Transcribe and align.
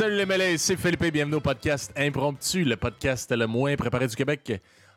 Salut 0.00 0.16
les 0.16 0.24
mêlés, 0.24 0.56
c'est 0.56 0.78
Philippe 0.78 1.02
et 1.02 1.10
bienvenue 1.10 1.34
au 1.34 1.40
podcast 1.42 1.92
Impromptu, 1.94 2.64
le 2.64 2.74
podcast 2.78 3.30
le 3.32 3.46
moins 3.46 3.76
préparé 3.76 4.06
du 4.06 4.16
Québec. 4.16 4.50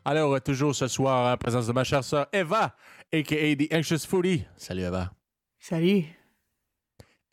Alors, 0.06 0.40
toujours 0.42 0.73
ce 0.73 0.88
soir, 0.88 1.34
en 1.34 1.36
présence 1.36 1.68
de 1.68 1.73
ma 1.73 1.84
chère 1.84 2.05
sœur 2.05 2.27
Eva, 2.32 2.73
a.k.a. 3.12 3.54
The 3.58 3.74
Anxious 3.74 4.08
Foodie. 4.08 4.46
Salut 4.55 4.84
Eva. 4.84 5.12
Salut. 5.60 6.05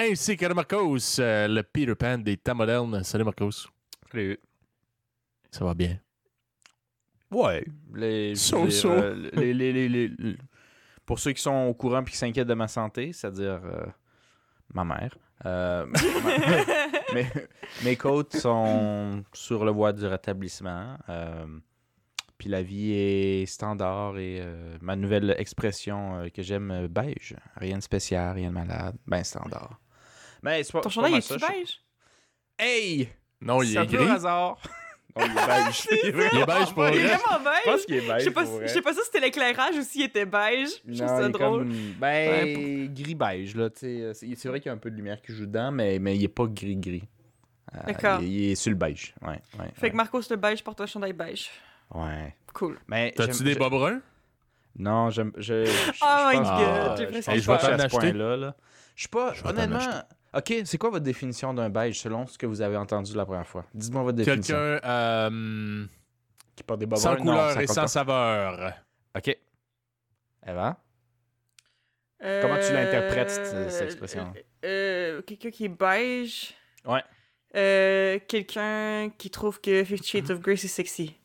Ainsi 0.00 0.36
que 0.36 0.52
Marcos, 0.52 1.20
euh, 1.20 1.46
le 1.46 1.62
Peter 1.62 1.94
Pan 1.94 2.18
des 2.18 2.36
temps 2.38 2.56
modernes. 2.56 3.04
Salut 3.04 3.22
Marcos. 3.22 3.68
Salut. 4.10 4.36
Ça 5.52 5.64
va 5.64 5.72
bien? 5.72 5.96
Ouais. 7.30 7.64
Les, 7.94 8.34
So, 8.34 8.62
veux 8.64 8.68
dire, 8.68 8.80
so. 8.80 8.90
euh, 8.90 9.30
les- 9.34 9.54
les- 9.54 9.72
les- 9.72 9.88
les- 9.88 10.08
les- 10.18 10.36
pour 11.06 11.20
ceux 11.20 11.30
qui 11.30 11.40
sont 11.42 11.54
au 11.68 11.74
courant 11.74 12.02
et 12.02 12.10
qui 12.10 12.16
s'inquiètent 12.16 12.48
de 12.48 12.54
ma 12.54 12.66
santé, 12.66 13.12
c'est-à-dire 13.12 13.60
euh, 13.64 13.86
ma 14.74 14.84
mère, 14.84 15.16
euh, 15.46 15.86
ma- 15.86 15.98
mes, 17.14 17.26
mes 17.84 17.96
côtes 17.96 18.36
sont 18.36 19.22
sur 19.32 19.64
le 19.64 19.70
voie 19.70 19.92
du 19.92 20.06
rétablissement. 20.06 20.96
euh, 21.08 21.46
puis 22.38 22.48
la 22.48 22.62
vie 22.62 22.92
est 22.94 23.44
standard 23.46 24.16
et 24.16 24.38
euh, 24.40 24.78
ma 24.80 24.96
nouvelle 24.96 25.34
expression 25.38 26.20
euh, 26.20 26.28
que 26.30 26.42
j'aime, 26.42 26.86
beige. 26.86 27.36
Rien 27.56 27.76
de 27.76 27.82
spécial, 27.82 28.34
rien 28.34 28.48
de 28.48 28.54
malade. 28.54 28.96
Ben 29.06 29.22
standard. 29.22 29.78
Mais 30.42 30.62
c'est 30.62 30.72
pas, 30.72 30.80
Ton 30.80 30.88
chandail 30.88 31.16
est-tu 31.16 31.28
ça, 31.28 31.36
je- 31.38 31.46
beige? 31.52 31.80
Hey! 32.58 33.10
Non, 33.42 33.62
il 33.62 33.72
C'est 33.72 33.78
un 33.78 33.82
est 33.82 33.86
peu 33.88 33.96
gris. 33.98 34.08
hasard. 34.10 34.58
Non, 35.16 35.24
il 35.26 35.30
est 35.30 35.46
beige. 35.46 35.86
Il 35.90 36.08
est 36.08 36.28
Il 36.32 36.38
est 36.40 36.46
beige 36.46 36.72
pour 36.74 36.88
Il 36.88 36.96
est 36.96 37.06
vrai. 37.06 37.16
vraiment 37.16 37.38
Je 37.38 37.44
beige. 37.44 37.64
pense 37.64 37.84
qu'il 37.86 37.94
est 37.96 38.00
beige. 38.08 38.18
Je 38.20 38.24
sais 38.24 38.30
pas, 38.30 38.42
pour 38.42 38.50
si- 38.52 38.56
vrai. 38.58 38.68
je 38.68 38.72
sais 38.72 38.82
pas 38.82 38.92
si 38.94 39.00
c'était 39.04 39.20
l'éclairage 39.20 39.74
ou 39.76 39.82
s'il 39.82 40.02
était 40.02 40.26
beige. 40.26 40.68
Je 40.86 40.94
trouve 41.04 41.08
ça 41.08 41.20
il 41.22 41.26
est 41.26 41.30
drôle. 41.30 41.58
comme- 41.68 41.94
Ben, 41.98 42.94
gris-beige, 42.94 43.56
là, 43.56 43.70
tu 43.70 43.78
sais. 43.80 44.10
C'est 44.14 44.34
c'est 44.36 44.48
vrai 44.48 44.60
qu'il 44.60 44.68
y 44.68 44.70
a 44.70 44.74
un 44.74 44.78
peu 44.78 44.90
de 44.90 44.96
lumière 44.96 45.20
qui 45.20 45.32
joue 45.32 45.46
dedans, 45.46 45.70
mais, 45.72 45.98
mais 45.98 46.16
il 46.16 46.24
est 46.24 46.28
pas 46.28 46.44
gris-gris. 46.46 47.08
Euh, 47.74 47.78
D'accord. 47.86 48.20
Il, 48.20 48.28
il 48.28 48.50
est 48.52 48.54
sur 48.56 48.70
le 48.70 48.76
beige, 48.76 49.14
ouais. 49.22 49.28
ouais 49.28 49.40
Fait 49.74 49.82
ouais. 49.82 49.90
que 49.90 49.96
Marcos 49.96 50.20
le 50.30 50.36
beige 50.36 50.62
porte 50.64 50.80
un 50.80 50.86
chandail 50.86 51.12
beige. 51.12 51.50
Ouais. 51.94 52.34
Cool. 52.52 52.78
Mais 52.88 53.12
T'as-tu 53.16 53.34
j'aime- 53.38 53.46
des 53.46 53.52
je- 53.54 53.58
bas 53.58 53.68
bruns? 53.68 54.00
Non, 54.78 55.10
j'aime... 55.10 55.32
Je, 55.36 55.64
je, 55.64 55.70
je 55.70 55.92
Oh 56.02 56.30
my 56.30 56.36
God, 56.38 56.96
que- 56.98 57.12
j'ai 57.12 57.20
je 57.22 57.24
presque 57.24 57.30
je 57.30 57.40
vais 57.40 57.46
pas 57.46 57.58
t'en 57.58 57.72
acheter. 57.84 57.88
point-là, 58.12 58.36
là. 58.36 58.54
Je 58.94 59.00
suis 59.02 59.08
pas... 59.08 59.34
Je 59.34 59.44
Honnêtement... 59.44 59.78
OK, 60.32 60.54
c'est 60.64 60.78
quoi 60.78 60.90
votre 60.90 61.04
définition 61.04 61.52
d'un 61.54 61.68
beige, 61.70 61.98
selon 62.00 62.26
ce 62.26 62.38
que 62.38 62.46
vous 62.46 62.60
avez 62.60 62.76
entendu 62.76 63.14
la 63.16 63.24
première 63.26 63.46
fois? 63.46 63.64
Dites-moi 63.74 64.02
votre 64.02 64.16
définition. 64.16 64.54
Quelqu'un 64.54 64.88
euh, 64.88 65.86
Qui 66.54 66.62
porte 66.62 66.80
des 66.80 66.86
bas 66.86 66.96
sans? 66.96 67.10
Non, 67.16 67.16
couleur 67.22 67.60
et 67.60 67.66
sans 67.66 67.74
pas. 67.82 67.88
saveur. 67.88 68.72
OK. 69.16 69.36
Eva? 70.46 70.76
Comment 72.20 72.58
tu 72.60 72.72
l'interprètes, 72.72 73.30
cette- 73.30 73.70
cette 73.70 73.86
expression? 73.86 74.32
Euh, 74.64 75.18
euh, 75.18 75.22
quelqu'un 75.22 75.50
qui 75.50 75.64
est 75.64 75.68
beige. 75.68 76.54
Ouais. 76.84 77.02
Euh, 77.56 78.18
quelqu'un 78.28 79.10
qui 79.18 79.30
trouve 79.30 79.60
que 79.60 79.82
Fifty 79.84 80.08
Shades 80.08 80.30
of 80.30 80.40
Grey 80.40 80.56
c'est 80.56 80.68
sexy. 80.68 81.16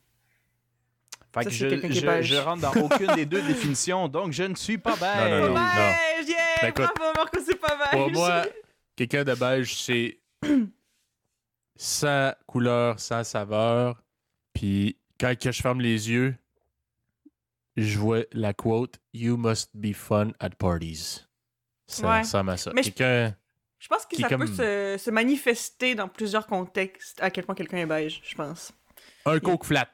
Fait 1.33 1.43
Ça, 1.43 1.43
que 1.43 1.49
c'est 1.51 1.55
je, 1.57 1.67
quelqu'un 1.67 1.89
qui 1.89 1.97
est 1.97 2.01
je, 2.01 2.05
beige. 2.07 2.25
je 2.27 2.35
rentre 2.37 2.61
dans 2.61 2.81
aucune 2.81 3.13
des 3.13 3.25
deux 3.25 3.41
définitions, 3.41 4.07
donc 4.07 4.31
je 4.31 4.43
ne 4.43 4.55
suis 4.55 4.77
pas 4.77 4.95
beige. 4.95 5.31
Non, 5.31 5.47
non, 5.49 5.53
non. 5.53 5.53
Beige, 5.53 6.27
yeah! 6.29 6.37
Ben, 6.61 6.67
écoute, 6.69 6.85
Bravo 6.95 7.13
Marcos, 7.17 7.39
c'est 7.45 7.59
pas 7.59 7.75
beige. 7.77 7.89
Pour 7.91 8.11
moi, 8.11 8.43
quelqu'un 8.95 9.23
de 9.23 9.33
beige, 9.33 9.75
c'est 9.81 10.19
sans 11.75 12.33
couleur, 12.47 12.99
sans 12.99 13.23
saveur. 13.23 14.01
Puis 14.53 14.97
quand 15.19 15.37
que 15.37 15.51
je 15.51 15.61
ferme 15.61 15.81
les 15.81 16.09
yeux, 16.09 16.35
je 17.77 17.97
vois 17.99 18.21
la 18.31 18.53
quote 18.53 18.99
You 19.13 19.37
must 19.37 19.69
be 19.73 19.93
fun 19.93 20.31
at 20.39 20.51
parties. 20.51 21.25
Ça 21.87 22.07
Ouais. 22.09 22.19
ressemble 22.19 22.51
à 22.51 22.57
ça. 22.57 22.71
Mais 22.73 22.83
je- 22.83 22.89
Quelqu'un. 22.91 23.35
Je 23.79 23.87
pense 23.87 24.05
que 24.05 24.15
ça 24.17 24.29
comme- 24.29 24.41
peut 24.45 24.47
se, 24.97 25.03
se 25.03 25.11
manifester 25.11 25.93
dans 25.93 26.07
plusieurs 26.07 26.47
contextes 26.47 27.21
à 27.21 27.29
quel 27.29 27.45
point 27.45 27.53
quelqu'un 27.53 27.77
est 27.77 27.85
beige, 27.85 28.21
je 28.23 28.33
pense. 28.35 28.71
Un 29.25 29.39
coke 29.39 29.65
flat. 29.65 29.91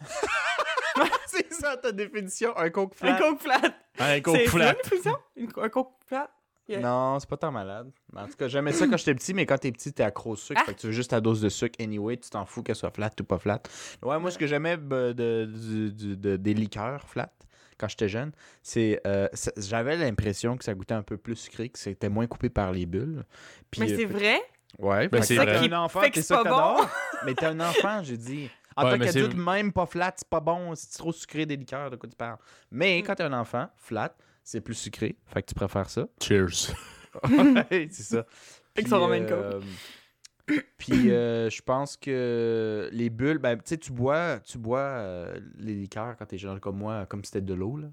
c'est 1.26 1.52
ça 1.52 1.76
ta 1.76 1.92
définition, 1.92 2.56
un 2.56 2.70
coke 2.70 2.94
Un 3.02 3.06
flat. 3.06 3.18
coke 3.18 3.40
flat. 3.42 3.74
Un 3.98 4.20
coke 4.20 4.36
c'est 4.36 4.46
flat. 4.46 4.70
une 4.70 4.76
définition? 4.82 5.16
Une- 5.36 5.50
Un 5.56 5.68
coke 5.68 5.92
flat? 6.06 6.30
Yeah. 6.66 6.80
Non, 6.80 7.18
c'est 7.20 7.28
pas 7.28 7.36
tant 7.36 7.50
malade. 7.52 7.90
En 8.16 8.26
tout 8.26 8.36
cas, 8.38 8.48
j'aimais 8.48 8.72
ça 8.72 8.86
quand 8.86 8.96
j'étais 8.96 9.14
petit, 9.14 9.34
mais 9.34 9.44
quand 9.44 9.58
t'es 9.58 9.70
petit, 9.70 9.92
t'es 9.92 10.02
accro 10.02 10.30
au 10.30 10.36
sucre. 10.36 10.60
Ah. 10.62 10.66
Fait 10.66 10.74
que 10.74 10.80
tu 10.80 10.86
veux 10.86 10.92
juste 10.92 11.10
ta 11.10 11.20
dose 11.20 11.40
de 11.42 11.48
sucre 11.50 11.74
anyway, 11.78 12.16
tu 12.16 12.30
t'en 12.30 12.46
fous 12.46 12.62
qu'elle 12.62 12.74
soit 12.76 12.90
flat 12.90 13.10
ou 13.20 13.24
pas 13.24 13.38
flat. 13.38 13.60
Ouais, 14.02 14.18
moi, 14.18 14.30
ce 14.30 14.38
que 14.38 14.46
j'aimais 14.46 14.76
ben, 14.78 15.12
de, 15.12 16.36
des 16.36 16.54
liqueurs 16.54 17.06
flat 17.06 17.30
quand 17.76 17.88
j'étais 17.88 18.08
jeune, 18.08 18.32
c'est. 18.62 19.00
euh, 19.06 19.28
J'avais 19.58 19.96
l'impression 19.96 20.56
que 20.56 20.64
ça 20.64 20.74
goûtait 20.74 20.94
un 20.94 21.02
peu 21.02 21.16
plus 21.18 21.36
sucré, 21.36 21.68
que 21.68 21.78
c'était 21.78 22.08
moins 22.08 22.26
coupé 22.26 22.48
par 22.48 22.72
les 22.72 22.86
bulles. 22.86 23.24
Puis, 23.70 23.80
Mais 23.82 23.92
euh, 23.92 23.96
c'est 23.96 24.04
vrai? 24.06 24.40
Ouais, 24.78 25.08
Ben, 25.08 25.22
c'est 25.22 25.36
vrai. 25.36 25.60
t'es 25.60 25.72
un 25.72 25.82
enfant, 25.84 26.00
Fait 26.00 26.10
que 26.10 26.14
t'es 26.14 26.22
c'est 26.22 26.34
ça 26.34 26.44
bon. 26.44 26.76
mais 27.26 27.34
t'es 27.34 27.46
un 27.46 27.60
enfant, 27.60 28.02
j'ai 28.02 28.16
dit. 28.16 28.48
En 28.76 28.84
Ouais, 28.86 28.98
tant 28.98 29.04
qu'adulte, 29.04 29.36
même 29.36 29.72
pas 29.72 29.86
flat, 29.86 30.12
c'est 30.16 30.28
pas 30.28 30.40
bon, 30.40 30.74
c'est 30.74 30.96
trop 30.98 31.12
sucré 31.12 31.46
des 31.46 31.56
liqueurs, 31.56 31.90
de 31.90 31.96
quoi 31.96 32.08
tu 32.08 32.16
parles. 32.16 32.38
Mais 32.72 33.00
Mm. 33.00 33.06
quand 33.06 33.14
t'es 33.16 33.22
un 33.22 33.32
enfant, 33.32 33.68
flat, 33.76 34.14
c'est 34.44 34.60
plus 34.60 34.74
sucré, 34.74 35.16
fait 35.26 35.42
que 35.42 35.48
tu 35.48 35.54
préfères 35.54 35.90
ça. 35.90 36.06
Cheers. 36.22 36.72
Ouais, 37.28 37.88
c'est 37.90 38.02
ça. 38.02 38.24
Fait 38.76 38.82
que 38.82 38.88
ça 38.88 38.98
ramène 38.98 39.26
euh, 39.30 39.60
Puis 40.78 41.10
euh, 41.10 41.48
je 41.48 41.62
pense 41.62 41.96
que 41.96 42.88
les 42.92 43.08
bulles, 43.10 43.38
ben 43.38 43.56
tu 43.56 43.62
sais, 43.66 43.78
tu 43.78 43.92
bois, 43.92 44.40
tu 44.40 44.58
bois 44.58 44.78
euh, 44.80 45.40
les 45.56 45.74
liqueurs 45.74 46.16
quand 46.16 46.26
t'es 46.26 46.38
jeune 46.38 46.60
comme 46.60 46.76
moi, 46.78 47.06
comme 47.06 47.24
si 47.24 47.30
c'était 47.30 47.44
de 47.44 47.54
l'eau 47.54 47.76
là. 47.76 47.88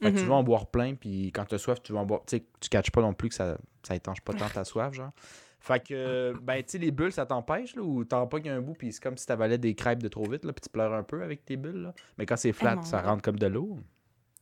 Fait 0.00 0.12
que 0.12 0.16
tu 0.18 0.24
Mhm. 0.24 0.30
vas 0.30 0.34
en 0.36 0.42
boire 0.42 0.66
plein, 0.66 0.94
puis 0.96 1.30
quand 1.32 1.44
t'as 1.44 1.58
soif, 1.58 1.80
tu 1.82 1.92
vas 1.92 2.00
en 2.00 2.06
boire. 2.06 2.22
Tu 2.26 2.38
sais, 2.38 2.44
tu 2.60 2.68
catches 2.68 2.90
pas 2.90 3.02
non 3.02 3.14
plus 3.14 3.28
que 3.28 3.34
ça, 3.36 3.56
ça 3.84 3.94
étanche 3.94 4.20
pas 4.20 4.32
tant 4.32 4.48
ta 4.48 4.64
soif, 4.64 4.92
genre. 4.94 5.12
Fait 5.60 5.80
que, 5.80 6.34
ben, 6.42 6.56
tu 6.64 6.70
sais, 6.70 6.78
les 6.78 6.90
bulles, 6.90 7.12
ça 7.12 7.24
t'empêche, 7.24 7.76
là, 7.76 7.82
ou 7.82 8.04
t'en 8.04 8.26
pognes 8.26 8.48
un 8.48 8.60
bout, 8.60 8.74
puis 8.74 8.92
c'est 8.92 9.00
comme 9.00 9.16
si 9.16 9.26
t'avalais 9.26 9.58
des 9.58 9.76
crêpes 9.76 10.02
de 10.02 10.08
trop 10.08 10.28
vite, 10.28 10.44
là, 10.44 10.52
puis 10.52 10.60
tu 10.60 10.68
pleures 10.70 10.92
un 10.92 11.04
peu 11.04 11.22
avec 11.22 11.44
tes 11.44 11.56
bulles, 11.56 11.82
là. 11.82 11.94
Mais 12.18 12.26
quand 12.26 12.36
c'est 12.36 12.52
flat, 12.52 12.74
mon 12.74 12.82
ça 12.82 13.00
rentre 13.00 13.22
comme 13.22 13.38
de 13.38 13.46
l'eau. 13.46 13.78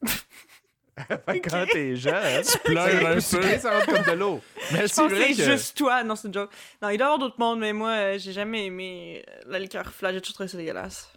que 1.26 1.48
quand 1.48 1.64
t'es 1.72 1.96
jeune, 1.96 2.42
tu 2.52 2.58
pleures 2.58 3.06
un 3.06 3.14
peu. 3.14 3.20
ça 3.20 3.70
rentre 3.78 3.86
comme 3.86 4.14
de 4.14 4.18
l'eau. 4.18 4.40
Mais 4.72 4.82
Je 4.82 4.86
c'est 4.86 5.00
pense 5.02 5.10
que 5.10 5.16
vrai 5.16 5.34
c'est 5.34 5.44
juste 5.52 5.76
toi. 5.76 6.02
Non, 6.04 6.16
c'est 6.16 6.28
une 6.28 6.34
joke. 6.34 6.50
Non, 6.82 6.88
il 6.90 6.98
doit 6.98 7.06
y 7.06 7.10
avoir 7.10 7.18
d'autres 7.18 7.38
mondes, 7.38 7.60
mais 7.60 7.72
moi, 7.72 7.90
euh, 7.90 8.18
j'ai 8.18 8.32
jamais 8.32 8.66
aimé 8.66 9.24
euh, 9.28 9.40
la 9.46 9.58
liqueur 9.58 9.90
flat. 9.92 10.12
J'ai 10.12 10.20
toujours 10.20 10.34
trouvé 10.34 10.48
ça 10.48 10.56
dégueulasse. 10.58 11.12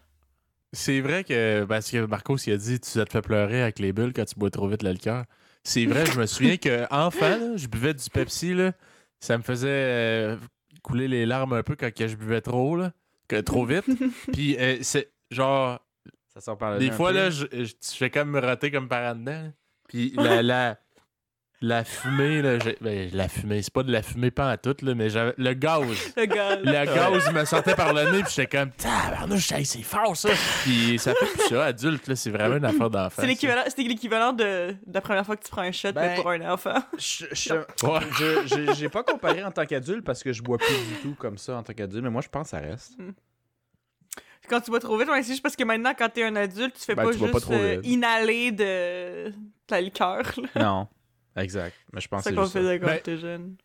C'est 0.72 1.02
vrai 1.02 1.24
que. 1.24 1.66
Parce 1.66 1.92
que 1.92 2.06
Marcos, 2.06 2.38
il 2.48 2.54
a 2.54 2.58
dit 2.58 2.80
Tu 2.80 2.92
te 2.92 3.06
fait 3.12 3.22
pleurer 3.22 3.62
avec 3.62 3.80
les 3.80 3.94
bulles 3.94 4.14
quand 4.14 4.26
tu 4.26 4.36
bois 4.36 4.50
trop 4.50 4.68
vite 4.68 4.84
l'alcool. 4.84 5.24
C'est 5.64 5.86
vrai, 5.86 6.06
je 6.06 6.20
me 6.20 6.26
souviens 6.26 6.58
que 6.58 6.86
enfant, 6.94 7.30
là, 7.38 7.56
je 7.56 7.68
buvais 7.68 7.94
du 7.94 8.10
Pepsi, 8.10 8.54
là, 8.54 8.74
ça 9.20 9.38
me 9.38 9.44
faisait 9.44 9.68
euh, 9.70 10.38
couler 10.82 11.08
les 11.08 11.26
larmes 11.26 11.54
un 11.54 11.64
peu 11.64 11.76
quand 11.78 11.90
je 11.98 12.16
buvais 12.16 12.42
trop, 12.42 12.76
là, 12.76 12.92
que, 13.30 13.40
trop 13.40 13.66
vite. 13.66 13.86
Puis 14.34 14.58
euh, 14.58 14.78
c'est 14.82 15.12
genre, 15.32 15.80
Ça 16.34 16.42
sort 16.42 16.58
par 16.58 16.74
le 16.74 16.80
des 16.80 16.92
fois, 16.92 17.12
peu. 17.12 17.16
là, 17.18 17.30
je, 17.30 17.46
je, 17.52 17.64
je 17.66 17.96
fais 17.98 18.10
comme 18.10 18.32
me 18.32 18.42
rater 18.42 18.72
comme 18.72 18.90
par 18.90 19.14
en 19.14 19.16
dedans. 19.16 19.54
Puis 19.94 20.12
la, 20.18 20.42
la, 20.42 20.78
la 21.62 21.84
fumée, 21.86 22.42
là, 22.42 22.60
j'ai- 22.60 22.78
ben, 22.82 23.10
la 23.14 23.30
fumée, 23.30 23.62
c'est 23.62 23.72
pas 23.72 23.84
de 23.84 23.92
la 23.92 24.02
fumée 24.02 24.32
pas 24.32 24.50
à 24.52 24.58
toute, 24.58 24.82
là, 24.82 24.96
mais 24.96 25.10
j'avais 25.10 25.34
le 25.38 25.54
gaz. 25.54 25.82
Le 26.18 26.26
gars. 26.26 26.56
Le 26.58 26.72
gaz 26.94 27.32
me 27.32 27.46
sortait 27.46 27.76
par 27.76 27.94
le 27.94 28.12
nez, 28.12 28.24
puis 28.24 28.34
j'étais 28.36 28.58
comme, 28.58 28.72
tabarnouche, 28.72 29.52
hey, 29.54 29.64
c'est 29.66 29.82
fort 29.84 30.18
ça. 30.18 30.30
Puis 30.64 31.00
ça 31.00 31.14
fait 31.14 31.26
plus 31.28 31.48
ça, 31.48 31.66
adulte, 31.66 32.08
là, 32.08 32.16
c'est 32.18 32.32
vraiment 32.32 32.58
une 32.58 32.66
affaire 32.66 32.90
d'enfant. 32.90 33.22
C'est 33.22 33.28
l'équivalent, 33.28 33.62
c'était 33.68 33.84
l'équivalent 33.84 34.34
de, 34.34 34.72
de 34.86 34.94
la 34.94 35.00
première 35.02 35.26
fois 35.26 35.38
que 35.38 35.44
tu 35.46 35.52
prends 35.52 35.62
un 35.62 35.72
shot, 35.72 35.90
mais 35.96 36.16
Ben, 36.16 36.16
pour 36.16 36.32
un 36.32 36.42
enfant. 36.52 36.84
Je- 36.98 37.26
je-. 37.32 37.54
Ouais. 37.86 38.74
J'ai 38.76 38.90
pas 38.90 39.04
comparé 39.04 39.42
en 39.44 39.52
tant 39.52 39.66
qu'adulte 39.66 40.04
parce 40.04 40.22
que 40.24 40.34
je 40.34 40.42
bois 40.42 40.58
plus 40.58 40.68
du 40.76 40.96
tout 41.02 41.16
comme 41.16 41.38
ça 41.38 41.56
en 41.56 41.64
tant 41.64 41.74
qu'adulte, 41.74 42.04
mais 42.04 42.10
moi 42.10 42.22
je 42.22 42.30
pense 42.30 42.48
que 42.48 42.58
ça 42.58 42.60
reste. 42.60 42.98
Quand 44.50 44.60
tu 44.60 44.72
bois 44.72 44.82
trop 44.82 44.98
vite, 44.98 45.08
c'est 45.14 45.24
juste 45.24 45.42
parce 45.42 45.56
que 45.56 45.64
maintenant, 45.64 45.94
quand 45.98 46.10
t'es 46.10 46.24
un 46.26 46.36
adulte, 46.36 46.76
tu 46.78 46.84
fais 46.84 46.96
Ben, 46.96 47.04
pas 47.06 47.12
tu 47.14 47.20
juste 47.20 47.32
pas 47.32 47.40
trop 47.40 47.54
euh, 47.54 47.80
inhaler 47.86 48.52
de, 48.52 49.34
là. 49.82 50.50
Non. 50.64 50.88
Exact. 51.36 51.76
Mais 51.92 52.02
je 52.02 52.08
pense 52.08 52.24
C'est 52.24 52.30
que 52.30 52.36
ça 52.36 52.46
c'est 52.46 52.60
qu'on 52.60 52.60
faisait 52.60 52.80
quand 52.80 52.86
Ben, 52.88 52.98
t'étais 52.98 53.18
jeune. 53.18 53.56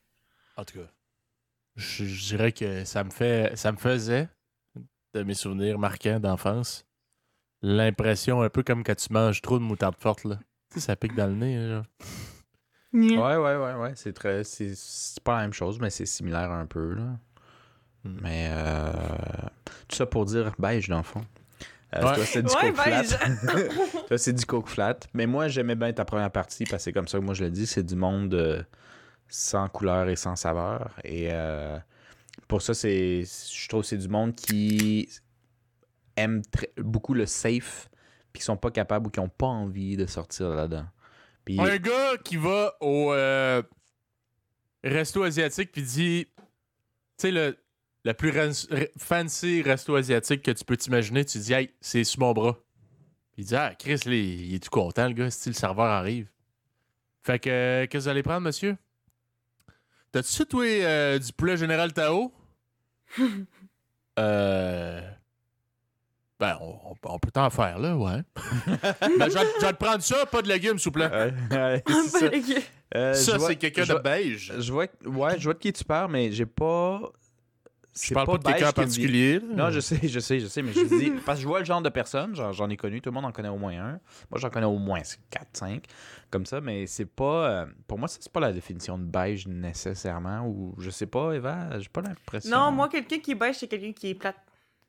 En 0.57 0.65
tout 0.65 0.79
cas, 0.79 0.87
je, 1.77 2.05
je 2.05 2.29
dirais 2.29 2.53
que 2.53 2.85
ça 2.85 3.05
me 3.05 3.11
fait, 3.11 3.57
ça 3.57 3.73
me 3.73 3.77
faisait, 3.77 4.29
de 5.15 5.23
mes 5.23 5.35
souvenirs 5.35 5.79
marquants 5.79 6.19
d'enfance, 6.21 6.87
l'impression 7.63 8.43
un 8.43 8.49
peu 8.49 8.63
comme 8.63 8.83
quand 8.85 8.97
tu 8.97 9.13
manges 9.13 9.43
trop 9.43 9.59
de 9.59 9.65
moutarde 9.65 9.97
forte, 9.99 10.25
là. 10.25 10.37
Tu 10.71 10.81
sais, 10.81 10.87
ça 10.87 10.97
pique 10.97 11.15
dans 11.15 11.27
le 11.27 11.35
nez, 11.35 11.57
là, 11.57 11.69
genre. 11.69 11.85
Ouais, 12.93 13.37
ouais, 13.37 13.57
ouais, 13.57 13.75
ouais. 13.75 13.93
C'est 13.97 14.13
très. 14.13 14.45
C'est 14.45 14.75
c'est 14.75 15.23
pas 15.23 15.37
la 15.37 15.43
même 15.43 15.53
chose, 15.53 15.79
mais 15.79 15.91
c'est 15.91 16.07
similaire 16.07 16.51
un 16.51 16.67
peu, 16.67 16.95
là. 16.95 17.19
Hmm. 18.05 18.19
Mais 18.23 18.49
euh, 18.51 18.93
tout 19.89 19.97
ça 19.97 20.07
pour 20.07 20.25
dire 20.25 20.53
beige, 20.59 20.89
dans 20.89 20.99
le 20.99 21.03
fond. 21.03 21.25
Euh, 21.95 22.03
Ouais. 22.05 22.15
Toi, 22.17 22.25
c'est 22.27 22.43
du 22.43 22.53
Ouais, 22.55 22.71
coke 22.73 22.77
flat. 22.83 23.01
beige. 23.03 23.19
toi, 24.09 24.19
c'est 24.19 24.33
du 24.35 24.45
coke 24.45 24.69
flat. 24.69 24.99
Mais 25.15 25.27
moi, 25.27 25.49
j'aimais 25.49 25.75
bien 25.75 25.93
ta 25.93 26.05
première 26.05 26.31
partie 26.31 26.65
parce 26.65 26.83
que 26.83 26.85
c'est 26.85 26.93
comme 26.93 27.09
ça 27.09 27.19
que 27.19 27.25
moi 27.25 27.33
je 27.35 27.45
le 27.45 27.51
dis. 27.51 27.67
C'est 27.67 27.83
du 27.83 27.97
monde 27.97 28.35
euh, 28.35 28.63
sans 29.29 29.69
couleur 29.69 30.09
et 30.09 30.17
sans 30.17 30.37
saveur. 30.37 30.91
Et 31.05 31.29
euh, 31.33 31.79
pour 32.47 32.61
ça, 32.61 32.75
c'est. 32.75 33.25
Je 33.25 33.69
trouve 33.69 33.83
que 33.83 33.89
c'est 33.89 33.97
du 33.97 34.09
monde 34.09 34.35
qui 34.35 35.09
aime 36.17 36.43
très- 36.51 36.73
beaucoup 36.77 37.15
le 37.15 37.25
safe, 37.27 37.89
puis 38.33 38.41
qui 38.41 38.45
sont 38.45 38.57
pas 38.59 38.71
capables 38.71 39.07
ou 39.07 39.11
qui 39.11 39.21
ont 39.21 39.29
pas 39.31 39.47
envie 39.47 39.97
de 39.97 40.05
sortir 40.07 40.49
là-dedans. 40.51 40.87
Puis, 41.47 41.59
Un 41.59 41.79
gars 41.79 42.17
qui 42.23 42.37
va 42.37 42.75
au 42.81 43.13
euh, 43.15 43.63
resto 44.85 45.23
asiatique 45.23 45.73
puis 45.73 45.83
dit, 45.83 46.27
tu 46.37 46.43
sais, 47.19 47.31
le, 47.31 47.57
le 48.09 48.15
plus 48.15 48.33
fancy 48.97 49.61
resto 49.63 49.95
asiatique 49.95 50.43
que 50.43 50.51
tu 50.51 50.65
peux 50.65 50.77
t'imaginer, 50.77 51.25
tu 51.25 51.39
dis, 51.39 51.53
hey, 51.53 51.71
c'est 51.81 52.05
sur 52.05 52.21
mon 52.21 52.33
bras. 52.33 52.57
Il 53.37 53.45
dit, 53.45 53.55
ah, 53.55 53.75
Chris, 53.79 54.01
là, 54.07 54.15
il 54.15 54.55
est 54.55 54.63
tout 54.65 54.71
content, 54.71 55.07
le 55.09 55.13
gars, 55.13 55.31
si 55.31 55.51
le 55.51 55.55
serveur 55.55 55.85
arrive. 55.87 56.27
Fait 57.23 57.39
que, 57.39 57.51
euh, 57.51 57.81
qu'est-ce 57.87 57.91
que 57.91 57.99
vous 58.05 58.09
allez 58.09 58.23
prendre, 58.23 58.41
monsieur? 58.41 58.77
T'as-tu, 60.11 60.47
toi, 60.47 60.65
euh, 60.65 61.19
du 61.19 61.33
poulet 61.35 61.57
général 61.59 61.93
Tao? 61.93 62.33
euh. 64.19 65.01
Ben, 66.41 66.57
on, 66.61 66.79
on- 66.93 66.97
on 67.15 67.19
peut 67.19 67.31
t'en 67.31 67.51
faire, 67.51 67.79
là, 67.79 67.97
ouais. 67.97 68.23
ben, 69.19 69.29
je 69.29 69.39
vais 69.39 69.73
te 69.73 69.77
prendre 69.77 70.03
ça, 70.03 70.25
pas 70.25 70.41
de 70.41 70.49
légumes, 70.49 70.79
s'il 70.79 70.87
vous 70.87 70.93
plaît. 70.93 71.11
Ouais, 71.11 71.35
ouais, 71.51 71.83
c'est 72.09 72.09
ça. 72.09 72.27
Euh, 72.95 73.13
je 73.13 73.19
ça, 73.21 73.39
c'est 73.39 73.57
quelqu'un 73.57 73.85
de 73.85 73.99
beige. 73.99 74.55
Je 74.59 74.73
vois, 74.73 74.87
ouais, 75.05 75.39
je 75.39 75.45
vois 75.45 75.55
de 75.55 75.59
qui 75.59 75.73
tu 75.75 75.85
parles, 75.85 76.11
mais 76.11 76.33
j'ai 76.33 76.47
pas. 76.47 77.03
Je 77.95 78.07
c'est 78.09 78.15
parle 78.15 78.27
pas, 78.27 78.39
de 78.39 78.45
quelqu'un 78.45 78.67
en 78.67 78.69
me 78.69 78.73
particulier. 78.73 79.41
Non, 79.57 79.71
je 79.71 79.81
sais, 79.81 79.99
je 80.03 80.21
sais, 80.21 80.39
je 80.39 80.47
sais, 80.47 80.63
mais 80.63 80.73
je 80.73 80.85
dis. 80.85 81.11
Parce 81.27 81.39
que 81.39 81.43
je 81.43 81.49
vois 81.49 81.59
le 81.59 81.65
genre 81.65 81.83
de 81.83 81.89
personne, 81.89 82.35
j'en 82.35 82.69
ai 82.69 82.77
connu, 82.77 83.01
tout 83.01 83.11
le 83.11 83.15
monde 83.15 83.25
en 83.25 83.33
connaît 83.33 83.49
au 83.49 83.57
moins 83.59 83.73
un. 83.73 83.91
Moi, 84.31 84.39
j'en 84.39 84.51
connais 84.51 84.67
au 84.67 84.79
moins 84.79 85.01
4, 85.31 85.49
5, 85.53 85.85
comme 86.31 86.47
ça, 86.47 86.61
mais 86.61 86.87
c'est 86.87 87.07
pas. 87.07 87.51
euh, 87.51 87.67
pour 87.89 87.99
moi, 87.99 88.07
ça, 88.07 88.19
c'est 88.21 88.33
pas 88.33 88.41
la 88.41 88.53
définition 88.53 88.99
de 88.99 89.05
beige 89.05 89.47
nécessairement, 89.49 90.47
ou 90.47 90.75
je 90.79 90.91
sais 90.91 91.07
pas, 91.07 91.33
Eva, 91.33 91.79
j'ai 91.81 91.89
pas 91.89 92.03
l'impression. 92.03 92.57
Non, 92.57 92.71
moi, 92.71 92.89
quelqu'un 92.89 93.19
qui 93.19 93.33
est 93.33 93.35
beige, 93.35 93.57
c'est 93.57 93.69
quelqu'un 93.69 93.93
qui 93.93 94.11
est 94.11 94.15
plate. 94.15 94.37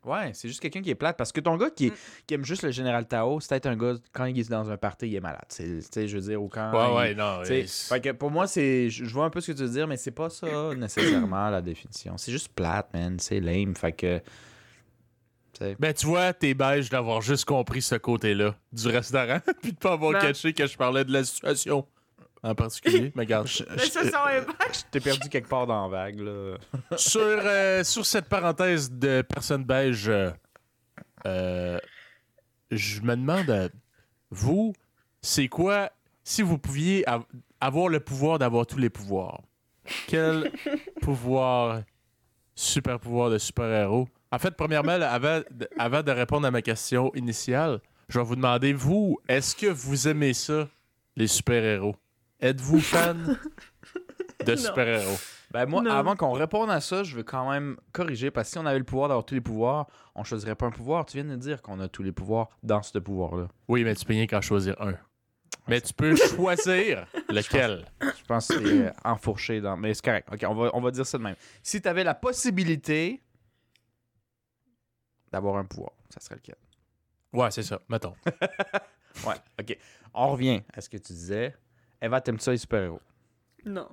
Ouais, 0.06 0.32
c'est 0.34 0.48
juste 0.48 0.62
quelqu'un 0.62 0.82
qui 0.82 0.90
est 0.90 0.96
plate, 0.96 1.18
parce 1.18 1.32
que 1.34 1.42
ton 1.42 1.58
gars 1.58 1.70
qui, 1.70 1.90
Mm. 1.90 1.94
qui 2.26 2.34
aime 2.34 2.46
juste 2.46 2.64
le 2.64 2.72
général 2.72 3.06
Tao, 3.06 3.40
c'est 3.42 3.50
peut-être 3.50 3.66
un 3.68 3.76
gars, 3.76 3.96
quand 4.14 4.26
il 4.26 4.40
est 4.40 4.50
dans 4.50 4.70
un 4.72 4.78
party, 4.78 5.08
il 5.08 5.16
est 5.16 5.20
malade. 5.20 5.44
C'est- 5.50 5.80
Tu 5.82 5.88
sais, 5.92 6.08
je 6.08 6.18
veux 6.18 6.24
dire, 6.30 6.42
ou 6.42 6.48
quand. 6.48 6.72
Ouais, 6.72 6.88
il- 6.90 6.96
ouais, 6.96 7.16
non. 7.16 7.44
fait 7.44 8.02
que 8.02 8.12
pour 8.14 8.32
moi, 8.32 8.48
c'est. 8.48 8.90
Je 8.90 9.04
vois 9.06 9.26
un 9.26 9.30
peu 9.30 9.42
ce 9.42 9.52
que 9.52 9.58
tu 9.58 9.64
veux 9.64 9.70
dire, 9.70 9.88
mais 9.88 9.98
c'est 9.98 10.12
pas 10.12 10.30
ça 10.30 10.48
nécessairement 10.78 11.50
la 11.50 11.62
définition. 11.62 12.18
C'est 12.18 12.32
juste 12.32 12.50
plate, 12.56 12.94
man. 12.94 13.20
C'est 13.20 13.40
lame. 13.42 13.76
Fait 13.76 13.92
que. 13.92 14.22
Ben, 15.78 15.94
tu 15.94 16.06
vois, 16.06 16.32
t'es 16.32 16.54
beige 16.54 16.90
d'avoir 16.90 17.22
juste 17.22 17.44
compris 17.44 17.82
ce 17.82 17.96
côté-là 17.96 18.56
du 18.72 18.88
restaurant, 18.88 19.40
puis 19.62 19.74
de 19.74 19.78
pas 19.78 19.92
avoir 19.94 20.14
Ben- 20.14 20.20
catché 20.22 20.54
que 20.54 20.66
je 20.66 20.78
parlais 20.78 21.04
de 21.04 21.12
la 21.12 21.26
situation 21.26 21.86
en 22.44 22.56
particulier. 22.56 23.12
Mais 23.16 23.24
regarde, 23.24 23.48
Je- 23.48 23.64
je- 23.64 23.66
beige. 23.76 23.84
je 24.74 24.80
t'ai 24.92 25.00
perdu 25.00 25.28
quelque 25.30 25.50
part 25.50 25.68
dans 25.68 25.84
la 25.84 25.90
vague, 25.90 26.20
là. 26.20 26.58
sur, 26.98 27.22
euh, 27.22 27.84
sur 27.84 28.06
cette 28.06 28.26
parenthèse 28.30 28.92
de 28.92 29.22
personnes 29.22 29.64
beiges, 29.64 30.08
euh, 30.10 30.32
euh, 31.26 31.80
je 32.72 33.02
me 33.02 33.16
demande, 33.16 33.72
vous, 34.32 34.74
c'est 35.22 35.48
quoi, 35.48 35.92
si 36.24 36.42
vous 36.42 36.58
pouviez 36.58 37.08
av- 37.10 37.26
avoir 37.60 37.90
le 37.90 38.00
pouvoir 38.00 38.40
d'avoir 38.40 38.66
tous 38.66 38.78
les 38.78 38.90
pouvoirs, 38.90 39.42
quel 40.08 40.52
pouvoir, 41.02 41.82
super 42.56 43.00
pouvoir 43.00 43.30
de 43.32 43.38
super-héros? 43.38 44.08
En 44.32 44.38
fait, 44.38 44.52
premièrement, 44.56 44.98
là, 44.98 45.12
avant, 45.12 45.42
de- 45.50 45.68
avant 45.78 46.04
de 46.04 46.12
répondre 46.12 46.46
à 46.48 46.52
ma 46.52 46.62
question 46.62 47.12
initiale, 47.16 47.82
je 48.08 48.20
vais 48.20 48.26
vous 48.26 48.36
demander, 48.36 48.74
vous, 48.74 49.18
est-ce 49.28 49.56
que 49.56 49.68
vous 49.68 50.08
aimez 50.08 50.34
ça, 50.34 50.68
les 51.16 51.28
super-héros? 51.28 51.96
Êtes-vous 52.42 52.80
fan 52.80 53.38
de 54.46 54.56
super-héros? 54.56 55.18
Ben 55.52 55.66
moi, 55.66 55.82
Non. 55.82 55.92
avant 55.92 56.16
qu'on 56.16 56.32
réponde 56.32 56.70
à 56.70 56.80
ça, 56.80 57.04
je 57.04 57.16
veux 57.16 57.24
quand 57.24 57.50
même 57.50 57.76
corriger, 57.92 58.30
parce 58.32 58.50
que 58.50 58.52
si 58.54 58.58
on 58.60 58.66
avait 58.66 58.78
le 58.78 58.86
pouvoir 58.86 59.10
d'avoir 59.10 59.26
tous 59.26 59.34
les 59.34 59.42
pouvoirs, 59.42 59.88
on 60.16 60.24
choisirait 60.24 60.56
pas 60.56 60.68
un 60.68 60.72
pouvoir. 60.72 61.06
Tu 61.06 61.18
viens 61.18 61.26
de 61.26 61.36
dire 61.36 61.62
qu'on 61.62 61.80
a 61.80 61.88
tous 61.90 62.04
les 62.04 62.12
pouvoirs 62.12 62.50
dans 62.62 62.84
ce 62.84 62.98
pouvoir-là. 63.00 63.48
Oui, 63.68 63.84
mais 63.84 63.96
tu 63.96 64.06
peux 64.06 64.14
rien 64.14 64.28
qu'en 64.28 64.42
choisir 64.42 64.80
un. 64.82 64.94
Mais 65.68 65.82
tu 65.82 65.94
peux 65.94 66.16
choisir 66.16 67.06
lequel. 67.30 67.86
Je 68.02 68.24
pense 68.28 68.48
que 68.48 68.64
c'est 68.64 68.88
euh, 68.88 68.92
enfourché 69.04 69.60
dans. 69.60 69.76
Mais 69.76 69.94
c'est 69.94 70.06
correct. 70.06 70.28
Ok, 70.32 70.44
on 70.48 70.54
va, 70.56 70.70
on 70.74 70.82
va 70.82 70.92
dire 70.92 71.06
ça 71.06 71.18
de 71.18 71.24
même. 71.24 71.36
Si 71.64 71.82
tu 71.82 71.88
avais 71.88 72.04
la 72.04 72.14
possibilité 72.16 73.22
d'avoir 75.32 75.58
un 75.58 75.66
pouvoir, 75.66 75.92
ça 76.10 76.20
serait 76.20 76.36
lequel? 76.36 76.56
Ouais, 77.34 77.52
c'est 77.52 77.64
ça, 77.64 77.82
mettons. 77.90 78.14
Ouais, 79.26 79.36
ok. 79.60 79.76
On 80.14 80.30
revient 80.32 80.62
à 80.72 80.82
ce 80.82 80.88
que 80.88 80.98
tu 80.98 81.12
disais. 81.14 81.56
Eva, 82.02 82.22
t'aimes 82.22 82.40
ça 82.40 82.52
les 82.52 82.58
super-héros? 82.58 83.02
Non. 83.66 83.90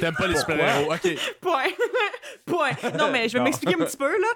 T'aimes 0.00 0.14
pas 0.16 0.26
les 0.26 0.36
super-héros? 0.36 0.92
OK. 0.92 1.16
Point. 1.40 1.62
Point. 2.44 2.90
Non, 2.98 3.10
mais 3.10 3.28
je 3.28 3.38
vais 3.38 3.44
m'expliquer 3.44 3.74
un 3.80 3.84
petit 3.86 3.96
peu, 3.96 4.10
là. 4.10 4.28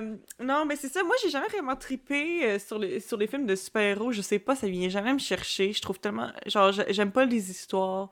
Euh, 0.00 0.16
non, 0.40 0.64
mais 0.64 0.74
c'est 0.76 0.88
ça. 0.88 1.04
Moi, 1.04 1.14
j'ai 1.22 1.30
jamais 1.30 1.46
vraiment 1.48 1.76
trippé 1.76 2.44
euh, 2.44 2.58
sur, 2.58 2.78
les, 2.78 2.98
sur 2.98 3.16
les 3.16 3.26
films 3.28 3.46
de 3.46 3.54
super-héros. 3.54 4.10
Je 4.12 4.22
sais 4.22 4.38
pas, 4.40 4.56
ça 4.56 4.66
vient 4.66 4.88
jamais 4.88 5.12
me 5.12 5.18
chercher. 5.20 5.72
Je 5.72 5.80
trouve 5.80 6.00
tellement... 6.00 6.32
Genre, 6.46 6.72
j'aime 6.88 7.12
pas 7.12 7.24
les 7.24 7.50
histoires. 7.50 8.10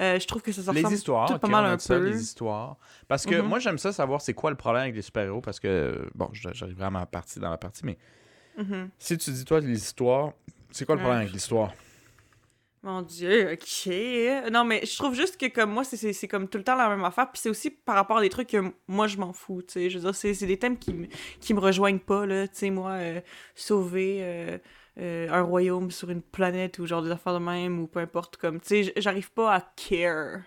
Euh, 0.00 0.18
je 0.20 0.26
trouve 0.26 0.42
que 0.42 0.52
ça 0.52 0.62
se 0.62 0.70
Les 0.70 0.78
ressemble 0.78 0.94
histoires, 0.94 1.28
tout 1.28 1.34
ok, 1.34 1.40
pas 1.40 1.48
mal 1.48 1.64
on 1.64 1.68
un 1.68 1.78
ça, 1.78 1.94
peu. 1.98 2.04
les 2.04 2.20
histoires. 2.20 2.76
Parce 3.08 3.24
que 3.26 3.36
Mhm. 3.36 3.46
moi, 3.48 3.58
j'aime 3.60 3.78
ça 3.78 3.92
savoir 3.92 4.20
c'est 4.20 4.34
quoi 4.34 4.50
le 4.50 4.56
problème 4.56 4.82
avec 4.84 4.94
les 4.96 5.02
super-héros, 5.02 5.40
parce 5.40 5.60
que, 5.60 6.08
bon, 6.14 6.28
je- 6.32 6.48
j'arriverai 6.52 6.86
à 6.86 6.90
ma 6.90 7.06
partie 7.06 7.38
dans 7.38 7.50
la 7.50 7.58
partie, 7.58 7.84
mais 7.86 7.96
Mhm. 8.58 8.90
si 8.98 9.16
tu 9.18 9.30
dis, 9.30 9.44
toi, 9.44 9.60
les 9.60 9.72
histoires, 9.80 10.32
c'est 10.72 10.84
quoi 10.84 10.96
le 10.96 10.98
Ouais. 11.00 11.04
problème 11.04 11.22
avec 11.22 11.32
l'histoire? 11.32 11.72
Mon 12.84 13.00
Dieu, 13.00 13.52
ok. 13.54 14.50
Non, 14.52 14.64
mais 14.64 14.84
je 14.84 14.94
trouve 14.98 15.14
juste 15.14 15.38
que 15.40 15.46
comme 15.46 15.70
moi, 15.70 15.84
c'est- 15.84 16.28
comme 16.28 16.48
tout 16.48 16.58
le 16.58 16.64
temps 16.64 16.76
la 16.76 16.90
même 16.90 17.02
affaire. 17.04 17.30
Puis 17.32 17.40
c'est 17.40 17.48
aussi 17.48 17.70
par 17.70 17.94
rapport 17.94 18.18
à 18.18 18.20
des 18.20 18.28
trucs 18.28 18.48
que 18.50 18.74
moi, 18.88 19.06
je 19.06 19.16
m'en 19.16 19.32
fous, 19.32 19.62
tu 19.62 19.72
sais. 19.72 19.90
Je 19.90 19.98
veux 19.98 20.04
dire, 20.04 20.14
c'est 20.14 20.46
des 20.46 20.58
thèmes 20.58 20.78
qui, 20.78 20.92
me- 20.92 21.06
me 21.54 21.60
rejoignent 21.60 21.98
pas, 21.98 22.26
là. 22.26 22.46
Tu 22.46 22.54
sais, 22.56 22.70
moi, 22.70 22.90
euh, 22.92 23.20
sauver 23.54 24.18
euh, 24.20 24.58
euh, 24.98 25.28
un 25.30 25.40
royaume 25.42 25.90
sur 25.90 26.10
une 26.10 26.20
planète 26.22 26.78
ou 26.78 26.84
genre 26.86 27.02
des 27.02 27.10
affaires 27.10 27.32
de 27.34 27.38
même 27.44 27.80
ou 27.80 27.86
peu 27.86 28.00
importe, 28.00 28.36
comme, 28.36 28.60
tu 28.60 28.84
sais, 28.84 28.92
j'arrive 28.98 29.32
pas 29.32 29.54
à 29.54 29.60
care. 29.62 30.40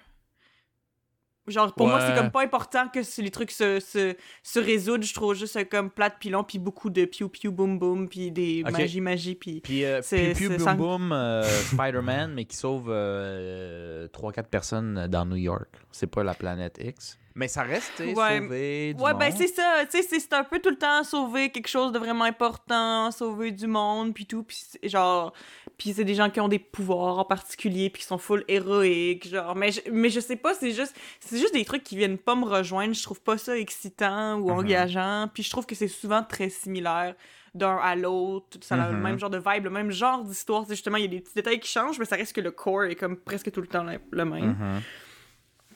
Genre, 1.48 1.74
pour 1.74 1.88
moi, 1.88 2.02
c'est 2.06 2.16
comme 2.16 2.30
pas 2.32 2.42
important 2.44 2.88
que 2.90 3.00
les 3.22 3.32
trucs 3.32 3.52
se, 3.52 3.80
se, 3.80 4.16
se 4.44 4.60
résoudent. 4.60 5.04
Je 5.04 5.14
trouve 5.14 5.34
juste 5.34 5.56
euh, 5.56 5.64
comme 5.64 5.90
plate 5.90 6.16
pilon, 6.20 6.44
puis 6.44 6.60
beaucoup 6.60 6.90
de 6.90 7.06
piou 7.06 7.30
piou 7.30 7.52
boum 7.52 7.80
boum, 7.80 8.10
puis 8.10 8.32
des 8.32 8.64
Ok. 8.66 8.72
magie 8.74 9.02
magie, 9.02 9.36
puis... 9.36 9.62
Puis, 9.62 9.86
euh, 9.86 10.02
Boom 10.38 10.60
ça- 10.60 10.74
Boom, 10.74 11.12
euh, 11.14 11.44
Spider-Man, 11.44 12.34
mais 12.34 12.46
qui 12.46 12.58
sauve 12.58 12.90
3-4 12.90 14.44
personnes 14.50 15.08
dans 15.08 15.26
New 15.26 15.36
York. 15.38 15.70
C'est 15.92 16.08
pas 16.08 16.24
la 16.24 16.34
planète 16.34 16.80
X. 16.84 17.18
Mais 17.40 17.48
ça 17.48 17.62
reste, 17.62 18.00
Ouais. 18.00 18.40
sauver 18.42 18.94
du 18.96 19.02
Ouais, 19.04 19.14
ben 19.14 19.32
c'est 19.32 19.46
ça, 19.48 19.86
tu 19.90 20.02
sais, 20.02 20.20
c'est- 20.20 20.34
un 20.34 20.44
peu 20.44 20.58
tout 20.60 20.72
le 20.72 20.76
temps 20.76 21.04
sauver 21.04 21.52
quelque 21.52 21.68
chose 21.68 21.92
de 21.92 22.00
vraiment 22.00 22.24
important, 22.24 23.12
sauver 23.12 23.52
du 23.52 23.68
monde, 23.68 24.12
puis 24.14 24.26
tout, 24.26 24.42
puis 24.42 24.58
genre, 24.84 25.34
puis 25.78 25.94
c'est 25.94 26.04
des 26.04 26.16
gens 26.16 26.32
qui 26.32 26.40
ont 26.42 26.48
des 26.48 26.58
pouvoirs 26.58 27.20
en 27.20 27.26
particulier, 27.26 27.92
puis 27.92 28.02
qui 28.02 28.08
sont 28.08 28.18
full 28.18 28.44
héroïques, 28.48 29.28
genre, 29.30 29.56
mais 29.56 29.72
je, 29.72 29.82
mais 29.92 30.10
je 30.10 30.20
sais 30.20 30.36
pas, 30.36 30.56
c'est 30.56 30.72
juste, 30.72 30.96
c'est 31.20 31.38
juste 31.38 31.54
des 31.54 31.64
trucs 31.64 31.84
qui 31.84 31.96
viennent 31.96 32.18
pas 32.18 32.34
me 32.36 32.44
rejoindre, 32.46 32.96
je 32.96 33.04
trouve 33.04 33.22
pas 33.22 33.38
ça 33.38 33.56
excitant 33.56 34.38
ou 34.40 34.50
Mhm. 34.50 34.58
engageant, 34.58 35.30
puis 35.32 35.44
je 35.44 35.52
trouve 35.52 35.68
que 35.68 35.76
c'est 35.76 35.88
souvent 35.88 36.24
très 36.24 36.50
similaire 36.50 37.14
d'un 37.54 37.78
à 37.78 37.96
l'autre, 37.96 38.58
ça 38.62 38.84
a 38.84 38.90
le 38.90 38.98
Mhm. 38.98 39.04
même 39.04 39.20
genre 39.20 39.30
de 39.30 39.38
vibe, 39.38 39.64
le 39.66 39.70
même 39.70 39.92
genre 39.92 40.24
d'histoire, 40.24 40.66
justement, 40.68 40.98
il 40.98 41.04
y 41.04 41.06
a 41.06 41.10
des 41.10 41.22
petits 41.22 41.36
détails 41.36 41.60
qui 41.60 41.70
changent, 41.72 42.00
mais 42.00 42.06
ça 42.06 42.16
reste 42.16 42.34
que 42.36 42.42
le 42.42 42.50
core 42.52 42.86
est 42.86 42.96
comme 42.96 43.16
presque 43.16 43.52
tout 43.52 43.62
le 43.62 43.68
temps 43.68 43.84
le, 43.84 44.00
le 44.10 44.26
même. 44.26 44.56
Mhm. 44.60 44.82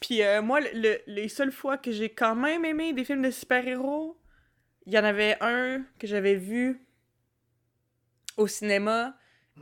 Puis 0.01 0.22
euh, 0.24 0.41
moi, 0.41 0.60
le- 0.60 0.70
le- 0.74 1.00
les 1.08 1.29
seules 1.29 1.51
fois 1.51 1.77
que 1.77 1.91
j'ai 1.91 2.10
quand 2.10 2.36
même 2.36 2.65
aimé 2.65 2.91
des 2.91 3.05
films 3.05 3.22
de 3.22 3.31
super-héros, 3.31 4.17
il 4.86 4.93
y 4.93 5.00
en 5.00 5.03
avait 5.03 5.38
un 5.41 5.84
que 6.00 6.08
j'avais 6.08 6.36
vu 6.36 6.81
au 8.38 8.48
cinéma. 8.48 9.15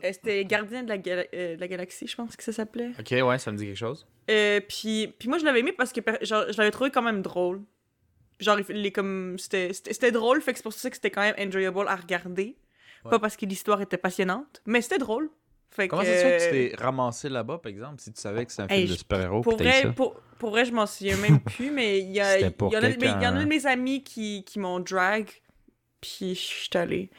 Euh, 0.04 0.12
C'était 0.14 0.44
Gardien 0.46 0.84
de 0.84 0.90
la, 0.90 0.98
Gala- 0.98 1.28
euh, 1.34 1.56
de 1.56 1.60
la 1.60 1.68
Galaxie, 1.68 2.08
je 2.08 2.16
pense 2.16 2.36
que 2.36 2.44
ça 2.44 2.54
s'appelait. 2.54 2.92
Ok, 3.00 3.12
ouais, 3.12 3.38
ça 3.38 3.52
me 3.52 3.58
dit 3.58 3.66
quelque 3.66 3.76
chose. 3.78 4.08
Puis, 4.28 5.14
puis 5.20 5.28
moi, 5.28 5.38
je 5.40 5.46
l'avais 5.46 5.60
aimé 5.60 5.74
parce 5.74 5.92
que 5.92 6.02
genre, 6.22 6.46
je 6.52 6.58
l'avais 6.58 6.72
trouvé 6.72 6.92
quand 6.92 7.02
même 7.02 7.22
drôle. 7.22 7.64
Genre, 8.40 8.58
les, 8.70 8.92
comme, 8.94 9.38
c'était, 9.38 10.12
drôle, 10.12 10.42
fait 10.42 10.54
que 10.54 10.60
c'est 10.60 10.64
pour 10.64 10.72
ça 10.72 10.90
que 10.90 10.96
c'était 10.96 11.12
quand 11.12 11.22
même 11.22 11.36
enjoyable 11.38 11.86
à 11.88 11.96
regarder. 11.96 12.56
Ouais. 13.04 13.10
Pas 13.12 13.20
parce 13.20 13.36
que 13.36 13.46
l'histoire 13.46 13.82
était 13.82 13.98
passionnante, 13.98 14.62
mais 14.66 14.82
c'était 14.82 14.98
drôle. 15.00 15.30
Fait 15.72 15.88
Comment 15.88 16.04
que, 16.04 16.08
ça 16.08 16.16
se 16.16 16.22
fait 16.22 16.38
que 16.38 16.44
tu 16.44 16.70
t'es 16.72 16.82
ramassé 16.82 17.28
là-bas, 17.28 17.58
par 17.58 17.70
exemple, 17.70 18.00
si 18.02 18.14
tu 18.14 18.22
savais 18.22 18.46
que 18.46 18.52
c'est 18.52 18.62
un 18.62 18.68
Hey, 18.68 18.86
film 18.86 18.94
de 18.94 18.98
super-héros? 18.98 19.42
Vrai, 19.42 19.82
ça? 19.84 19.94
pour, 19.94 20.22
pour 20.40 20.50
vrai, 20.50 20.66
je 20.66 20.72
m'en 20.72 20.88
souviens 20.88 21.18
même 21.18 21.40
plus, 21.56 21.70
mais 21.70 22.00
il 22.00 22.12
y, 22.12 22.20
a, 22.20 22.34
C'était 22.34 22.48
il 22.48 22.52
pour 22.52 22.74
y, 22.74 22.78
en 22.78 22.82
a, 22.82 22.90
mais 22.90 23.08
y 23.08 23.28
en 23.28 23.36
a 23.36 23.44
de 23.44 23.46
mes 23.46 23.68
amis 23.68 24.04
qui, 24.04 24.44
qui 24.44 24.58
m'ont 24.58 24.80
drag, 24.80 25.28
puis 26.02 26.34
je 26.34 26.40
suis 26.40 26.70
allée. 26.74 27.12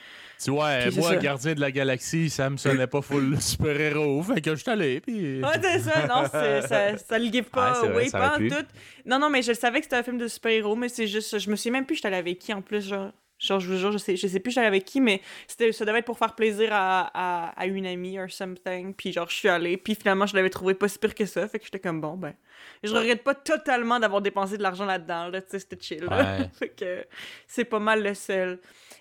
Tu 0.42 0.50
vois, 0.50 0.70
Puis 0.78 0.92
c'est 0.92 1.00
moi, 1.00 1.16
gardien 1.16 1.54
de 1.54 1.60
la 1.60 1.70
galaxie, 1.70 2.30
ça 2.30 2.48
me 2.48 2.56
sonnait 2.56 2.86
pas 2.86 3.02
full 3.02 3.38
super-héros. 3.42 4.22
Fait 4.22 4.40
que 4.40 4.54
je 4.54 4.62
suis 4.62 4.70
allé, 4.70 5.00
puis. 5.00 5.42
Ah, 5.44 5.52
c'est 5.60 5.80
ça, 5.80 6.06
non, 6.06 6.24
ça, 6.32 6.96
ça 6.96 7.18
le 7.18 7.30
give 7.30 7.44
pas, 7.44 7.82
Ouais, 7.82 8.04
oui, 8.04 8.10
pas 8.10 8.36
en 8.36 8.38
tout. 8.38 8.66
Non, 9.04 9.18
non, 9.18 9.28
mais 9.28 9.42
je 9.42 9.52
savais 9.52 9.80
que 9.80 9.84
c'était 9.84 9.96
un 9.96 10.02
film 10.02 10.16
de 10.16 10.28
super-héros, 10.28 10.76
mais 10.76 10.88
c'est 10.88 11.06
juste, 11.06 11.38
je 11.38 11.50
me 11.50 11.56
souviens 11.56 11.72
même 11.72 11.86
plus, 11.86 11.96
j'étais 11.96 12.08
allée 12.08 12.16
avec 12.16 12.38
qui 12.38 12.54
en 12.54 12.62
plus, 12.62 12.88
genre. 12.88 13.12
Genre, 13.40 13.58
je 13.58 13.72
vous 13.72 13.78
jure, 13.78 13.90
je 13.92 13.98
sais, 13.98 14.16
je 14.16 14.26
sais 14.26 14.38
plus 14.38 14.56
allée 14.58 14.66
avec 14.66 14.84
qui, 14.84 15.00
mais 15.00 15.20
c'était, 15.48 15.72
ça 15.72 15.84
devait 15.84 16.00
être 16.00 16.04
pour 16.04 16.18
faire 16.18 16.34
plaisir 16.34 16.68
à, 16.72 17.10
à, 17.14 17.48
à 17.58 17.66
une 17.66 17.86
amie 17.86 18.18
or 18.18 18.30
something. 18.30 18.94
Puis 18.94 19.12
genre, 19.12 19.28
je 19.30 19.34
suis 19.34 19.48
allée, 19.48 19.76
puis 19.76 19.94
finalement, 19.94 20.26
je 20.26 20.36
l'avais 20.36 20.50
trouvé 20.50 20.74
pas 20.74 20.88
si 20.88 20.98
pire 20.98 21.14
que 21.14 21.24
ça. 21.24 21.48
Fait 21.48 21.58
que 21.58 21.64
j'étais 21.64 21.80
comme, 21.80 22.00
bon, 22.00 22.16
ben... 22.16 22.34
Je 22.82 22.94
regrette 22.94 23.22
pas 23.22 23.34
totalement 23.34 23.98
d'avoir 23.98 24.20
dépensé 24.20 24.58
de 24.58 24.62
l'argent 24.62 24.84
là-dedans, 24.84 25.28
là, 25.28 25.40
tu 25.40 25.48
sais, 25.50 25.58
c'était 25.60 25.78
chill. 25.80 26.04
là. 26.04 26.38
Ouais. 26.38 26.48
fait 26.58 26.68
que 26.68 27.06
c'est 27.46 27.64
pas 27.64 27.78
mal 27.78 28.02
le 28.02 28.14
seul. 28.14 28.58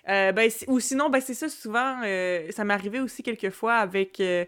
Euh, 0.08 0.32
ben, 0.32 0.50
ou 0.68 0.80
sinon, 0.80 1.10
ben, 1.10 1.22
c'est 1.22 1.34
ça, 1.34 1.50
souvent, 1.50 2.02
euh, 2.04 2.48
ça 2.52 2.64
m'est 2.64 2.74
arrivé 2.74 3.00
aussi 3.00 3.22
quelques 3.22 3.52
fois 3.52 3.76
avec 3.76 4.20
euh, 4.20 4.46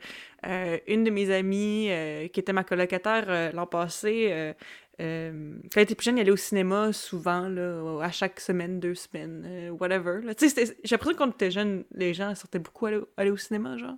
une 0.88 1.04
de 1.04 1.12
mes 1.12 1.32
amies 1.32 1.90
qui 2.34 2.40
était 2.40 2.54
ma 2.54 2.64
colocataire 2.64 3.54
l'an 3.54 3.68
passé. 3.68 4.54
Euh, 5.00 5.56
quand 5.74 5.80
j'étais 5.80 5.96
plus 5.96 6.06
jeune, 6.06 6.18
il 6.18 6.22
allait 6.22 6.32
au 6.32 6.38
cinéma 6.38 6.94
souvent, 6.94 7.48
là, 7.48 8.00
à 8.02 8.12
chaque 8.12 8.40
semaine, 8.40 8.80
deux 8.80 8.96
semaines, 8.96 9.44
euh, 9.46 9.70
whatever. 9.72 10.20
j'ai 10.22 10.48
l'impression 10.92 11.14
que 11.14 11.18
quand 11.18 11.28
on 11.28 11.32
était 11.32 11.52
jeune, 11.52 11.86
les 11.94 12.14
gens 12.14 12.36
sortaient 12.36 12.60
beaucoup 12.60 12.86
aller, 12.86 13.00
aller 13.18 13.32
au 13.32 13.38
cinéma, 13.38 13.78
genre. 13.78 13.96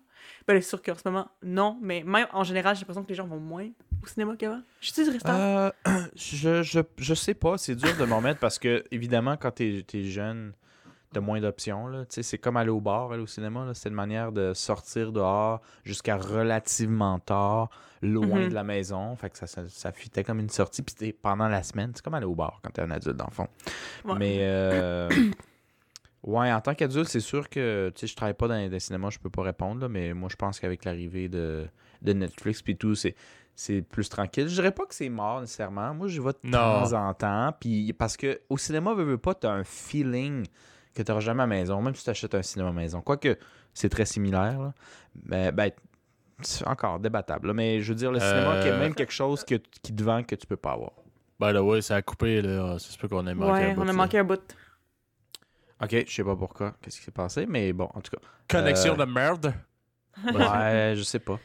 Ben, 0.47 0.61
c'est 0.61 0.69
sûr 0.69 0.81
qu'en 0.81 0.95
ce 0.95 1.01
moment, 1.05 1.29
non, 1.41 1.77
mais 1.81 2.03
même 2.03 2.27
en 2.31 2.43
général, 2.43 2.75
j'ai 2.75 2.81
l'impression 2.81 3.03
que 3.03 3.09
les 3.09 3.15
gens 3.15 3.27
vont 3.27 3.39
moins 3.39 3.69
au 4.01 4.07
cinéma 4.07 4.35
qu'avant. 4.37 4.61
Je 4.79 4.91
suis 4.91 5.03
du 5.03 5.09
restaurant? 5.09 5.37
Euh, 5.37 5.71
je, 6.15 6.63
je, 6.63 6.79
je 6.97 7.13
sais 7.13 7.33
pas, 7.33 7.57
c'est 7.57 7.75
dur 7.75 7.95
de 7.97 8.05
m'en 8.05 8.21
mettre 8.21 8.39
parce 8.39 8.59
que, 8.59 8.83
évidemment, 8.91 9.35
quand 9.35 9.51
t'es 9.51 9.85
es 9.93 10.03
jeune, 10.03 10.53
t'as 11.13 11.21
moins 11.21 11.39
d'options. 11.39 12.05
C'est 12.09 12.37
comme 12.37 12.57
aller 12.57 12.69
au 12.69 12.81
bar, 12.81 13.11
aller 13.11 13.21
au 13.23 13.27
cinéma. 13.27 13.71
C'est 13.73 13.89
une 13.89 13.95
manière 13.95 14.31
de 14.31 14.53
sortir 14.53 15.11
dehors 15.11 15.61
jusqu'à 15.83 16.17
relativement 16.17 17.19
tard, 17.19 17.69
loin 18.01 18.41
Mhm. 18.41 18.49
de 18.49 18.53
la 18.53 18.63
maison. 18.63 19.15
Fait 19.15 19.29
que 19.29 19.37
ça, 19.37 19.47
ça, 19.47 19.61
ça 19.67 19.91
fitait 19.91 20.23
comme 20.23 20.39
une 20.39 20.49
sortie. 20.49 20.81
Puis 20.81 21.13
pendant 21.13 21.47
la 21.47 21.63
semaine. 21.63 21.91
C'est 21.95 22.03
comme 22.03 22.15
aller 22.15 22.25
au 22.25 22.35
bar 22.35 22.59
quand 22.63 22.71
t'es 22.71 22.81
un 22.81 22.91
adulte, 22.91 23.15
dans 23.15 23.27
le 23.27 23.33
fond. 23.33 23.47
Ouais. 24.05 24.15
Mais, 24.17 24.37
euh, 24.41 25.07
ouais, 26.23 26.51
en 26.51 26.61
tant 26.61 26.73
qu'adulte, 26.75 27.07
c'est 27.09 27.19
sûr 27.19 27.49
que, 27.49 27.91
je 28.01 28.15
travaille 28.15 28.33
pas 28.33 28.47
dans 28.47 28.55
les 28.55 28.79
cinémas, 28.79 29.09
je 29.09 29.19
peux 29.19 29.29
pas 29.29 29.43
répondre, 29.43 29.81
là, 29.81 29.89
mais 29.89 30.13
moi, 30.13 30.29
je 30.31 30.35
pense 30.35 30.59
qu'avec 30.59 30.85
l'arrivée 30.85 31.29
de, 31.29 31.65
de 32.01 32.13
Netflix 32.13 32.61
puis 32.61 32.75
tout, 32.77 32.95
c'est 32.95 33.15
c'est 33.55 33.83
plus 33.83 34.09
tranquille. 34.09 34.47
Je 34.47 34.55
dirais 34.55 34.71
pas 34.71 34.83
que 34.87 34.95
c'est 34.95 35.09
mort 35.09 35.39
nécessairement. 35.39 35.93
Moi, 35.93 36.07
je 36.07 36.19
vais 36.19 36.31
de 36.31 36.39
Non. 36.49 36.57
temps 36.87 36.93
en 36.93 37.13
temps. 37.13 37.53
Puis 37.59 37.93
parce 37.93 38.17
que 38.17 38.41
au 38.49 38.57
cinéma, 38.57 38.95
veux, 38.95 39.03
veux 39.03 39.19
pas, 39.19 39.35
t'as 39.35 39.51
un 39.51 39.63
feeling 39.63 40.43
que 40.93 41.01
t'auras 41.01 41.19
jamais 41.21 41.43
à 41.43 41.47
maison, 41.47 41.81
même 41.81 41.95
si 41.95 42.03
tu 42.03 42.09
achètes 42.09 42.35
un 42.35 42.43
cinéma 42.43 42.71
maison. 42.71 43.01
Quoique, 43.01 43.37
c'est 43.73 43.89
très 43.89 44.05
similaire. 44.05 44.59
Là. 44.59 44.73
Mais, 45.25 45.51
ben, 45.51 45.71
c'est 46.41 46.67
encore 46.67 46.99
débattable. 46.99 47.47
là. 47.47 47.53
Mais 47.53 47.81
je 47.81 47.89
veux 47.89 47.95
dire, 47.95 48.11
le 48.11 48.19
cinéma, 48.19 48.55
Euh, 48.55 48.61
il 48.61 48.67
y 48.67 48.71
a 48.71 48.77
même 48.77 48.93
quelque 48.95 49.13
chose 49.13 49.43
que, 49.43 49.55
qui 49.55 49.93
te 49.95 50.03
vend 50.03 50.23
que 50.23 50.35
tu 50.35 50.45
peux 50.47 50.57
pas 50.57 50.71
avoir. 50.73 50.91
Ben 51.39 51.51
là, 51.51 51.63
ouais, 51.63 51.81
ça 51.81 51.95
a 51.95 52.01
coupé, 52.01 52.41
là. 52.41 52.77
C'est 52.79 52.91
sûr 52.91 53.09
qu'on 53.09 53.25
a 53.27 53.33
manqué 53.33 53.51
ouais, 53.51 53.71
un 53.71 53.73
bout, 53.73 53.79
on 53.81 53.83
a 53.83 53.87
là. 53.87 53.93
manqué 53.93 54.19
un 54.19 54.23
bout. 54.23 54.55
Ok, 55.81 56.05
je 56.07 56.13
sais 56.13 56.23
pas 56.23 56.35
pourquoi, 56.35 56.75
qu'est-ce 56.81 56.97
qui 56.99 57.03
s'est 57.03 57.11
passé, 57.11 57.45
mais 57.47 57.73
bon, 57.73 57.89
en 57.93 57.99
tout 58.01 58.11
cas. 58.11 58.21
Connexion 58.47 58.93
Euh, 58.93 58.97
de 58.97 59.11
merde. 59.11 59.53
Ouais, 60.25 60.93
je 60.95 61.01
sais 61.01 61.19
pas. 61.19 61.39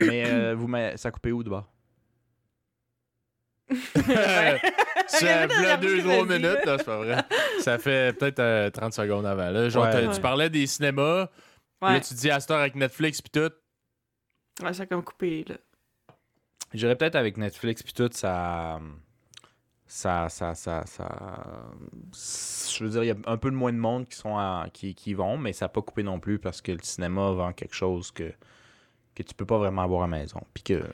Mais 0.00 0.24
euh, 0.26 0.54
vous 0.54 0.68
m'a- 0.68 0.96
ça 0.98 1.08
a 1.08 1.10
coupé 1.10 1.32
où 1.32 1.42
de 1.42 1.48
bord? 1.48 1.68
Ça 5.18 5.48
fait 5.48 5.78
deux, 5.78 5.98
trois 6.02 6.24
minutes, 6.26 6.64
là, 6.64 6.78
c'est 6.78 6.84
pas 6.84 6.96
vrai. 6.98 7.22
Ça 7.60 7.78
fait 7.78 8.16
peut-être 8.18 8.38
euh, 8.38 8.70
30 8.70 8.92
secondes 8.94 9.26
avant. 9.26 9.50
Là. 9.50 9.68
Genre, 9.68 9.84
Ouais. 9.84 10.08
tu 10.14 10.20
parlais 10.20 10.48
des 10.50 10.66
cinémas, 10.66 11.28
Ouais, 11.82 11.92
là, 11.94 12.00
tu 12.00 12.14
dis 12.14 12.30
à 12.30 12.38
cette 12.40 12.50
heure 12.50 12.60
avec 12.60 12.74
Netflix 12.74 13.20
puis 13.22 13.30
tout. 13.30 13.50
ouais 14.64 14.72
ça 14.72 14.82
a 14.82 14.86
comme 14.86 15.02
coupé, 15.02 15.44
là. 15.48 15.56
J'irais 16.72 16.94
peut-être 16.96 17.16
avec 17.16 17.36
Netflix 17.36 17.82
puis 17.82 17.92
tout, 17.92 18.08
ça. 18.12 18.78
Ça, 19.86 20.28
ça, 20.28 20.54
ça, 20.54 20.84
ça. 20.86 21.08
Je 22.14 22.84
veux 22.84 22.90
dire, 22.90 23.02
il 23.02 23.06
y 23.08 23.10
a 23.10 23.16
un 23.26 23.36
peu 23.36 23.50
de 23.50 23.56
moins 23.56 23.72
de 23.72 23.78
monde 23.78 24.06
qui 24.06 24.16
sont 24.16 24.36
à- 24.38 24.66
qui, 24.72 24.94
qui 24.94 25.14
vont, 25.14 25.36
mais 25.36 25.52
ça 25.52 25.64
n'a 25.64 25.68
pas 25.70 25.82
coupé 25.82 26.04
non 26.04 26.20
plus 26.20 26.38
parce 26.38 26.62
que 26.62 26.70
le 26.70 26.78
cinéma 26.82 27.32
vend 27.32 27.52
quelque 27.52 27.74
chose 27.74 28.12
que, 28.12 28.32
que 29.16 29.22
tu 29.24 29.34
peux 29.34 29.46
pas 29.46 29.58
vraiment 29.58 29.82
avoir 29.82 30.04
à 30.04 30.06
la 30.06 30.16
maison. 30.18 30.40
Puis 30.54 30.62
que. 30.62 30.84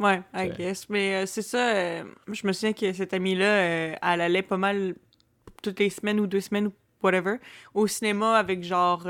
Ouais, 0.00 0.22
I 0.34 0.48
guess. 0.48 0.88
Mais 0.88 1.14
euh, 1.14 1.26
c'est 1.26 1.42
ça, 1.42 1.74
euh, 1.76 2.04
je 2.32 2.46
me 2.46 2.52
souviens 2.52 2.72
que 2.72 2.90
cette 2.94 3.12
amie-là, 3.12 3.44
euh, 3.44 3.94
elle 4.02 4.20
allait 4.22 4.42
pas 4.42 4.56
mal 4.56 4.94
toutes 5.62 5.78
les 5.78 5.90
semaines 5.90 6.18
ou 6.20 6.26
deux 6.26 6.40
semaines 6.40 6.68
ou 6.68 6.72
whatever, 7.02 7.36
au 7.74 7.86
cinéma 7.86 8.36
avec 8.38 8.62
genre 8.62 9.06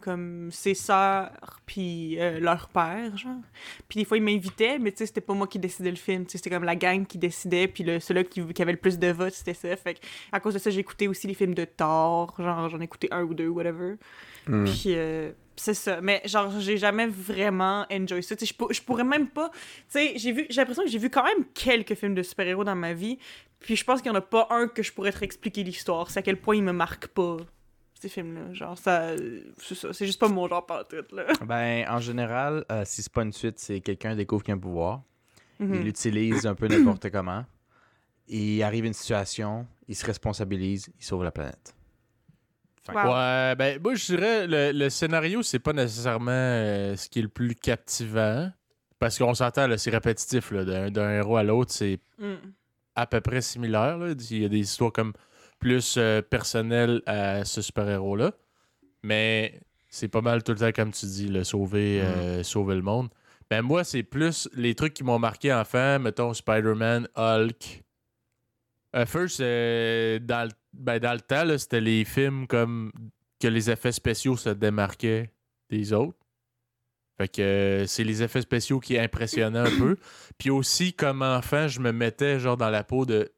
comme 0.00 0.50
ses 0.50 0.74
sœurs 0.74 1.30
puis 1.64 2.16
leur 2.40 2.68
père, 2.68 3.16
genre. 3.16 3.40
Puis 3.88 4.00
des 4.00 4.04
fois, 4.04 4.16
ils 4.18 4.22
m'invitaient, 4.22 4.78
mais 4.78 4.92
tu 4.92 4.98
sais, 4.98 5.06
c'était 5.06 5.22
pas 5.22 5.32
moi 5.34 5.46
qui 5.46 5.58
décidais 5.58 5.90
le 5.90 5.96
film, 5.96 6.24
tu 6.24 6.32
sais, 6.32 6.38
c'était 6.38 6.50
comme 6.50 6.64
la 6.64 6.76
gang 6.76 7.06
qui 7.06 7.16
décidait, 7.16 7.66
puis 7.66 7.82
le, 7.82 7.98
celui 7.98 8.24
qui, 8.24 8.44
qui 8.46 8.62
avait 8.62 8.72
le 8.72 8.78
plus 8.78 8.98
de 8.98 9.08
votes, 9.08 9.32
c'était 9.32 9.54
ça. 9.54 9.74
Fait 9.76 9.98
à 10.32 10.40
cause 10.40 10.54
de 10.54 10.58
ça, 10.58 10.70
écouté 10.70 11.08
aussi 11.08 11.26
les 11.26 11.34
films 11.34 11.54
de 11.54 11.64
Thor, 11.64 12.34
genre 12.38 12.68
j'en 12.68 12.80
ai 12.80 12.84
écouté 12.84 13.08
un 13.10 13.22
ou 13.22 13.32
deux, 13.32 13.48
whatever. 13.48 13.96
Puis 14.44 14.88
euh, 14.88 15.32
c'est 15.56 15.74
ça. 15.74 16.00
Mais 16.00 16.20
genre, 16.24 16.50
j'ai 16.60 16.76
jamais 16.76 17.06
vraiment 17.06 17.86
enjoy 17.90 18.22
ça. 18.22 18.34
Je 18.40 18.52
pour- 18.52 18.72
je 18.72 18.82
pourrais 18.82 19.04
même 19.04 19.28
pas. 19.28 19.50
Tu 19.92 19.98
j'ai 20.16 20.32
vu, 20.32 20.46
j'ai 20.50 20.60
l'impression 20.60 20.82
que 20.84 20.88
j'ai 20.90 20.98
vu 20.98 21.10
quand 21.10 21.24
même 21.24 21.44
quelques 21.54 21.94
films 21.94 22.14
de 22.14 22.22
super-héros 22.22 22.64
dans 22.64 22.74
ma 22.74 22.92
vie. 22.92 23.18
Puis 23.60 23.76
je 23.76 23.84
pense 23.84 24.02
qu'il 24.02 24.10
y 24.10 24.14
en 24.14 24.18
a 24.18 24.20
pas 24.20 24.46
un 24.50 24.68
que 24.68 24.82
je 24.82 24.92
pourrais 24.92 25.12
te 25.12 25.24
expliquer 25.24 25.62
l'histoire. 25.62 26.10
C'est 26.10 26.18
à 26.18 26.22
quel 26.22 26.36
point 26.38 26.56
ils 26.56 26.62
me 26.62 26.72
marquent 26.72 27.06
pas, 27.08 27.36
ces 27.98 28.08
films-là. 28.08 28.52
Genre, 28.52 28.76
ça. 28.76 29.12
C'est 29.58 29.74
ça. 29.74 29.92
C'est 29.92 30.06
juste 30.06 30.20
pas 30.20 30.28
mon 30.28 30.46
genre 30.48 30.66
par 30.66 30.86
tout, 30.86 30.96
là. 31.12 31.24
Ben, 31.46 31.86
en 31.88 32.00
général, 32.00 32.64
euh, 32.70 32.82
si 32.84 33.02
c'est 33.02 33.12
pas 33.12 33.22
une 33.22 33.32
suite, 33.32 33.58
c'est 33.58 33.80
quelqu'un 33.80 34.14
découvre 34.16 34.42
qu'il 34.42 34.52
a 34.52 34.56
un 34.56 34.60
pouvoir. 34.60 35.02
Mhm. 35.60 35.74
Il 35.76 35.80
l'utilise 35.82 36.46
un 36.46 36.54
peu 36.54 36.66
n'importe 36.68 37.08
comment. 37.10 37.44
Il 38.28 38.62
arrive 38.62 38.86
une 38.86 38.92
situation, 38.94 39.66
il 39.86 39.94
se 39.94 40.04
responsabilise, 40.06 40.90
il 40.98 41.04
sauve 41.04 41.24
la 41.24 41.30
planète. 41.30 41.74
Wow. 42.92 42.94
Ouais, 43.14 43.54
ben, 43.56 43.80
moi, 43.82 43.94
je 43.94 44.04
dirais, 44.06 44.46
le, 44.46 44.72
le 44.72 44.90
scénario, 44.90 45.42
c'est 45.42 45.58
pas 45.58 45.72
nécessairement 45.72 46.30
euh, 46.32 46.96
ce 46.96 47.08
qui 47.08 47.20
est 47.20 47.22
le 47.22 47.28
plus 47.28 47.54
captivant. 47.54 48.50
Parce 48.98 49.18
qu'on 49.18 49.34
s'entend, 49.34 49.68
c'est 49.78 49.90
répétitif, 49.90 50.52
d'un, 50.52 50.90
d'un 50.90 51.10
héros 51.12 51.36
à 51.36 51.42
l'autre, 51.42 51.72
c'est 51.72 51.98
Mm. 52.18 52.34
à 52.94 53.06
peu 53.06 53.20
près 53.20 53.40
similaire. 53.40 53.98
là. 53.98 54.12
Il 54.30 54.42
y 54.42 54.44
a 54.44 54.48
des 54.48 54.58
histoires 54.58 54.92
comme 54.92 55.12
plus 55.58 55.96
euh, 55.98 56.20
personnelles 56.22 57.02
à 57.06 57.44
ce 57.44 57.60
super-héros-là. 57.62 58.32
Mais 59.02 59.60
c'est 59.88 60.08
pas 60.08 60.20
mal 60.20 60.42
tout 60.42 60.52
le 60.52 60.58
temps, 60.58 60.72
comme 60.72 60.92
tu 60.92 61.06
dis, 61.06 61.28
le 61.28 61.42
sauver, 61.44 62.00
Mm. 62.02 62.04
euh, 62.04 62.42
sauver 62.42 62.74
le 62.76 62.82
monde. 62.82 63.08
Ben 63.50 63.62
moi, 63.62 63.82
c'est 63.84 64.02
plus 64.02 64.48
les 64.54 64.74
trucs 64.74 64.94
qui 64.94 65.04
m'ont 65.04 65.18
marqué 65.18 65.52
enfant, 65.52 65.98
mettons 65.98 66.32
Spider-Man, 66.34 67.08
Hulk. 67.16 67.82
First, 69.06 69.40
dans, 69.40 70.48
le, 70.48 70.50
ben, 70.78 70.98
dans 70.98 71.12
le 71.12 71.20
temps, 71.20 71.44
là, 71.44 71.58
c'était 71.58 71.80
les 71.80 72.04
films 72.04 72.46
comme 72.46 72.92
que 73.40 73.48
les 73.48 73.70
effets 73.70 73.92
spéciaux 73.92 74.36
se 74.36 74.50
démarquaient 74.50 75.30
des 75.70 75.92
autres. 75.92 76.18
Fait 77.16 77.28
que 77.28 77.42
euh, 77.42 77.86
c'est 77.86 78.04
les 78.04 78.22
effets 78.22 78.42
spéciaux 78.42 78.80
qui 78.80 78.98
impressionnaient 78.98 79.58
un 79.60 79.78
peu. 79.78 79.96
Puis 80.38 80.50
aussi, 80.50 80.92
comme 80.92 81.22
enfant, 81.22 81.68
je 81.68 81.80
me 81.80 81.92
mettais 81.92 82.38
genre 82.40 82.56
dans 82.56 82.70
la 82.70 82.82
peau 82.84 83.06
de. 83.06 83.32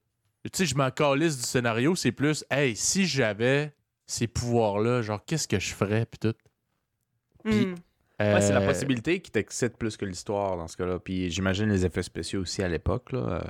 Tu 0.45 0.51
sais, 0.53 0.67
je 0.67 0.77
m'en 0.77 0.91
calisse 0.91 1.37
du 1.37 1.43
scénario, 1.43 1.95
c'est 1.97 2.13
plus, 2.13 2.45
hey, 2.51 2.77
si 2.77 3.07
j'avais 3.07 3.75
ces 4.07 4.29
pouvoirs-là, 4.29 5.03
genre, 5.03 5.25
qu'est-ce 5.25 5.49
que 5.49 5.59
je 5.59 5.75
ferais, 5.75 6.07
puis 6.07 6.19
tout. 6.21 6.35
Puis, 7.45 7.67
Mm. 7.67 7.75
Ouais, 8.19 8.41
c'est 8.41 8.53
la 8.55 8.61
Euh, 8.61 8.67
possibilité 8.67 9.21
qui 9.21 9.31
t'excite 9.31 9.77
plus 9.77 9.97
que 9.97 10.05
l'histoire 10.07 10.57
dans 10.57 10.69
ce 10.69 10.77
cas-là. 10.77 10.99
Puis 10.99 11.31
j'imagine 11.31 11.69
les 11.69 11.85
effets 11.85 12.03
spéciaux 12.03 12.41
aussi 12.41 12.63
à 12.63 12.69
l'époque. 12.69 13.13
Là. 13.13 13.19
Euh, 13.19 13.41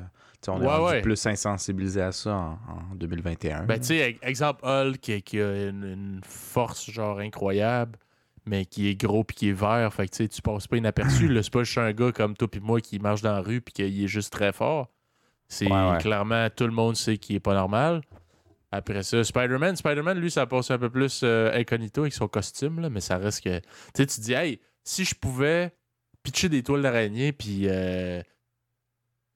on 0.49 0.61
est 0.61 0.65
Ouais, 0.67 0.73
rendu 0.73 0.85
ouais. 0.93 1.03
plus 1.03 1.27
insensibilisé 1.27 2.01
à 2.03 2.13
ça 2.13 2.35
en, 2.35 2.59
en 2.93 2.95
2021. 2.95 3.65
Ben, 3.65 3.79
tu 3.79 3.87
sais, 3.87 4.11
ex- 4.11 4.19
exemple, 4.23 4.65
Hulk 4.65 4.99
qui, 5.01 5.23
qui 5.23 5.41
a 5.41 5.69
une, 5.69 5.85
une 5.85 6.21
force, 6.25 6.91
genre, 6.91 7.19
incroyable, 7.21 7.99
mais 8.45 8.65
qui 8.65 8.89
est 8.89 8.95
gros 8.95 9.25
puis 9.25 9.37
qui 9.37 9.49
est 9.51 9.53
vert. 9.53 9.93
Fait 9.93 10.09
que, 10.09 10.25
tu 10.25 10.43
passes 10.43 10.67
pas 10.67 10.77
inaperçu. 10.77 11.29
là. 11.33 11.43
C'est 11.43 11.53
pas 11.53 11.63
juste 11.65 11.79
un 11.79 11.93
gars 11.93 12.13
comme 12.13 12.37
toi 12.37 12.49
puis 12.49 12.61
moi 12.61 12.81
qui 12.81 12.99
marche 12.99 13.23
dans 13.23 13.33
la 13.33 13.41
rue 13.41 13.61
puis 13.61 13.73
qu'il 13.73 14.05
est 14.05 14.09
juste 14.09 14.33
très 14.33 14.53
fort. 14.53 14.89
C'est 15.49 15.69
clairement, 16.01 16.49
tout 16.51 16.65
le 16.67 16.73
monde 16.73 16.97
sait 16.97 17.19
qu'il 17.19 17.37
est 17.37 17.41
pas 17.41 17.55
normal. 17.55 18.03
Après 18.77 19.03
ça, 19.03 19.25
Spider-Man, 19.25 19.77
Spider-Man, 19.77 20.19
lui, 20.19 20.31
ça 20.31 20.47
passe 20.47 20.71
un 20.71 20.79
peu 20.79 20.91
plus 20.91 21.21
euh, 21.23 21.51
incognito 21.55 22.03
avec 22.03 22.13
son 22.13 22.29
costume, 22.29 22.81
là, 22.81 22.91
mais 22.91 23.01
ça 23.01 23.17
reste 23.19 23.43
que. 23.45 23.59
Tu 23.59 23.65
sais, 23.97 24.07
tu 24.07 24.17
te 24.17 24.21
dis, 24.21 24.33
hey, 24.33 24.61
si 24.85 25.05
je 25.05 25.15
pouvais 25.15 25.75
pitcher 26.23 26.49
des 26.49 26.63
toiles 26.63 26.83
d'araignée 26.83 27.33
puis 27.33 27.69
euh, 27.69 28.21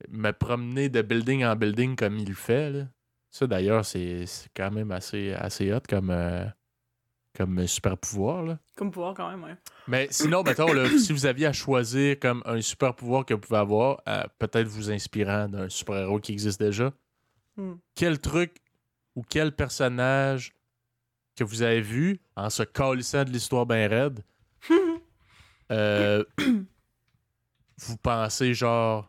me 0.09 0.31
promener 0.31 0.89
de 0.89 1.01
building 1.01 1.45
en 1.45 1.55
building 1.55 1.95
comme 1.95 2.17
il 2.17 2.29
le 2.29 2.35
fait, 2.35 2.69
là. 2.71 2.87
Ça, 3.29 3.47
d'ailleurs, 3.47 3.85
c'est 3.85 4.25
quand 4.55 4.71
même 4.71 4.91
assez, 4.91 5.31
assez 5.31 5.71
hot 5.71 5.79
comme, 5.87 6.09
euh, 6.09 6.43
comme 7.33 7.65
super 7.65 7.97
pouvoir, 7.97 8.43
là. 8.43 8.59
Comme 8.75 8.91
pouvoir, 8.91 9.13
quand 9.13 9.29
même, 9.29 9.43
ouais. 9.43 9.55
Mais 9.87 10.07
sinon, 10.11 10.43
mettons, 10.43 10.73
là, 10.73 10.89
si 10.99 11.13
vous 11.13 11.25
aviez 11.25 11.45
à 11.45 11.53
choisir 11.53 12.19
comme 12.19 12.43
un 12.45 12.59
super 12.59 12.93
pouvoir 12.93 13.25
que 13.25 13.33
vous 13.33 13.39
pouvez 13.39 13.59
avoir, 13.59 14.03
peut-être 14.37 14.67
vous 14.67 14.91
inspirant 14.91 15.47
d'un 15.47 15.69
super-héros 15.69 16.19
qui 16.19 16.33
existe 16.33 16.59
déjà, 16.61 16.91
Hmm. 17.57 17.73
quel 17.95 18.19
truc 18.19 18.55
ou 19.15 19.23
quel 19.27 19.55
personnage 19.55 20.53
que 21.35 21.43
vous 21.43 21.61
avez 21.61 21.81
vu 21.81 22.19
en 22.35 22.49
se 22.49 22.63
calissant 22.63 23.23
de 23.23 23.29
l'histoire 23.29 23.65
bien 23.65 23.87
raide, 23.87 24.23
euh, 25.71 26.23
vous 27.77 27.97
pensez 27.97 28.53
genre 28.53 29.07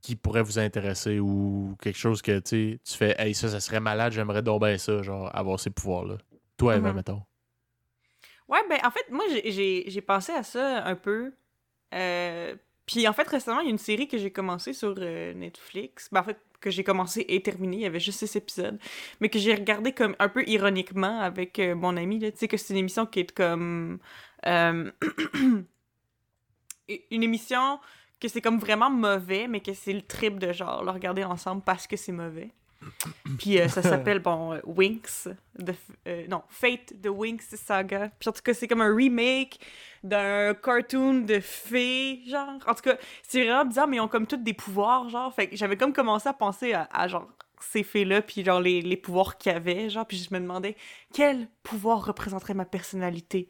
qui 0.00 0.16
pourrait 0.16 0.42
vous 0.42 0.58
intéresser 0.58 1.20
ou 1.20 1.76
quelque 1.80 1.98
chose 1.98 2.22
que 2.22 2.38
tu 2.40 2.72
sais, 2.72 2.80
tu 2.84 2.96
fais 2.96 3.14
Hey, 3.18 3.34
ça, 3.34 3.48
ça 3.48 3.60
serait 3.60 3.78
malade, 3.80 4.12
j'aimerais 4.12 4.42
donc 4.42 4.62
bien 4.62 4.76
ça, 4.76 5.00
genre 5.02 5.30
avoir 5.34 5.60
ces 5.60 5.70
pouvoirs-là. 5.70 6.16
Toi, 6.56 6.76
Eva, 6.76 6.88
Mhm. 6.90 6.96
mettons. 6.96 7.22
Ouais, 8.48 8.60
ben 8.68 8.78
en 8.84 8.90
fait, 8.90 9.08
moi, 9.10 9.24
j'ai- 9.30 10.00
pensé 10.02 10.32
à 10.32 10.42
ça 10.42 10.84
un 10.84 10.96
peu. 10.96 11.32
Euh, 11.94 12.56
Puis 12.84 13.06
en 13.06 13.12
fait, 13.12 13.28
récemment, 13.28 13.60
il 13.60 13.66
y 13.66 13.68
a 13.68 13.70
une 13.70 13.78
série 13.78 14.08
que 14.08 14.18
j'ai 14.18 14.32
commencé 14.32 14.72
sur 14.72 14.94
euh, 14.98 15.32
Netflix. 15.34 16.08
Ben 16.10 16.20
en 16.20 16.24
fait, 16.24 16.38
que 16.62 16.70
j'ai 16.70 16.84
commencé 16.84 17.24
et 17.28 17.42
terminé. 17.42 17.76
Il 17.78 17.82
y 17.82 17.86
avait 17.86 18.00
juste 18.00 18.20
six 18.20 18.36
épisodes. 18.36 18.78
Mais 19.20 19.28
que 19.28 19.38
j'ai 19.38 19.54
regardé 19.54 19.92
comme 19.92 20.16
un 20.18 20.28
peu 20.30 20.44
ironiquement 20.48 21.20
avec 21.20 21.58
euh, 21.58 21.74
mon 21.74 21.96
ami. 21.96 22.18
Tu 22.20 22.32
sais, 22.36 22.48
que 22.48 22.56
c'est 22.56 22.72
une 22.74 22.80
émission 22.80 23.06
qui 23.06 23.20
est 23.20 23.32
comme. 23.32 23.98
euh, 24.46 24.90
une 27.10 27.22
émission 27.22 27.80
que 28.20 28.28
c'est 28.28 28.40
comme 28.40 28.58
vraiment 28.58 28.90
mauvais, 28.90 29.48
mais 29.48 29.60
que 29.60 29.74
c'est 29.74 29.92
le 29.92 30.02
trip 30.02 30.38
de 30.38 30.52
genre 30.52 30.84
le 30.84 30.90
regarder 30.92 31.24
ensemble 31.24 31.62
parce 31.62 31.86
que 31.86 31.96
c'est 31.96 32.12
mauvais. 32.12 32.52
Puis 33.38 33.60
euh, 33.60 33.68
ça 33.68 33.82
s'appelle, 33.82 34.18
bon, 34.18 34.54
euh, 34.54 34.60
Winx. 34.64 35.28
The, 35.58 35.72
euh, 36.06 36.26
non, 36.28 36.42
Fate, 36.48 36.94
The 37.02 37.08
Winx 37.08 37.54
Saga. 37.56 38.10
Puis 38.18 38.28
en 38.28 38.32
tout 38.32 38.42
cas, 38.42 38.54
c'est 38.54 38.68
comme 38.68 38.80
un 38.80 38.94
remake 38.94 39.58
d'un 40.02 40.54
cartoon 40.54 41.20
de 41.20 41.40
fées, 41.40 42.20
genre. 42.26 42.58
En 42.66 42.74
tout 42.74 42.82
cas, 42.82 42.96
c'est 43.22 43.44
vraiment 43.44 43.64
bizarre, 43.64 43.86
mais 43.86 43.96
ils 43.96 44.00
ont 44.00 44.08
comme 44.08 44.26
toutes 44.26 44.44
des 44.44 44.54
pouvoirs, 44.54 45.08
genre. 45.08 45.32
Fait 45.34 45.48
que 45.48 45.56
j'avais 45.56 45.76
comme 45.76 45.92
commencé 45.92 46.28
à 46.28 46.32
penser 46.32 46.72
à, 46.72 46.88
à, 46.92 47.08
genre 47.08 47.28
ces 47.60 47.84
fées-là, 47.84 48.22
puis 48.22 48.44
genre 48.44 48.60
les, 48.60 48.82
les 48.82 48.96
pouvoirs 48.96 49.38
qu'il 49.38 49.52
y 49.52 49.54
avait, 49.54 49.88
genre. 49.88 50.06
Puis 50.06 50.18
je 50.18 50.34
me 50.34 50.40
demandais 50.40 50.76
quel 51.12 51.48
pouvoir 51.62 52.04
représenterait 52.04 52.54
ma 52.54 52.64
personnalité? 52.64 53.48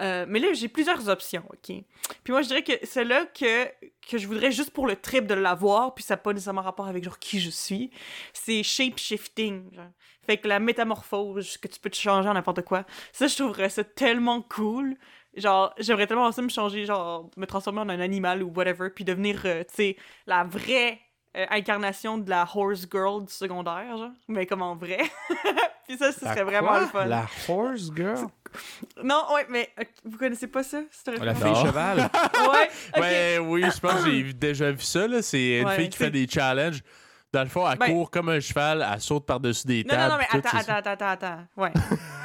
Euh, 0.00 0.24
mais 0.28 0.38
là, 0.38 0.52
j'ai 0.52 0.68
plusieurs 0.68 1.08
options, 1.08 1.44
OK? 1.50 1.76
Puis 2.24 2.32
moi, 2.32 2.42
je 2.42 2.48
dirais 2.48 2.62
que 2.62 2.72
celle-là 2.84 3.26
que, 3.26 3.66
que 4.08 4.18
je 4.18 4.26
voudrais 4.26 4.50
juste 4.50 4.70
pour 4.70 4.86
le 4.86 4.96
trip 4.96 5.26
de 5.26 5.34
l'avoir, 5.34 5.94
puis 5.94 6.02
ça 6.04 6.14
n'a 6.14 6.18
pas 6.18 6.32
nécessairement 6.32 6.62
rapport 6.62 6.86
avec 6.86 7.04
genre 7.04 7.18
qui 7.18 7.40
je 7.40 7.50
suis, 7.50 7.90
c'est 8.32 8.62
shape-shifting. 8.62 9.70
Fait 10.26 10.38
que 10.38 10.48
la 10.48 10.58
métamorphose, 10.58 11.56
que 11.58 11.68
tu 11.68 11.78
peux 11.80 11.90
te 11.90 11.96
changer 11.96 12.28
en 12.28 12.34
n'importe 12.34 12.62
quoi. 12.62 12.84
Ça, 13.12 13.26
je 13.26 13.36
trouverais 13.36 13.68
ça 13.68 13.84
tellement 13.84 14.42
cool. 14.42 14.96
Genre, 15.36 15.72
j'aimerais 15.78 16.06
tellement 16.06 16.26
aussi 16.26 16.42
me 16.42 16.48
changer, 16.48 16.86
genre, 16.86 17.30
me 17.36 17.46
transformer 17.46 17.80
en 17.80 17.88
un 17.88 18.00
animal 18.00 18.42
ou 18.42 18.52
whatever, 18.54 18.90
puis 18.90 19.04
devenir, 19.04 19.42
euh, 19.44 19.62
tu 19.64 19.74
sais, 19.74 19.96
la 20.26 20.44
vraie 20.44 20.98
euh, 21.36 21.46
incarnation 21.50 22.18
de 22.18 22.28
la 22.28 22.48
horse 22.52 22.86
girl 22.90 23.24
du 23.24 23.32
secondaire, 23.32 23.96
genre. 23.96 24.10
Mais 24.28 24.46
comme 24.46 24.62
en 24.62 24.74
vrai. 24.74 24.98
puis 25.90 25.98
ça, 25.98 26.12
ce 26.12 26.24
La 26.24 26.32
serait 26.32 26.44
vraiment 26.44 26.78
le 26.78 26.86
fun. 26.86 27.04
La 27.06 27.26
horse 27.48 27.90
girl? 27.94 28.26
Non, 29.02 29.24
ouais, 29.34 29.46
mais 29.48 29.70
euh, 29.78 29.84
vous 30.04 30.18
connaissez 30.18 30.46
pas 30.48 30.62
ça? 30.62 30.80
cette 30.90 31.18
La 31.18 31.32
référence? 31.32 31.56
fille 31.58 31.64
Non. 31.64 31.66
cheval? 31.70 31.98
Ouais, 32.50 32.70
ok. 32.96 33.00
Ouais, 33.00 33.38
oui, 33.38 33.64
je 33.74 33.80
pense 33.80 34.02
que 34.04 34.10
j'ai 34.10 34.32
déjà 34.32 34.70
vu 34.72 34.80
ça. 34.82 35.06
là. 35.06 35.22
C'est 35.22 35.58
une 35.60 35.66
Ouais, 35.66 35.76
fille 35.76 35.88
qui 35.88 35.98
c'est- 35.98 36.04
fait 36.04 36.10
des 36.10 36.26
challenges. 36.28 36.80
Dans 37.32 37.42
le 37.44 37.48
fond, 37.48 37.70
elle 37.70 37.78
Ben- 37.78 37.86
court 37.92 38.10
comme 38.10 38.28
un 38.30 38.40
cheval, 38.40 38.84
elle 38.92 39.00
saute 39.00 39.24
par-dessus 39.24 39.64
des 39.66 39.84
Non, 39.84 39.90
tables. 39.90 40.02
non, 40.02 40.08
non, 40.08 40.16
mais 40.18 40.26
tout, 40.30 40.36
attends, 40.48 40.58
c'est 40.64 40.70
attends, 40.72 40.90
attends, 40.90 41.06
attends, 41.06 41.26
attends. 41.28 41.46
Ouais. 41.56 41.72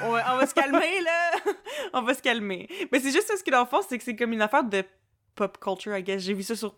Ouais, 0.09 0.21
on 0.31 0.37
va 0.37 0.47
se 0.47 0.53
calmer, 0.55 0.99
là. 1.01 1.31
on 1.93 2.01
va 2.01 2.13
se 2.15 2.21
calmer. 2.23 2.67
Mais 2.91 2.99
c'est 2.99 3.11
juste 3.11 3.31
ce 3.37 3.43
que 3.43 3.51
dans 3.51 3.59
le 3.59 3.67
fond, 3.67 3.81
c'est 3.87 3.97
que 3.99 4.03
c'est 4.03 4.15
comme 4.15 4.33
une 4.33 4.41
affaire 4.41 4.63
de 4.63 4.83
pop 5.35 5.59
culture, 5.59 5.95
I 5.95 6.01
guess. 6.01 6.23
J'ai 6.23 6.33
vu 6.33 6.41
ça 6.41 6.55
sur 6.55 6.73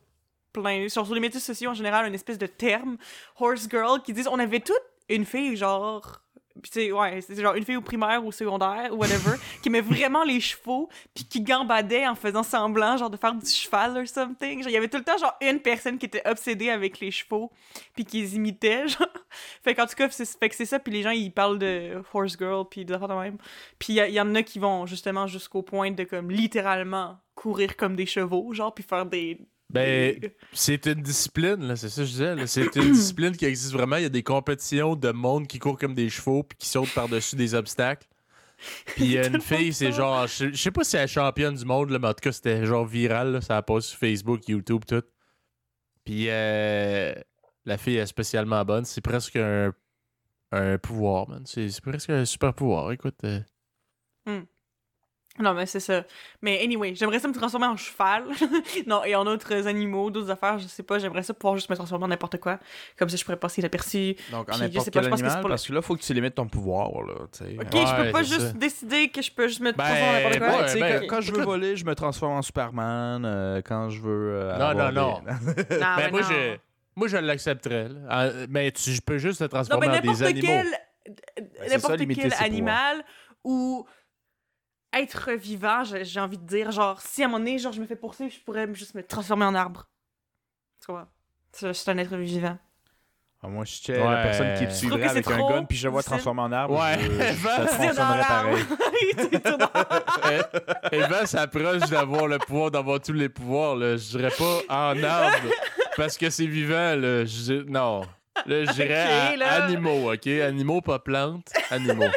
plein... 0.52 0.90
Sur, 0.90 1.06
sur 1.06 1.16
les 1.16 1.22
médias 1.22 1.40
sociaux, 1.40 1.70
en 1.70 1.74
général, 1.74 2.06
une 2.06 2.16
espèce 2.16 2.38
de 2.38 2.48
terme, 2.48 2.98
horse 3.40 3.66
girl, 3.70 4.02
qui 4.04 4.12
disent... 4.12 4.28
On 4.28 4.40
avait 4.40 4.60
toute 4.60 4.76
une 5.08 5.24
fille, 5.24 5.56
genre... 5.56 6.22
Puis 6.62 6.72
c'est 6.74 6.92
ouais, 6.92 7.22
c'est 7.22 7.36
genre 7.36 7.56
une 7.56 7.64
fille 7.64 7.78
au 7.78 7.82
primaire 7.82 8.24
ou 8.24 8.28
au 8.28 8.32
secondaire 8.32 8.94
ou 8.94 8.98
whatever 8.98 9.38
qui 9.64 9.70
met 9.70 9.82
vraiment 9.82 10.24
les 10.24 10.40
chevaux 10.40 10.90
puis 11.14 11.26
qui 11.26 11.42
gambadait 11.42 12.08
en 12.08 12.16
faisant 12.16 12.44
semblant 12.44 12.98
genre 12.98 13.10
de 13.10 13.18
faire 13.18 13.34
du 13.34 13.46
cheval 13.46 13.98
or 13.98 14.08
something. 14.08 14.64
Genre 14.64 14.70
il 14.70 14.74
y 14.74 14.78
avait 14.78 14.88
tout 14.88 14.98
le 14.98 15.04
temps 15.04 15.18
genre 15.18 15.36
une 15.42 15.60
personne 15.60 15.98
qui 15.98 16.06
était 16.06 16.28
obsédée 16.28 16.70
avec 16.70 17.00
les 17.00 17.12
chevaux 17.12 17.52
puis 17.94 18.06
qui 18.06 18.22
les 18.22 18.36
imitait 18.36 18.88
genre. 18.88 19.08
Fait 19.64 19.76
qu'en 19.76 19.86
tout 19.86 19.96
cas, 19.96 20.10
c'est 20.10 20.28
fait 20.38 20.50
que 20.50 20.56
c'est 20.56 20.66
ça 20.66 20.80
puis 20.80 20.94
les 20.94 21.04
gens 21.04 21.12
ils 21.12 21.32
parlent 21.32 21.60
de 21.60 22.02
horse 22.14 22.38
girl 22.38 22.66
puis 22.70 22.86
de 22.86 22.94
affaires 22.94 23.08
de 23.08 23.14
même. 23.14 23.38
Puis 23.80 23.94
il 23.94 24.10
y, 24.10 24.14
y 24.14 24.22
en 24.22 24.36
a 24.36 24.44
qui 24.44 24.60
vont 24.60 24.86
justement 24.86 25.28
jusqu'au 25.28 25.62
point 25.62 25.92
de 25.92 26.04
comme 26.04 26.32
littéralement 26.32 27.18
courir 27.36 27.78
comme 27.78 27.96
des 27.96 28.06
chevaux 28.06 28.54
genre 28.54 28.74
puis 28.74 28.84
faire 28.84 29.06
des 29.06 29.40
Ben, 29.70 30.18
c'est 30.54 30.86
une 30.86 31.02
discipline, 31.02 31.68
là, 31.68 31.76
c'est 31.76 31.90
ça 31.90 32.02
que 32.02 32.08
je 32.08 32.12
disais. 32.12 32.48
C'est 32.48 32.76
une 32.76 32.92
discipline 32.94 33.36
qui 33.36 33.46
existe 33.46 33.74
vraiment. 33.74 33.98
Il 33.98 34.04
y 34.04 34.06
a 34.06 34.10
des 34.10 34.24
compétitions 34.24 34.96
de 34.96 35.12
monde 35.12 35.48
qui 35.48 35.60
courent 35.60 35.78
comme 35.78 35.94
des 35.94 36.10
chevaux 36.10 36.44
puis 36.44 36.58
qui 36.58 36.68
sautent 36.70 36.94
par-dessus 36.94 37.36
des 37.36 37.54
obstacles. 37.54 38.08
Puis 38.96 39.06
il 39.06 39.12
y 39.12 39.18
a 39.20 39.28
une 39.28 39.42
fille, 39.42 39.72
c'est 39.74 39.92
genre, 39.92 40.26
je, 40.26 40.52
sais 40.54 40.72
pas 40.72 40.84
si 40.84 40.96
elle 40.96 41.04
est 41.04 41.08
championne 41.08 41.54
du 41.56 41.66
monde, 41.66 41.92
là, 41.92 42.00
mais 42.00 42.08
en 42.08 42.14
tout 42.14 42.22
cas, 42.22 42.32
c'était 42.32 42.66
genre 42.66 42.86
viral. 42.86 43.34
là. 43.34 43.42
ça 43.42 43.58
a 43.58 43.62
passé 43.62 43.90
sur 43.90 44.00
Facebook, 44.00 44.48
YouTube, 44.48 44.84
tout. 44.88 45.04
Puis 46.04 46.28
euh, 46.30 47.14
la 47.66 47.78
fille 47.78 47.98
est 47.98 48.06
spécialement 48.08 48.64
bonne. 48.66 48.86
C'est 48.86 49.02
presque 49.02 49.36
un, 49.36 49.74
un 50.52 50.78
pouvoir, 50.78 51.30
man. 51.30 51.44
C'est 51.46 51.82
presque 51.82 52.10
un 52.10 52.26
super 52.26 52.54
pouvoir. 52.54 52.92
Écoute. 52.92 53.24
euh, 53.26 53.42
Non, 55.40 55.54
mais 55.54 55.66
c'est 55.66 55.80
ça. 55.80 56.04
Mais 56.42 56.62
anyway, 56.64 56.96
j'aimerais 56.96 57.20
ça 57.20 57.28
me 57.28 57.34
transformer 57.34 57.68
en 57.68 57.78
cheval. 57.78 58.24
non, 58.88 59.04
et 59.04 59.16
en 59.16 59.26
autres 59.28 59.68
animaux, 59.68 60.10
d'autres 60.10 60.32
affaires, 60.32 60.58
je 60.60 60.68
sais 60.68 60.84
pas. 60.84 60.98
J'aimerais 61.00 61.24
ça 61.24 61.34
pouvoir 61.34 61.56
juste 61.56 61.70
me 61.70 61.76
transformer 61.76 62.06
en 62.06 62.08
n'importe 62.08 62.38
quoi. 62.40 62.60
Comme 62.98 63.08
ça, 63.10 63.18
je 63.18 63.24
pourrais 63.24 63.38
passer 63.38 63.62
inaperçu. 63.62 64.16
Donc, 64.32 64.50
en 64.54 64.58
n'importe 64.58 64.86
sais 64.86 64.92
pas, 64.92 65.00
quel 65.00 65.04
je 65.04 65.10
pense 65.10 65.20
que 65.22 65.26
animal, 65.26 65.42
pour 65.42 65.50
parce 65.50 65.68
que 65.68 65.74
là, 65.74 65.82
faut 65.82 65.96
que 65.96 66.02
tu 66.02 66.14
limites 66.14 66.36
ton 66.36 66.48
pouvoir, 66.48 66.90
là, 67.04 67.14
tu 67.32 67.40
sais. 67.46 67.56
Ok, 67.60 67.74
Ouais, 67.74 67.86
je 67.86 68.04
peux 68.06 68.12
pas 68.12 68.24
juste 68.24 68.40
ça. 68.42 68.52
décider 68.54 69.10
que 69.10 69.22
je 69.22 69.32
peux 69.32 69.48
juste 69.48 69.60
me 69.62 69.72
Ben, 69.72 69.84
transformer 69.84 70.08
en 70.10 70.14
n'importe 70.14 70.40
quoi. 70.40 70.48
Ouais, 70.48 70.56
ouais, 70.58 70.66
tu 70.66 70.72
sais, 70.72 70.80
ben, 70.80 71.00
quand, 71.02 71.08
quand 71.16 71.22
je 71.22 71.32
veux 71.32 71.38
écoute- 71.38 71.46
voler, 71.46 71.76
je 71.76 71.86
me 71.86 71.96
transforme 71.96 72.34
en 72.34 72.42
Superman. 72.42 73.24
euh, 73.26 73.62
quand 73.64 73.90
je 73.90 74.02
veux. 74.02 74.32
euh, 74.34 74.58
Non, 74.58 74.74
non, 74.74 74.90
des- 74.90 74.96
Non, 75.32 75.56
Ben, 75.80 75.96
mais 75.98 76.12
moi, 76.12 76.22
non. 76.22 76.28
je, 76.30 76.56
moi, 76.96 77.08
je 77.08 77.18
l'accepterais. 77.18 77.90
Ah, 78.10 78.30
Mais 78.50 78.72
tu 78.72 78.90
je 78.92 79.02
peux 79.02 79.18
juste 79.20 79.38
te 79.40 79.44
Non, 79.44 79.50
transformer 79.50 79.88
mais 79.88 79.98
en 79.98 80.02
des 80.02 80.08
n'importe 80.08 80.22
animaux. 80.24 80.48
quel, 80.48 80.68
ça, 81.70 81.76
n'importe 81.76 81.98
quel 82.16 82.34
animal 82.40 83.04
ou 83.44 83.86
être 84.94 85.32
vivant, 85.34 85.84
j'ai 85.84 86.20
envie 86.20 86.38
de 86.38 86.46
dire. 86.46 86.72
Genre, 86.72 87.00
si 87.02 87.22
à 87.22 87.26
un 87.26 87.28
moment 87.30 87.40
donné, 87.40 87.58
genre, 87.60 87.74
je 87.74 87.82
me 87.82 87.86
fais 87.86 87.96
poursuivre, 87.96 88.32
je 88.34 88.40
pourrais 88.42 88.74
juste 88.74 88.96
me 88.96 89.04
transformer 89.04 89.46
en 89.46 89.56
arbre. 89.56 89.88
Tu 90.86 90.92
vois? 90.92 91.08
C'est 91.52 91.74
c'est 91.74 91.92
un 91.92 91.98
être 91.98 92.16
vivant. 92.16 92.58
Ah, 93.44 93.48
moi, 93.50 93.66
je 93.66 93.74
suis 93.74 93.94
la 93.94 94.24
personne 94.24 94.54
qui 94.56 94.60
te 94.62 94.64
Je 94.64 94.66
trouve 94.66 94.78
suivrait 94.78 95.08
avec 95.10 95.28
un 95.30 95.38
gun, 95.48 95.66
puis 95.66 95.78
je 95.78 95.88
vois 95.88 96.02
transformer 96.02 96.42
en 96.42 96.52
arbre. 96.52 96.74
Ouais, 96.80 96.98
je, 97.00 97.12
je 97.12 97.44
pareil. 97.44 97.70
Tu 97.70 99.40
tires 99.40 99.58
dans 99.58 99.70
l'arbre. 99.74 100.08
Eh, 100.92 100.96
Eva 100.98 101.26
s'approche 101.28 101.82
d'avoir 101.90 102.28
le 102.28 102.40
pouvoir, 102.40 102.72
d'avoir 102.72 103.00
tous 103.00 103.14
les 103.14 103.30
pouvoirs. 103.30 103.76
Là. 103.76 103.96
Je 103.96 104.18
dirais 104.18 104.32
pas 104.36 104.62
en 104.70 105.04
arbre, 105.04 105.50
parce 105.96 106.18
que 106.18 106.30
c'est 106.32 106.48
vivant. 106.48 106.96
Là. 106.96 107.26
Je 107.26 107.64
non. 107.70 108.02
Là, 108.46 108.66
je 108.66 108.72
dirais 108.72 109.04
Ok, 109.34 109.34
à- 109.34 109.36
là. 109.38 109.64
animaux, 109.66 110.14
OK? 110.14 110.28
Animaux, 110.28 110.82
pas 110.82 111.00
plantes. 111.00 111.48
Animaux. 111.70 112.10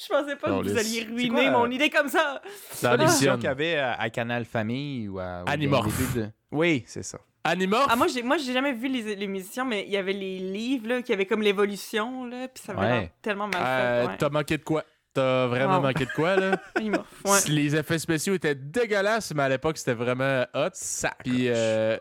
Je 0.00 0.06
pensais 0.08 0.36
pas 0.36 0.48
Non, 0.50 0.62
que 0.62 0.68
vous 0.68 0.78
alliez 0.78 1.00
C'est 1.00 1.12
ruiner 1.12 1.28
quoi, 1.50 1.50
mon 1.50 1.64
euh, 1.66 1.70
idée 1.72 1.90
comme 1.90 2.08
ça. 2.08 2.40
Les 2.82 2.96
l'émission 2.98 3.34
qu'il 3.34 3.44
y 3.44 3.48
avait 3.48 3.76
à, 3.76 3.94
à 3.94 4.10
Canal 4.10 4.44
Famille 4.44 5.08
ou 5.08 5.18
à. 5.18 5.42
de- 5.44 6.30
Oui, 6.52 6.84
c'est 6.86 7.02
ça. 7.02 7.18
Animorphe? 7.44 7.86
Ah, 7.90 7.96
moi, 7.96 8.06
j'ai, 8.08 8.22
moi, 8.22 8.36
j'ai 8.36 8.52
jamais 8.52 8.72
vu 8.74 8.88
les, 8.88 9.16
l'émission, 9.16 9.64
mais 9.64 9.84
il 9.86 9.90
y 9.92 9.96
avait 9.96 10.12
les 10.12 10.38
livres, 10.38 10.88
là, 10.88 11.02
qui 11.02 11.12
avaient 11.12 11.24
comme 11.26 11.40
l'évolution, 11.42 12.26
là, 12.26 12.46
puis 12.48 12.62
ça 12.62 12.72
avait 12.72 12.80
Ouais. 13.00 13.12
tellement 13.22 13.48
mal 13.48 13.62
Euh, 13.64 14.02
fait. 14.04 14.08
Ouais. 14.10 14.16
T'as 14.18 14.28
manqué 14.28 14.58
de 14.58 14.62
quoi? 14.64 14.84
T'as 15.14 15.46
vraiment 15.46 15.76
Wow. 15.76 15.82
manqué 15.82 16.04
de 16.04 16.10
quoi, 16.12 16.36
là? 16.36 16.60
Ouais. 17.24 17.38
Les 17.48 17.74
effets 17.74 17.98
spéciaux 17.98 18.34
étaient 18.34 18.54
dégueulasses, 18.54 19.32
mais 19.34 19.44
à 19.44 19.48
l'époque, 19.48 19.78
c'était 19.78 19.94
vraiment 19.94 20.44
hot. 20.54 20.68
Ça. 20.74 21.12
Puis, 21.24 21.48
euh, 21.48 21.96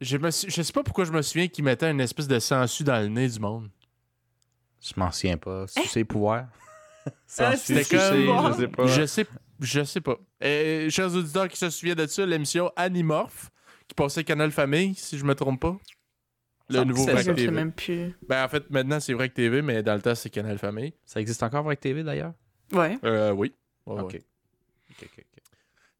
je, 0.00 0.16
me 0.18 0.30
suis- 0.30 0.50
je 0.50 0.62
sais 0.62 0.72
pas 0.72 0.82
pourquoi 0.84 1.04
je 1.04 1.12
me 1.12 1.20
souviens 1.22 1.48
qu'ils 1.48 1.64
mettaient 1.64 1.90
une 1.90 2.00
espèce 2.00 2.28
de 2.28 2.38
sangsue 2.38 2.84
dans 2.84 3.00
le 3.00 3.08
nez 3.08 3.28
du 3.28 3.40
monde. 3.40 3.68
Je 4.80 4.92
m'en 4.96 5.10
souviens 5.10 5.36
pas. 5.36 5.66
Si 5.68 5.86
c'est 5.88 6.04
pouvoir. 6.04 6.46
Ah, 7.38 7.56
C'était 7.56 7.82
c'est 7.84 7.96
comme- 7.96 8.52
je 8.52 8.52
sais 8.60 8.68
pas. 8.68 8.86
Je 8.86 9.06
sais, 9.06 9.26
je 9.60 9.82
sais 9.84 10.00
pas. 10.00 10.16
Euh, 10.44 10.90
chers 10.90 11.14
auditeurs 11.14 11.48
qui 11.48 11.56
se 11.56 11.70
souviennent 11.70 11.96
de 11.98 12.06
ça, 12.06 12.26
l'émission 12.26 12.70
Animorph, 12.76 13.50
qui 13.88 13.94
passait 13.94 14.22
Canal 14.24 14.50
Famille, 14.52 14.94
si 14.94 15.16
je 15.18 15.24
me 15.24 15.34
trompe 15.34 15.60
pas. 15.60 15.76
Le 16.68 16.84
nouveau 16.84 17.04
Vrac 17.06 17.24
sais 17.24 17.34
TV. 17.34 17.50
même 17.50 17.72
plus. 17.72 18.14
Ben, 18.28 18.44
en 18.44 18.48
fait, 18.48 18.68
maintenant, 18.70 19.00
c'est 19.00 19.12
Vrac 19.14 19.34
TV, 19.34 19.60
mais 19.62 19.82
dans 19.82 19.94
le 19.94 20.00
temps, 20.02 20.14
c'est 20.14 20.30
Canal 20.30 20.58
Famille. 20.58 20.94
Ça 21.04 21.20
existe 21.20 21.42
encore 21.42 21.66
avec 21.66 21.80
TV 21.80 22.02
d'ailleurs? 22.02 22.32
Ouais. 22.72 22.98
Euh, 23.04 23.32
oui. 23.32 23.52
Ok. 23.86 23.96
ouais. 23.98 24.04
Ok, 24.04 24.22
ok, 25.02 25.08
ok. 25.18 25.24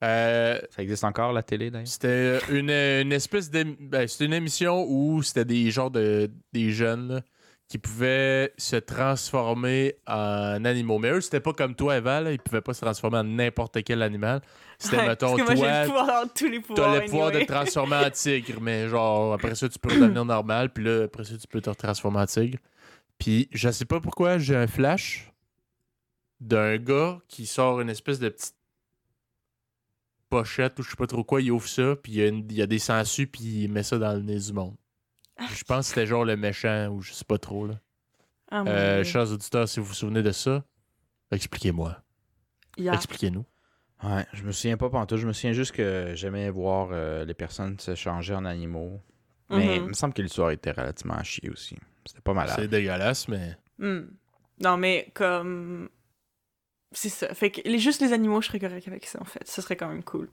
Euh, 0.04 0.60
Ça 0.70 0.82
existe 0.82 1.04
encore 1.04 1.32
la 1.32 1.42
télé 1.42 1.70
d'ailleurs? 1.70 1.86
C'était 1.88 2.38
une, 2.50 2.70
une 2.70 3.12
espèce 3.12 3.50
de. 3.50 3.64
Ben, 3.80 4.06
c'était 4.08 4.24
une 4.26 4.32
émission 4.32 4.84
où 4.88 5.22
c'était 5.22 5.44
des 5.44 5.70
genres 5.70 5.90
de. 5.90 6.30
des 6.52 6.70
jeunes 6.72 7.14
là, 7.14 7.20
qui 7.72 7.78
pouvaient 7.78 8.52
se 8.58 8.76
transformer 8.76 9.94
en 10.06 10.62
animaux. 10.66 10.98
Mais 10.98 11.08
eux, 11.11 11.22
c'était 11.22 11.40
pas 11.40 11.54
comme 11.54 11.74
toi, 11.74 11.96
Eva, 11.96 12.20
là, 12.20 12.30
ils 12.32 12.38
pouvaient 12.38 12.61
pas 12.61 12.74
se 12.74 12.82
transformer 12.82 13.16
en 13.16 13.24
n'importe 13.24 13.82
quel 13.82 14.02
animal. 14.02 14.42
C'était, 14.78 14.98
Ouais, 14.98 15.06
mettons, 15.08 15.35
Parce 15.35 15.40
que 15.40 15.46
moi, 15.46 15.54
j'ai 15.54 15.80
le 15.80 15.87
toi, 15.87 15.98
pouvoir 16.00 16.24
tous 16.35 16.48
les 16.48 16.61
pouvoirs. 16.61 16.92
t'as 16.92 17.00
le 17.00 17.04
pouvoir 17.06 17.30
de 17.30 17.40
te 17.40 17.44
transformer 17.46 17.96
en 17.96 18.11
tigre, 18.11 18.61
mais 18.61 18.88
genre, 18.88 19.32
après 19.32 19.54
ça, 19.54 19.70
tu 19.70 19.78
peux 19.78 19.88
redevenir 19.88 20.22
normal, 20.26 20.70
puis 20.70 20.85
là, 20.85 21.04
après 21.04 21.24
ça, 21.24 21.35
tu 21.38 21.46
peux 21.46 21.62
te 21.62 21.70
transformer 21.70 22.18
en 22.20 22.26
tigre. 22.26 22.58
Puis, 23.18 23.48
je 23.52 23.70
sais 23.70 23.87
pas 23.87 24.00
pourquoi, 24.00 24.37
j'ai 24.37 24.54
un 24.54 24.66
flash 24.66 25.32
d'un 26.40 26.76
gars 26.76 27.20
qui 27.26 27.46
sort 27.46 27.80
une 27.80 27.88
espèce 27.88 28.18
de 28.18 28.28
petite 28.28 28.54
pochette 30.28 30.78
ou 30.78 30.82
je 30.82 30.90
sais 30.90 30.96
pas 30.96 31.06
trop 31.06 31.24
quoi, 31.24 31.40
il 31.40 31.50
ouvre 31.52 31.68
ça, 31.68 31.96
puis 32.02 32.12
il 32.12 32.18
y, 32.18 32.22
a 32.22 32.26
une- 32.28 32.46
il 32.50 32.56
y 32.56 32.61
a 32.62 32.66
des 32.66 32.78
sangsues, 32.78 33.26
puis 33.28 33.62
il 33.64 33.68
met 33.72 33.82
ça 33.82 33.96
dans 33.96 34.12
le 34.12 34.20
nez 34.20 34.38
du 34.40 34.52
monde. 34.52 34.74
Je 35.55 35.64
pense 35.64 35.87
que 35.88 35.94
c'était 35.94 36.07
genre 36.07 36.24
le 36.24 36.37
méchant, 36.37 36.88
ou 36.88 37.00
je 37.02 37.12
sais 37.12 37.24
pas 37.24 37.38
trop, 37.38 37.66
là. 37.66 37.74
Ah, 38.50 38.62
Euh, 38.66 39.02
chers 39.05 39.31
auditeurs, 39.33 39.68
si 39.68 39.81
vous 39.81 39.87
vous 39.87 39.94
souvenez 39.94 40.22
de 40.22 40.33
ça, 40.33 40.64
expliquez-moi. 41.31 41.96
Yeah. 42.76 42.94
Expliquez-nous. 42.94 43.44
Ouais, 44.05 44.26
je 44.33 44.42
me 44.42 44.52
souviens 44.52 44.76
pas 44.76 44.90
pantoute. 44.90 45.18
Je 45.18 45.26
me 45.26 45.33
souviens 45.33 45.52
juste 45.52 45.72
que 45.72 46.12
j'aimais 46.14 46.50
voir 46.50 46.88
euh, 46.92 47.24
les 47.24 47.35
personnes 47.35 47.78
se 47.78 47.94
changer 47.94 48.35
en 48.35 48.44
animaux. 48.44 49.00
Mais 49.50 49.76
il 49.76 49.83
Mhm. 49.83 49.88
me 49.88 49.92
semble 49.92 50.14
que 50.14 50.22
l'histoire 50.22 50.50
était 50.50 50.70
relativement 50.72 51.14
à 51.14 51.22
chier 51.22 51.50
aussi. 51.50 51.76
C'était 52.07 52.20
pas 52.22 52.33
malade. 52.33 52.57
C'est 52.59 52.68
dégueulasse, 52.68 53.28
mais. 53.28 53.57
Hmm. 53.78 54.02
Non, 54.61 54.76
mais 54.76 55.11
comme. 55.14 55.88
c'est 56.92 57.09
ça. 57.11 57.33
Fait 57.35 57.50
que 57.50 57.61
les, 57.66 57.78
juste 57.78 58.00
les 58.00 58.12
animaux, 58.12 58.40
je 58.42 58.48
serais 58.48 58.59
correct 58.61 58.87
avec 58.88 59.07
ça, 59.07 59.20
en 59.20 59.24
fait. 59.24 59.46
Ce 59.48 59.62
serait 59.62 59.76
quand 59.76 59.88
même 59.88 60.02
cool. 60.02 60.28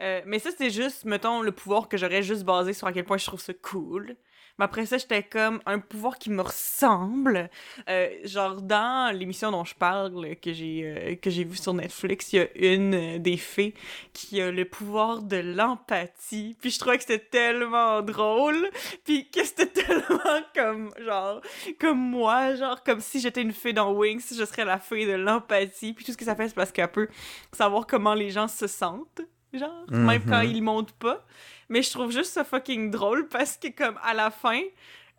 Euh, 0.00 0.20
mais 0.26 0.38
ça, 0.38 0.50
c'était 0.50 0.70
juste, 0.70 1.04
mettons, 1.04 1.42
le 1.42 1.52
pouvoir 1.52 1.88
que 1.88 1.96
j'aurais 1.96 2.22
juste 2.22 2.44
basé 2.44 2.72
sur 2.74 2.86
à 2.86 2.92
quel 2.92 3.04
point 3.04 3.16
je 3.18 3.24
trouve 3.26 3.40
ça 3.40 3.54
cool. 3.54 4.16
Mais 4.58 4.64
après 4.64 4.86
ça, 4.86 4.98
j'étais 4.98 5.22
comme 5.22 5.60
un 5.66 5.78
pouvoir 5.78 6.18
qui 6.18 6.30
me 6.30 6.42
ressemble. 6.42 7.50
Euh, 7.88 8.08
genre, 8.24 8.62
dans 8.62 9.14
l'émission 9.14 9.50
dont 9.50 9.64
je 9.64 9.74
parle, 9.74 10.36
que 10.36 10.52
j'ai 10.52 10.82
euh, 10.84 11.14
que 11.16 11.30
j'ai 11.30 11.44
vu 11.44 11.56
sur 11.56 11.74
Netflix, 11.74 12.32
il 12.32 12.36
y 12.36 12.40
a 12.40 12.74
une 12.74 12.94
euh, 12.94 13.18
des 13.18 13.36
fées 13.36 13.74
qui 14.12 14.40
a 14.40 14.50
le 14.50 14.64
pouvoir 14.64 15.22
de 15.22 15.36
l'empathie. 15.36 16.56
Puis 16.60 16.70
je 16.70 16.78
trouvais 16.78 16.96
que 16.96 17.04
c'était 17.04 17.24
tellement 17.24 18.02
drôle. 18.02 18.70
Puis 19.04 19.28
que 19.30 19.44
c'était 19.44 19.66
tellement 19.82 20.42
comme, 20.54 20.90
genre, 21.04 21.40
comme 21.78 21.98
moi. 21.98 22.54
Genre, 22.54 22.82
comme 22.82 23.00
si 23.00 23.20
j'étais 23.20 23.42
une 23.42 23.52
fée 23.52 23.72
dans 23.72 23.92
Wings, 23.92 24.34
je 24.34 24.44
serais 24.44 24.64
la 24.64 24.78
fée 24.78 25.06
de 25.06 25.12
l'empathie. 25.12 25.92
Puis 25.92 26.04
tout 26.04 26.12
ce 26.12 26.16
que 26.16 26.24
ça 26.24 26.34
fait, 26.34 26.48
c'est 26.48 26.54
parce 26.54 26.72
qu'elle 26.72 26.90
peut 26.90 27.08
savoir 27.52 27.86
comment 27.86 28.14
les 28.14 28.30
gens 28.30 28.48
se 28.48 28.66
sentent. 28.66 29.20
Genre, 29.58 29.84
même 29.90 30.22
quand 30.28 30.40
ils 30.40 30.62
montent 30.62 30.92
pas. 30.92 31.24
Mais 31.68 31.82
je 31.82 31.90
trouve 31.90 32.12
juste 32.12 32.32
ça 32.32 32.44
fucking 32.44 32.90
drôle 32.90 33.28
parce 33.28 33.56
que, 33.56 33.68
comme, 33.68 33.98
à 34.04 34.14
la 34.14 34.30
fin. 34.30 34.60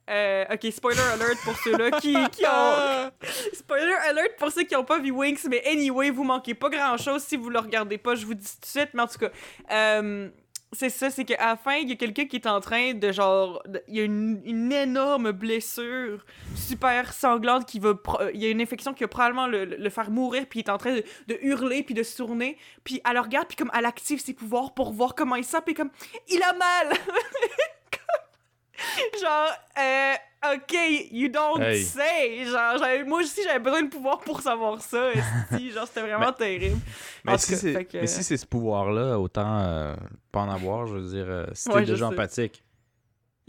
euh, 0.10 0.46
ok, 0.54 0.72
spoiler 0.72 1.02
alert 1.14 1.38
pour 1.44 1.58
ceux-là 1.58 1.92
qui, 2.00 2.14
qui 2.32 2.46
ont. 2.46 3.12
Spoiler 3.54 3.94
alert 4.10 4.38
pour 4.38 4.50
ceux 4.52 4.64
qui 4.64 4.76
ont 4.76 4.86
pas 4.86 5.00
vu 5.00 5.12
Winx, 5.12 5.46
mais 5.50 5.62
anyway, 5.68 6.10
vous 6.10 6.24
manquez 6.24 6.54
pas 6.54 6.70
grand-chose 6.70 7.24
si 7.24 7.36
vous 7.36 7.50
le 7.50 7.60
regardez 7.60 7.98
pas, 7.98 8.16
je 8.16 8.26
vous 8.26 8.34
dis 8.34 8.46
tout 8.46 8.62
de 8.62 8.66
suite, 8.66 8.90
mais 8.94 9.02
en 9.02 9.08
tout 9.08 9.20
cas. 9.20 9.30
euh, 9.72 10.30
c'est 10.74 10.90
ça, 10.90 11.10
c'est 11.10 11.24
qu'à 11.24 11.46
la 11.46 11.56
fin, 11.56 11.76
il 11.76 11.90
y 11.90 11.94
a 11.94 11.96
quelqu'un 11.96 12.26
qui 12.26 12.36
est 12.36 12.48
en 12.48 12.60
train 12.60 12.94
de 12.94 13.12
genre. 13.12 13.64
Il 13.88 13.96
y 13.96 14.02
a 14.02 14.04
une, 14.04 14.42
une 14.44 14.72
énorme 14.72 15.32
blessure 15.32 16.26
super 16.56 17.14
sanglante 17.14 17.66
qui 17.66 17.80
va. 17.80 17.94
euh, 18.20 18.32
Il 18.34 18.42
y 18.42 18.46
a 18.46 18.50
une 18.50 18.62
infection 18.62 18.94
qui 18.94 19.04
va 19.04 19.08
probablement 19.08 19.48
le, 19.48 19.64
le 19.66 19.90
faire 19.90 20.12
mourir, 20.12 20.46
puis 20.50 20.60
il 20.60 20.64
est 20.66 20.70
en 20.70 20.78
train 20.78 20.96
de, 20.96 21.04
de 21.28 21.38
hurler, 21.42 21.84
puis 21.84 21.94
de 21.94 22.04
se 22.04 22.18
tourner. 22.18 22.58
Puis 22.84 23.02
elle 23.08 23.14
le 23.14 23.22
regarde, 23.22 23.48
puis 23.48 23.56
comme 23.56 23.72
elle 23.74 23.86
active 23.86 24.20
ses 24.20 24.34
pouvoirs 24.34 24.74
pour 24.74 24.92
voir 24.92 25.16
comment 25.16 25.36
il 25.36 25.46
sent, 25.46 25.60
puis 25.66 25.74
comme. 25.74 25.90
Il 26.28 26.42
a 26.44 26.54
mal! 26.54 26.98
genre, 29.22 29.52
euh, 29.80 30.14
ok, 30.56 31.10
you 31.12 31.30
don't 31.30 31.62
Hey. 31.62 31.84
say. 31.84 32.46
Genre, 32.46 32.78
j'avais- 32.78 33.04
moi 33.04 33.20
aussi, 33.20 33.42
j'avais 33.44 33.60
besoin 33.60 33.84
de 33.84 33.90
pouvoir 33.90 34.20
pour 34.20 34.42
savoir 34.42 34.82
ça. 34.82 35.12
esti. 35.52 35.72
genre, 35.72 35.88
c'était 35.88 36.02
vraiment 36.02 36.32
terrible. 36.34 36.78
Mais 37.26 37.38
si 37.38 37.56
c'est 37.56 37.86
que- 37.86 38.06
si 38.06 38.24
ce 38.38 38.46
pouvoir-là, 38.46 39.20
autant 39.20 39.60
euh, 39.60 39.96
pas 40.32 40.42
en 40.42 40.50
avoir, 40.50 40.86
je 40.88 40.96
veux 40.96 41.10
dire, 41.10 41.26
euh, 41.28 41.46
si 41.54 41.70
t'es 41.70 41.76
Ouais, 41.76 41.86
déjà 41.86 42.08
empathique, 42.08 42.64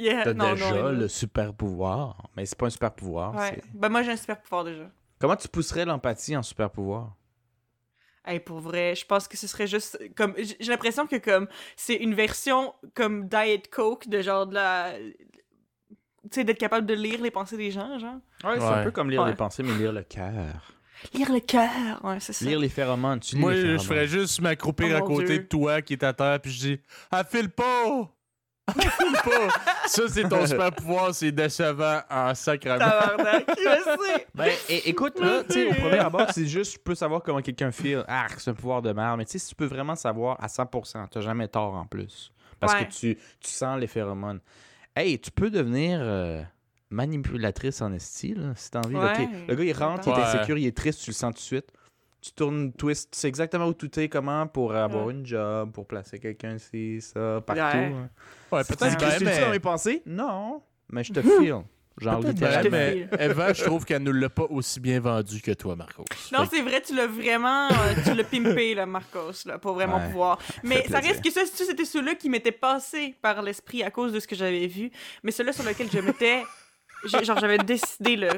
Yeah, 0.00 0.22
t'as 0.22 0.32
déjà 0.32 0.82
non, 0.82 0.90
le 0.92 1.08
super 1.08 1.52
pouvoir. 1.52 2.28
Mais 2.36 2.46
c'est 2.46 2.56
pas 2.56 2.66
un 2.66 2.70
super 2.70 2.92
pouvoir. 2.94 3.34
Ouais. 3.34 3.60
Ben, 3.74 3.88
moi, 3.88 4.02
j'ai 4.02 4.12
un 4.12 4.16
super 4.16 4.40
pouvoir 4.40 4.62
déjà. 4.64 4.88
Comment 5.18 5.34
tu 5.34 5.48
pousserais 5.48 5.84
l'empathie 5.84 6.36
en 6.36 6.42
super 6.44 6.70
pouvoir? 6.70 7.16
Hey, 8.24 8.38
pour 8.40 8.60
vrai, 8.60 8.94
je 8.94 9.04
pense 9.06 9.26
que 9.26 9.36
ce 9.36 9.46
serait 9.46 9.66
juste 9.66 9.98
comme 10.14 10.34
j'ai 10.36 10.70
l'impression 10.70 11.06
que 11.06 11.16
comme 11.16 11.48
c'est 11.76 11.94
une 11.94 12.14
version 12.14 12.74
comme 12.94 13.26
Diet 13.26 13.62
Coke 13.70 14.06
de 14.06 14.20
genre 14.20 14.46
de 14.46 14.54
la 14.54 14.92
tu 16.28 16.34
sais 16.40 16.44
d'être 16.44 16.58
capable 16.58 16.86
de 16.86 16.94
lire 16.94 17.20
les 17.22 17.30
pensées 17.30 17.56
des 17.56 17.70
gens, 17.70 17.98
genre. 17.98 18.14
Ouais, 18.44 18.54
c'est 18.56 18.60
Ouais. 18.60 18.64
un 18.74 18.84
peu 18.84 18.90
comme 18.90 19.10
lire 19.10 19.22
Ouais. 19.22 19.30
les 19.30 19.36
pensées, 19.36 19.62
mais 19.62 19.72
lire 19.74 19.92
le 19.92 20.02
cœur. 20.02 20.74
Lire 21.14 21.32
le 21.32 21.40
cœur, 21.40 21.70
ouais, 22.04 22.18
c'est 22.20 22.32
ça. 22.32 22.44
Lire 22.44 22.58
les 22.58 22.68
phéromones. 22.68 23.20
Tu 23.20 23.36
lis 23.36 23.40
Moi, 23.40 23.54
les 23.54 23.78
je 23.78 23.84
ferais 23.84 24.06
juste 24.06 24.40
m'accroupir 24.40 24.88
Oh 24.92 24.96
à 24.96 25.00
côté 25.06 25.24
Dieu. 25.26 25.38
de 25.38 25.42
toi 25.44 25.80
qui 25.82 25.92
est 25.92 26.02
à 26.02 26.12
terre, 26.12 26.40
puis 26.40 26.50
je 26.50 26.58
dis 26.58 26.80
Ah, 27.10 27.22
file 27.24 27.50
pas 27.50 28.10
Ah, 28.66 28.72
file 28.72 29.12
pas 29.24 29.48
Ça, 29.86 30.02
c'est 30.08 30.28
ton 30.28 30.44
super 30.46 30.72
pouvoir, 30.72 31.14
c'est 31.14 31.30
décevant 31.32 32.00
en 32.10 32.34
sacrament. 32.34 32.78
Tabarnak, 32.80 33.44
je 33.56 33.62
sais. 33.62 34.26
Ben, 34.34 34.50
écoute, 34.84 35.18
là, 35.20 35.42
tu 35.44 35.52
sais, 35.54 35.66
au 35.70 35.74
premier 35.74 35.98
abord, 36.00 36.26
c'est 36.32 36.46
juste, 36.46 36.74
je 36.74 36.78
peux 36.78 36.94
savoir 36.96 37.22
comment 37.22 37.40
quelqu'un 37.42 37.70
feel. 37.70 38.04
Ah, 38.08 38.26
c'est 38.36 38.50
un 38.50 38.54
pouvoir 38.54 38.82
de 38.82 38.92
merde. 38.92 39.18
Mais 39.18 39.24
tu 39.24 39.32
sais, 39.32 39.38
si 39.38 39.48
tu 39.50 39.54
peux 39.54 39.66
vraiment 39.66 39.94
savoir 39.94 40.36
à 40.42 40.48
100%, 40.48 41.06
t'as 41.08 41.20
jamais 41.20 41.48
tort 41.48 41.74
en 41.74 41.86
plus. 41.86 42.30
Parce 42.60 42.74
Ouais. 42.74 42.86
que 42.86 42.92
tu, 42.92 43.16
tu 43.40 43.50
sens 43.50 43.78
les 43.80 43.86
phéromones. 43.86 44.40
Hey, 45.00 45.18
tu 45.20 45.30
peux 45.30 45.48
devenir 45.48 46.00
euh, 46.02 46.42
manipulatrice 46.90 47.80
en 47.82 47.92
esti, 47.92 48.34
là, 48.34 48.52
si 48.56 48.68
t'as 48.70 48.80
envie. 48.80 48.96
Ouais, 48.96 49.28
Le 49.46 49.54
gars, 49.54 49.64
il 49.64 49.72
rentre, 49.72 50.08
il 50.08 50.10
est 50.10 50.14
Ouais. 50.16 50.22
insécure, 50.22 50.58
il 50.58 50.66
est 50.66 50.76
triste, 50.76 51.02
tu 51.04 51.10
le 51.10 51.14
sens 51.14 51.32
tout 51.34 51.38
de 51.38 51.44
suite. 51.44 51.66
Tu 52.20 52.32
tournes, 52.32 52.72
twist, 52.72 53.12
tu 53.12 53.18
sais 53.20 53.28
exactement 53.28 53.66
où 53.66 53.74
tout 53.74 53.96
est, 54.00 54.08
comment, 54.08 54.48
pour 54.48 54.74
avoir 54.74 55.06
Ouais. 55.06 55.12
une 55.12 55.24
job, 55.24 55.70
pour 55.70 55.86
placer 55.86 56.18
quelqu'un 56.18 56.56
ici, 56.56 57.00
ça, 57.00 57.40
partout. 57.46 57.60
Ouais. 57.76 57.92
hein. 57.94 58.10
Ouais, 58.50 58.64
Peut-être 58.64 58.96
que 58.98 59.06
je 59.06 59.10
suis 59.16 59.24
dans 59.24 59.46
mes 59.46 59.50
mais... 59.52 59.60
pensées? 59.60 60.02
Non. 60.04 60.62
Mais 60.90 61.04
je 61.04 61.12
te 61.12 61.20
feel. 61.22 61.62
Genre, 62.00 62.20
littéralement. 62.20 62.70
mais 62.70 63.08
Eva, 63.18 63.52
je 63.52 63.64
trouve 63.64 63.84
qu'elle 63.84 64.02
ne 64.02 64.10
l'a 64.10 64.28
pas 64.30 64.44
aussi 64.50 64.80
bien 64.80 65.00
vendu 65.00 65.40
que 65.40 65.50
toi, 65.52 65.76
Marcos. 65.76 66.04
Non, 66.32 66.44
c'est 66.50 66.62
vrai, 66.62 66.80
tu 66.82 66.94
l'as 66.94 67.06
vraiment 67.06 67.68
euh, 67.70 67.94
tu 68.04 68.14
l'as 68.14 68.24
pimpé 68.24 68.74
là 68.74 68.86
Marcos 68.86 69.32
là 69.46 69.58
pour 69.58 69.74
vraiment 69.74 69.98
Ouais. 69.98 70.06
pouvoir. 70.06 70.38
Mais 70.62 70.82
ça 70.88 70.98
plaisir. 71.00 71.10
reste 71.10 71.24
que 71.24 71.30
ça, 71.30 71.44
ça, 71.46 71.64
c'était 71.64 71.84
ceux-là 71.84 72.14
qui 72.14 72.28
m'étaient 72.30 72.52
passés 72.52 73.14
par 73.22 73.42
l'esprit 73.42 73.82
à 73.82 73.90
cause 73.90 74.12
de 74.12 74.20
ce 74.20 74.28
que 74.28 74.36
j'avais 74.36 74.66
vu, 74.66 74.90
mais 75.22 75.30
ceux-là 75.32 75.52
sur 75.52 75.64
lesquels 75.64 75.90
je 75.90 75.98
m'étais 75.98 76.42
genre 77.04 77.38
j'avais 77.38 77.58
décidé 77.58 78.16
le 78.16 78.28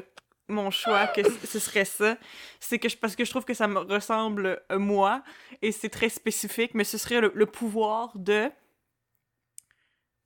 mon 0.49 0.71
choix 0.73 1.07
que 1.07 1.21
ce 1.47 1.59
serait 1.61 1.85
ça, 1.85 2.17
c'est 2.59 2.79
que 2.81 2.89
je, 2.89 2.97
parce 2.97 3.15
que 3.15 3.25
je 3.25 3.31
trouve 3.31 3.45
que 3.45 3.55
ça 3.55 3.69
me 3.69 3.79
ressemble 3.79 4.61
à 4.69 4.79
moi 4.79 5.23
et 5.63 5.71
c'est 5.71 5.89
très 5.89 6.09
spécifique, 6.09 6.73
mais 6.75 6.83
ce 6.85 6.99
serait 6.99 7.21
le, 7.21 7.31
le 7.35 7.47
pouvoir 7.47 8.11
de 8.17 8.51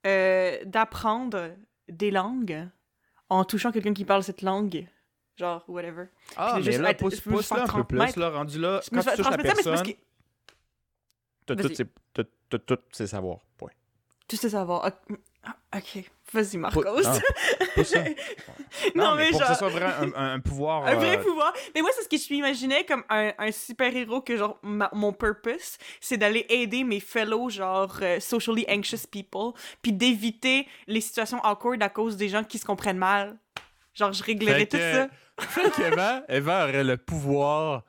euh, 0.07 0.57
d'apprendre 0.65 1.51
des 1.89 2.11
langues 2.11 2.67
en 3.29 3.43
touchant 3.45 3.71
quelqu'un 3.71 3.93
qui 3.93 4.05
parle 4.05 4.23
cette 4.23 4.41
langue, 4.41 4.87
genre 5.37 5.63
whatever. 5.67 6.05
Ah, 6.35 6.53
mais 6.57 6.63
juste 6.63 6.79
là, 6.79 6.91
être- 6.91 6.99
pousse, 6.99 7.19
pousse 7.21 7.49
là 7.51 7.57
un 7.57 7.65
peu 7.65 7.67
30 7.67 7.87
plus, 7.87 8.15
là, 8.17 8.29
rendu 8.29 8.59
là, 8.59 8.81
quand 8.91 9.01
tu 9.01 9.17
touches 9.17 9.25
la 9.31 9.37
personne, 9.53 9.83
t'as 11.45 12.59
tout 12.59 12.79
ses 12.91 13.07
savoirs, 13.07 13.39
point. 13.57 13.71
Tu 14.27 14.37
sais 14.37 14.49
savoir. 14.49 14.89
Ok, 15.47 15.53
ah, 15.71 15.77
ok. 15.77 16.03
vas-y 16.33 16.57
Marcos. 16.57 16.81
Pou- 16.81 16.89
non, 17.77 17.83
ça. 17.83 18.03
Non, 18.95 19.15
mais 19.15 19.29
pour 19.29 19.39
que 19.39 19.45
genre- 19.45 19.53
ce 19.53 19.59
soit 19.59 19.69
vraiment 19.69 20.15
un, 20.17 20.39
pouvoir... 20.39 20.85
Un 20.87 20.95
vrai 20.95 21.17
euh, 21.17 21.21
pouvoir. 21.23 21.53
Mais 21.73 21.81
moi, 21.81 21.91
c'est 21.95 22.03
ce 22.03 22.09
que 22.09 22.17
je 22.17 22.33
m'imaginais 22.33 22.83
comme 22.85 23.03
un, 23.09 23.31
un 23.37 23.51
super-héros 23.51 24.21
que, 24.21 24.35
genre, 24.37 24.57
ma- 24.63 24.89
mon 24.93 25.13
purpose, 25.13 25.77
c'est 26.01 26.17
d'aller 26.17 26.45
aider 26.49 26.83
mes 26.83 26.99
fellow, 26.99 27.49
genre, 27.49 27.95
euh, 28.01 28.19
socially 28.19 28.65
anxious 28.69 29.07
people, 29.11 29.51
puis 29.81 29.93
d'éviter 29.93 30.67
les 30.87 31.01
situations 31.01 31.39
awkward 31.43 31.81
à 31.83 31.89
cause 31.89 32.17
des 32.17 32.29
gens 32.29 32.43
qui 32.43 32.57
se 32.57 32.65
comprennent 32.65 32.97
mal. 32.97 33.37
Genre, 33.93 34.11
je 34.13 34.23
réglerais 34.23 34.65
tout 34.65 34.77
que- 34.77 34.93
ça. 34.93 35.07
Fait 35.39 35.69
qu'Eva, 35.71 36.23
Eva 36.29 36.63
aurait 36.63 36.83
le 36.83 36.97
pouvoir 36.97 37.83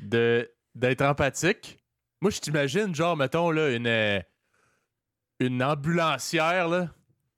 de 0.00 0.50
d'être 0.74 1.02
empathique. 1.02 1.78
Moi, 2.20 2.30
je 2.30 2.38
t'imagine, 2.40 2.94
genre, 2.94 3.16
mettons, 3.16 3.50
là, 3.50 3.70
une, 3.70 3.86
euh, 3.88 4.20
une 5.40 5.62
ambulancière, 5.62 6.68
là. 6.68 6.88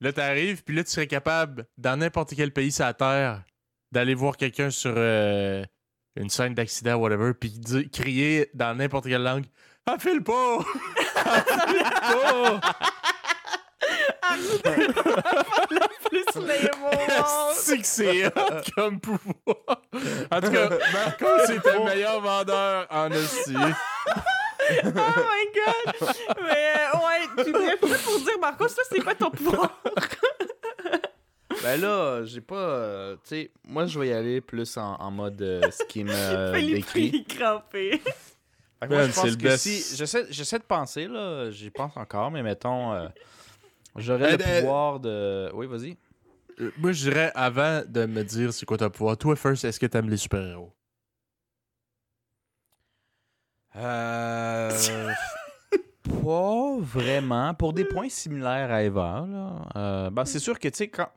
Là, 0.01 0.13
t'arrives, 0.13 0.65
puis 0.65 0.75
là, 0.75 0.83
tu 0.83 0.91
serais 0.91 1.07
capable, 1.07 1.65
dans 1.79 1.97
n'importe 1.97 2.35
quel 2.35 2.53
pays 2.53 2.73
sur 2.73 2.85
la 2.85 2.93
Terre, 2.93 3.43
d'aller 3.93 4.15
voir 4.15 4.37
quelqu'un 4.37 4.71
sur 4.71 4.93
euh, 4.97 5.65
une 6.17 6.29
scène 6.29 6.55
d'accident, 6.55 6.97
whatever, 6.97 7.35
puis 7.35 7.61
crier 7.93 8.51
dans 8.53 8.75
n'importe 8.77 9.07
quelle 9.07 9.23
langue 9.23 9.45
«Ah, 9.87 9.97
file 9.99 10.23
pas! 10.23 10.59
Ah, 11.25 11.45
pas! 12.13 12.61
Plus 16.09 16.25
lame 16.37 16.69
au 16.81 16.91
monde. 16.91 17.55
C'est 17.55 17.79
que 17.79 17.87
c'est 17.87 18.27
hot 18.27 18.63
comme 18.75 19.01
pouvoir. 19.01 19.83
En 20.31 20.41
tout 20.41 20.51
cas, 20.51 20.69
Marco, 20.93 21.27
c'était 21.47 21.79
le 21.79 21.85
meilleur 21.85 22.21
vendeur 22.21 22.87
en 22.91 23.11
Hostie. 23.11 23.55
Oh 24.85 24.89
my 24.89 25.47
god! 25.55 26.15
Mais, 26.43 26.73
euh, 26.77 26.99
ouais, 26.99 27.45
tu 27.45 27.53
bref, 27.53 28.05
pour 28.05 28.19
dire, 28.21 28.39
Marcos, 28.41 28.69
ça, 28.69 28.83
c'est 28.91 29.01
quoi 29.01 29.15
ton 29.15 29.31
pouvoir? 29.31 29.83
Ben 31.63 31.81
là, 31.81 32.25
j'ai 32.25 32.41
pas... 32.41 32.57
euh, 32.57 33.15
tu 33.17 33.21
sais, 33.37 33.51
moi, 33.65 33.87
je 33.87 33.99
vais 33.99 34.09
y 34.09 34.13
aller 34.13 34.41
plus 34.41 34.77
en, 34.77 34.95
en 34.97 35.11
mode 35.11 35.41
euh, 35.43 35.61
ce 35.71 35.85
qui 35.85 36.03
me 36.03 36.11
Philippe, 36.55 36.75
décrit. 36.77 37.25
crampé. 37.25 38.01
Fait 38.01 38.89
que 38.89 38.93
Man, 38.95 38.99
moi, 38.99 39.07
je 39.07 39.13
pense 39.13 39.25
le 39.31 39.37
que 39.37 39.43
best. 39.43 39.63
si... 39.63 39.97
J'essaie, 39.97 40.59
de 40.59 40.65
penser, 40.65 41.07
là, 41.07 41.51
j'y 41.51 41.71
pense 41.71 41.97
encore, 41.97 42.31
mais 42.31 42.43
mettons... 42.43 42.93
euh, 42.95 43.07
J'aurais 43.97 44.33
Euh, 44.33 44.37
le 44.39 44.43
euh, 44.45 44.61
pouvoir 44.61 45.01
de... 45.01 45.51
Oui, 45.55 45.67
vas-y. 45.67 45.97
Euh, 46.61 46.71
Moi, 46.79 46.93
je 46.93 47.03
dirais, 47.11 47.31
avant 47.35 47.83
de 47.87 48.07
me 48.07 48.25
dire 48.25 48.53
c'est 48.53 48.67
quoi 48.67 48.79
ton 48.79 48.91
pouvoir, 48.91 49.17
toi, 49.17 49.37
first, 49.37 49.65
est-ce 49.65 49.79
que 49.79 49.87
t'aimes 49.87 50.09
les 50.11 50.17
super-héros? 50.17 50.73
Euh... 53.77 54.71
pas 56.25 56.77
vraiment. 56.81 57.55
Pour 57.55 57.73
des 57.73 57.85
points 57.85 58.09
similaires 58.09 58.71
à 58.71 58.83
Eva, 58.83 59.25
là. 59.29 59.69
Euh, 59.77 60.11
ben, 60.11 60.25
c'est 60.25 60.39
sûr 60.39 60.59
que, 60.59 60.69
tu 60.69 60.77
sais, 60.77 60.89
quand, 60.89 61.09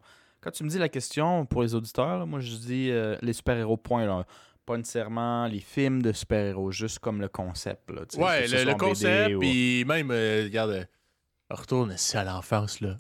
quand 0.42 0.52
tu 0.52 0.64
me 0.64 0.70
dis 0.70 0.78
la 0.80 0.90
question 0.90 1.46
pour 1.46 1.64
les 1.64 1.76
auditeurs, 1.76 2.20
là, 2.20 2.26
moi, 2.26 2.40
je 2.40 2.56
dis 2.56 2.90
euh, 2.92 3.16
les 3.22 3.34
super-héros, 3.34 3.78
point, 3.78 4.06
là. 4.06 4.26
Pas 4.66 4.78
nécessairement 4.78 5.46
les 5.46 5.60
films 5.60 6.02
de 6.02 6.12
super-héros, 6.12 6.72
juste 6.72 6.98
comme 7.00 7.22
le 7.22 7.28
concept, 7.28 7.92
là. 7.92 8.02
Ouais, 8.18 8.48
le, 8.48 8.64
le 8.64 8.74
concept, 8.76 9.36
ou- 9.36 9.40
puis 9.40 9.86
même, 9.86 10.10
euh, 10.12 10.44
regarde, 10.46 10.88
retourne 11.52 11.92
ici 11.94 12.18
à 12.18 12.24
l'enfance, 12.24 12.82
là. 12.82 12.96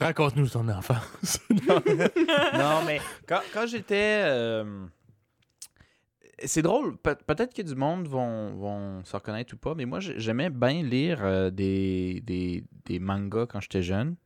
Raconte-nous 0.00 0.48
ton 0.48 0.66
enfance. 0.70 1.38
non, 1.68 2.82
mais 2.86 3.00
quand, 3.28 3.40
quand 3.52 3.66
j'étais. 3.66 4.22
C'est 6.44 6.62
drôle, 6.62 6.96
Pe- 6.98 7.16
peut-être 7.26 7.54
que 7.54 7.62
du 7.62 7.74
monde 7.74 8.08
vont, 8.08 8.54
vont 8.54 9.04
se 9.04 9.14
reconnaître 9.16 9.54
ou 9.54 9.56
pas, 9.56 9.74
mais 9.74 9.84
moi, 9.86 10.00
j'ai- 10.00 10.18
j'aimais 10.18 10.50
bien 10.50 10.82
lire 10.82 11.24
euh, 11.24 11.50
des, 11.50 12.20
des, 12.24 12.64
des 12.86 12.98
mangas 12.98 13.46
quand 13.46 13.60
j'étais 13.60 13.82
jeune. 13.82 14.16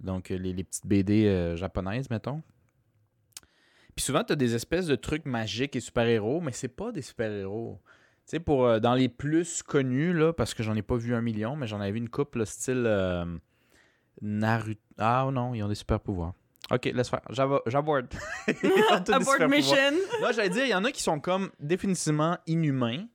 Donc, 0.00 0.30
euh, 0.30 0.36
les, 0.36 0.52
les 0.52 0.64
petites 0.64 0.86
BD 0.86 1.26
euh, 1.26 1.56
japonaises, 1.56 2.10
mettons. 2.10 2.42
Puis 3.96 4.04
souvent, 4.04 4.22
tu 4.24 4.32
as 4.32 4.36
des 4.36 4.54
espèces 4.54 4.86
de 4.86 4.94
trucs 4.94 5.26
magiques 5.26 5.74
et 5.76 5.80
super-héros, 5.80 6.40
mais 6.40 6.52
c'est 6.52 6.68
pas 6.68 6.92
des 6.92 7.02
super-héros. 7.02 7.80
Tu 7.84 8.32
sais, 8.32 8.40
pour, 8.40 8.80
dans 8.80 8.94
les 8.94 9.08
plus 9.08 9.62
connus, 9.62 10.12
là, 10.12 10.32
parce 10.32 10.54
que 10.54 10.62
j'en 10.62 10.76
ai 10.76 10.82
pas 10.82 10.96
vu 10.96 11.14
un 11.14 11.22
million, 11.22 11.56
mais 11.56 11.66
j'en 11.66 11.80
avais 11.80 11.92
vu 11.92 11.98
une 11.98 12.08
couple, 12.10 12.46
style 12.46 12.86
Naruto. 14.20 14.80
Ah 14.98 15.28
non, 15.32 15.54
ils 15.54 15.62
ont 15.62 15.68
des 15.68 15.74
super-pouvoirs. 15.74 16.34
Ok, 16.70 16.84
laisse 16.86 17.08
faire. 17.08 17.22
J'abo- 17.30 17.62
J'aborde. 17.66 18.06
Abort 19.12 19.48
mission. 19.48 19.76
Non, 20.22 20.28
j'allais 20.34 20.50
dire, 20.50 20.64
il 20.64 20.70
y 20.70 20.74
en 20.74 20.84
a 20.84 20.90
qui 20.92 21.02
sont 21.02 21.20
comme 21.20 21.50
définitivement 21.60 22.36
inhumains. 22.46 23.06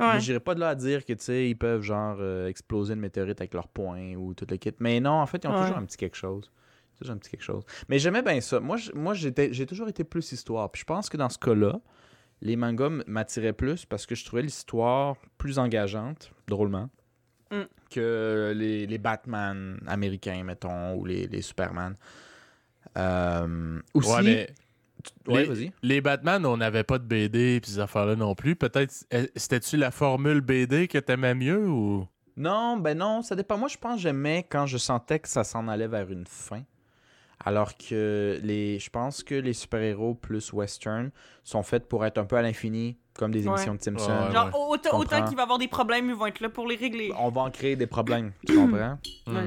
Ouais. 0.00 0.14
Mais 0.14 0.20
j'irais 0.20 0.40
pas 0.40 0.54
de 0.54 0.60
là 0.60 0.68
à 0.70 0.74
dire 0.74 1.04
que, 1.04 1.12
tu 1.12 1.24
sais, 1.24 1.48
ils 1.50 1.56
peuvent, 1.56 1.82
genre, 1.82 2.16
euh, 2.20 2.46
exploser 2.46 2.94
une 2.94 3.00
météorite 3.00 3.40
avec 3.40 3.52
leurs 3.54 3.66
poings 3.68 4.14
ou 4.14 4.32
tout 4.34 4.46
le 4.48 4.56
kit. 4.56 4.72
Mais 4.78 5.00
non, 5.00 5.12
en 5.12 5.26
fait, 5.26 5.42
ils 5.42 5.48
ont 5.48 5.54
Ouais. 5.54 5.62
toujours 5.62 5.78
un 5.78 5.84
petit 5.84 5.96
quelque 5.96 6.16
chose. 6.16 6.52
Toujours 7.00 7.14
un 7.14 7.18
petit 7.18 7.30
quelque 7.30 7.42
chose. 7.42 7.64
Mais 7.88 7.98
j'aimais 7.98 8.22
bien 8.22 8.40
ça. 8.40 8.60
Moi, 8.60 8.76
moi 8.94 9.14
j'ai 9.14 9.32
toujours 9.66 9.88
été 9.88 10.04
plus 10.04 10.30
histoire. 10.32 10.70
Puis 10.70 10.80
je 10.80 10.84
pense 10.86 11.08
que 11.08 11.16
dans 11.16 11.28
ce 11.28 11.38
cas-là, 11.38 11.80
les 12.42 12.54
mangas 12.56 12.90
m'attiraient 13.06 13.52
plus 13.52 13.84
parce 13.86 14.06
que 14.06 14.14
je 14.14 14.24
trouvais 14.24 14.42
l'histoire 14.42 15.16
plus 15.38 15.58
engageante, 15.58 16.30
drôlement, 16.46 16.88
Mm. 17.50 17.62
que 17.90 18.52
les, 18.54 18.86
les 18.86 18.98
Batman 18.98 19.80
américains, 19.86 20.44
mettons, 20.44 20.94
ou 20.96 21.04
les, 21.06 21.26
les 21.26 21.40
Superman. 21.40 21.96
Euh, 22.96 23.80
aussi... 23.94 24.10
Ouais, 24.10 24.22
mais 24.22 24.54
Ouais, 25.28 25.48
les- 25.82 26.00
Batman, 26.00 26.44
on 26.44 26.56
n'avait 26.56 26.82
pas 26.82 26.98
de 26.98 27.04
BD 27.04 27.60
puis 27.60 27.70
ces 27.70 27.78
affaires-là 27.78 28.16
non 28.16 28.34
plus. 28.34 28.56
Peut-être, 28.56 28.92
eh, 29.12 29.30
c'était-tu 29.36 29.76
la 29.76 29.90
formule 29.92 30.40
BD 30.40 30.88
que 30.88 30.98
t'aimais 30.98 31.34
mieux 31.34 31.68
ou? 31.68 32.06
Non, 32.36 32.76
ben 32.76 32.98
non, 32.98 33.22
ça 33.22 33.36
dépend. 33.36 33.56
Moi, 33.58 33.68
je 33.68 33.76
pense 33.76 33.96
que 33.96 34.00
j'aimais 34.00 34.44
quand 34.48 34.66
je 34.66 34.76
sentais 34.76 35.20
que 35.20 35.28
ça 35.28 35.44
s'en 35.44 35.68
allait 35.68 35.86
vers 35.86 36.10
une 36.10 36.26
fin. 36.26 36.62
Alors 37.44 37.76
que 37.76 38.40
les, 38.42 38.80
je 38.80 38.90
pense 38.90 39.22
que 39.22 39.36
les 39.36 39.52
super-héros 39.52 40.14
plus 40.14 40.52
western 40.52 41.10
sont 41.44 41.62
faits 41.62 41.86
pour 41.88 42.04
être 42.04 42.18
un 42.18 42.24
peu 42.24 42.36
à 42.36 42.42
l'infini, 42.42 42.96
comme 43.14 43.30
des 43.30 43.46
Ouais. 43.46 43.54
émissions 43.54 43.76
de 43.76 43.80
Simpsons. 43.82 44.10
Ouais, 44.26 44.32
Genre, 44.32 44.68
autant, 44.68 45.24
qu'il 45.26 45.36
va 45.36 45.44
avoir 45.44 45.58
des 45.58 45.68
problèmes, 45.68 46.08
ils 46.08 46.16
vont 46.16 46.26
être 46.26 46.40
là 46.40 46.48
pour 46.48 46.66
les 46.66 46.74
régler. 46.76 47.12
On 47.16 47.30
va 47.30 47.42
en 47.42 47.50
créer 47.52 47.76
des 47.76 47.86
problèmes, 47.86 48.32
tu 48.44 48.54
comprends? 48.56 48.98
Ouais. 49.28 49.46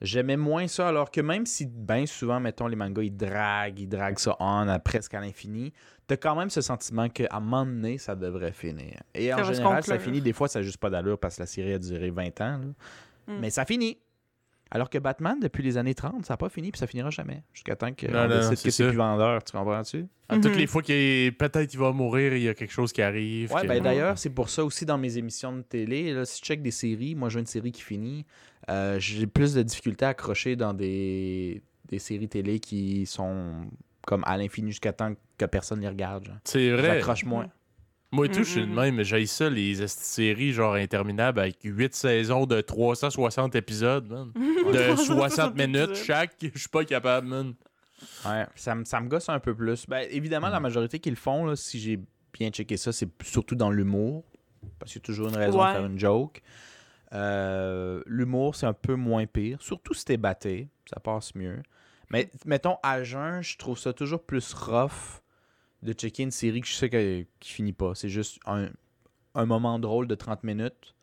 Hmm. 0.00 0.04
J'aimais 0.04 0.36
moins 0.36 0.66
ça, 0.68 0.88
alors 0.88 1.10
que 1.10 1.20
même 1.20 1.44
si, 1.46 1.66
bien 1.66 2.06
souvent, 2.06 2.38
mettons, 2.40 2.66
les 2.68 2.76
mangas, 2.76 3.02
ils 3.02 3.16
draguent, 3.16 3.80
ils 3.80 3.88
draguent 3.88 4.18
ça 4.18 4.36
on 4.40 4.68
à 4.68 4.78
presque 4.78 5.14
à 5.14 5.20
l'infini, 5.20 5.72
t'as 6.06 6.16
quand 6.16 6.36
même 6.36 6.50
ce 6.50 6.60
sentiment 6.60 7.08
qu'à 7.08 7.26
un 7.32 7.40
moment 7.40 7.66
donné, 7.66 7.98
ça 7.98 8.14
devrait 8.14 8.52
finir. 8.52 9.00
Et 9.14 9.32
en 9.34 9.38
Ça 9.38 9.52
général, 9.52 9.82
ça 9.82 9.98
finit. 9.98 10.20
Des 10.20 10.32
fois, 10.32 10.48
ça 10.48 10.60
n'a 10.60 10.62
juste 10.64 10.78
pas 10.78 10.90
d'allure 10.90 11.18
parce 11.18 11.36
que 11.36 11.42
la 11.42 11.46
série 11.46 11.72
a 11.72 11.78
duré 11.78 12.10
20 12.10 12.40
ans. 12.40 12.58
là. 12.58 13.34
Mm. 13.34 13.40
Mais 13.40 13.50
ça 13.50 13.64
finit. 13.64 13.98
Alors 14.70 14.90
que 14.90 14.98
Batman, 14.98 15.38
depuis 15.40 15.62
les 15.62 15.78
années 15.78 15.94
30, 15.94 16.26
ça 16.26 16.34
n'a 16.34 16.36
pas 16.36 16.50
fini, 16.50 16.70
puis 16.70 16.78
ça 16.78 16.86
finira 16.86 17.08
jamais. 17.08 17.42
Jusqu'à 17.54 17.74
temps 17.74 17.90
qu'on 17.90 18.12
Non, 18.12 18.28
décide 18.28 18.62
que 18.62 18.70
c'est 18.70 18.86
plus 18.88 18.96
vendeur, 18.98 19.42
tu 19.42 19.52
comprends-tu? 19.56 20.06
À 20.28 20.34
Toutes 20.34 20.52
Mhm. 20.52 20.58
les 20.58 20.66
fois 20.66 20.82
qu'il 20.82 21.34
peut-être 21.38 21.72
il 21.72 21.78
va 21.80 21.90
mourir, 21.92 22.34
il 22.36 22.42
y 22.42 22.48
a 22.50 22.54
quelque 22.54 22.70
chose 22.72 22.92
qui 22.92 23.00
arrive. 23.00 23.50
Ouais, 23.50 23.62
que- 23.62 23.66
ben 23.66 23.82
d'ailleurs, 23.82 24.18
c'est 24.18 24.28
pour 24.28 24.50
ça 24.50 24.62
aussi 24.62 24.84
dans 24.84 24.98
mes 24.98 25.16
émissions 25.16 25.56
de 25.56 25.62
télé, 25.62 26.12
là, 26.12 26.26
si 26.26 26.38
je 26.40 26.44
check 26.44 26.60
des 26.60 26.70
séries, 26.70 27.14
moi 27.14 27.30
j'ai 27.30 27.40
une 27.40 27.46
série 27.46 27.72
qui 27.72 27.80
finit, 27.80 28.26
euh, 28.68 28.98
j'ai 28.98 29.26
plus 29.26 29.54
de 29.54 29.62
difficultés 29.62 30.04
à 30.04 30.08
accrocher 30.10 30.56
dans 30.56 30.74
des, 30.74 31.62
des 31.88 31.98
séries 31.98 32.28
télé 32.28 32.58
qui 32.60 33.06
sont 33.06 33.66
comme 34.06 34.22
à 34.26 34.36
l'infini 34.36 34.70
jusqu'à 34.70 34.92
temps 34.92 35.14
que 35.36 35.44
personne 35.46 35.80
les 35.80 35.88
regarde. 35.88 36.28
c'est 36.44 36.70
vrai. 36.72 36.94
J'accroche 36.96 37.24
moins. 37.24 37.48
Moi 38.10 38.24
et 38.26 38.30
tout, 38.30 38.40
Mm, 38.40 38.44
je 38.44 38.48
suis 38.50 38.60
le 38.60 38.66
mm, 38.66 38.74
même. 38.74 39.02
J'ai 39.02 39.26
ça, 39.26 39.50
les 39.50 39.86
séries 39.86 40.52
genre 40.52 40.74
interminables 40.74 41.40
avec 41.40 41.58
8 41.62 41.94
saisons 41.94 42.46
de 42.46 42.60
360 42.62 43.54
épisodes, 43.54 44.08
man. 44.08 44.32
De 44.72 44.96
60 44.96 45.54
minutes 45.56 45.94
chaque. 45.94 46.32
Je 46.40 46.58
suis 46.58 46.68
pas 46.70 46.84
capable, 46.86 47.26
man. 47.26 47.54
Ouais, 48.26 48.46
ça, 48.54 48.74
me- 48.74 48.84
ça 48.84 49.00
me 49.00 49.08
gosse 49.08 49.28
un 49.28 49.40
peu 49.40 49.54
plus. 49.54 49.84
Ben, 49.86 50.06
évidemment, 50.10 50.48
la 50.48 50.60
majorité 50.60 50.98
qui 51.00 51.10
le 51.10 51.16
font, 51.16 51.44
là, 51.46 51.54
si 51.56 51.78
j'ai 51.78 51.98
bien 52.32 52.48
checké 52.50 52.76
ça, 52.78 52.92
c'est 52.92 53.08
surtout 53.22 53.56
dans 53.56 53.70
l'humour. 53.70 54.24
Parce 54.78 54.92
qu'il 54.92 55.00
y 55.00 55.04
a 55.04 55.06
toujours 55.06 55.28
une 55.28 55.36
raison 55.36 55.60
Ouais. 55.62 55.68
de 55.68 55.72
faire 55.76 55.86
une 55.86 55.98
joke. 55.98 56.40
Euh, 57.12 58.02
l'humour, 58.06 58.54
c'est 58.54 58.66
un 58.66 58.72
peu 58.72 58.94
moins 58.94 59.26
pire. 59.26 59.60
Surtout 59.62 59.94
si 59.94 60.04
t'es 60.04 60.16
batté, 60.16 60.68
ça 60.88 61.00
passe 61.00 61.34
mieux. 61.34 61.62
Mais 62.10 62.30
mettons, 62.44 62.76
à 62.82 63.02
jeun, 63.02 63.42
je 63.42 63.56
trouve 63.56 63.78
ça 63.78 63.92
toujours 63.92 64.22
plus 64.22 64.52
rough 64.52 65.22
de 65.82 65.92
checker 65.92 66.22
une 66.24 66.30
série 66.30 66.60
que 66.60 66.66
je 66.66 66.74
sais 66.74 66.90
que, 66.90 67.24
qui 67.40 67.52
finit 67.52 67.72
pas. 67.72 67.94
C'est 67.94 68.08
juste 68.08 68.40
un, 68.46 68.68
un 69.34 69.46
moment 69.46 69.78
drôle 69.78 70.06
de 70.06 70.14
30 70.14 70.44
minutes. 70.44 70.94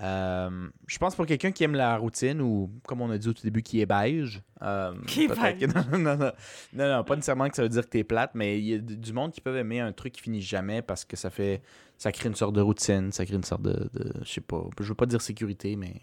Euh, 0.00 0.68
je 0.86 0.98
pense 0.98 1.16
pour 1.16 1.26
quelqu'un 1.26 1.50
qui 1.50 1.64
aime 1.64 1.74
la 1.74 1.96
routine 1.96 2.40
ou, 2.40 2.70
comme 2.86 3.00
on 3.00 3.10
a 3.10 3.18
dit 3.18 3.28
au 3.28 3.32
tout 3.32 3.42
début, 3.42 3.62
qui 3.62 3.80
est 3.80 3.86
beige. 3.86 4.40
euh, 4.62 4.94
Qui 5.06 5.24
est 5.24 5.26
que- 5.28 5.34
beige. 5.66 5.74
non, 5.92 5.98
non, 5.98 6.16
non, 6.16 6.32
non, 6.74 6.96
non, 6.96 7.04
pas 7.04 7.16
nécessairement 7.16 7.48
que 7.48 7.56
ça 7.56 7.62
veut 7.62 7.68
dire 7.68 7.82
que 7.82 7.88
t'es 7.88 8.04
plate, 8.04 8.30
mais 8.34 8.58
il 8.58 8.64
y 8.64 8.74
a 8.74 8.78
du 8.78 9.12
monde 9.12 9.32
qui 9.32 9.40
peuvent 9.40 9.56
aimer 9.56 9.80
un 9.80 9.92
truc 9.92 10.12
qui 10.12 10.22
finit 10.22 10.40
jamais 10.42 10.82
parce 10.82 11.04
que 11.04 11.16
ça 11.16 11.30
fait. 11.30 11.62
Ça 11.96 12.12
crée 12.12 12.28
une 12.28 12.36
sorte 12.36 12.54
de 12.54 12.60
routine, 12.60 13.10
ça 13.10 13.26
crée 13.26 13.34
une 13.34 13.42
sorte 13.44 13.62
de. 13.62 13.90
de- 13.92 14.12
je 14.22 14.30
sais 14.34 14.40
pas. 14.40 14.62
Je 14.80 14.84
veux 14.86 14.94
pas 14.94 15.06
dire 15.06 15.20
sécurité, 15.20 15.74
mais. 15.74 15.94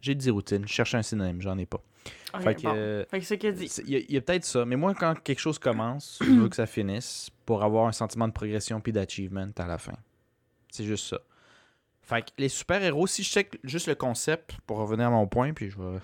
J'ai 0.00 0.14
dit 0.14 0.30
routine. 0.30 0.66
Je 0.66 0.72
cherche 0.72 0.94
un 0.94 1.02
synonyme, 1.02 1.40
j'en 1.42 1.56
ai 1.58 1.66
pas. 1.66 1.80
Ok, 2.34 2.42
fait 2.42 2.54
que. 2.54 2.62
bon. 2.62 2.72
euh, 2.74 3.04
Fait 3.10 3.20
que 3.20 3.26
c'est 3.26 3.36
qu'il 3.38 3.52
dit. 3.52 3.68
c'est- 3.68 3.82
Il 3.82 3.90
y 3.90 3.96
a, 3.96 3.98
il 3.98 4.12
y 4.12 4.16
a 4.16 4.20
peut-être 4.22 4.44
ça, 4.46 4.64
mais 4.64 4.76
moi, 4.76 4.94
quand 4.94 5.14
quelque 5.22 5.38
chose 5.38 5.58
commence, 5.58 6.18
je 6.22 6.30
veux 6.40 6.48
que 6.48 6.56
ça 6.56 6.66
finisse 6.66 7.28
pour 7.44 7.62
avoir 7.62 7.86
un 7.86 7.92
sentiment 7.92 8.26
de 8.26 8.32
progression 8.32 8.80
puis 8.80 8.92
d'achievement 8.92 9.46
à 9.58 9.66
la 9.66 9.76
fin. 9.78 9.92
C'est 10.70 10.84
juste 10.84 11.06
ça. 11.10 11.18
Fait 12.02 12.22
que 12.22 12.30
les 12.38 12.48
super-héros, 12.48 13.06
si 13.06 13.22
je 13.22 13.30
check 13.30 13.58
juste 13.64 13.86
le 13.86 13.94
concept, 13.94 14.56
pour 14.66 14.78
revenir 14.78 15.06
à 15.06 15.10
mon 15.10 15.26
point, 15.26 15.52
puis 15.52 15.70
je 15.70 15.78
vais 15.78 15.98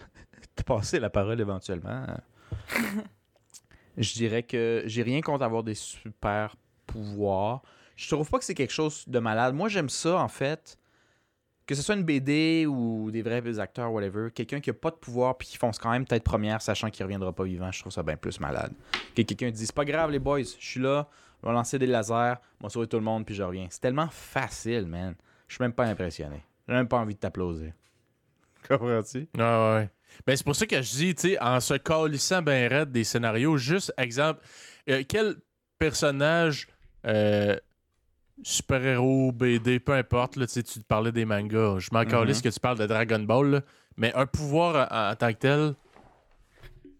te 0.55 0.63
passer 0.67 1.01
la 1.01 1.11
parole 1.11 1.41
éventuellement, 1.41 2.05
euh, 2.09 2.85
je 3.97 4.13
dirais 4.15 4.45
que 4.45 4.83
j'ai 4.87 5.03
rien 5.03 5.21
contre 5.21 5.45
avoir 5.45 5.65
des 5.65 5.75
super-pouvoirs. 5.75 7.63
Je 7.97 8.09
trouve 8.09 8.31
pas 8.31 8.39
que 8.39 8.45
c'est 8.45 8.55
quelque 8.55 8.73
chose 8.73 9.05
de 9.09 9.19
malade. 9.19 9.55
Moi, 9.55 9.69
j'aime 9.69 9.89
ça, 9.89 10.19
en 10.19 10.29
fait, 10.29 10.79
que 11.67 11.75
ce 11.75 11.83
soit 11.83 11.97
une 11.97 12.05
BD 12.05 12.65
ou 12.67 13.11
des 13.11 13.23
vrais 13.23 13.59
acteurs, 13.59 13.93
whatever, 13.93 14.31
quelqu'un 14.31 14.61
qui 14.61 14.71
a 14.71 14.73
pas 14.73 14.91
de 14.91 14.97
pouvoir 14.97 15.37
puis 15.37 15.49
qui 15.49 15.59
fonce 15.59 15.79
quand 15.79 15.91
même 15.91 16.07
tête 16.07 16.23
première, 16.23 16.63
sachant 16.63 16.91
qu'il 16.91 17.05
reviendra 17.05 17.33
pas 17.33 17.45
vivant, 17.45 17.71
je 17.73 17.81
trouve 17.81 17.93
ça 17.93 18.03
bien 18.03 18.17
plus 18.17 18.39
malade. 18.41 18.73
Que 19.15 19.23
quelqu'un 19.23 19.51
dise, 19.51 19.73
pas 19.73 19.85
grave, 19.85 20.11
les 20.11 20.19
boys, 20.19 20.39
je 20.39 20.67
suis 20.67 20.81
là, 20.81 21.09
on 21.43 21.49
va 21.49 21.53
lancer 21.53 21.79
des 21.79 21.87
lasers, 21.87 22.37
on 22.61 22.65
va 22.65 22.71
sauver 22.71 22.87
tout 22.87 22.97
le 22.97 23.03
monde, 23.03 23.27
puis 23.27 23.35
je 23.35 23.43
reviens. 23.43 23.67
C'est 23.69 23.81
tellement 23.81 24.09
facile, 24.09 24.87
man. 24.87 25.15
Je 25.49 25.55
suis 25.55 25.63
même 25.63 25.73
pas 25.73 25.87
impressionné. 25.87 26.43
J'ai 26.69 26.75
même 26.75 26.89
pas 26.89 26.99
envie 26.99 27.15
de 27.15 27.21
t'applaudir. 27.21 27.73
Comprends-tu? 28.69 29.29
Ah 29.39 29.75
ouais. 29.75 29.91
Ben, 30.27 30.37
c'est 30.37 30.45
pour 30.45 30.57
ça 30.57 30.67
que 30.67 30.81
je 30.81 30.91
dis, 30.91 31.15
tu 31.15 31.29
sais, 31.31 31.41
en 31.41 31.61
se 31.61 31.75
calissant 31.75 32.43
ben 32.43 32.69
raide 32.69 32.91
des 32.91 33.05
scénarios, 33.05 33.57
juste 33.57 33.93
exemple, 33.97 34.41
euh, 34.89 35.03
quel 35.09 35.37
personnage 35.79 36.67
euh, 37.07 37.57
super-héros, 38.43 39.33
BD, 39.33 39.81
peu 39.81 39.93
importe, 39.93 40.37
là, 40.37 40.47
tu 40.47 40.55
sais, 40.55 40.63
tu 40.63 40.81
te 40.81 40.85
parlais 40.85 41.13
des 41.13 41.25
mangas, 41.25 41.79
je 41.79 41.91
m'en 41.93 42.05
calisse 42.05 42.43
que 42.43 42.49
tu 42.49 42.61
parles 42.61 42.79
de 42.79 42.87
Dragon 42.87 43.21
Ball, 43.21 43.51
là, 43.51 43.61
mais 43.97 44.13
un 44.15 44.27
pouvoir 44.27 44.91
en, 44.91 45.11
en 45.13 45.17
tant 45.17 45.33
que 45.33 45.39
tel, 45.39 45.75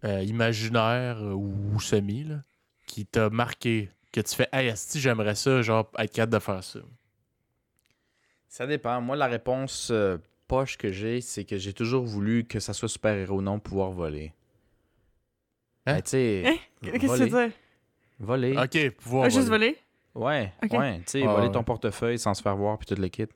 euh, 0.05 0.23
imaginaire 0.23 1.21
ou, 1.21 1.81
semi, 1.81 2.25
là, 2.25 2.43
qui 2.87 3.05
t'a 3.05 3.31
marqué, 3.31 3.91
que 4.13 4.21
tu 4.21 4.35
fais, 4.35 4.49
hey, 4.53 4.69
asti, 4.71 5.01
j'aimerais 5.01 5.35
ça, 5.35 5.61
genre, 5.63 5.91
être 5.99 6.13
capable 6.13 6.35
de 6.35 6.39
faire 6.39 6.65
ça. 6.65 6.81
Ça 8.49 8.67
dépend. 8.67 9.01
Moi, 9.01 9.17
la 9.17 9.27
réponse 9.27 9.91
euh, 9.91 10.19
poche 10.47 10.77
que 10.79 10.91
j'ai, 10.91 11.21
c'est 11.21 11.45
que 11.45 11.59
j'ai 11.59 11.73
toujours 11.73 12.05
voulu 12.05 12.45
que 12.45 12.61
ça 12.61 12.73
soit 12.73 12.89
super-héros, 12.89 13.43
non 13.43 13.59
pouvoir 13.61 13.91
voler. 13.91 14.33
Hein? 15.87 15.95
Ben, 15.97 16.03
tu 16.03 16.11
sais, 16.11 16.43
Hein? 16.47 16.57
Qu'est-ce 16.83 16.93
que 16.95 16.99
tu 17.01 17.07
voler. 17.07 17.25
veux 17.29 17.47
dire? 17.49 17.57
Voler. 18.19 18.57
Ok, 18.59 18.91
pouvoir. 18.97 19.25
Ah, 19.25 19.29
juste 19.29 19.49
voler. 19.49 19.79
voler? 20.15 20.27
Ouais, 20.27 20.53
ouais, 20.77 20.97
tu 20.99 21.03
sais, 21.07 21.23
Ah, 21.25 21.33
voler 21.33 21.47
ouais. 21.47 21.53
ton 21.53 21.63
portefeuille 21.63 22.19
sans 22.19 22.35
se 22.35 22.43
faire 22.43 22.57
voir 22.57 22.79
puis 22.79 22.87
tout 22.87 23.01
le 23.01 23.09
kit. 23.09 23.27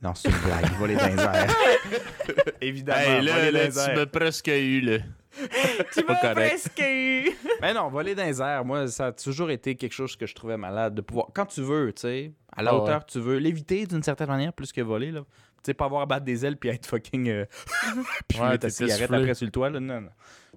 Non, 0.00 0.14
c'est 0.14 0.28
une 0.28 0.38
blague, 0.38 0.70
voler 0.78 0.94
dans 0.96 1.06
les 1.06 1.20
airs. 1.22 1.54
Évidemment, 2.60 2.98
Hey, 3.00 3.22
là, 3.22 3.32
voler 3.38 3.50
là, 3.50 3.68
dans 3.68 3.86
les 3.86 3.92
tu 3.92 3.96
m'as 3.98 4.06
presque 4.06 4.48
eu, 4.48 4.80
là. 4.80 4.98
Tu 5.92 6.02
pas 6.04 6.12
m'as 6.12 6.20
correct. 6.20 6.34
presque 6.48 6.80
eu. 6.80 7.30
Mais 7.60 7.72
non, 7.74 7.88
voler 7.88 8.14
dans 8.14 8.24
les 8.24 8.40
airs, 8.40 8.64
moi, 8.64 8.86
ça 8.88 9.06
a 9.06 9.12
toujours 9.12 9.50
été 9.50 9.74
quelque 9.76 9.92
chose 9.92 10.16
que 10.16 10.26
je 10.26 10.34
trouvais 10.34 10.56
malade. 10.56 10.94
De 10.94 11.00
pouvoir, 11.00 11.28
quand 11.34 11.46
tu 11.46 11.62
veux, 11.62 11.92
tu 11.92 12.02
sais, 12.02 12.32
à 12.54 12.62
la 12.62 12.70
Ah, 12.72 12.76
hauteur 12.76 13.06
que 13.06 13.12
tu 13.12 13.18
veux, 13.20 13.38
l'éviter 13.38 13.86
d'une 13.86 14.02
certaine 14.02 14.28
manière 14.28 14.52
plus 14.52 14.72
que 14.72 14.80
voler, 14.80 15.10
là. 15.10 15.20
Tu 15.64 15.68
sais, 15.68 15.74
pas 15.74 15.84
avoir 15.84 16.02
à 16.02 16.06
battre 16.06 16.24
des 16.24 16.44
ailes 16.44 16.56
puis 16.56 16.70
être 16.70 16.86
fucking. 16.86 17.28
Euh... 17.28 17.44
puis 18.28 18.40
Ouais, 18.40 18.58
ta 18.58 18.68
cigarette 18.68 19.10
après 19.12 19.34
sur 19.34 19.46
le 19.46 19.52
toit, 19.52 19.70
là. 19.70 19.78
Non, 19.80 20.00
non. 20.00 20.10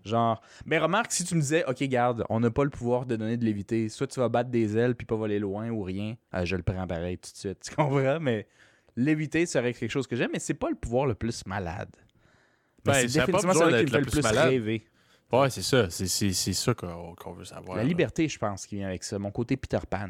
Genre. 0.03 0.41
Mais 0.65 0.77
remarque, 0.79 1.11
si 1.11 1.23
tu 1.23 1.35
me 1.35 1.41
disais, 1.41 1.63
OK, 1.67 1.81
garde, 1.83 2.25
on 2.29 2.39
n'a 2.39 2.49
pas 2.51 2.63
le 2.63 2.69
pouvoir 2.71 3.05
de 3.05 3.15
donner 3.15 3.38
de 3.38 3.45
l'éviter, 3.45 3.88
soit 3.89 4.07
tu 4.07 4.19
vas 4.19 4.29
battre 4.29 4.49
des 4.49 4.77
ailes 4.77 4.95
puis 4.95 5.05
pas 5.05 5.15
voler 5.15 5.39
loin 5.39 5.69
ou 5.69 5.83
rien, 5.83 6.15
euh, 6.33 6.43
je 6.43 6.55
le 6.55 6.63
prends 6.63 6.85
pareil 6.88 7.17
tout 7.17 7.31
de 7.31 7.38
suite. 7.38 7.59
Tu 7.69 7.75
comprends? 7.75 8.19
Mais 8.19 8.47
l'éviter 8.95 9.45
serait 9.45 9.73
quelque 9.73 9.91
chose 9.91 10.07
que 10.07 10.15
j'aime, 10.15 10.31
mais 10.33 10.39
c'est 10.39 10.53
pas 10.55 10.69
le 10.69 10.75
pouvoir 10.75 11.05
le 11.05 11.13
plus 11.15 11.45
malade. 11.45 11.89
Mais 12.86 12.93
Ben, 12.93 13.10
c'est 13.10 13.19
définitivement 13.19 13.54
celui 13.54 13.78
qui 13.78 13.84
me 13.86 13.88
fait 13.89 13.98
le 13.98 14.04
plus 14.04 14.12
plus 14.12 14.21
malade. 14.24 14.50
rêver. 14.50 14.86
Ouais, 15.32 15.50
c'est 15.50 15.62
ça. 15.63 15.89
C'est, 15.89 16.08
c'est, 16.08 16.32
c'est 16.34 16.54
ça 16.54 16.74
qu'on, 16.74 17.15
qu'on 17.15 17.34
veut 17.34 17.45
savoir. 17.45 17.78
La 17.78 17.84
là. 17.84 17.88
liberté, 17.89 18.28
je 18.30 18.38
pense, 18.38 18.65
qui 18.65 18.76
vient 18.76 18.88
avec 18.88 19.04
ça. 19.04 19.17
Mon 19.19 19.32
côté 19.32 19.58
Peter 19.58 19.80
Pan. 19.89 20.10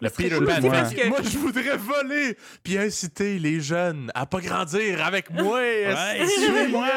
Le 0.00 0.08
Peter 0.08 0.38
Pan. 0.38 0.60
moi. 0.62 0.70
parce 0.70 0.94
que- 0.94 1.08
Moi, 1.08 1.18
je 1.22 1.36
voudrais 1.36 1.76
voler 1.76 2.36
puis 2.62 2.78
inciter 2.78 3.38
les 3.38 3.60
jeunes 3.60 4.10
à 4.14 4.24
pas 4.26 4.40
grandir 4.40 5.04
avec 5.04 5.28
moi. 5.30 5.58
Ouais, 5.60 6.24
suivez-moi! 6.26 6.88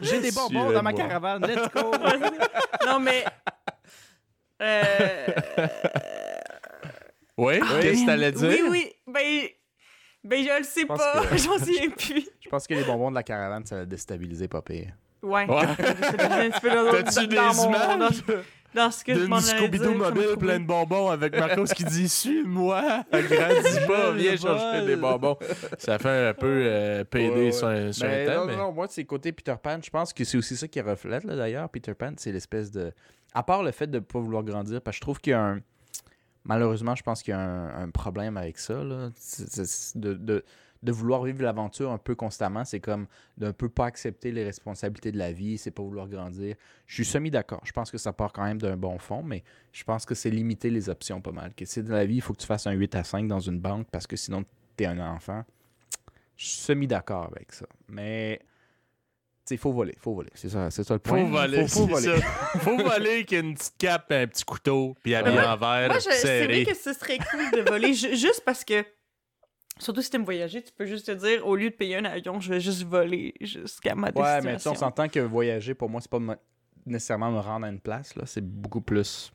J'ai 0.00 0.20
des 0.20 0.30
bonbons 0.32 0.70
dans 0.72 0.82
ma 0.82 0.92
caravane, 0.94 1.44
let's 1.46 1.68
go! 1.74 1.90
non, 2.86 3.00
mais. 3.00 3.24
Euh... 4.62 5.26
Oui, 7.36 7.60
qu'est-ce 7.80 8.02
que 8.02 8.06
t'allais 8.06 8.32
dire? 8.32 8.48
Oui, 8.48 8.62
oui. 8.70 8.92
Ben. 9.06 9.48
Ben, 10.24 10.44
je 10.44 10.58
le 10.58 10.64
sais 10.64 10.84
pas. 10.86 11.24
que- 11.26 11.36
J'en 11.36 11.58
souviens 11.58 11.90
plus. 11.90 12.28
Je 12.52 12.56
pense 12.58 12.66
que 12.66 12.74
les 12.74 12.84
bonbons 12.84 13.08
de 13.08 13.14
la 13.14 13.22
caravane, 13.22 13.64
ça 13.64 13.76
l'a 13.76 13.86
déstabilisé 13.86 14.46
pas 14.46 14.60
pire. 14.60 14.92
Ouais. 15.22 15.46
Ouais. 15.48 15.56
Un 15.66 16.50
petit 16.50 16.60
peu 16.60 16.68
dans- 16.68 16.90
T'as-tu 16.92 17.26
des 17.26 17.36
dans 17.36 17.54
mon- 17.54 17.70
dans- 17.98 18.08
Dans 18.74 18.90
ce 18.90 19.02
que 19.02 19.14
je 19.14 19.24
m'en. 19.24 19.38
Scooby-Doo 19.38 19.94
mobile 19.94 20.36
plein 20.38 20.60
de 20.60 20.66
bonbons 20.66 21.08
avec 21.08 21.34
Marcos 21.38 21.64
qui 21.74 21.84
dit 21.84 22.10
Suis-moi, 22.10 23.04
grandis 23.10 23.86
pas, 23.88 24.12
viens 24.12 24.36
chercher 24.36 24.84
des 24.84 24.96
bonbons. 24.96 25.38
Ça 25.78 25.98
fait 25.98 26.28
un 26.28 26.34
peu 26.34 26.46
euh, 26.66 27.04
PD 27.04 27.28
Ouais, 27.30 27.34
ouais. 27.46 27.52
sur, 27.52 27.68
un- 27.68 27.90
sur 27.92 28.04
un 28.06 28.26
temps. 28.26 28.34
non, 28.40 28.44
mais- 28.46 28.56
non, 28.56 28.70
moi, 28.72 28.86
c'est 28.90 29.04
côté 29.04 29.32
Peter 29.32 29.54
Pan. 29.62 29.78
Je 29.82 29.88
pense 29.88 30.12
que 30.12 30.24
c'est 30.24 30.36
aussi 30.36 30.54
ça 30.54 30.68
qui 30.68 30.80
reflète, 30.82 31.24
là, 31.24 31.34
d'ailleurs. 31.36 31.70
Peter 31.70 31.94
Pan, 31.94 32.12
c'est 32.18 32.32
l'espèce 32.32 32.70
de. 32.70 32.92
À 33.32 33.42
part 33.42 33.62
le 33.62 33.70
fait 33.70 33.86
de 33.86 33.96
ne 33.98 34.00
pas 34.04 34.18
vouloir 34.18 34.42
grandir, 34.42 34.82
parce 34.82 34.96
que 34.96 34.98
je 34.98 35.00
trouve 35.00 35.20
qu'il 35.20 35.30
y 35.30 35.34
a 35.34 35.40
un. 35.42 35.60
Malheureusement, 36.44 36.94
je 36.96 37.02
pense 37.02 37.22
qu'il 37.22 37.30
y 37.30 37.34
a 37.34 37.40
un, 37.40 37.84
un 37.84 37.88
problème 37.88 38.36
avec 38.36 38.58
ça, 38.58 38.74
là. 38.84 39.08
C'est- 39.16 39.64
c'est- 39.64 39.96
De, 39.98 40.12
de, 40.12 40.44
de 40.82 40.90
vouloir 40.92 41.22
vivre 41.22 41.42
l'aventure 41.42 41.92
un 41.92 41.98
peu 41.98 42.14
constamment, 42.14 42.64
c'est 42.64 42.80
comme 42.80 43.06
d'un 43.38 43.52
peu 43.52 43.68
pas 43.68 43.86
accepter 43.86 44.32
les 44.32 44.42
responsabilités 44.44 45.12
de 45.12 45.18
la 45.18 45.30
vie, 45.32 45.56
c'est 45.58 45.70
pas 45.70 45.82
vouloir 45.82 46.08
grandir. 46.08 46.56
Je 46.86 46.94
suis 46.94 47.04
semi-d'accord. 47.04 47.60
Je 47.64 47.70
pense 47.72 47.90
que 47.90 47.98
ça 47.98 48.12
part 48.12 48.32
quand 48.32 48.42
même 48.44 48.60
d'un 48.60 48.76
bon 48.76 48.98
fond, 48.98 49.22
mais 49.22 49.44
je 49.72 49.84
pense 49.84 50.04
que 50.04 50.14
c'est 50.16 50.30
limiter 50.30 50.70
les 50.70 50.88
options 50.88 51.20
pas 51.20 51.30
mal. 51.32 51.54
Que 51.54 51.64
c'est 51.64 51.82
dans 51.84 51.94
la 51.94 52.04
vie, 52.04 52.16
il 52.16 52.20
faut 52.20 52.32
que 52.32 52.40
tu 52.40 52.46
fasses 52.46 52.66
un 52.66 52.72
8 52.72 52.94
à 52.96 53.04
5 53.04 53.28
dans 53.28 53.38
une 53.40 53.60
banque 53.60 53.86
parce 53.92 54.06
que 54.08 54.16
sinon, 54.16 54.44
tu 54.76 54.84
es 54.84 54.86
un 54.86 54.98
enfant. 54.98 55.44
Je 56.36 56.46
suis 56.46 56.56
semi-d'accord 56.58 57.28
avec 57.30 57.52
ça. 57.52 57.66
Mais, 57.86 58.40
tu 58.40 58.46
sais, 59.44 59.54
il 59.54 59.58
faut 59.58 59.72
voler. 59.72 59.94
faut 59.98 60.14
voler. 60.14 60.30
C'est 60.34 60.48
ça, 60.48 60.68
c'est 60.72 60.82
ça 60.82 60.94
le 60.94 60.98
point. 61.00 61.20
Faut 61.20 61.28
voler, 61.30 61.68
Faut, 61.68 61.80
faut 61.80 61.86
voler. 61.86 62.20
ça. 62.20 62.26
Faut 62.58 62.76
voler 62.76 63.24
qu'il 63.24 63.38
y 63.38 63.40
ait 63.40 63.44
une 63.44 63.54
petite 63.54 63.74
cape, 63.78 64.10
un 64.10 64.26
petit 64.26 64.42
couteau, 64.44 64.96
puis 65.04 65.14
habillé 65.14 65.36
Ouais. 65.38 65.44
en 65.44 65.56
verre, 65.56 65.88
Moi, 65.90 65.98
je- 65.98 66.10
c'est 66.10 66.46
vrai 66.46 66.62
serré. 66.62 66.64
que 66.64 66.74
ce 66.74 66.92
serait 66.92 67.18
cool 67.18 67.50
de 67.52 67.68
voler, 67.70 67.94
ju- 67.94 68.16
juste 68.16 68.42
parce 68.44 68.64
que, 68.64 68.84
surtout 69.78 70.02
si 70.02 70.10
t'aimes 70.10 70.24
voyager, 70.24 70.62
tu 70.62 70.72
peux 70.72 70.86
juste 70.86 71.06
te 71.06 71.12
dire, 71.12 71.46
au 71.46 71.56
lieu 71.56 71.70
de 71.70 71.74
payer 71.74 71.96
un 71.96 72.04
avion, 72.04 72.40
je 72.40 72.48
vais 72.50 72.60
juste 72.60 72.84
voler 72.84 73.34
jusqu'à 73.40 73.94
ma 73.94 74.08
Ouais, 74.08 74.12
destination. 74.12 74.44
mais 74.44 74.56
tu 74.56 74.62
sais, 74.62 74.68
on 74.70 74.74
s'entend 74.74 75.08
que 75.08 75.20
voyager, 75.20 75.74
pour 75.74 75.88
moi, 75.88 76.00
c'est 76.00 76.10
pas 76.10 76.18
me- 76.20 76.36
nécessairement 76.86 77.30
me 77.30 77.38
rendre 77.40 77.66
à 77.66 77.68
une 77.68 77.80
place. 77.80 78.14
là. 78.16 78.24
C'est 78.26 78.44
beaucoup 78.44 78.80
plus. 78.80 79.32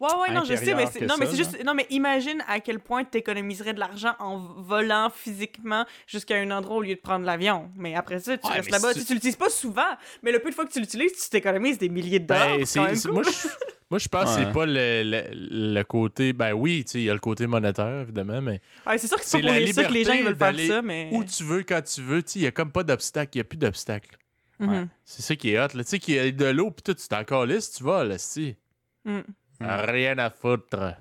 Ouais, 0.00 0.08
ouais, 0.20 0.32
non, 0.34 0.44
je 0.44 0.54
sais, 0.56 0.74
mais 0.74 0.86
c'est, 0.86 1.00
que 1.00 1.04
non, 1.04 1.14
mais 1.18 1.26
c'est 1.26 1.36
juste, 1.36 1.64
non, 1.64 1.74
mais 1.74 1.86
imagine 1.90 2.42
à 2.46 2.60
quel 2.60 2.78
point 2.80 3.04
tu 3.04 3.18
économiserais 3.18 3.74
de 3.74 3.80
l'argent 3.80 4.14
en 4.18 4.38
volant 4.38 5.10
physiquement 5.14 5.84
jusqu'à 6.06 6.36
un 6.36 6.50
endroit 6.50 6.76
au 6.76 6.82
lieu 6.82 6.94
de 6.94 7.00
prendre 7.00 7.24
l'avion. 7.24 7.70
Mais 7.76 7.94
après 7.94 8.20
ça, 8.20 8.36
tu 8.38 8.46
Ouais, 8.46 8.54
restes 8.54 8.70
là-bas. 8.70 8.92
si 8.92 9.00
Tu, 9.00 9.06
tu 9.06 9.14
l'utilises 9.14 9.36
pas 9.36 9.50
souvent, 9.50 9.82
mais 10.22 10.32
le 10.32 10.38
peu 10.38 10.50
de 10.50 10.54
fois 10.54 10.64
que 10.66 10.72
tu 10.72 10.80
l'utilises, 10.80 11.12
tu 11.12 11.28
t'économises 11.30 11.78
des 11.78 11.88
milliers 11.88 12.18
de 12.20 12.26
dollars. 12.26 12.58
Ben, 12.58 12.66
c'est 12.66 12.80
cool. 13.02 13.12
moi, 13.12 13.22
je, 13.24 13.30
moi, 13.90 13.98
je 13.98 14.08
pense 14.08 14.24
que 14.24 14.38
Ouais. 14.40 14.44
c'est 14.46 14.52
pas 14.52 14.66
le, 14.66 15.02
le- 15.02 15.74
le 15.74 15.82
côté. 15.82 16.32
Ben 16.32 16.52
oui, 16.52 16.84
tu 16.84 16.92
sais, 16.92 16.98
il 17.00 17.04
y 17.04 17.10
a 17.10 17.14
le 17.14 17.18
côté 17.20 17.46
monétaire, 17.46 18.00
évidemment, 18.02 18.40
mais 18.40 18.60
Ouais, 18.86 18.98
c'est 18.98 19.08
sûr 19.08 19.16
que 19.16 19.24
c'est 19.24 19.38
c'est 19.38 19.42
pas 19.42 19.48
pour 19.48 19.56
les 19.58 19.72
ça 19.72 19.84
que 19.84 19.92
les 19.92 20.04
gens 20.04 20.12
ils 20.12 20.24
veulent 20.24 20.36
faire 20.36 20.58
ça, 20.68 20.82
mais. 20.82 21.08
où 21.12 21.24
tu 21.24 21.42
veux, 21.42 21.62
quand 21.62 21.82
tu 21.82 22.00
veux, 22.02 22.22
tu 22.22 22.32
sais, 22.32 22.38
il 22.38 22.42
y 22.42 22.46
a 22.46 22.52
comme 22.52 22.70
pas 22.70 22.82
d'obstacle, 22.84 23.30
il 23.34 23.38
y 23.38 23.40
a 23.40 23.44
plus 23.44 23.58
d'obstacle. 23.58 24.16
Mhm. 24.60 24.88
C'est 25.06 25.22
ça 25.22 25.34
qui 25.36 25.50
est 25.52 25.58
hot, 25.58 25.68
là. 25.74 25.82
Tu 25.84 25.90
sais, 25.90 25.98
qu'il 25.98 26.14
y 26.14 26.18
a 26.18 26.30
de 26.30 26.44
l'eau, 26.46 26.70
puis 26.70 26.82
tout, 26.82 26.92
tu 26.94 27.08
t'en 27.08 27.24
calisses, 27.24 27.72
tu 27.72 27.82
vas, 27.82 28.04
là, 28.04 28.18
si. 28.18 28.56
Mm. 29.06 29.20
Rien 29.60 30.18
à 30.18 30.30
foutre. 30.30 30.94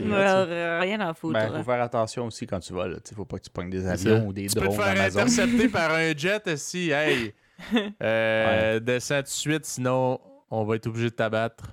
Euh, 0.00 0.80
rien 0.80 1.00
à 1.00 1.14
foutre. 1.14 1.32
Ben, 1.38 1.50
faut 1.56 1.62
faire 1.64 1.82
attention 1.82 2.26
aussi 2.26 2.46
quand 2.46 2.60
tu 2.60 2.72
voles. 2.72 3.00
Il 3.10 3.14
faut 3.14 3.24
pas 3.24 3.38
que 3.38 3.44
tu 3.44 3.50
pognes 3.50 3.70
des 3.70 3.86
avions 3.86 4.26
ou 4.26 4.32
des 4.32 4.46
Tu 4.46 4.54
peux 4.54 4.60
te 4.60 4.64
drones 4.66 4.76
faire 4.76 5.04
intercepter 5.06 5.68
par 5.68 5.92
un 5.92 6.14
jet 6.16 6.56
si, 6.56 6.90
hey, 6.90 7.32
euh, 8.02 8.80
descends 8.80 9.16
tout 9.18 9.22
de 9.22 9.28
suite, 9.28 9.64
sinon 9.64 10.20
on 10.50 10.64
va 10.64 10.76
être 10.76 10.86
obligé 10.86 11.06
de 11.10 11.14
t'abattre. 11.14 11.64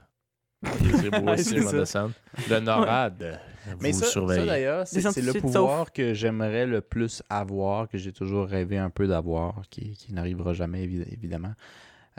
C'est 0.65 1.09
beau 1.11 1.31
aussi, 1.31 1.55
descendre. 1.55 2.13
Le 2.49 2.59
NORAD, 2.59 3.39
Mais 3.81 3.91
vous 3.91 3.99
ça, 3.99 4.05
ça, 4.05 4.11
surveillez. 4.11 4.45
d'ailleurs, 4.47 4.87
c'est 4.87 5.21
le 5.21 5.33
pouvoir 5.33 5.91
que 5.91 6.13
j'aimerais 6.15 6.65
le 6.65 6.81
plus 6.81 7.21
avoir, 7.29 7.87
que 7.87 7.97
j'ai 7.99 8.11
toujours 8.11 8.47
rêvé 8.47 8.77
un 8.77 8.89
peu 8.89 9.05
d'avoir, 9.07 9.61
qui, 9.69 9.91
qui 9.95 10.11
n'arrivera 10.13 10.53
jamais, 10.53 10.85
évi- 10.87 11.05
évidemment. 11.13 11.53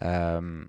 Euh, 0.02 0.64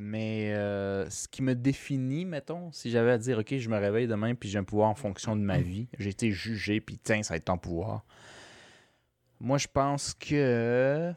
mais 0.00 0.52
euh, 0.54 1.08
ce 1.10 1.28
qui 1.28 1.42
me 1.42 1.54
définit, 1.54 2.24
mettons, 2.24 2.72
si 2.72 2.90
j'avais 2.90 3.10
à 3.12 3.18
dire, 3.18 3.38
OK, 3.38 3.54
je 3.56 3.68
me 3.68 3.76
réveille 3.78 4.06
demain, 4.06 4.34
puis 4.34 4.48
j'ai 4.48 4.58
un 4.58 4.64
pouvoir 4.64 4.88
en 4.88 4.94
fonction 4.94 5.36
de 5.36 5.42
ma 5.42 5.58
vie, 5.58 5.88
j'ai 5.98 6.10
été 6.10 6.30
jugé, 6.30 6.80
puis 6.80 6.98
tiens, 7.02 7.22
ça 7.22 7.34
va 7.34 7.36
être 7.38 7.44
ton 7.46 7.58
pouvoir. 7.58 8.04
Moi, 9.40 9.58
je 9.58 9.66
pense 9.72 10.14
que 10.14 11.12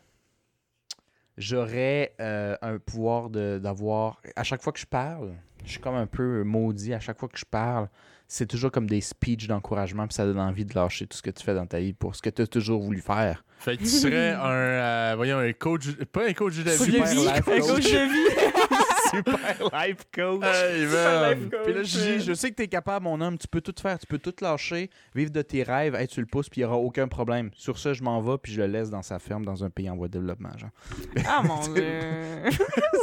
j'aurais 1.38 2.14
euh, 2.20 2.56
un 2.62 2.78
pouvoir 2.80 3.30
de- 3.30 3.60
d'avoir. 3.62 4.22
À 4.36 4.44
chaque 4.44 4.62
fois 4.62 4.74
que 4.74 4.80
je 4.80 4.86
parle, 4.86 5.34
je 5.64 5.72
suis 5.72 5.80
comme 5.80 5.96
un 5.96 6.08
peu 6.08 6.44
maudit. 6.44 6.94
À 6.94 7.00
chaque 7.00 7.20
fois 7.20 7.30
que 7.30 7.38
je 7.38 7.46
parle, 7.46 7.88
c'est 8.28 8.48
toujours 8.48 8.72
comme 8.72 8.88
des 8.90 9.02
speeches 9.02 9.48
d'encouragement, 9.48 10.08
puis 10.08 10.16
ça 10.16 10.26
donne 10.26 10.40
envie 10.40 10.66
de 10.66 10.74
lâcher 10.74 11.06
tout 11.08 11.18
ce 11.18 11.22
que 11.22 11.30
tu 11.30 11.44
fais 11.44 11.54
dans 11.54 11.68
ta 11.68 11.80
vie 11.80 11.94
pour 11.94 12.16
ce 12.16 12.22
que 12.22 12.30
tu 12.30 12.42
as 12.42 12.48
toujours 12.48 12.82
voulu 12.82 13.02
faire. 13.02 13.44
Fait 13.60 13.78
que 13.78 13.84
tu 13.84 13.90
serais 13.90 14.32
un, 14.40 14.50
euh, 14.52 15.14
voyons, 15.16 15.38
un 15.38 15.54
coach, 15.54 15.92
pas 16.12 16.28
un 16.28 16.34
coach 16.34 16.56
de 16.58 16.64
vie. 16.72 16.98
Un 17.30 17.42
coach. 17.42 17.60
coach 17.62 17.84
de 17.92 18.12
vie. 18.12 18.45
Super 19.16 19.70
life 19.74 19.98
coach. 20.14 20.44
Hey, 20.44 20.86
Super 20.86 21.22
man. 21.22 21.40
life 21.40 21.50
coach. 21.50 21.64
Puis 21.64 21.74
là, 21.74 21.84
je 21.84 21.98
dis, 22.00 22.20
je 22.26 22.34
sais 22.34 22.50
que 22.52 22.56
t'es 22.56 22.68
capable, 22.68 23.04
mon 23.06 23.20
homme, 23.22 23.38
tu 23.38 23.48
peux 23.48 23.62
tout 23.62 23.74
faire, 23.82 23.98
tu 24.00 24.08
peux 24.08 24.18
tout 24.20 24.34
lâcher, 24.42 24.90
vivre 25.14 25.32
de 25.32 25.42
tes 25.42 25.64
rêves, 25.64 25.96
sur 26.10 26.22
le 26.22 26.28
pouce, 26.28 26.50
puis 26.50 26.62
il 26.62 26.64
n'y 26.64 26.68
aura 26.68 26.78
aucun 26.78 27.08
problème. 27.08 27.50
Sur 27.56 27.78
ça, 27.80 27.94
je 27.94 28.04
m'en 28.04 28.22
vais, 28.22 28.38
puis 28.38 28.52
je 28.54 28.62
le 28.62 28.68
laisse 28.68 28.90
dans 28.90 29.02
sa 29.02 29.20
ferme 29.20 29.46
dans 29.46 29.64
un 29.64 29.70
pays 29.70 29.90
en 29.90 29.96
voie 29.96 30.08
de 30.08 30.14
développement. 30.14 30.56
Genre. 30.58 30.70
Ah 31.28 31.42
mon 31.44 31.60
dieu. 31.74 31.84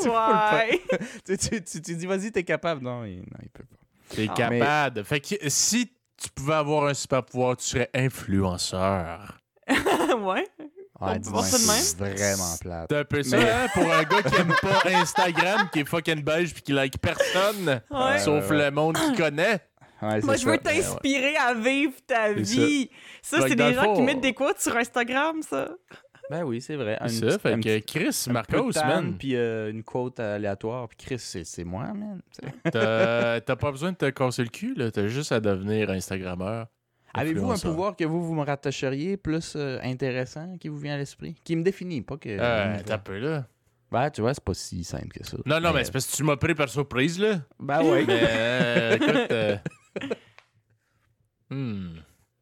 Ouais. 0.07 0.81
tu, 1.27 1.37
tu, 1.39 1.63
tu, 1.63 1.83
tu 1.83 1.95
dis, 1.95 2.07
vas-y, 2.07 2.31
t'es 2.33 2.43
capable. 2.45 2.83
Non, 2.83 3.05
il, 3.05 3.19
non, 3.21 3.39
il 3.43 3.49
peut 3.51 3.65
pas. 3.65 3.77
T'es 4.15 4.27
Ah. 4.31 4.35
capable. 4.35 5.05
Fait 5.05 5.21
que 5.21 5.49
si 5.49 5.87
tu 6.17 6.29
pouvais 6.35 6.55
avoir 6.55 6.87
un 6.87 6.95
super 6.95 7.25
pouvoir, 7.25 7.57
tu 7.57 7.65
serais 7.65 7.91
influenceur. 7.95 9.41
ouais. 9.69 10.47
Ouais, 11.11 11.19
dis-moi, 11.19 11.43
ça 11.43 11.57
de 11.57 11.63
c'est 11.83 11.97
vraiment 11.99 12.57
plate. 12.61 12.87
C'est 12.91 12.99
un 12.99 13.05
peu 13.05 13.23
ça, 13.23 13.37
Mais- 13.39 13.51
hein, 13.51 13.67
pour 13.75 13.93
un 13.93 14.03
gars 14.03 14.23
qui 14.23 14.35
aime 14.41 14.55
pas 14.63 14.83
Instagram, 15.01 15.69
qui 15.73 15.81
est 15.81 15.85
fucking 15.85 16.23
beige 16.23 16.53
puis 16.55 16.63
qui 16.63 16.73
like 16.73 16.99
personne, 16.99 17.81
Ouais. 17.91 18.19
sauf 18.19 18.49
ouais. 18.51 18.65
le 18.65 18.71
monde 18.71 18.97
qu'il 18.97 19.17
connaît. 19.17 19.61
Ouais, 20.01 20.21
Moi, 20.23 20.37
je 20.37 20.47
veux 20.47 20.59
t'inspirer 20.59 21.37
à 21.37 21.55
vivre 21.55 21.93
ta 22.07 22.33
vie. 22.33 22.91
Ça, 23.23 23.47
c'est 23.47 23.55
des 23.55 23.75
gens 23.75 23.95
qui 23.95 24.03
mettent 24.03 24.21
des 24.21 24.35
quotes 24.35 24.59
sur 24.61 24.77
Instagram, 24.77 25.43
ça. 25.43 25.69
Ben 26.31 26.45
oui, 26.45 26.61
c'est 26.61 26.77
vrai. 26.77 26.99
C'est 27.07 27.15
ça, 27.17 27.27
petite- 27.27 27.41
fait 27.43 27.53
un 27.53 27.61
que 27.61 27.79
Chris 27.81 28.27
Marcos, 28.31 28.71
man, 28.77 29.17
Puis 29.19 29.37
euh, 29.37 29.71
une 29.71 29.83
quote 29.83 30.19
aléatoire. 30.19 30.89
Puis 30.89 30.97
Chris, 31.07 31.19
c'est 31.19 31.65
moi, 31.65 31.89
man. 31.93 32.21
T'as 32.73 33.57
pas 33.57 33.71
besoin 33.71 33.93
de 33.93 33.97
te 33.97 34.09
casser 34.11 34.43
le 34.43 34.49
cul, 34.49 34.75
là. 34.75 34.91
T'as 34.91 35.09
juste 35.09 35.33
à 35.33 35.41
devenir 35.41 35.91
Instagrammeur. 35.91 36.67
Avez-vous 37.15 37.51
un 37.53 37.59
pouvoir 37.59 37.97
que 37.97 38.05
vous, 38.05 38.25
vous 38.25 38.35
me 38.35 38.43
rattacheriez 38.45 39.17
plus 39.17 39.55
euh, 39.57 39.79
intéressant 39.83 40.57
qui 40.59 40.69
vous 40.69 40.79
vient 40.79 40.95
à 40.95 40.99
l'esprit? 40.99 41.35
Qui 41.45 41.57
me 41.57 41.63
définit, 41.63 42.01
pas 42.03 42.17
que... 42.17 42.29
Euh, 42.31 42.79
t'as 42.85 42.99
peu, 42.99 43.19
là. 43.19 43.47
Ben, 43.91 44.09
tu 44.11 44.23
vois, 44.23 44.33
c'est 44.33 44.43
pas 44.43 44.55
si 44.55 44.83
simple 44.85 45.09
que 45.09 45.27
ça. 45.27 45.37
Non, 45.45 45.61
non, 45.61 45.73
mais 45.75 45.85
c'est 45.85 45.93
parce 45.93 46.07
que 46.11 46.17
tu 46.17 46.25
m'as 46.25 46.37
pris 46.37 46.55
par 46.55 46.69
surprise, 46.71 47.19
là. 47.19 47.41
Ben 47.61 47.83
ouais. 47.83 48.05
Mais, 48.07 48.21
euh, 48.23 48.95
écoute... 48.97 49.31
euh, 49.31 49.57
hmm. 51.51 51.97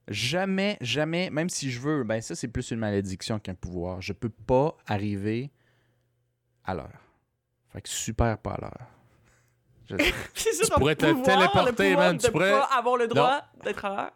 Jamais, 0.09 0.77
jamais, 0.81 1.31
même 1.31 1.49
si 1.49 1.71
je 1.71 1.81
veux, 1.81 2.03
ben 2.05 2.21
ça, 2.21 2.35
c'est 2.35 2.49
plus 2.49 2.71
une 2.73 2.79
malédiction 2.79 3.39
qu'un 3.39 3.55
pouvoir. 3.55 4.01
Je 4.01 4.13
peux 4.13 4.29
pas 4.29 4.77
arriver 4.87 5.51
à 6.65 6.75
l'heure. 6.75 6.99
Fait 7.73 7.81
que 7.81 7.89
super 7.89 8.39
pas 8.39 8.53
à 8.53 8.61
l'heure. 8.61 8.87
Je- 9.89 9.97
C'est 10.35 10.53
ça, 10.53 10.65
Tu 10.67 10.71
pourrais 10.81 10.97
te 10.97 11.07
pouvoir, 11.07 11.25
téléporter, 11.53 11.97
man, 11.97 12.19
tu 12.19 12.31
pourrais- 12.31 12.51
pas 12.51 12.65
avoir 12.77 12.97
le 12.97 13.07
droit 13.09 13.41
d'être 13.65 13.85
à 13.85 13.89
l'heure. 13.97 14.11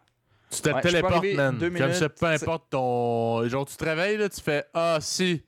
Tu 0.51 0.61
te 0.61 0.69
Ouais, 0.69 0.81
téléportes, 0.81 1.25
man. 1.33 1.57
Comme 1.59 1.93
ça, 1.93 2.09
peu 2.09 2.25
importe 2.27 2.69
ton. 2.69 3.47
Genre, 3.47 3.65
tu 3.65 3.75
te 3.75 3.83
réveilles, 3.83 4.17
là, 4.17 4.29
tu 4.29 4.41
fais 4.41 4.63
Ah, 4.73 4.97
si, 5.01 5.43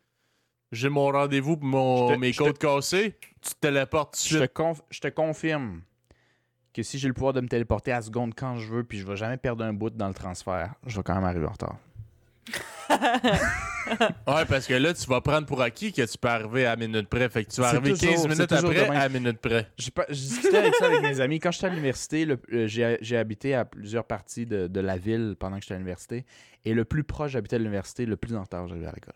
j'ai 0.72 0.89
mon 0.89 1.12
rendez-vous 1.12 1.58
pour 1.58 1.68
mon... 1.68 2.18
Mes 2.18 2.34
je 2.34 2.38
te- 2.39 2.43
côtes 2.43 2.58
cassées, 2.58 3.16
tu 3.41 3.52
te 3.54 3.60
téléportes 3.60 4.14
tout 4.14 4.20
de 4.24 4.28
Je 4.30 4.38
te, 4.39 4.43
suite. 4.43 4.56
conf- 4.56 4.82
je 4.89 5.00
te 5.00 5.08
confirme 5.08 5.82
que 6.74 6.84
si 6.84 7.00
j'ai 7.00 7.08
le 7.08 7.14
pouvoir 7.14 7.34
de 7.34 7.41
me 7.41 7.48
téléporter 7.48 7.91
à 7.91 7.95
la 7.98 8.02
seconde 8.02 8.34
quand 8.36 8.58
je 8.58 8.72
veux, 8.74 8.84
puis 8.84 8.98
je 9.00 9.06
vais 9.08 9.16
jamais 9.16 9.38
perdre 9.38 9.64
un 9.64 9.74
bout 9.74 9.89
dans 9.89 10.08
le 10.08 10.14
transfert, 10.14 10.74
je 10.86 10.98
vais 10.98 11.04
quand 11.04 11.16
même 11.16 11.24
arriver 11.26 11.45
en 11.45 11.52
retard. 11.52 11.78
Ouais, 14.28 14.45
parce 14.48 14.68
que 14.68 14.74
là, 14.74 14.93
tu 14.93 15.06
vas 15.08 15.22
prendre 15.22 15.48
pour 15.48 15.62
acquis 15.62 15.93
que 15.93 16.02
tu 16.02 16.18
peux 16.18 16.28
arriver 16.28 16.66
à 16.66 16.76
minute 16.76 17.08
près. 17.08 17.30
Fait 17.30 17.45
que 17.45 17.52
tu 17.52 17.62
vas 17.62 17.70
arriver 17.70 17.91
toujours- 17.93 18.10
15 18.16 18.22
c'est 18.24 18.28
minutes 18.30 18.52
après 18.52 18.95
à 18.98 19.10
minute 19.10 19.38
près. 19.39 19.68
J'ai 19.78 19.91
discutais 20.10 20.58
avec 20.58 20.76
ça 20.76 20.86
avec 20.88 21.02
mes 21.02 21.22
amis. 21.22 21.39
Quand 21.39 21.52
j'étais 21.52 21.68
à 21.68 21.70
l'université, 21.70 22.28
euh, 22.54 22.68
j'ai 22.68 23.18
habité 23.18 23.56
à 23.56 23.64
plusieurs 23.66 24.04
parties 24.04 24.45
de, 24.45 24.68
de 24.68 24.80
la 24.82 24.98
ville 24.98 25.36
pendant 25.39 25.56
que 25.58 25.62
j'étais 25.64 25.76
à 25.76 25.78
l'université. 25.78 26.26
Et 26.66 26.74
le 26.74 26.84
plus 26.84 27.04
proche 27.06 27.32
j'habitais 27.32 27.56
à 27.56 27.60
l'université, 27.60 28.06
le 28.06 28.18
plus 28.18 28.36
en 28.36 28.41
retard 28.43 28.68
j'arrivais 28.68 28.88
à 28.88 28.91
l'école. 28.93 29.14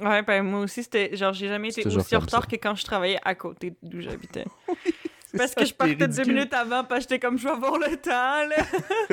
Ouais, 0.00 0.22
ben 0.22 0.42
moi 0.42 0.60
aussi, 0.60 0.82
c'était 0.82 1.14
genre, 1.16 1.32
j'ai 1.34 1.48
jamais 1.48 1.68
été 1.68 1.86
aussi 1.86 2.16
en 2.16 2.20
retard 2.20 2.42
ça. 2.42 2.46
que 2.48 2.56
quand 2.56 2.74
je 2.74 2.84
travaillais 2.84 3.18
à 3.24 3.34
côté 3.34 3.74
d'où 3.82 4.00
j'habitais. 4.00 4.44
Parce 5.36 5.54
que 5.54 5.64
je 5.64 5.72
partais 5.74 6.08
deux 6.08 6.24
minutes 6.24 6.52
avant, 6.54 6.84
que 6.84 7.00
j'étais 7.00 7.18
comme, 7.18 7.38
je 7.38 7.44
vais 7.44 7.50
avoir 7.54 7.78
le 7.78 7.96
temps, 7.96 8.10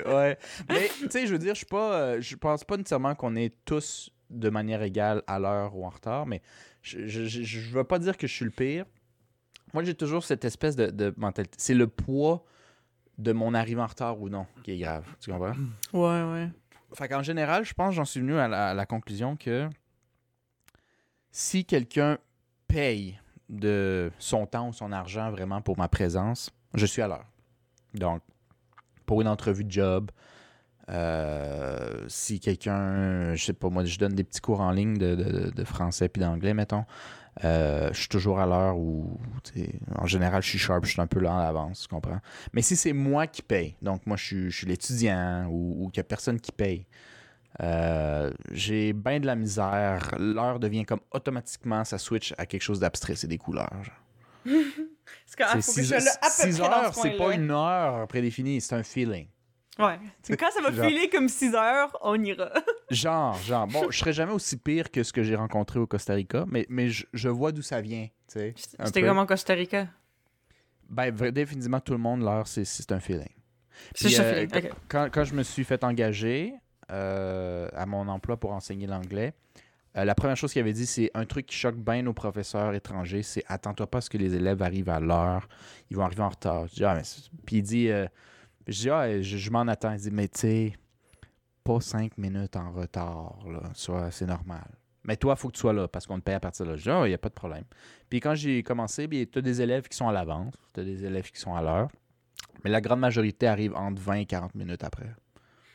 là. 0.05 0.13
ouais. 0.17 0.37
Mais, 0.69 0.89
tu 0.99 1.09
sais, 1.09 1.27
je 1.27 1.31
veux 1.33 1.39
dire, 1.39 1.53
je 1.53 1.59
suis 1.59 1.65
pas. 1.65 1.93
euh, 1.93 2.21
je 2.21 2.35
pense 2.35 2.63
pas 2.63 2.77
nécessairement 2.77 3.15
qu'on 3.15 3.35
est 3.35 3.53
tous 3.65 4.09
de 4.29 4.49
manière 4.49 4.81
égale 4.83 5.23
à 5.27 5.39
l'heure 5.39 5.75
ou 5.75 5.85
en 5.85 5.89
retard, 5.89 6.25
mais 6.25 6.41
je, 6.81 7.07
je, 7.07 7.25
je, 7.25 7.43
je 7.43 7.69
veux 7.71 7.83
pas 7.83 7.99
dire 7.99 8.17
que 8.17 8.27
je 8.27 8.33
suis 8.33 8.45
le 8.45 8.51
pire. 8.51 8.85
Moi, 9.73 9.83
j'ai 9.83 9.93
toujours 9.95 10.23
cette 10.23 10.45
espèce 10.45 10.75
de, 10.75 10.87
de 10.87 11.13
mentalité. 11.17 11.55
C'est 11.59 11.73
le 11.73 11.87
poids 11.87 12.43
de 13.17 13.31
mon 13.31 13.53
arrivée 13.53 13.81
en 13.81 13.87
retard 13.87 14.19
ou 14.21 14.29
non 14.29 14.45
qui 14.63 14.71
est 14.71 14.77
grave. 14.77 15.05
Tu 15.19 15.31
comprends? 15.31 15.53
Ouais, 15.93 16.23
ouais. 16.33 16.49
Fait 16.93 17.07
qu'en 17.07 17.21
général, 17.21 17.65
je 17.65 17.73
pense 17.73 17.89
que 17.89 17.95
j'en 17.95 18.05
suis 18.05 18.19
venu 18.19 18.35
à 18.37 18.47
la, 18.47 18.69
à 18.69 18.73
la 18.73 18.85
conclusion 18.85 19.35
que 19.35 19.69
si 21.31 21.65
quelqu'un 21.65 22.17
paye 22.67 23.19
de 23.49 24.11
son 24.19 24.45
temps 24.45 24.69
ou 24.69 24.73
son 24.73 24.91
argent 24.91 25.31
vraiment 25.31 25.61
pour 25.61 25.77
ma 25.77 25.87
présence, 25.87 26.51
je 26.75 26.85
suis 26.85 27.01
à 27.01 27.07
l'heure. 27.07 27.25
Donc, 27.93 28.21
pour 29.05 29.21
une 29.21 29.27
entrevue 29.27 29.63
de 29.63 29.71
job, 29.71 30.11
euh, 30.89 32.05
si 32.07 32.39
quelqu'un, 32.39 33.33
je 33.35 33.43
sais 33.43 33.53
pas 33.53 33.69
moi, 33.69 33.85
je 33.85 33.97
donne 33.97 34.13
des 34.13 34.23
petits 34.23 34.41
cours 34.41 34.61
en 34.61 34.71
ligne 34.71 34.97
de, 34.97 35.63
français 35.63 36.09
puis 36.09 36.21
d'anglais, 36.21 36.53
mettons, 36.53 36.85
euh, 37.43 37.89
je 37.93 37.99
suis 37.99 38.09
toujours 38.09 38.39
à 38.39 38.45
l'heure 38.45 38.77
ou, 38.77 39.19
en 39.97 40.05
général, 40.05 40.41
je 40.43 40.49
suis 40.49 40.59
sharp, 40.59 40.85
je 40.85 40.91
suis 40.91 41.01
un 41.01 41.07
peu 41.07 41.19
là 41.19 41.33
en 41.33 41.39
avance, 41.39 41.81
tu 41.81 41.87
comprends? 41.87 42.19
Mais 42.53 42.61
si 42.61 42.75
c'est 42.75 42.93
moi 42.93 43.27
qui 43.27 43.41
paye, 43.41 43.75
donc 43.81 44.05
moi 44.05 44.17
je 44.17 44.25
suis, 44.25 44.51
je 44.51 44.57
suis 44.57 44.67
l'étudiant 44.67 45.47
ou, 45.49 45.85
ou 45.85 45.89
qu'il 45.89 46.01
n'y 46.01 46.05
a 46.05 46.09
personne 46.09 46.39
qui 46.39 46.51
paye, 46.51 46.85
euh, 47.61 48.31
j'ai 48.51 48.93
bien 48.93 49.19
de 49.19 49.25
la 49.25 49.35
misère. 49.35 50.13
L'heure 50.17 50.59
devient 50.59 50.85
comme 50.85 51.01
automatiquement, 51.11 51.83
ça 51.83 51.97
switch 51.97 52.33
à 52.37 52.45
quelque 52.45 52.61
chose 52.61 52.79
d'abstrait, 52.79 53.15
c'est 53.15 53.27
des 53.27 53.37
couleurs. 53.37 53.69
ah, 54.47 54.51
C'est 55.27 55.37
faut 55.37 55.43
que 55.45 55.53
je 55.55 55.61
six- 55.61 55.85
sois 55.87 55.99
là 55.99 56.11
à 56.21 56.25
peu 56.25 56.51
six 56.51 56.59
près 56.59 56.69
dans 56.69 56.75
heures, 56.83 56.95
ce 56.95 57.01
c'est 57.01 57.17
pas 57.17 57.33
une 57.33 57.51
heure 57.51 58.07
prédéfinie, 58.07 58.61
c'est 58.61 58.75
un 58.75 58.83
feeling. 58.83 59.27
Ouais. 59.77 59.97
Quand 60.37 60.51
ça 60.51 60.61
va 60.61 60.71
Genre- 60.73 60.85
filer 60.87 61.09
comme 61.09 61.29
6 61.29 61.55
heures, 61.55 61.97
on 62.01 62.21
ira. 62.21 62.51
Genre, 62.91 63.37
genre. 63.43 63.67
Bon, 63.67 63.89
je 63.91 63.97
serais 63.99 64.11
jamais 64.13 64.33
aussi 64.33 64.57
pire 64.57 64.91
que 64.91 65.03
ce 65.03 65.13
que 65.13 65.23
j'ai 65.23 65.35
rencontré 65.35 65.79
au 65.79 65.87
Costa 65.87 66.13
Rica, 66.15 66.43
mais, 66.49 66.65
mais 66.69 66.89
je, 66.89 67.05
je 67.13 67.29
vois 67.29 67.51
d'où 67.53 67.61
ça 67.61 67.79
vient, 67.81 68.07
C'était 68.27 69.01
comme 69.03 69.19
en 69.19 69.25
Costa 69.25 69.53
Rica? 69.53 69.87
Ben, 70.89 71.11
définitivement, 71.31 71.79
tout 71.79 71.93
le 71.93 71.99
monde, 71.99 72.21
l'heure, 72.23 72.47
c'est- 72.47 72.91
un 72.91 72.99
feeling. 72.99 73.29
Puis, 73.93 74.19
euh, 74.19 74.47
feeling. 74.47 74.69
Quand, 74.89 75.07
quand 75.13 75.23
je 75.23 75.33
me 75.35 75.43
suis 75.43 75.63
fait 75.63 75.81
engager 75.83 76.53
à 76.89 77.85
mon 77.85 78.07
emploi 78.07 78.37
pour 78.37 78.51
enseigner 78.51 78.87
l'anglais, 78.87 79.33
euh, 79.97 80.05
la 80.05 80.15
première 80.15 80.37
chose 80.37 80.53
qu'il 80.53 80.61
avait 80.61 80.73
dit, 80.73 80.85
c'est 80.85 81.09
un 81.13 81.25
truc 81.25 81.47
qui 81.47 81.55
choque 81.55 81.75
bien 81.75 82.03
nos 82.03 82.13
professeurs 82.13 82.73
étrangers, 82.73 83.23
c'est 83.23 83.43
attends-toi 83.47 83.87
pas 83.87 83.97
à 83.99 84.01
ce 84.01 84.09
que 84.09 84.17
les 84.17 84.35
élèves 84.35 84.61
arrivent 84.61 84.89
à 84.89 84.99
l'heure, 84.99 85.47
ils 85.89 85.97
vont 85.97 86.03
arriver 86.03 86.21
en 86.21 86.29
retard. 86.29 86.67
Je 86.73 86.83
ah, 86.83 87.01
Puis 87.45 87.57
il 87.57 87.63
dit, 87.63 87.89
euh, 87.89 88.07
je 88.67 88.89
ah, 88.89 89.21
je, 89.21 89.49
m'en 89.49 89.61
attends. 89.61 89.91
Il 89.93 89.99
dit, 89.99 90.11
mais 90.11 90.27
tu 90.27 90.73
pas 91.63 91.81
cinq 91.81 92.17
minutes 92.17 92.55
en 92.55 92.71
retard, 92.71 93.39
là, 93.47 94.09
c'est 94.11 94.27
normal. 94.27 94.67
Mais 95.03 95.17
toi, 95.17 95.33
il 95.35 95.39
faut 95.39 95.47
que 95.47 95.53
tu 95.53 95.61
sois 95.61 95.73
là 95.73 95.87
parce 95.87 96.05
qu'on 96.05 96.19
te 96.19 96.23
paye 96.23 96.35
à 96.35 96.39
partir 96.39 96.65
de 96.65 96.71
là. 96.71 96.77
Je 96.77 96.83
dis, 96.83 96.89
ah, 96.89 97.01
il 97.05 97.09
n'y 97.09 97.15
a 97.15 97.17
pas 97.17 97.29
de 97.29 97.33
problème. 97.33 97.63
Puis 98.09 98.19
quand 98.19 98.35
j'ai 98.35 98.61
commencé, 98.63 99.07
tu 99.09 99.39
as 99.39 99.41
des 99.41 99.61
élèves 99.61 99.87
qui 99.87 99.97
sont 99.97 100.07
à 100.07 100.11
l'avance, 100.11 100.53
tu 100.73 100.81
as 100.81 100.83
des 100.83 101.03
élèves 101.03 101.31
qui 101.31 101.39
sont 101.39 101.55
à 101.55 101.61
l'heure. 101.61 101.89
Mais 102.63 102.69
la 102.69 102.81
grande 102.81 102.99
majorité 102.99 103.47
arrive 103.47 103.73
entre 103.75 104.01
20 104.01 104.13
et 104.15 104.25
40 104.25 104.53
minutes 104.55 104.83
après. 104.83 105.09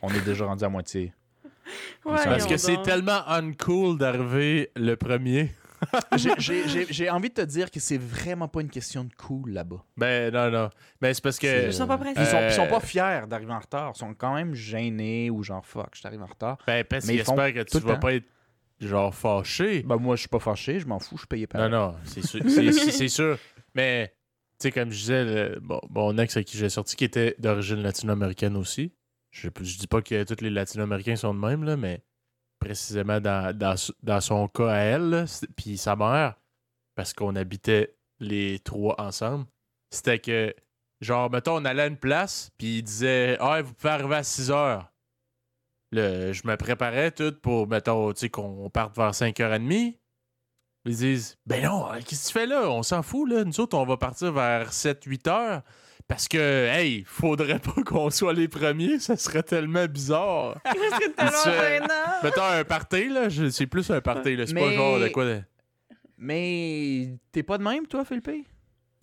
On 0.04 0.14
est 0.14 0.24
déjà 0.24 0.44
rendu 0.46 0.64
à 0.64 0.68
moitié. 0.68 1.12
Ouais, 2.04 2.16
Parce 2.24 2.46
que 2.46 2.56
c'est 2.58 2.82
tellement 2.82 3.26
uncool 3.26 3.96
d'arriver 3.98 4.70
le 4.76 4.96
premier. 4.96 5.50
J'ai- 6.16 7.10
envie 7.10 7.28
de 7.30 7.34
te 7.34 7.40
dire 7.42 7.70
que 7.70 7.80
c'est 7.80 7.98
vraiment 7.98 8.48
pas 8.48 8.60
une 8.60 8.70
question 8.70 9.04
de 9.04 9.12
cool 9.14 9.50
là-bas. 9.50 9.82
Ben 9.96 10.32
non, 10.32 10.50
non. 10.50 10.70
Ben 11.00 11.12
c'est 11.14 11.22
parce 11.22 11.38
que. 11.38 11.66
Ils 11.66 11.72
sont 11.72 11.86
pas. 11.86 11.98
Ils 12.16 12.26
sont, 12.26 12.36
Euh, 12.36 12.48
ils 12.48 12.52
sont 12.54 12.66
pas 12.66 12.80
fiers 12.80 13.22
d'arriver 13.28 13.52
en 13.52 13.58
retard. 13.58 13.92
Ils 13.94 13.98
sont 13.98 14.14
quand 14.14 14.34
même 14.34 14.54
gênés 14.54 15.30
ou 15.30 15.42
genre 15.42 15.64
fuck, 15.64 15.88
je 15.94 16.02
t'arrive 16.02 16.22
en 16.22 16.26
retard. 16.26 16.58
Ben 16.66 16.84
parce 16.84 17.06
Mais 17.06 17.14
qu'ils 17.14 17.20
espèrent 17.22 17.52
que 17.54 17.62
tu 17.62 17.78
vas 17.78 17.96
pas 17.96 18.14
être 18.14 18.26
genre 18.80 19.14
fâché. 19.14 19.82
Ben 19.82 19.96
moi, 19.96 20.16
je 20.16 20.20
suis 20.20 20.28
pas 20.28 20.38
fâché, 20.38 20.80
je 20.80 20.86
m'en 20.86 20.98
fous, 20.98 21.16
je 21.18 21.26
payais 21.26 21.46
pas. 21.46 21.68
Non, 21.68 21.68
non, 21.68 21.94
c'est 22.04 22.24
sûr. 22.24 22.40
c'est 22.48 23.08
sûr. 23.08 23.38
Mais, 23.74 24.08
tu 24.58 24.68
sais, 24.68 24.70
comme 24.72 24.90
je 24.90 24.98
disais, 24.98 25.24
le- 25.24 25.60
bon, 25.60 25.80
mon 25.90 26.16
ex 26.18 26.36
avec 26.36 26.46
qui 26.48 26.56
j'ai 26.58 26.68
sorti, 26.68 26.94
qui 26.96 27.04
était 27.04 27.34
d'origine 27.38 27.82
latino-américaine 27.82 28.56
aussi. 28.56 28.92
Je, 29.34 29.48
je 29.62 29.78
dis 29.78 29.88
pas 29.88 30.00
que 30.00 30.22
tous 30.22 30.42
les 30.42 30.50
latino-américains 30.50 31.16
sont 31.16 31.34
de 31.34 31.40
même, 31.40 31.64
là, 31.64 31.76
mais 31.76 32.04
précisément 32.60 33.20
dans, 33.20 33.56
dans, 33.56 33.74
dans 34.02 34.20
son 34.20 34.46
cas 34.46 34.70
à 34.70 34.78
elle, 34.78 35.24
puis 35.56 35.76
sa 35.76 35.96
mère, 35.96 36.36
parce 36.94 37.12
qu'on 37.12 37.34
habitait 37.34 37.96
les 38.20 38.60
trois 38.60 38.94
ensemble, 39.00 39.46
c'était 39.90 40.20
que, 40.20 40.54
genre, 41.00 41.30
mettons, 41.30 41.56
on 41.56 41.64
allait 41.64 41.82
à 41.82 41.86
une 41.88 41.96
place, 41.96 42.52
puis 42.56 42.78
il 42.78 42.82
disait 42.82 43.36
Ah, 43.40 43.60
vous 43.60 43.74
pouvez 43.74 43.92
arriver 43.92 44.14
à 44.14 44.22
6 44.22 44.52
heures. 44.52 44.92
Je 45.92 46.46
me 46.46 46.56
préparais 46.56 47.10
tout 47.10 47.32
pour, 47.42 47.66
mettons, 47.66 48.12
tu 48.12 48.20
sais, 48.20 48.30
qu'on 48.30 48.70
parte 48.70 48.96
vers 48.96 49.10
5h30. 49.10 49.98
Ils 50.86 50.96
disent 50.96 51.38
Ben 51.44 51.64
non, 51.64 51.88
qu'est-ce 52.06 52.22
que 52.22 52.26
tu 52.28 52.32
fais 52.32 52.46
là? 52.46 52.70
On 52.70 52.84
s'en 52.84 53.02
fout, 53.02 53.28
là. 53.28 53.44
Nous 53.44 53.58
autres, 53.60 53.76
on 53.76 53.84
va 53.84 53.96
partir 53.96 54.32
vers 54.32 54.70
7-8 54.70 55.28
heures. 55.28 55.62
Parce 56.06 56.28
que, 56.28 56.36
hey, 56.68 57.02
faudrait 57.06 57.58
pas 57.58 57.72
qu'on 57.86 58.10
soit 58.10 58.34
les 58.34 58.46
premiers, 58.48 58.98
ça 58.98 59.16
serait 59.16 59.42
tellement 59.42 59.86
bizarre. 59.86 60.58
C'est 60.66 61.14
tellement 61.16 61.30
Tu 61.44 61.50
fais- 61.50 61.74
gênant. 61.78 61.86
Mettons 62.22 62.42
un 62.44 62.64
party, 62.64 63.08
là, 63.08 63.28
je- 63.30 63.48
c'est 63.48 63.66
plus 63.66 63.90
un 63.90 64.00
party, 64.02 64.36
là. 64.36 64.46
C'est 64.46 64.54
pas 64.54 64.72
genre 64.72 65.00
de 65.00 65.08
quoi. 65.08 65.24
de- 65.24 65.42
Mais 66.18 67.08
t'es 67.32 67.42
pas 67.42 67.58
de 67.58 67.62
même, 67.62 67.86
toi, 67.86 68.04
Philippe? 68.04 68.28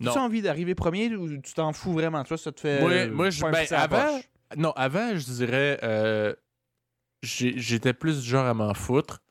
Non. 0.00 0.12
Tu 0.12 0.18
as 0.18 0.22
envie 0.22 0.42
d'arriver 0.42 0.74
premier 0.74 1.14
ou 1.14 1.28
tu 1.40 1.52
t'en 1.54 1.72
fous 1.72 1.92
vraiment? 1.92 2.22
Toi, 2.24 2.36
ça 2.38 2.50
te 2.52 2.60
fait. 2.60 2.80
Moi- 2.80 3.06
moi, 3.08 3.30
je- 3.30 3.42
ben, 3.42 3.66
avant-. 3.72 4.20
Non, 4.56 4.72
avant, 4.72 5.16
je 5.16 5.24
dirais, 5.24 5.78
euh, 5.82 6.34
j'étais 7.22 7.92
plus 7.94 8.22
du 8.22 8.28
genre 8.28 8.46
à 8.46 8.54
m'en 8.54 8.74
foutre. 8.74 9.22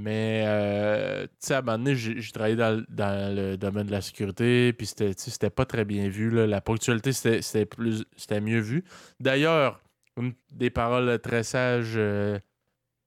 Mais, 0.00 0.44
euh, 0.46 1.24
tu 1.26 1.30
sais, 1.40 1.54
à 1.54 1.58
un 1.58 1.62
moment 1.62 1.78
donné, 1.78 1.96
j'ai 1.96 2.30
travaillé 2.32 2.54
dans, 2.54 2.76
le- 2.78 2.86
dans 2.88 3.34
le 3.34 3.56
domaine 3.56 3.86
de 3.86 3.90
la 3.90 4.00
sécurité, 4.00 4.72
puis 4.72 4.86
c'était 4.86 5.12
tu 5.12 5.22
sais, 5.24 5.30
c'était 5.32 5.50
pas 5.50 5.64
très 5.66 5.84
bien 5.84 6.08
vu. 6.08 6.30
là. 6.30 6.46
La 6.46 6.60
ponctualité, 6.60 7.12
c'était 7.12 7.42
c'était 7.42 7.66
plus 7.66 8.04
c'était 8.16 8.40
mieux 8.40 8.60
vu. 8.60 8.84
D'ailleurs, 9.18 9.80
une 10.16 10.34
des 10.52 10.70
paroles 10.70 11.18
très 11.20 11.42
sages 11.42 11.94
euh, 11.96 12.38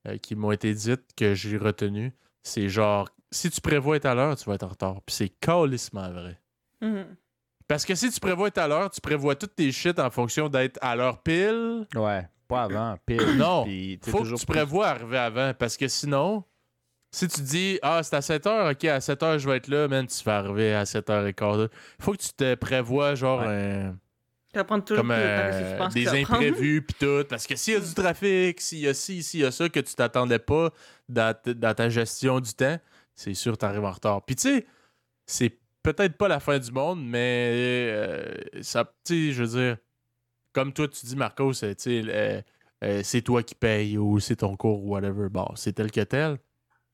euh, 0.07 0.17
qui 0.17 0.35
m'ont 0.35 0.51
été 0.51 0.73
dites, 0.73 1.03
que 1.15 1.33
j'ai 1.33 1.57
retenues, 1.57 2.11
c'est 2.43 2.67
genre, 2.67 3.09
si 3.31 3.49
tu 3.49 3.61
prévois 3.61 3.95
être 3.95 4.05
à 4.07 4.13
l'heure, 4.15 4.35
tu 4.35 4.43
vas 4.45 4.55
être 4.55 4.63
en 4.63 4.69
retard. 4.69 5.01
Puis 5.05 5.15
c'est 5.15 5.29
calissement 5.29 6.09
vrai. 6.11 6.39
Mhm. 6.81 7.05
Parce 7.69 7.85
que 7.85 7.95
si 7.95 8.11
tu 8.11 8.19
prévois 8.19 8.49
être 8.49 8.57
à 8.57 8.67
l'heure, 8.67 8.89
tu 8.89 8.99
prévois 8.99 9.35
toutes 9.35 9.55
tes 9.55 9.71
shit 9.71 9.97
en 9.97 10.09
fonction 10.09 10.49
d'être 10.49 10.77
à 10.81 10.95
l'heure 10.97 11.21
pile. 11.23 11.87
Ouais, 11.95 12.27
pas 12.49 12.63
avant, 12.63 12.97
pile. 13.05 13.37
Non, 13.37 13.63
Puis 13.63 13.97
t'es 14.01 14.11
Faut 14.11 14.17
que 14.17 14.23
toujours 14.23 14.39
tu 14.39 14.45
plus- 14.45 14.55
prévois 14.55 14.87
arriver 14.89 15.17
avant. 15.19 15.53
Parce 15.53 15.77
que 15.77 15.87
sinon, 15.87 16.43
si 17.11 17.27
tu 17.27 17.41
dis 17.41 17.79
Ah, 17.81 18.01
c'est 18.03 18.15
à 18.15 18.21
7 18.21 18.45
h, 18.45 18.71
ok, 18.71 18.83
à 18.85 19.01
7 19.01 19.21
h, 19.21 19.37
je 19.39 19.49
vais 19.49 19.57
être 19.57 19.67
là, 19.67 19.87
man, 19.87 20.07
tu 20.07 20.23
vas 20.23 20.37
arriver 20.39 20.73
à 20.73 20.85
7 20.85 21.07
h 21.09 21.33
15 21.33 21.69
Faut 21.99 22.13
que 22.13 22.17
tu 22.17 22.29
te 22.33 22.55
prévois, 22.55 23.15
genre, 23.15 23.41
un- 23.41 23.97
Tu 24.53 24.57
vas 24.57 24.63
prendre 24.65 24.83
toujours 24.83 25.03
comme 25.03 25.09
temps 25.09 25.15
euh, 25.17 25.87
des 25.93 26.05
imprévus, 26.21 26.81
pis 26.81 26.93
tout. 26.95 27.23
Parce 27.29 27.47
que 27.47 27.55
s'il 27.55 27.73
y 27.73 27.77
a 27.77 27.79
du 27.79 27.93
trafic, 27.93 28.59
s'il 28.59 28.79
y 28.79 28.87
a 28.87 28.93
ci, 28.93 29.23
s'il 29.23 29.39
y 29.41 29.45
a 29.45 29.51
ça, 29.51 29.69
que 29.69 29.79
tu 29.79 29.93
t'attendais 29.95 30.39
pas 30.39 30.71
dans, 31.07 31.33
t- 31.33 31.53
dans 31.53 31.73
ta 31.73 31.89
gestion 31.89 32.39
du 32.41 32.53
temps, 32.53 32.77
c'est 33.15 33.33
sûr 33.33 33.53
que 33.53 33.59
tu 33.59 33.65
arrives 33.65 33.85
en 33.85 33.91
retard. 33.91 34.25
Puis 34.25 34.35
tu 34.35 34.41
sais, 34.49 34.65
c'est 35.25 35.57
peut-être 35.83 36.17
pas 36.17 36.27
la 36.27 36.39
fin 36.39 36.59
du 36.59 36.71
monde, 36.71 37.01
mais 37.05 37.47
euh, 37.93 38.35
ça, 38.61 38.83
tu 39.05 39.27
sais, 39.27 39.31
je 39.33 39.43
veux 39.43 39.59
dire, 39.61 39.77
comme 40.53 40.73
toi, 40.73 40.87
tu 40.89 41.05
dis, 41.05 41.15
Marco, 41.15 41.53
c'est, 41.53 41.75
tu 41.75 41.83
sais, 41.83 42.03
euh, 42.07 42.41
euh, 42.83 43.01
c'est 43.03 43.21
toi 43.21 43.43
qui 43.43 43.55
paye 43.55 43.97
ou 43.97 44.19
c'est 44.19 44.37
ton 44.37 44.57
cours 44.57 44.83
ou 44.83 44.89
whatever. 44.91 45.29
Bon, 45.29 45.47
c'est 45.55 45.73
tel 45.73 45.91
que 45.91 46.01
tel. 46.01 46.37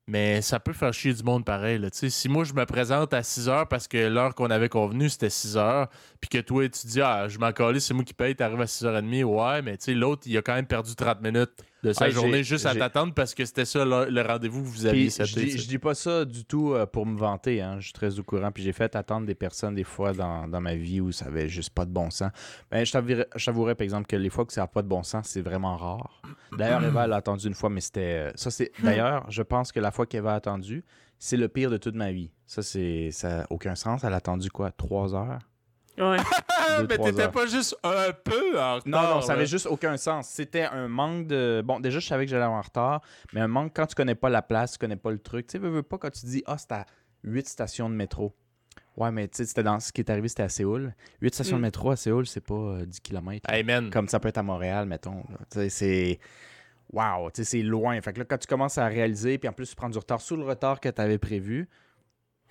Mais 0.10 0.42
ça 0.42 0.60
peut 0.60 0.72
faire 0.72 0.94
chier 0.94 1.14
du 1.14 1.22
monde 1.22 1.44
pareil. 1.44 1.80
Là. 1.80 1.90
Si 1.92 2.30
moi, 2.30 2.46
je 2.46 2.54
me 2.54 2.66
présente 2.66 3.14
à 3.14 3.24
6 3.24 3.50
heures 3.50 3.68
parce 3.68 3.90
que 3.90 4.08
l'heure 4.08 4.36
qu'on 4.36 4.50
avait 4.50 4.70
convenue, 4.70 5.10
c'était 5.10 5.30
6 5.30 5.58
heures, 5.58 5.90
puis 6.22 6.30
que 6.30 6.38
toi, 6.38 6.68
tu 6.70 6.88
dis, 6.88 7.02
ah, 7.02 7.28
je 7.28 7.38
m'en 7.38 7.52
c'est 7.80 7.94
moi 7.94 8.06
qui 8.06 8.14
paye, 8.14 8.34
t'arrives 8.34 8.62
à 8.62 8.66
6h30, 8.66 9.24
ouais, 9.26 9.62
mais 9.62 9.78
l'autre, 9.94 10.24
il 10.26 10.38
a 10.38 10.42
quand 10.42 10.56
même 10.56 10.66
perdu 10.66 10.96
30 10.96 11.22
minutes 11.22 11.52
de 11.84 11.94
sa 11.94 12.06
journée 12.10 12.44
juste 12.44 12.66
à 12.66 12.74
t'attendre 12.80 13.14
parce 13.14 13.36
que 13.36 13.46
c'était 13.46 13.66
ça 13.66 13.86
le, 13.86 14.10
le 14.10 14.22
rendez-vous 14.22 14.64
que 14.64 14.68
vous 14.68 14.86
aviez 14.88 15.10
seté, 15.12 15.26
je, 15.26 15.36
dis, 15.40 15.58
je 15.60 15.68
dis 15.68 15.78
pas 15.78 15.94
ça 15.94 16.26
du 16.26 16.44
tout 16.44 16.74
euh, 16.74 16.86
pour 16.86 17.06
me 17.06 17.18
vanter, 17.18 17.62
hein. 17.62 17.78
je 17.80 17.86
suis 17.86 17.94
très 17.94 18.18
au 18.20 18.24
courant. 18.24 18.52
Puis 18.52 18.64
j'ai 18.64 18.74
fait 18.74 18.96
attendre 18.96 19.26
des 19.28 19.36
personnes 19.36 19.76
des 19.76 19.84
fois 19.84 20.12
dans, 20.14 20.48
dans 20.48 20.60
ma 20.62 20.76
vie 20.76 21.00
où 21.02 21.12
ça 21.12 21.26
avait 21.28 21.48
juste 21.48 21.70
pas 21.70 21.86
de 21.86 21.92
bon 21.92 22.10
sens. 22.10 22.32
Ben, 22.72 22.86
je 22.86 22.92
t'avouerais- 22.92 23.76
par 23.76 23.84
exemple, 23.84 24.08
que 24.08 24.16
les 24.16 24.30
fois 24.30 24.46
que 24.46 24.54
ça 24.54 24.62
n'a 24.62 24.68
pas 24.68 24.82
de 24.82 24.88
bon 24.88 25.04
sens, 25.04 25.28
c'est 25.28 25.42
vraiment 25.42 25.78
rare. 25.78 26.22
D'ailleurs, 26.58 26.84
Eva, 26.84 27.06
elle 27.06 27.14
a 27.14 27.18
attendu 27.18 27.48
une 27.48 27.54
fois, 27.54 27.70
mais 27.70 27.82
c'était. 27.82 28.30
euh, 28.30 28.32
Ça, 28.36 28.50
c'est. 28.52 28.72
D'ailleurs, 28.84 29.26
je 29.30 29.44
pense 29.44 29.72
que 29.72 29.80
la 29.80 29.92
fois 29.92 30.06
qu'Eva 30.06 30.34
a 30.34 30.36
attendu, 30.36 30.84
c'est 31.20 31.38
le 31.38 31.48
pire 31.48 31.70
de 31.70 31.78
toute 31.78 31.96
ma 31.96 32.12
vie. 32.12 32.32
Ça, 32.46 32.64
c'est. 32.64 33.10
Ça 33.12 33.30
n'a 33.40 33.48
aucun 33.50 33.76
sens. 33.76 34.04
Elle 34.04 34.14
a 34.14 34.18
attendu 34.18 34.50
quoi? 34.50 34.72
Trois 34.72 35.14
heures? 35.14 35.40
Ouais. 35.98 36.18
Deux, 36.80 36.88
mais 36.90 36.98
t'étais 36.98 37.30
pas 37.30 37.46
juste 37.48 37.76
un 37.84 38.12
peu 38.24 38.60
en 38.60 38.76
retard. 38.76 38.82
Non, 38.86 39.02
non, 39.16 39.22
ça 39.22 39.34
avait 39.34 39.46
juste 39.48 39.66
aucun 39.66 39.98
sens. 39.98 40.28
C'était 40.28 40.64
un 40.64 40.88
manque 40.88 41.28
de. 41.28 41.62
Bon, 41.66 41.80
déjà, 41.80 42.00
je 42.00 42.08
savais 42.08 42.26
que 42.26 42.32
j'allais 42.32 42.44
en 42.46 42.62
retard, 42.62 43.02
mais 43.34 43.42
un 43.42 43.48
manque 43.48 43.72
quand 43.76 43.86
tu 43.88 43.96
connais 43.96 44.16
pas 44.16 44.30
la 44.30 44.42
place, 44.42 44.74
tu 44.74 44.78
connais 44.78 44.96
pas 44.96 45.12
le 45.12 45.20
truc. 45.20 45.48
Tu 45.48 45.54
sais, 45.54 45.58
veux, 45.58 45.70
veux 45.70 45.84
pas 45.84 45.98
quand 45.98 46.12
tu 46.12 46.26
dis, 46.28 46.44
ah, 46.46 46.58
c'est 46.58 46.72
à 46.72 46.86
8 47.24 47.48
stations 47.48 47.90
de 47.90 47.96
métro. 47.96 48.36
Ouais, 48.96 49.12
mais 49.12 49.28
tu 49.28 49.38
sais, 49.38 49.46
c'était 49.46 49.64
dans 49.64 49.80
ce 49.80 49.92
qui 49.92 50.02
est 50.02 50.10
arrivé, 50.10 50.28
c'était 50.28 50.44
à 50.44 50.50
Séoul. 50.50 50.94
8 51.22 51.34
stations 51.34 51.58
Mm. 51.58 51.60
de 51.60 51.66
métro 51.66 51.92
à 51.92 51.96
Séoul, 51.96 52.26
c'est 52.28 52.42
pas 52.46 52.54
euh, 52.56 52.86
10 52.86 53.00
km. 53.02 53.52
Hey 53.52 53.64
man, 53.64 53.90
Comme 53.92 54.08
ça 54.08 54.20
peut 54.20 54.28
être 54.28 54.38
à 54.40 54.44
Montréal, 54.44 54.86
mettons. 54.88 55.24
là. 55.30 55.38
Tu 55.52 55.60
sais, 55.60 55.70
c'est. 55.70 56.20
Waouh, 56.94 57.30
tu 57.32 57.44
sais, 57.44 57.58
c'est 57.58 57.64
loin. 57.64 58.00
Fait 58.02 58.14
que 58.14 58.20
là, 58.20 58.26
quand 58.26 58.38
tu 58.38 58.48
commences 58.48 58.78
à 58.78 58.88
réaliser, 58.88 59.38
puis 59.38 59.50
en 59.50 59.54
plus, 59.54 59.70
tu 59.70 59.76
prends 59.76 59.90
du 59.90 59.98
retard 59.98 60.22
sous 60.22 60.36
le 60.38 60.44
retard 60.44 60.80
que 60.80 60.90
tu 60.90 61.02
avais 61.02 61.18
prévu, 61.18 61.68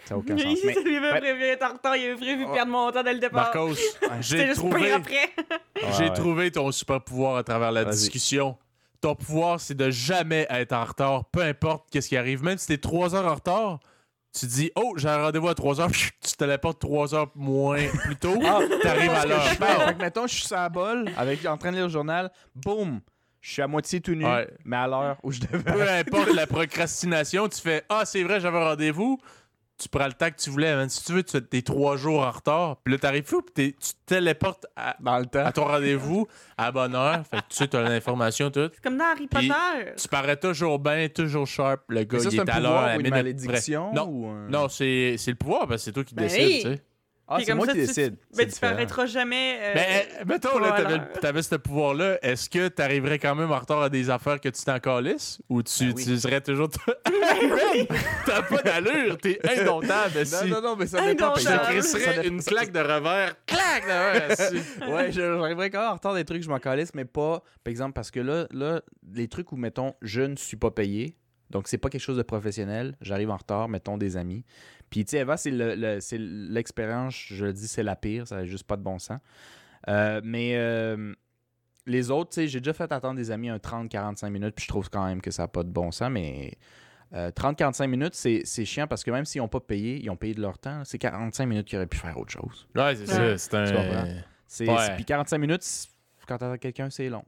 ça 0.05 0.15
n'a 0.15 0.19
aucun 0.19 0.37
sens. 0.37 0.45
Il 0.47 0.67
Mais, 0.67 0.97
avait 0.97 1.13
Ouais. 1.13 1.19
prévu 1.21 1.43
être 1.45 1.63
en 1.65 1.73
retard, 1.75 1.97
il 1.97 2.05
avait 2.07 2.15
prévu 2.17 2.45
Oh. 2.49 2.53
perdre 2.53 2.73
mon 2.73 2.91
temps 2.93 3.03
dès 3.03 3.15
le 3.15 3.19
départ. 3.21 3.45
Marcos, 3.55 3.75
j'ai 4.21 4.47
juste 4.47 4.57
trouvé, 4.59 4.93
après. 4.93 5.31
j'ai 5.99 6.13
trouvé 6.13 6.51
ton 6.51 6.71
super 6.73 7.01
pouvoir 7.03 7.37
à 7.37 7.43
travers 7.45 7.73
la 7.73 7.85
discussion. 7.85 8.57
Ton 9.01 9.15
pouvoir, 9.15 9.61
c'est 9.61 9.75
de 9.75 9.91
jamais 9.91 10.47
être 10.51 10.73
en 10.73 10.85
retard, 10.85 11.25
peu 11.27 11.43
importe 11.43 11.89
qu'est-ce 11.91 12.09
qui 12.09 12.17
arrive. 12.17 12.43
Même 12.43 12.59
si 12.59 12.67
t'es 12.67 12.79
3 12.79 13.15
heures 13.15 13.27
en 13.31 13.35
retard, 13.35 13.79
tu 14.39 14.47
dis 14.47 14.71
Oh, 14.75 14.95
j'ai 14.97 15.09
un 15.09 15.19
rendez-vous 15.23 15.49
à 15.49 15.55
3 15.55 15.81
heures, 15.81 15.91
tu 15.93 16.11
te 16.13 16.37
téléportes 16.37 16.81
3 16.81 17.15
heures 17.15 17.31
moins 17.35 17.77
plus 18.05 18.17
tôt, 18.17 18.35
Ah, 18.45 18.61
t'arrives 18.83 19.11
à 19.11 19.23
ce 19.23 19.29
l'heure. 19.29 19.43
Fait 19.45 19.95
que, 19.95 19.99
mettons, 20.03 20.27
je 20.27 20.35
suis 20.35 20.47
sur 20.47 20.57
la 20.57 20.69
bol, 20.71 21.11
avec, 21.17 21.45
en 21.47 21.57
train 21.59 21.71
de 21.71 21.77
lire 21.77 21.85
le 21.87 21.91
journal, 21.93 22.31
boum, 22.55 23.01
je 23.43 23.53
suis 23.53 23.63
à 23.63 23.67
moitié 23.69 24.01
tout 24.01 24.15
nu, 24.15 24.25
Ouais. 24.27 24.49
mais 24.65 24.77
à 24.77 24.87
l'heure 24.89 25.17
où 25.23 25.31
je 25.31 25.41
devais. 25.41 25.63
Peu 25.63 25.89
importe 25.89 26.35
la 26.35 26.47
procrastination, 26.87 27.49
tu 27.49 27.61
fais 27.61 27.85
Ah, 27.89 28.05
c'est 28.07 28.23
vrai, 28.23 28.41
j'avais 28.41 28.59
un 28.59 28.65
rendez-vous. 28.71 29.21
Tu 29.79 29.91
prends 29.91 30.07
le 30.07 30.15
temps 30.15 30.31
que 30.31 30.37
tu 30.37 30.49
voulais. 30.49 30.75
man. 30.75 30.89
Si 30.89 31.05
tu 31.05 31.13
veux, 31.13 31.23
tu 31.23 31.37
es 31.53 31.63
trois 31.63 31.99
jours 31.99 32.21
en 32.23 32.31
retard. 32.31 32.77
Puis 32.83 32.93
là, 32.95 32.99
t'arrives 32.99 33.25
fou, 33.27 33.43
puis 33.43 33.53
t'es- 33.53 33.73
tu 33.79 33.93
te 33.93 34.15
téléportes 34.15 34.65
à, 34.75 34.97
Dans 35.01 35.19
le 35.19 35.27
temps. 35.27 35.45
à 35.45 35.53
ton 35.53 35.65
rendez-vous 35.67 36.27
à 36.57 36.73
bonne 36.73 36.95
heure. 36.95 37.23
Fait 37.31 37.37
que 37.39 37.43
tu 37.51 37.57
sais, 37.57 37.69
t'as 37.69 37.83
l'information, 37.83 38.51
tout. 38.51 38.71
C'est 38.73 38.83
comme 38.83 38.97
dans 38.97 39.05
Harry 39.05 39.27
Puis- 39.27 39.49
Potter. 39.49 39.93
Tu 40.01 40.09
parais 40.09 40.37
toujours 40.39 40.79
bien, 40.79 41.09
toujours 41.09 41.47
sharp. 41.47 41.83
Le 41.89 42.05
gars, 42.05 42.21
ça, 42.21 42.29
il 42.33 42.41
un 42.41 42.45
est 42.45 42.51
à 42.51 42.59
l'heure, 42.61 42.99
une 42.99 43.11
malédiction 43.11 43.93
Non. 43.93 44.05
ou 44.09 44.27
un- 44.29 44.49
Non, 44.49 44.69
c'est 44.71 45.17
c'est 45.19 45.31
le 45.33 45.37
pouvoir, 45.37 45.67
parce 45.69 45.83
que 45.83 45.85
c'est 45.85 45.93
toi 45.93 46.05
qui 46.05 46.15
Ben 46.15 46.23
décides, 46.23 46.41
oui. 46.47 46.61
tu 46.63 46.69
sais. 46.75 46.83
Ah, 47.29 47.39
c'est 47.41 47.47
comme 47.47 47.57
moi 47.57 47.67
ça, 47.67 47.73
qui 47.73 47.81
tu- 47.81 47.87
décide. 47.87 48.17
Ben, 48.37 48.45
tu 48.45 48.53
différent. 48.53 48.73
paraîtras 48.73 49.07
jamais. 49.07 49.59
euh, 49.61 49.73
Mais 49.75 50.09
euh, 50.21 50.25
mettons, 50.27 50.59
là, 50.61 51.01
t'avais, 51.21 51.43
ce 51.43 51.57
pouvoir-là. 51.57 52.19
Est-ce 52.23 52.49
que 52.49 52.69
t'arriverais 52.69 53.19
quand 53.19 53.35
même 53.35 53.51
en 53.51 53.59
retard 53.59 53.83
à 53.83 53.89
des 53.89 54.11
affaires 54.11 54.41
que 54.41 54.49
tu 54.49 54.63
t'en 54.63 54.79
calisses? 54.79 55.41
Ou 55.49 55.61
tu, 55.63 55.87
Ben 55.93 55.95
oui. 55.97 56.21
tu 56.21 56.41
toujours. 56.43 56.69
T'as 58.27 58.43
pas 58.43 58.63
d'allure, 58.63 59.19
t'es 59.19 59.39
indomptable. 59.59 60.25
si. 60.25 60.35
Non, 60.47 60.57
non, 60.57 60.63
non, 60.71 60.77
mais 60.77 60.87
ça 60.87 61.05
dépend. 61.05 61.35
Je 61.35 61.47
crisserais 61.71 62.27
une 62.29 62.43
claque 62.43 62.73
de 62.73 62.81
revers. 62.81 63.35
Claque 63.47 63.85
de 63.87 63.91
revers. 63.91 64.37
si. 64.39 64.85
Ouais, 64.91 65.13
j'arriverais 65.13 65.71
quand 65.71 65.81
même 65.81 65.91
en 65.91 65.95
retard 65.95 66.15
des 66.15 66.25
trucs, 66.25 66.43
je 66.43 66.49
m'en 66.49 66.59
calisse, 66.61 66.95
mais 66.95 67.05
pas, 67.05 67.43
par 67.65 67.71
exemple, 67.71 67.93
parce 67.93 68.11
que 68.11 68.21
là, 68.21 68.47
là, 68.53 68.81
les 69.15 69.29
trucs 69.29 69.51
où, 69.53 69.57
mettons, 69.57 69.95
je 70.03 70.23
ne 70.23 70.37
suis 70.37 70.57
pas 70.57 70.71
payé, 70.71 71.17
donc 71.51 71.69
c'est 71.69 71.79
pas 71.79 71.89
quelque 71.91 72.01
chose 72.01 72.17
de 72.17 72.23
professionnel, 72.23 72.97
j'arrive 73.01 73.31
en 73.31 73.37
retard, 73.37 73.69
mettons 73.69 73.97
des 73.99 74.17
amis. 74.17 74.45
Puis, 74.91 75.05
tu 75.05 75.13
sais, 75.13 75.19
Eva, 75.19 75.37
c'est 75.37 75.51
le- 75.51 75.75
le- 75.75 76.01
c'est 76.01 76.19
l'expérience, 76.19 77.15
je 77.15 77.47
le 77.47 77.53
dis, 77.53 77.67
c'est 77.69 77.83
la 77.83 77.97
pire, 77.97 78.27
ça 78.29 78.37
n'a 78.37 78.45
juste 78.45 78.65
pas 78.65 78.77
de 78.77 78.83
bon 78.83 78.99
sens. 78.99 79.19
Euh, 79.89 80.21
mais 80.25 80.53
euh, 80.57 81.15
les 81.87 82.11
autres, 82.11 82.31
tu 82.31 82.35
sais, 82.37 82.49
j'ai 82.49 82.61
déjà 82.61 82.73
fait 82.73 82.91
attendre 82.93 83.17
des 83.17 83.31
amis 83.31 83.49
un 83.49 83.59
30-45 83.59 84.31
minutes, 84.31 84.55
puis 84.55 84.65
je 84.65 84.69
trouve 84.69 84.89
quand 84.91 85.05
même 85.07 85.21
que 85.21 85.31
ça 85.31 85.45
n'a 85.45 85.49
pas 85.49 85.63
de 85.63 85.71
bon 85.71 85.91
sens, 85.91 86.11
mais. 86.11 86.53
euh, 87.13 87.31
30-45 87.31 87.87
minutes, 87.87 88.15
c'est 88.17 88.43
c'est 88.45 88.65
chiant 88.65 88.89
parce 88.89 89.05
que 89.05 89.13
même 89.13 89.25
s'ils 89.25 89.41
n'ont 89.41 89.47
pas 89.49 89.61
payé, 89.61 90.01
ils 90.03 90.11
ont 90.11 90.17
payé 90.17 90.35
de 90.35 90.41
leur 90.41 90.59
temps. 90.59 90.83
C'est 90.85 90.99
45 90.99 91.47
minutes 91.47 91.67
qu'ils 91.69 91.79
auraient 91.79 91.87
pu 91.87 91.99
faire 91.99 92.19
autre 92.19 92.33
chose. 92.33 92.67
Ouais, 92.75 92.97
c'est 92.97 93.03
Ouais. 93.17 93.39
ça. 93.39 93.39
C'est 93.39 93.67
Tu 93.67 93.77
comprends? 93.77 93.99
un. 94.01 94.15
C'est, 94.49 94.69
Ouais. 94.69 94.77
c'est- 94.81 94.95
Puis 94.97 95.05
45 95.05 95.39
minutes, 95.39 95.63
quand 96.27 96.37
t'attends 96.39 96.59
quelqu'un, 96.59 96.91
c'est 96.91 97.09
long. 97.09 97.25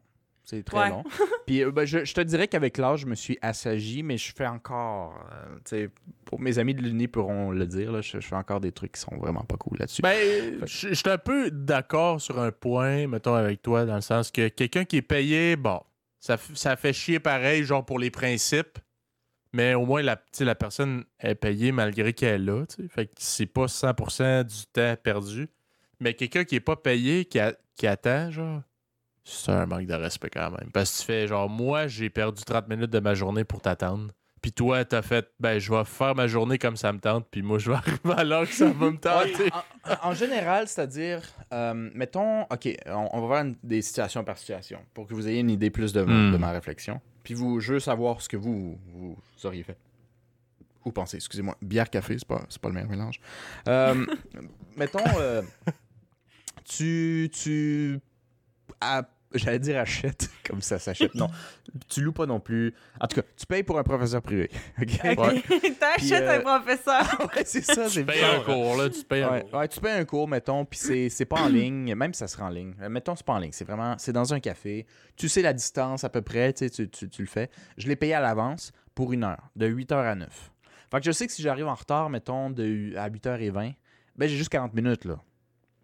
C'est 0.50 0.62
très 0.62 0.78
Ouais. 0.78 0.88
long. 0.88 1.04
Puis 1.46 1.62
euh, 1.62 1.70
ben, 1.70 1.84
je, 1.84 2.06
je 2.06 2.14
te 2.14 2.22
dirais 2.22 2.48
qu'avec 2.48 2.78
l'âge, 2.78 3.00
je 3.00 3.06
me 3.06 3.14
suis 3.14 3.36
assagi, 3.42 4.02
mais 4.02 4.16
je 4.16 4.32
fais 4.34 4.46
encore. 4.46 5.14
euh, 5.30 5.56
tu 5.56 5.60
sais, 5.66 5.90
pour 6.24 6.40
mes 6.40 6.58
amis 6.58 6.74
de 6.74 6.80
l'Uni 6.80 7.06
pourront 7.06 7.50
le 7.50 7.66
dire, 7.66 7.92
là, 7.92 8.00
je, 8.00 8.18
je 8.18 8.26
fais 8.26 8.34
encore 8.34 8.60
des 8.60 8.72
trucs 8.72 8.92
qui 8.92 9.00
sont 9.02 9.14
vraiment 9.18 9.42
pas 9.44 9.56
cool 9.58 9.76
là-dessus. 9.78 10.00
Ben, 10.00 10.16
je 10.64 10.88
je 10.88 10.94
suis 10.94 11.10
un 11.10 11.18
peu 11.18 11.50
d'accord 11.50 12.18
sur 12.20 12.38
un 12.40 12.50
point, 12.50 13.06
mettons, 13.06 13.34
avec 13.34 13.60
toi, 13.60 13.84
dans 13.84 13.96
le 13.96 14.00
sens 14.00 14.30
que 14.30 14.48
quelqu'un 14.48 14.86
qui 14.86 14.96
est 14.96 15.02
payé, 15.02 15.56
bon, 15.56 15.80
ça, 16.18 16.38
ça 16.54 16.76
fait 16.76 16.94
chier 16.94 17.20
pareil, 17.20 17.62
genre 17.64 17.84
pour 17.84 17.98
les 17.98 18.10
principes, 18.10 18.78
mais 19.52 19.74
au 19.74 19.84
moins 19.84 20.00
la, 20.02 20.16
tu 20.16 20.22
sais, 20.32 20.44
la 20.46 20.54
personne 20.54 21.04
est 21.20 21.34
payée 21.34 21.72
malgré 21.72 22.14
qu'elle 22.14 22.40
est 22.40 22.44
là, 22.46 22.64
tu 22.66 22.82
sais. 22.84 22.88
Fait 22.88 23.04
que 23.06 23.12
c'est 23.18 23.44
pas 23.46 23.66
100% 23.66 24.44
du 24.44 24.66
temps 24.72 24.94
perdu. 25.02 25.48
Mais 26.00 26.14
quelqu'un 26.14 26.44
qui 26.44 26.54
est 26.56 26.60
pas 26.60 26.76
payé, 26.76 27.26
qui, 27.26 27.38
a- 27.38 27.54
qui 27.76 27.86
attend, 27.86 28.30
genre, 28.30 28.62
c'est 29.30 29.52
un 29.52 29.66
manque 29.66 29.86
de 29.86 29.94
respect 29.94 30.30
quand 30.30 30.50
même. 30.50 30.70
Parce 30.72 30.90
que 30.92 30.98
tu 31.00 31.04
fais, 31.04 31.26
genre, 31.26 31.48
moi, 31.48 31.86
j'ai 31.86 32.08
perdu 32.10 32.42
30 32.44 32.68
minutes 32.68 32.90
de 32.90 33.00
ma 33.00 33.14
journée 33.14 33.44
pour 33.44 33.60
t'attendre. 33.60 34.12
Puis 34.40 34.52
toi, 34.52 34.84
t'as 34.84 35.02
fait, 35.02 35.28
ben, 35.40 35.58
je 35.58 35.72
vais 35.72 35.84
faire 35.84 36.14
ma 36.14 36.28
journée 36.28 36.58
comme 36.58 36.76
ça 36.76 36.92
me 36.92 37.00
tente, 37.00 37.26
puis 37.28 37.42
moi, 37.42 37.58
je 37.58 37.70
vais 37.70 37.76
arriver 38.04 38.12
à 38.16 38.22
l'heure 38.24 38.46
que 38.46 38.54
ça 38.54 38.70
va 38.70 38.90
me 38.90 38.96
tenter. 38.96 39.50
en, 39.84 40.10
en 40.10 40.14
général, 40.14 40.68
c'est-à-dire, 40.68 41.22
euh, 41.52 41.90
mettons, 41.92 42.42
OK, 42.44 42.68
on, 42.86 43.08
on 43.12 43.20
va 43.22 43.26
voir 43.26 43.44
une- 43.44 43.56
des 43.64 43.82
situations 43.82 44.22
par 44.22 44.38
situation 44.38 44.78
pour 44.94 45.08
que 45.08 45.14
vous 45.14 45.26
ayez 45.28 45.40
une 45.40 45.50
idée 45.50 45.70
plus 45.70 45.92
de, 45.92 46.02
Hmm. 46.04 46.30
de 46.32 46.36
ma 46.36 46.52
réflexion. 46.52 47.00
Puis 47.24 47.34
vous, 47.34 47.58
je 47.60 47.74
veux 47.74 47.80
savoir 47.80 48.22
ce 48.22 48.28
que 48.28 48.36
vous, 48.36 48.78
vous 48.94 49.16
auriez 49.44 49.64
fait. 49.64 49.76
Ou 50.84 50.92
pensez, 50.92 51.16
excusez-moi. 51.16 51.56
Bière, 51.60 51.90
café, 51.90 52.16
c'est 52.16 52.26
pas, 52.28 52.40
pas 52.62 52.68
le 52.68 52.74
meilleur 52.74 52.88
mélange. 52.90 53.20
Euh, 53.68 54.06
mettons, 54.76 55.00
euh, 55.18 55.42
tu. 56.64 57.28
tu 57.32 57.98
à- 58.80 59.02
J'allais 59.34 59.58
dire 59.58 59.78
achète, 59.78 60.30
comme 60.46 60.62
ça 60.62 60.78
s'achète. 60.78 61.14
Non, 61.14 61.28
tu 61.88 62.00
loues 62.00 62.12
pas 62.12 62.24
non 62.24 62.40
plus. 62.40 62.74
En 62.98 63.06
tout 63.06 63.20
cas, 63.20 63.26
tu 63.36 63.44
payes 63.46 63.62
pour 63.62 63.78
un 63.78 63.82
professeur 63.82 64.22
privé. 64.22 64.50
OK? 64.80 64.88
Ouais. 65.04 65.42
T'achètes 65.78 66.22
euh, 66.22 66.38
un 66.38 66.40
professeur. 66.40 67.02
ouais, 67.20 67.42
c'est 67.44 67.62
ça, 67.62 67.88
c'est 67.88 68.00
Tu 68.00 68.06
payes 68.06 68.24
un 68.24 68.40
cours, 68.40 68.76
là, 68.76 68.88
tu 68.88 69.04
payes 69.04 69.22
un 69.22 69.30
Ouais, 69.32 69.42
cours. 69.42 69.54
ouais, 69.60 69.68
tu 69.68 69.80
payes 69.80 69.92
un 69.98 70.04
cours, 70.06 70.28
mettons, 70.28 70.64
puis 70.64 70.78
c'est, 70.78 71.08
c'est 71.10 71.26
pas 71.26 71.42
en 71.42 71.48
ligne, 71.48 71.94
même 71.94 72.14
si 72.14 72.18
ça 72.20 72.28
sera 72.28 72.46
en 72.46 72.48
ligne. 72.48 72.74
Euh, 72.80 72.88
mettons, 72.88 73.14
c'est 73.16 73.26
pas 73.26 73.34
en 73.34 73.38
ligne, 73.38 73.52
c'est 73.52 73.66
vraiment, 73.66 73.96
c'est 73.98 74.12
dans 74.12 74.32
un 74.32 74.40
café. 74.40 74.86
Tu 75.16 75.28
sais 75.28 75.42
la 75.42 75.52
distance 75.52 76.04
à 76.04 76.08
peu 76.08 76.22
près, 76.22 76.52
tu, 76.54 76.64
sais, 76.66 76.70
tu, 76.70 76.88
tu, 76.88 77.08
tu 77.08 77.22
le 77.22 77.28
fais. 77.28 77.50
Je 77.76 77.86
l'ai 77.86 77.96
payé 77.96 78.14
à 78.14 78.20
l'avance 78.20 78.72
pour 78.94 79.12
une 79.12 79.24
heure, 79.24 79.50
de 79.56 79.68
8h 79.68 79.94
à 79.94 80.14
9. 80.14 80.52
Fait 80.90 81.00
que 81.00 81.04
je 81.04 81.12
sais 81.12 81.26
que 81.26 81.32
si 81.32 81.42
j'arrive 81.42 81.66
en 81.66 81.74
retard, 81.74 82.08
mettons, 82.08 82.48
de, 82.48 82.94
à 82.96 83.10
8h20, 83.10 83.74
ben 84.16 84.26
j'ai 84.28 84.36
juste 84.36 84.48
40 84.48 84.72
minutes, 84.72 85.04
là. 85.04 85.20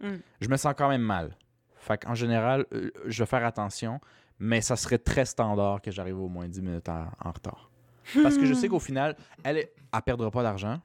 Mm. 0.01 0.17
Je 0.41 0.49
me 0.49 0.57
sens 0.57 0.73
quand 0.77 0.89
même 0.89 1.03
mal. 1.03 1.37
Fait 1.85 1.99
qu'en 2.03 2.15
général, 2.15 2.67
euh, 2.73 2.91
je 3.07 3.23
vais 3.23 3.27
faire 3.27 3.45
attention, 3.45 4.01
mais 4.39 4.61
ça 4.61 4.75
serait 4.77 4.99
très 4.99 5.25
standard 5.27 5.81
que 5.83 5.91
j'arrive 5.91 6.19
au 6.19 6.29
moins 6.29 6.49
10 6.49 6.63
minutes 6.63 6.89
en, 6.89 7.07
en 7.23 7.31
retard. 7.33 7.71
Parce 8.23 8.37
que 8.37 8.45
je 8.47 8.55
sais 8.55 8.69
qu'au 8.69 8.81
final, 8.81 9.17
elle, 9.45 9.59
est- 9.59 9.73
elle 9.93 10.03
perdra 10.03 10.31
pas 10.31 10.43
d'argent, 10.43 10.81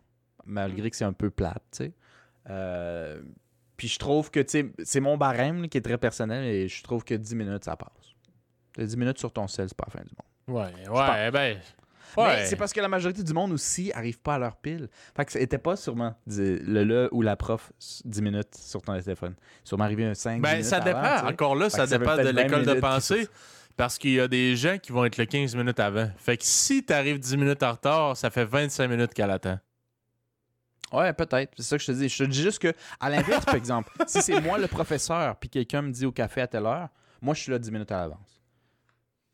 malgré 0.45 0.89
que 0.89 0.95
c'est 0.95 1.05
un 1.05 1.13
peu 1.13 1.29
plate, 1.29 1.63
tu 1.71 1.77
sais. 1.85 1.93
Euh, 2.49 3.21
puis 3.77 3.87
je 3.87 3.97
trouve 3.99 4.29
que, 4.31 4.39
tu 4.39 4.49
sais, 4.49 4.71
c'est 4.83 4.99
mon 4.99 5.17
barème 5.17 5.61
là, 5.61 5.67
qui 5.67 5.77
est 5.77 5.81
très 5.81 5.97
personnel 5.97 6.43
et 6.45 6.67
je 6.67 6.83
trouve 6.83 7.03
que 7.03 7.13
10 7.13 7.35
minutes, 7.35 7.63
ça 7.63 7.75
passe. 7.75 7.89
T'as 8.73 8.83
10 8.85 8.97
minutes 8.97 9.19
sur 9.19 9.31
ton 9.31 9.47
sel, 9.47 9.67
c'est 9.69 9.77
pas 9.77 9.85
la 9.87 9.99
fin 9.99 10.05
du 10.05 10.11
monde. 10.17 10.57
Ouais, 10.61 10.87
ouais, 10.89 11.31
ben. 11.31 11.59
Ouais. 12.17 12.45
c'est 12.45 12.55
parce 12.55 12.73
que 12.73 12.79
la 12.81 12.87
majorité 12.87 13.23
du 13.23 13.33
monde 13.33 13.51
aussi 13.51 13.91
arrive 13.93 14.19
pas 14.19 14.35
à 14.35 14.39
leur 14.39 14.55
pile. 14.57 14.89
Fait 15.15 15.25
que 15.25 15.31
c'était 15.31 15.57
pas 15.57 15.75
sûrement 15.75 16.15
le 16.27 16.83
le 16.83 17.09
ou 17.11 17.21
la 17.21 17.35
prof 17.35 17.71
s- 17.79 18.01
10 18.05 18.21
minutes 18.21 18.55
sur 18.55 18.81
ton 18.81 18.99
téléphone. 18.99 19.35
Sûrement 19.63 19.83
arrivé 19.85 20.05
un 20.05 20.13
5 20.13 20.41
Ben, 20.41 20.51
minutes 20.51 20.65
ça 20.65 20.79
dépend. 20.79 20.99
avant. 20.99 21.29
Encore 21.29 21.55
là, 21.55 21.69
ça 21.69 21.85
dépend 21.87 22.15
de 22.15 22.21
peut-être 22.23 22.35
20 22.35 22.43
l'école 22.43 22.65
de 22.65 22.79
pensée. 22.79 23.27
Parce 23.77 23.97
qu'il 23.97 24.11
y 24.11 24.19
a 24.19 24.27
des 24.27 24.57
gens 24.57 24.77
qui 24.77 24.91
vont 24.91 25.05
être 25.05 25.15
le 25.17 25.25
15 25.25 25.55
minutes 25.55 25.79
avant. 25.79 26.09
Fait 26.17 26.35
que 26.35 26.43
si 26.43 26.83
t'arrives 26.83 27.17
10 27.17 27.37
minutes 27.37 27.63
en 27.63 27.71
retard, 27.71 28.17
ça 28.17 28.29
fait 28.29 28.43
25 28.43 28.89
minutes 28.89 29.13
qu'elle 29.13 29.31
attend. 29.31 29.57
Ouais, 30.91 31.13
peut-être. 31.13 31.53
C'est 31.57 31.63
ça 31.63 31.77
que 31.77 31.83
je 31.83 31.87
te 31.87 31.91
dis. 31.93 32.09
Je 32.09 32.17
te 32.23 32.29
dis 32.29 32.41
juste 32.41 32.59
que, 32.59 32.73
à 32.99 33.09
l'inverse, 33.09 33.45
par 33.45 33.55
exemple, 33.55 33.91
si 34.07 34.21
c'est 34.21 34.41
moi 34.41 34.57
le 34.57 34.67
professeur 34.67 35.35
puis 35.37 35.47
quelqu'un 35.49 35.81
me 35.83 35.91
dit 35.91 36.05
au 36.05 36.11
café 36.11 36.41
à 36.41 36.47
telle 36.47 36.65
heure, 36.65 36.89
moi 37.21 37.33
je 37.35 37.41
suis 37.43 37.51
là 37.51 37.59
10 37.59 37.71
minutes 37.71 37.91
à 37.91 37.97
l'avance. 38.01 38.38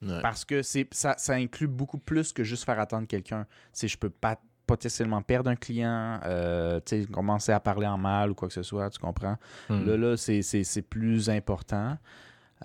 Ouais. 0.02 0.22
Parce 0.22 0.46
que 0.46 0.62
c'est 0.62 0.88
ça, 0.94 1.16
ça 1.18 1.34
inclut 1.34 1.68
beaucoup 1.68 1.98
plus 1.98 2.32
que 2.34 2.44
juste 2.44 2.66
faire 2.66 2.80
attendre 2.80 3.08
quelqu'un. 3.08 3.48
C'est 3.72 3.88
je 3.88 3.98
peux 3.98 4.10
pas 4.10 4.40
potentiellement 4.68 5.22
perdre 5.22 5.50
un 5.50 5.56
client, 5.56 6.20
euh, 6.26 6.80
commencer 7.12 7.52
à 7.52 7.60
parler 7.60 7.88
en 7.88 7.98
mal 7.98 8.32
ou 8.32 8.36
quoi 8.36 8.48
que 8.48 8.54
ce 8.54 8.64
soit, 8.64 8.90
tu 8.90 9.00
comprends? 9.00 9.38
Hmm. 9.70 9.86
Là, 9.86 9.96
là, 9.98 10.18
c'est- 10.18 10.82
plus 10.82 11.30
important. 11.30 11.98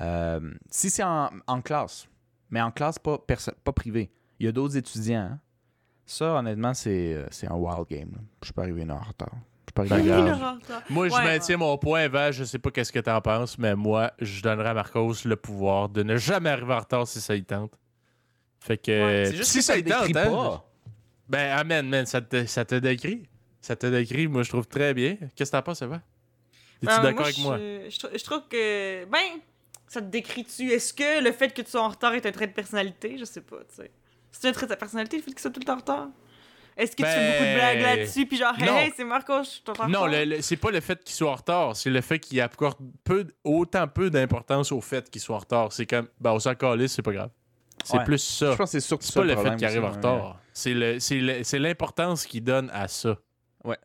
Euh, 0.01 0.53
si 0.71 0.89
c'est 0.91 1.03
en, 1.05 1.31
en 1.47 1.61
classe, 1.61 2.09
mais 2.51 2.61
en 2.61 2.71
classe 2.71 2.99
pas, 2.99 3.19
pas 3.19 3.73
privée, 3.73 4.11
il 4.39 4.47
y 4.47 4.49
a 4.49 4.53
d'autres 4.53 4.77
étudiants. 4.77 5.31
hein. 5.33 5.41
Ça, 6.07 6.35
honnêtement, 6.35 6.75
c'est 6.75 7.15
euh, 7.15 7.27
c'est 7.31 7.47
un 7.49 7.55
wild 7.55 7.87
game. 7.89 8.11
là. 8.13 8.19
Je 8.43 8.53
peux 8.53 8.63
arriver 8.63 8.83
une 8.83 8.91
heure 8.91 9.01
en 9.03 9.09
retard. 9.09 9.35
Ben. 9.75 10.39
Moi, 10.89 11.09
je 11.09 11.15
Ouais, 11.15 11.25
maintiens 11.25 11.57
mon 11.57 11.77
point, 11.79 12.09
Val. 12.09 12.33
Je 12.33 12.45
sais 12.45 12.59
pas 12.59 12.71
qu'est-ce 12.71 12.93
que 12.93 12.99
t'en 12.99 13.21
penses, 13.21 13.59
mais 13.59 13.75
moi, 13.75 14.13
je 14.21 14.43
donnerais 14.43 14.71
à 14.71 14.75
Marcos 14.75 15.15
le 15.25 15.37
pouvoir 15.37 15.89
de 15.89 16.03
ne 16.03 16.17
jamais 16.17 16.51
arriver 16.51 16.75
en 16.75 16.79
retard 16.81 17.07
si 17.07 17.21
ça 17.21 17.35
y 17.35 17.45
tente. 17.45 17.73
Fait 18.61 18.77
que. 18.77 18.91
Ouais, 18.91 19.25
C'est 19.27 19.37
juste 19.37 19.51
si 19.51 19.59
que 19.59 19.65
ça 19.65 19.77
y 19.79 19.85
tente, 19.85 20.15
hein, 20.17 20.31
pas. 20.31 20.67
Ben, 21.29 21.57
amen, 21.57 21.89
man, 21.89 22.07
ça 22.07 22.21
te, 22.21 22.45
ça 22.47 22.65
te 22.65 22.75
décrit. 22.75 23.29
Ça 23.61 23.77
te 23.77 23.87
décrit, 23.87 24.27
moi, 24.27 24.43
je 24.43 24.49
trouve 24.49 24.67
très 24.67 24.95
bien. 24.95 25.17
Qu'est-ce 25.37 25.51
que 25.51 25.57
t'en 25.57 25.63
penses, 25.63 25.83
Eva? 25.83 25.97
Es-tu 26.83 26.87
Ben, 26.87 27.03
d'accord 27.03 27.25
avec 27.27 27.37
je, 27.37 27.43
moi? 27.43 27.59
Je, 27.59 27.99
trou- 27.99 28.09
je 28.17 28.25
trouve 28.25 28.43
que. 28.49 29.05
Ben, 29.05 29.41
ça 29.87 30.01
te 30.01 30.07
décrit-tu? 30.07 30.71
Est-ce 30.71 30.93
que 30.95 31.23
le 31.23 31.33
fait 31.33 31.53
que 31.53 31.63
tu 31.63 31.71
sois 31.71 31.83
en 31.83 31.89
retard 31.89 32.15
est 32.15 32.25
un 32.27 32.33
trait 32.33 32.47
de 32.47 32.53
personnalité? 32.53 33.17
Je 33.19 33.25
sais 33.25 33.41
pas, 33.43 33.59
tu 33.69 33.77
sais. 33.83 33.91
C'est 34.33 34.49
un 34.49 34.53
trait 34.53 34.67
de 34.67 34.71
ta 34.71 34.77
personnalité, 34.77 35.17
le 35.17 35.23
fait 35.23 35.31
que 35.33 35.37
tu 35.37 35.43
sois 35.43 35.51
tout 35.51 35.61
le 35.61 35.65
temps 35.67 35.75
en 35.75 35.79
retard? 35.79 36.09
Est-ce 36.81 36.93
que 36.93 36.97
tu 36.97 37.03
Ben, 37.03 37.09
fais 37.11 37.33
beaucoup 37.33 37.45
de 37.51 37.55
blagues 37.55 37.81
là-dessus, 37.83 38.27
puis 38.27 38.37
genre, 38.39 38.55
non. 38.59 38.77
hey, 38.79 38.93
c'est 38.97 39.05
Marco, 39.05 39.43
je 39.43 39.49
suis 39.49 39.63
ton 39.63 39.73
Non, 39.89 40.07
le- 40.07 40.25
le- 40.25 40.43
c'est 40.43 40.57
pas 40.57 40.71
le 40.71 40.81
fait 40.81 41.03
qu'il 41.05 41.15
soit 41.15 41.31
en 41.31 41.35
retard, 41.35 41.77
c'est 41.77 41.91
le 41.91 42.01
fait 42.01 42.19
qu'il 42.19 42.41
accorde 42.41 42.77
peu, 43.05 43.27
autant 43.45 43.87
peu 43.89 44.11
d'importance 44.11 44.73
au 44.73 44.81
fait 44.81 45.11
qu'il 45.11 45.21
soit 45.21 45.37
en 45.37 45.41
retard. 45.41 45.73
C'est 45.73 45.87
comme, 45.87 46.09
ben, 46.21 46.33
on 46.33 46.39
s'en 46.39 46.55
calisse, 46.55 46.93
c'est 46.93 47.03
pas 47.03 47.13
grave. 47.13 47.31
C'est 47.85 47.97
Ouais. 47.99 48.05
plus 48.05 48.19
ça. 48.19 48.53
Je 48.53 48.57
pense 48.57 48.67
que 48.73 48.79
c'est 48.81 48.87
surtout 48.87 49.07
C'est 49.07 49.13
ça 49.13 49.21
pas 49.21 49.27
le 49.27 49.37
fait 49.37 49.57
qu'il 49.57 49.67
arrive 49.67 49.85
en 49.85 49.91
retard. 49.91 50.39
C'est 50.53 50.75
le- 50.75 50.99
c'est 51.01 51.19
le- 51.21 51.45
c'est 51.45 51.59
l'importance 51.59 52.27
qu'il 52.27 52.43
donne 52.45 52.71
à 52.75 52.89
ça. 52.89 53.17
Ouais. 53.65 53.79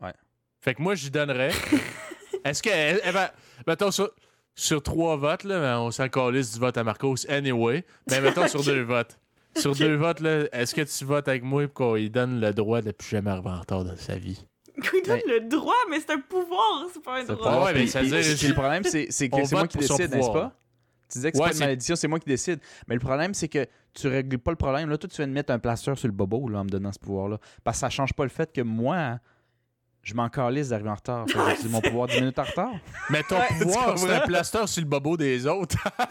Ouais. 0.00 0.12
Fait 0.60 0.74
que 0.74 0.82
moi, 0.82 0.94
j'y 0.94 1.10
donnerais. 1.10 1.50
Est-ce 2.44 2.62
que. 2.62 2.70
eh, 2.70 2.98
eh 3.04 3.12
ben, 3.12 3.28
mettons 3.66 3.90
sur, 3.90 4.10
sur 4.54 4.82
trois 4.82 5.16
votes, 5.16 5.44
là, 5.44 5.58
ben, 5.60 5.78
on 5.78 5.90
s'en 5.90 6.08
calisse 6.08 6.52
du 6.54 6.60
vote 6.60 6.76
à 6.76 6.84
Marcos 6.84 7.14
anyway. 7.28 7.84
Mais 8.10 8.20
mettons 8.20 8.46
sur 8.48 8.62
deux 8.62 8.82
votes. 8.82 9.18
Sur 9.56 9.74
deux 9.74 9.96
votes, 9.96 10.20
là, 10.20 10.44
est-ce 10.52 10.74
que 10.74 10.80
tu 10.82 11.04
votes 11.04 11.28
avec 11.28 11.42
moi 11.42 11.64
pour 11.66 11.74
qu'on 11.74 11.94
lui 11.94 12.10
donne 12.10 12.40
le 12.40 12.52
droit 12.52 12.80
de 12.80 12.90
plus 12.92 13.08
jamais 13.08 13.30
arriver 13.30 13.50
en 13.50 13.60
retard 13.60 13.84
dans 13.84 13.96
sa 13.96 14.16
vie? 14.16 14.44
Il 14.76 15.02
donne 15.06 15.20
le 15.26 15.40
droit, 15.48 15.74
mais 15.90 16.00
c'est 16.00 16.12
un 16.12 16.20
pouvoir, 16.20 16.86
c'est 16.92 17.02
pas 17.02 17.20
un 17.20 17.24
droit. 17.24 17.36
pas- 17.36 17.64
ouais, 17.66 17.74
mais 17.74 17.86
ça 17.86 18.02
dire- 18.02 18.14
le 18.16 18.54
problème, 18.54 18.82
c'est 18.84 19.06
c'est 19.10 19.28
que 19.28 19.36
On 19.36 19.44
c'est 19.44 19.54
moi 19.54 19.68
qui 19.68 19.78
décide, 19.78 20.10
n'est-ce 20.14 20.30
pas? 20.30 20.52
Tu 21.10 21.18
disais 21.18 21.30
que 21.30 21.36
c'est 21.36 21.42
Ouais, 21.42 21.50
pas 21.50 21.54
une 21.54 21.60
malédiction, 21.60 21.94
c'est 21.94 22.08
moi 22.08 22.18
qui 22.18 22.26
décide. 22.28 22.58
Mais 22.88 22.94
le 22.94 23.00
problème, 23.00 23.34
c'est 23.34 23.48
que 23.48 23.66
tu 23.92 24.08
règles 24.08 24.38
pas 24.38 24.50
le 24.52 24.56
problème. 24.56 24.88
Là, 24.88 24.96
toi, 24.96 25.10
tu 25.10 25.16
viens 25.16 25.26
de 25.28 25.32
mettre 25.32 25.52
un 25.52 25.58
plaster 25.58 25.94
sur 25.94 26.08
le 26.08 26.12
bobo 26.14 26.48
là, 26.48 26.60
en 26.60 26.64
me 26.64 26.70
donnant 26.70 26.90
ce 26.90 26.98
pouvoir-là. 26.98 27.38
Parce 27.62 27.76
que 27.76 27.80
ça 27.80 27.90
change 27.90 28.14
pas 28.14 28.22
le 28.24 28.30
fait 28.30 28.50
que 28.50 28.62
moi, 28.62 28.96
hein, 28.96 29.20
je 30.02 30.14
m'en 30.14 30.28
calisse 30.28 30.68
d'arriver 30.68 30.90
en 30.90 30.94
retard. 30.94 31.26
Fait 31.28 31.34
que 31.56 31.62
J'ai 31.62 31.68
mon 31.68 31.80
pouvoir 31.80 32.08
10 32.08 32.20
minutes 32.20 32.38
en 32.38 32.42
retard. 32.44 32.72
Mais 33.10 33.22
ton 33.22 33.36
Ouais. 33.36 33.46
pouvoir, 33.60 33.98
c'est 33.98 34.12
un 34.14 34.20
plaster 34.20 34.66
sur 34.66 34.82
le 34.82 34.88
bobo 34.88 35.16
des 35.16 35.46
autres. 35.46 35.76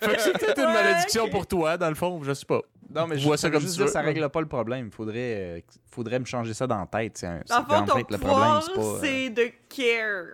fait 0.00 0.16
que 0.16 0.20
c'est 0.20 0.32
peut-être 0.32 0.58
une 0.58 0.72
malédiction 0.72 1.28
pour 1.28 1.46
toi, 1.46 1.76
dans 1.76 1.88
le 1.88 1.94
fond, 1.94 2.20
je 2.22 2.32
sais 2.32 2.46
pas. 2.46 2.60
Non, 2.94 3.06
mais 3.06 3.16
Je 3.16 3.22
je 3.22 3.26
vois 3.26 3.36
ça 3.36 3.50
comme 3.50 3.60
juste 3.62 3.74
tu 3.76 3.80
veux. 3.82 3.88
ça 3.88 4.00
règle 4.00 4.28
pas 4.28 4.40
le 4.40 4.46
problème. 4.46 4.90
Faudrait, 4.92 5.16
euh, 5.58 5.60
faudrait 5.90 6.18
me 6.20 6.24
changer 6.24 6.54
ça 6.54 6.66
dans 6.66 6.78
la 6.78 6.86
tête. 6.86 7.18
C'est 7.18 7.26
un- 7.26 7.40
fond, 7.46 7.64
la 7.68 7.82
ton 7.82 7.94
tête, 7.96 8.10
le 8.10 8.18
problème, 8.18 8.38
pouvoir, 8.38 8.62
c'est 8.62 8.74
pas. 8.74 8.80
euh, 8.80 8.98
c'est 9.02 9.30
de 9.30 9.50
care 9.68 10.24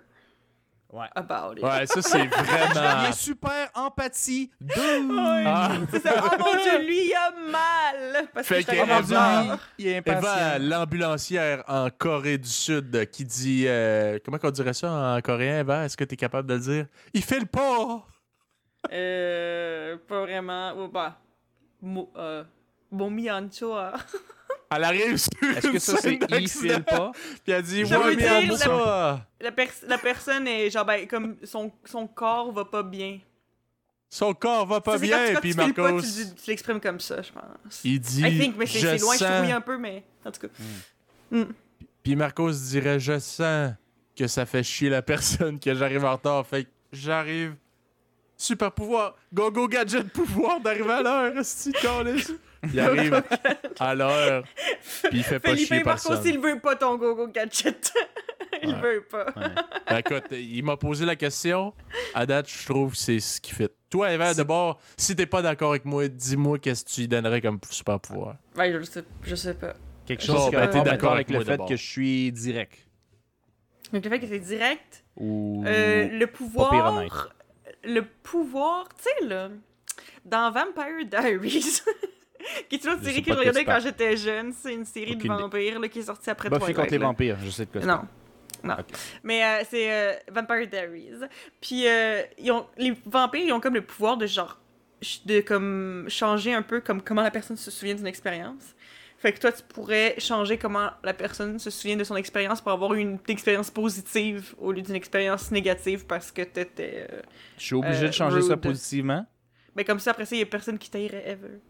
Ouais. 0.93 1.07
about 1.15 1.57
it. 1.57 1.63
Ouais, 1.63 1.85
ça, 1.87 2.01
c'est 2.03 2.25
vraiment. 2.27 3.11
super 3.11 3.69
empathie. 3.73 4.51
Ouais. 4.61 5.43
Ah. 5.45 5.71
Oh 5.75 6.29
mon 6.39 6.53
dieu, 6.63 6.85
lui, 6.85 7.07
il 7.07 7.13
a 7.15 7.31
mal. 7.51 8.27
Parce 8.33 8.47
Fait 8.47 8.63
que 8.63 8.71
que 8.71 8.75
Eva- 8.75 8.97
retard. 9.01 9.57
Il 9.79 9.87
est 9.87 9.97
Eva, 10.05 10.17
impatient. 10.19 10.59
l'ambulancière 10.69 11.63
en 11.67 11.89
Corée 11.89 12.37
du 12.37 12.47
Sud, 12.47 13.09
qui 13.09 13.25
dit. 13.25 13.65
euh, 13.67 14.19
comment 14.23 14.37
qu'on 14.37 14.51
dirait 14.51 14.73
ça 14.73 14.91
en 14.91 15.19
coréen, 15.21 15.61
Eva? 15.61 15.83
Est-ce 15.85 15.97
que 15.97 16.03
tu 16.03 16.13
es 16.13 16.17
capable 16.17 16.47
de 16.47 16.53
le 16.53 16.59
dire? 16.59 16.85
Il 17.13 17.23
fait 17.23 17.39
le 17.39 17.47
pas 17.47 18.05
Euh, 18.91 19.97
pas 20.07 20.21
vraiment. 20.21 20.73
Oh, 20.77 20.87
bah. 20.89 21.17
Mo, 21.81 22.11
euh, 22.17 22.43
bon. 22.91 23.09
Elle 24.77 24.83
arrive 24.83 25.17
sur 25.17 25.29
Est-ce 25.57 25.67
que 25.67 25.79
ça, 25.79 25.97
c'est 25.97 26.19
il 26.29 26.49
file 26.49 26.83
pas? 26.83 27.11
Puis 27.43 27.53
elle 27.53 27.63
dit 27.63 27.83
Ouais, 27.83 28.15
mais 28.15 28.45
la- 28.47 28.57
ça, 28.57 29.27
La, 29.41 29.51
pers- 29.51 29.73
la 29.87 29.97
personne 29.97 30.47
est 30.47 30.69
genre, 30.69 30.85
ben, 30.85 31.07
comme 31.07 31.35
son, 31.43 31.71
son 31.85 32.07
corps 32.07 32.51
va 32.51 32.65
pas 32.65 32.83
bien. 32.83 33.19
son 34.09 34.33
corps 34.33 34.65
va 34.67 34.79
pas 34.81 34.93
quand 34.93 34.99
bien. 34.99 35.33
quand 35.33 35.39
Puis 35.41 35.53
files 35.53 35.73
pas, 35.73 35.91
Marcos, 35.91 36.01
tu, 36.01 36.49
l'exprimes 36.49 36.79
comme 36.79 36.99
ça, 36.99 37.21
je 37.21 37.31
pense. 37.31 37.81
il 37.83 37.99
dit 37.99 38.21
I 38.21 38.39
think, 38.39 38.55
mais 38.57 38.65
c'est 38.67 38.79
Je 38.79 39.01
loin, 39.01 39.13
je 39.15 39.19
sens- 39.19 39.39
fouille 39.39 39.51
un 39.51 39.61
peu, 39.61 39.77
mais 39.77 40.03
en 40.25 40.31
tout 40.31 40.47
cas. 40.47 41.43
Puis 42.03 42.15
Marcos 42.15 42.51
dirait 42.51 42.99
Je 42.99 43.19
sens 43.19 43.71
que 44.15 44.27
ça 44.27 44.45
fait 44.45 44.63
chier 44.63 44.89
la 44.89 45.01
personne 45.01 45.59
que 45.59 45.73
j'arrive 45.73 46.05
en 46.05 46.11
retard. 46.13 46.45
Fait 46.45 46.65
que 46.65 46.69
j'arrive. 46.91 47.55
Super 48.43 48.73
pouvoir. 48.73 49.15
Go 49.33 49.49
go 49.51 49.69
gadget 49.69 50.09
pouvoir 50.11 50.59
d'arriver 50.59 50.91
à 50.91 51.01
l'heure, 51.01 51.33
de. 51.45 52.37
Il 52.73 52.77
arrive 52.77 53.23
à 53.79 53.95
l'heure. 53.95 54.43
Puis 55.03 55.19
il 55.19 55.23
fait 55.23 55.39
pas 55.39 55.51
Felipe 55.51 55.67
chier 55.67 55.81
Marcos, 55.83 56.09
personne. 56.09 56.27
il 56.27 56.39
veut 56.39 56.59
pas 56.59 56.75
ton 56.75 56.97
gogo 56.97 57.27
gadget. 57.29 57.93
il 58.61 58.69
Ouais. 58.73 58.81
veut 58.81 59.03
pas. 59.09 59.27
Ben, 59.89 59.97
écoute, 59.99 60.25
il 60.31 60.61
m'a 60.63 60.75
posé 60.75 61.05
la 61.05 61.15
question. 61.15 61.73
À 62.13 62.25
date, 62.25 62.49
je 62.49 62.65
trouve 62.65 62.91
que 62.91 62.97
c'est 62.97 63.21
ce 63.21 63.39
qui 63.39 63.53
fait. 63.53 63.71
Toi, 63.89 64.11
Eva, 64.11 64.33
d'abord, 64.33 64.77
si 64.97 65.15
t'es 65.15 65.25
pas 65.25 65.41
d'accord 65.41 65.69
avec 65.69 65.85
moi, 65.85 66.09
dis-moi 66.09 66.59
qu'est-ce 66.59 66.83
que 66.83 66.89
tu 66.89 67.01
lui 67.01 67.07
donnerais 67.07 67.39
comme 67.39 67.59
super 67.69 67.97
pouvoir. 68.01 68.35
Ouais, 68.57 68.73
je 68.73 68.81
sais, 68.83 69.05
je 69.23 69.35
sais 69.35 69.53
pas. 69.53 69.73
Quelque 70.05 70.27
Bon, 70.27 70.33
chose 70.35 70.45
qui 70.49 70.55
ben, 70.57 70.63
a 70.63 70.67
t'es 70.67 70.77
rapport, 70.79 70.91
d'accord 70.91 71.13
avec 71.13 71.29
avec 71.31 71.39
le 71.39 71.45
fait 71.45 71.65
que 71.65 71.77
je 71.77 71.81
suis 71.89 72.31
direct. 72.33 72.77
Donc 73.93 74.03
le 74.03 74.09
fait 74.09 74.19
que 74.19 74.27
c'est 74.27 74.39
direct, 74.39 75.05
Ou. 75.15 75.63
euh, 75.65 76.09
le 76.09 76.27
pouvoir. 76.27 77.29
Le 77.83 78.01
pouvoir, 78.23 78.87
tu 78.89 79.03
sais 79.03 79.25
là, 79.25 79.49
dans 80.25 80.51
Vampire 80.51 81.05
Diaries, 81.05 81.81
qui 82.69 82.75
est 82.75 82.83
une 82.83 82.91
autre 82.91 83.01
Je 83.01 83.09
série 83.09 83.23
que 83.23 83.33
je 83.33 83.37
regardais 83.37 83.65
quand 83.65 83.79
j'étais 83.79 84.17
jeune, 84.17 84.53
c'est 84.53 84.73
une 84.73 84.85
série 84.85 85.15
Aucune 85.15 85.35
de 85.35 85.41
vampires 85.41 85.79
là, 85.79 85.87
qui 85.87 85.99
est 85.99 86.03
sortie 86.03 86.29
après 86.29 86.49
Buffy 86.49 86.59
Twilight. 86.59 86.77
contre 86.77 86.91
les 86.91 86.97
là. 86.97 87.05
vampires, 87.05 87.37
je 87.43 87.49
sais 87.49 87.65
de 87.65 87.71
quoi 87.71 87.81
Non. 87.81 88.01
Non. 88.63 88.75
Mais 89.23 89.43
euh, 89.43 89.63
c'est 89.69 89.91
euh, 89.91 90.13
Vampire 90.31 90.67
Diaries. 90.67 91.27
Puis 91.59 91.87
euh, 91.87 92.23
ils 92.37 92.51
ont, 92.51 92.65
les 92.77 92.95
vampires, 93.05 93.43
ils 93.43 93.51
ont 93.51 93.59
comme 93.59 93.73
le 93.73 93.81
pouvoir 93.81 94.17
de 94.17 94.25
genre 94.25 94.59
de 95.25 95.41
comme 95.41 96.05
changer 96.07 96.53
un 96.53 96.61
peu 96.61 96.79
comme 96.79 97.01
comment 97.01 97.21
la 97.21 97.31
personne 97.31 97.57
se 97.57 97.69
souvient 97.71 97.95
d'une 97.95 98.07
expérience. 98.07 98.72
Fait 99.23 99.31
que 99.31 99.39
toi, 99.39 99.53
tu 99.53 99.63
pourrais 99.63 100.15
changer 100.19 100.57
comment 100.57 100.89
la 101.01 101.13
personne 101.13 101.57
se 101.57 101.69
souvient 101.69 101.95
de 101.95 102.03
son 102.03 102.17
expérience 102.17 102.59
pour 102.59 102.73
avoir 102.73 102.93
une 102.93 103.17
expérience 103.29 103.71
positive 103.71 104.53
au 104.57 104.73
lieu 104.73 104.81
d'une 104.81 104.95
expérience 104.95 105.49
négative 105.49 106.05
parce 106.05 106.29
que 106.29 106.41
t'étais. 106.41 107.07
Euh... 107.09 107.21
Je 107.57 107.63
suis 107.63 107.75
obligé 107.75 108.03
Euh, 108.03 108.07
de 108.07 108.11
changer 108.11 108.41
ça 108.41 108.57
positivement. 108.57 109.25
Mais 109.77 109.85
comme 109.85 109.99
ça, 109.99 110.11
après 110.11 110.25
ça, 110.25 110.35
il 110.35 110.39
y 110.39 110.41
a 110.41 110.45
personne 110.45 110.77
qui 110.77 110.89
taillerait 110.91 111.23
ever. 111.25 111.61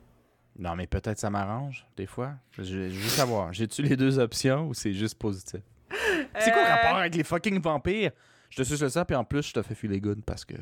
Non, 0.58 0.76
mais 0.76 0.88
peut-être 0.88 1.20
ça 1.20 1.30
m'arrange, 1.30 1.86
des 1.96 2.08
fois. 2.08 2.32
Je, 2.54 2.64
je 2.64 2.76
veux 2.80 2.90
juste 2.90 3.16
savoir, 3.18 3.54
j'ai-tu 3.54 3.84
les 3.84 3.96
deux 3.96 4.18
options 4.18 4.68
ou 4.68 4.74
c'est 4.74 4.94
juste 4.94 5.20
positif? 5.20 5.62
C'est 6.40 6.52
quoi 6.52 6.64
le 6.64 6.68
Euh, 6.70 6.74
rapport 6.74 6.98
avec 6.98 7.14
les 7.14 7.24
fucking 7.24 7.62
vampires? 7.62 8.12
Je 8.50 8.58
te 8.58 8.64
suce 8.64 8.82
le 8.82 8.90
sang, 8.90 9.06
puis 9.06 9.16
en 9.16 9.24
plus, 9.24 9.48
je 9.48 9.54
te 9.54 9.62
fais 9.62 9.76
filer 9.76 10.02
good 10.02 10.24
parce 10.26 10.44
que. 10.44 10.56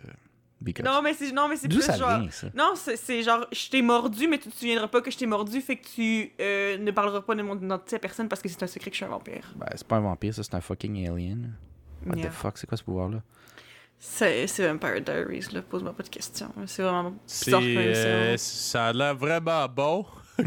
Because. 0.61 0.85
Non, 0.85 1.01
mais 1.01 1.13
c'est 1.13 1.31
non, 1.31 1.47
mais 1.47 1.55
c'est 1.55 1.67
plus 1.67 1.81
ça 1.81 1.97
genre. 1.97 2.19
vient, 2.19 2.29
ça? 2.29 2.47
Non, 2.53 2.73
c'est 2.75 2.95
c'est 2.95 3.23
genre, 3.23 3.47
je 3.51 3.69
t'ai 3.69 3.81
mordu, 3.81 4.27
mais 4.27 4.37
tu 4.37 4.49
te 4.49 4.55
souviendras 4.55 4.87
pas 4.87 5.01
que 5.01 5.09
je 5.09 5.17
t'ai 5.17 5.25
mordu, 5.25 5.59
fait 5.61 5.77
que 5.77 5.87
tu 5.87 6.31
euh, 6.39 6.77
ne 6.77 6.91
parleras 6.91 7.21
pas 7.21 7.33
de 7.35 7.41
mon 7.41 7.57
identité 7.57 7.95
à 7.95 7.99
personne 7.99 8.29
parce 8.29 8.41
que 8.41 8.49
c'est 8.49 8.61
un 8.61 8.67
secret 8.67 8.91
que 8.91 8.95
je 8.95 9.03
suis 9.03 9.05
un 9.05 9.09
vampire. 9.09 9.51
Ben, 9.55 9.67
c'est 9.75 9.87
pas 9.87 9.95
un 9.97 10.01
vampire, 10.01 10.33
ça, 10.35 10.43
c'est 10.43 10.53
un 10.55 10.61
fucking 10.61 11.07
alien. 11.09 11.53
What 12.05 12.17
Yeah. 12.17 12.29
the 12.29 12.33
fuck, 12.33 12.57
c'est 12.57 12.67
quoi 12.67 12.77
ce 12.77 12.83
pouvoir-là? 12.83 13.21
C'est 13.99 14.47
c'est 14.47 14.67
Vampire 14.67 15.01
Diaries, 15.01 15.47
là. 15.53 15.61
Pose-moi 15.61 15.93
pas 15.93 16.01
de 16.03 16.09
questions. 16.09 16.51
C'est 16.65 16.81
vraiment 16.81 17.13
C'est, 17.27 17.45
bizarre 17.45 17.61
comme 17.61 17.77
euh, 17.77 18.37
ça. 18.37 18.71
ça 18.71 18.85
a 18.87 18.93
l'air 18.93 19.15
vraiment 19.15 19.67
bon. 19.67 20.05
en 20.39 20.43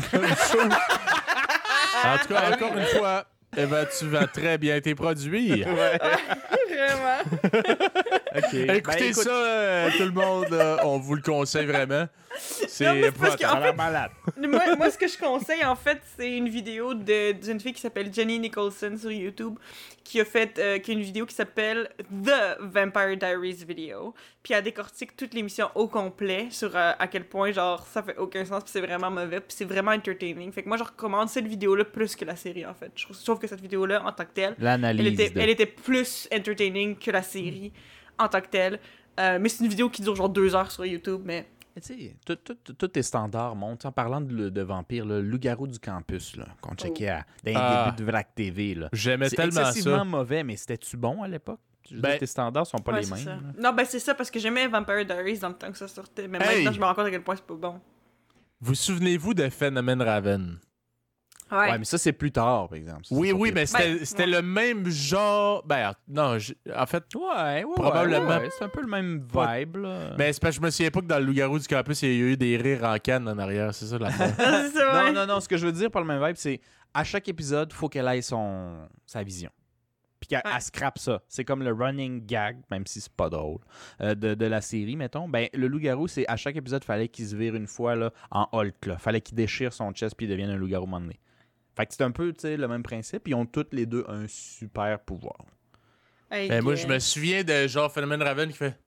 tout 2.18 2.28
cas, 2.28 2.52
encore 2.54 2.76
une 2.76 2.84
fois, 2.86 3.24
Eva, 3.56 3.86
tu 3.86 4.06
vends 4.06 4.26
très 4.32 4.58
bien 4.58 4.80
tes 4.80 4.94
produits. 4.94 5.62
Vraiment. 6.68 7.18
Ok. 8.36 8.54
Écoutez 8.54 9.12
ça, 9.12 9.30
euh, 9.30 9.90
tout 9.96 10.02
le 10.02 10.10
monde, 10.10 10.48
euh, 10.50 10.76
on 10.82 10.98
vous 10.98 11.14
le 11.14 11.22
conseille 11.22 11.66
vraiment. 11.66 12.08
C'est 12.36 13.12
malade. 13.76 14.10
moi, 14.36 14.74
moi, 14.76 14.90
ce 14.90 14.98
que 14.98 15.06
je 15.06 15.16
conseille, 15.16 15.64
en 15.64 15.76
fait, 15.76 16.00
c'est 16.16 16.36
une 16.36 16.48
vidéo 16.48 16.94
d'une 16.94 17.60
fille 17.60 17.72
qui 17.72 17.80
s'appelle 17.80 18.12
Jenny 18.12 18.40
Nicholson 18.40 18.96
sur 18.98 19.12
YouTube, 19.12 19.56
qui 20.02 20.20
a 20.20 20.24
fait 20.24 20.58
euh, 20.58 20.78
qui 20.80 20.90
a 20.90 20.94
une 20.94 21.02
vidéo 21.02 21.26
qui 21.26 21.34
s'appelle 21.34 21.88
The 22.10 22.58
Vampire 22.60 23.16
Diaries 23.16 23.64
Video. 23.66 24.14
Puis 24.44 24.52
elle 24.54 24.62
décortique 24.62 25.16
toute 25.16 25.32
l'émission 25.34 25.70
au 25.74 25.88
complet 25.88 26.48
sur 26.50 26.76
euh, 26.76 26.92
à 26.98 27.08
quel 27.08 27.24
point, 27.24 27.50
genre, 27.50 27.84
ça 27.86 28.02
fait 28.02 28.16
aucun 28.18 28.44
sens, 28.44 28.62
puis 28.62 28.70
c'est 28.70 28.82
vraiment 28.82 29.10
mauvais, 29.10 29.40
puis 29.40 29.48
c'est 29.56 29.64
vraiment 29.64 29.90
entertaining. 29.92 30.52
Fait 30.52 30.62
que 30.62 30.68
moi, 30.68 30.76
je 30.76 30.84
recommande 30.84 31.28
cette 31.30 31.46
vidéo-là 31.46 31.84
plus 31.86 32.14
que 32.14 32.24
la 32.26 32.36
série, 32.36 32.64
en 32.66 32.74
fait. 32.74 32.92
Je 32.94 33.06
trouve, 33.24 33.38
que 33.38 33.46
cette 33.48 33.62
vidéo-là, 33.62 34.04
en 34.04 34.12
tant 34.12 34.24
que 34.24 34.32
telle, 34.34 34.54
elle 34.58 34.64
L'analyse. 34.64 35.14
était, 35.18 35.30
de- 35.30 35.40
elle 35.40 35.48
était 35.48 35.66
plus 35.66 36.28
entertaining 36.32 36.94
que 36.96 37.10
la 37.10 37.22
série 37.22 37.72
en 38.18 38.28
tant 38.28 38.40
que 38.42 38.48
telle. 38.48 38.78
Euh, 39.18 39.38
mais 39.40 39.48
c'est 39.48 39.64
une 39.64 39.70
vidéo 39.70 39.88
qui 39.88 40.02
dure 40.02 40.14
genre 40.14 40.28
deux 40.28 40.54
heures 40.54 40.70
sur 40.70 40.84
YouTube, 40.84 41.22
mais 41.24 41.46
Tu 41.80 41.82
sais, 41.82 42.16
tous 42.78 42.88
tes 42.88 43.02
standards 43.02 43.56
montent. 43.56 43.86
En 43.86 43.92
parlant 43.92 44.20
de, 44.20 44.48
de 44.50 44.60
vampires, 44.62 45.06
le 45.06 45.22
loup-garou 45.22 45.66
du 45.66 45.78
campus, 45.78 46.36
là, 46.36 46.46
qu'on 46.60 46.74
checkait 46.74 47.08
à, 47.08 47.16
dans 47.44 47.50
les 47.50 47.54
Ah. 47.56 47.84
débuts 47.96 48.02
de 48.04 48.10
VRAC 48.10 48.34
TV. 48.34 48.74
Là. 48.74 48.88
J'aimais 48.92 49.28
C'est 49.30 49.36
tellement 49.36 49.60
excessivement 49.62 49.98
ça. 49.98 50.04
mauvais, 50.04 50.44
mais 50.44 50.56
c'était-tu 50.56 50.96
bon 50.98 51.22
à 51.22 51.28
l'époque? 51.28 51.60
Ben- 51.92 52.10
dire, 52.10 52.18
tes 52.20 52.26
standards 52.26 52.66
sont 52.66 52.78
pas 52.78 52.92
Ouais, 52.92 53.00
les 53.02 53.10
mêmes. 53.10 53.18
ça. 53.24 53.38
Non, 53.58 53.72
ben 53.72 53.84
c'est 53.84 53.98
ça 53.98 54.14
parce 54.14 54.30
que 54.30 54.38
j'aimais 54.38 54.66
Vampire 54.68 55.04
Diaries 55.04 55.38
dans 55.38 55.48
le 55.48 55.54
temps 55.54 55.70
que 55.70 55.78
ça 55.78 55.88
sortait. 55.88 56.28
Mais 56.28 56.38
Hey! 56.40 56.56
maintenant, 56.64 56.72
je 56.72 56.80
me 56.80 56.84
rends 56.86 56.94
compte 56.94 57.06
à 57.06 57.10
quel 57.10 57.22
point 57.22 57.36
c'est 57.36 57.44
pas 57.46 57.54
bon. 57.54 57.80
Vous 58.60 58.74
souvenez-vous 58.74 59.34
de 59.34 59.48
Phénomène 59.50 60.00
Raven? 60.00 60.58
Ouais. 61.52 61.58
Ouais, 61.70 61.78
mais 61.78 61.84
ça, 61.84 61.98
c'est 61.98 62.12
plus 62.14 62.32
tard, 62.32 62.68
par 62.68 62.78
exemple. 62.78 63.04
Ça, 63.04 63.14
Oui, 63.14 63.30
oui, 63.30 63.52
mais 63.54 63.66
c'était 63.66 63.94
Ben, 63.94 64.18
ouais. 64.18 64.26
le 64.38 64.42
même 64.42 64.88
genre. 64.88 65.62
Ben, 65.66 65.92
non, 66.08 66.36
en 66.74 66.86
fait, 66.86 67.04
Ouais, 67.14 67.64
ouais, 67.64 67.74
Probablement. 67.74 68.40
c'est 68.58 68.64
un 68.64 68.68
peu 68.70 68.80
le 68.80 68.86
même 68.88 69.18
vibe, 69.30 69.76
là. 69.76 70.14
mais 70.18 70.32
c'est 70.32 70.40
parce 70.40 70.56
que 70.56 70.62
je 70.62 70.66
me 70.66 70.70
souviens 70.70 70.90
pas 70.90 71.00
que 71.00 71.06
dans 71.06 71.18
le 71.18 71.26
Loup-garou 71.26 71.58
du 71.58 71.66
campus, 71.68 72.00
il 72.02 72.08
y 72.08 72.22
a 72.22 72.26
eu 72.32 72.36
des 72.38 72.56
rires 72.56 72.82
en 72.84 72.96
canne 72.98 73.28
en 73.28 73.38
arrière. 73.38 73.74
C'est 73.74 73.84
ça 73.86 73.98
la. 73.98 74.08
Non, 75.04 75.12
non, 75.12 75.26
non, 75.26 75.40
ce 75.40 75.48
que 75.48 75.58
je 75.58 75.66
veux 75.66 75.72
dire 75.72 75.90
par 75.90 76.00
le 76.02 76.08
même 76.08 76.24
vibe, 76.24 76.36
c'est 76.36 76.60
à 76.94 77.04
chaque 77.04 77.28
épisode, 77.28 77.72
faut 77.74 77.88
qu'elle 77.90 78.08
ait 78.08 78.22
son 78.22 78.88
sa 79.04 79.22
vision. 79.22 79.50
Puis 80.26 80.28
qu'elle 80.42 80.50
Ouais. 80.50 80.60
scrape 80.60 80.98
ça. 80.98 81.22
C'est 81.28 81.44
comme 81.44 81.62
le 81.62 81.72
running 81.72 82.24
gag, 82.24 82.56
même 82.70 82.86
si 82.86 83.02
c'est 83.02 83.12
pas 83.12 83.28
drôle, 83.28 83.58
euh, 84.00 84.14
de, 84.14 84.32
de 84.34 84.46
la 84.46 84.62
série, 84.62 84.96
mettons. 84.96 85.28
Ben, 85.28 85.48
le 85.52 85.66
loup-garou, 85.66 86.08
c'est 86.08 86.26
à 86.28 86.36
chaque 86.36 86.56
épisode, 86.56 86.82
fallait 86.82 87.08
qu'il 87.08 87.26
se 87.26 87.36
vire 87.36 87.54
une 87.54 87.66
fois 87.66 87.94
là, 87.94 88.10
en 88.30 88.48
Hulk. 88.52 88.86
Là. 88.86 88.96
Fallait 88.98 89.20
qu'il 89.20 89.34
déchire 89.34 89.74
son 89.74 89.92
chest 89.92 90.16
puis 90.16 90.24
il 90.26 90.30
devienne 90.30 90.48
un 90.48 90.56
loup-garou 90.56 90.84
à 90.84 90.88
un 90.88 90.90
moment 90.90 91.00
donné. 91.02 91.20
Fait 91.76 91.84
que 91.84 91.92
c'est 91.92 92.04
un 92.04 92.10
peu 92.10 92.32
tu 92.32 92.40
sais, 92.40 92.56
le 92.56 92.68
même 92.68 92.82
principe. 92.82 93.28
Ils 93.28 93.34
ont 93.34 93.44
toutes 93.44 93.74
les 93.74 93.84
deux 93.84 94.04
un 94.08 94.26
super 94.28 94.98
pouvoir. 95.00 95.36
Hey, 96.30 96.48
Ben, 96.48 96.62
moi, 96.64 96.74
je 96.74 96.86
me 96.86 96.98
souviens 97.00 97.44
de 97.44 97.66
genre 97.66 97.92
Phénomène 97.92 98.22
Raven 98.22 98.48
qui 98.50 98.56
fait 98.56 98.78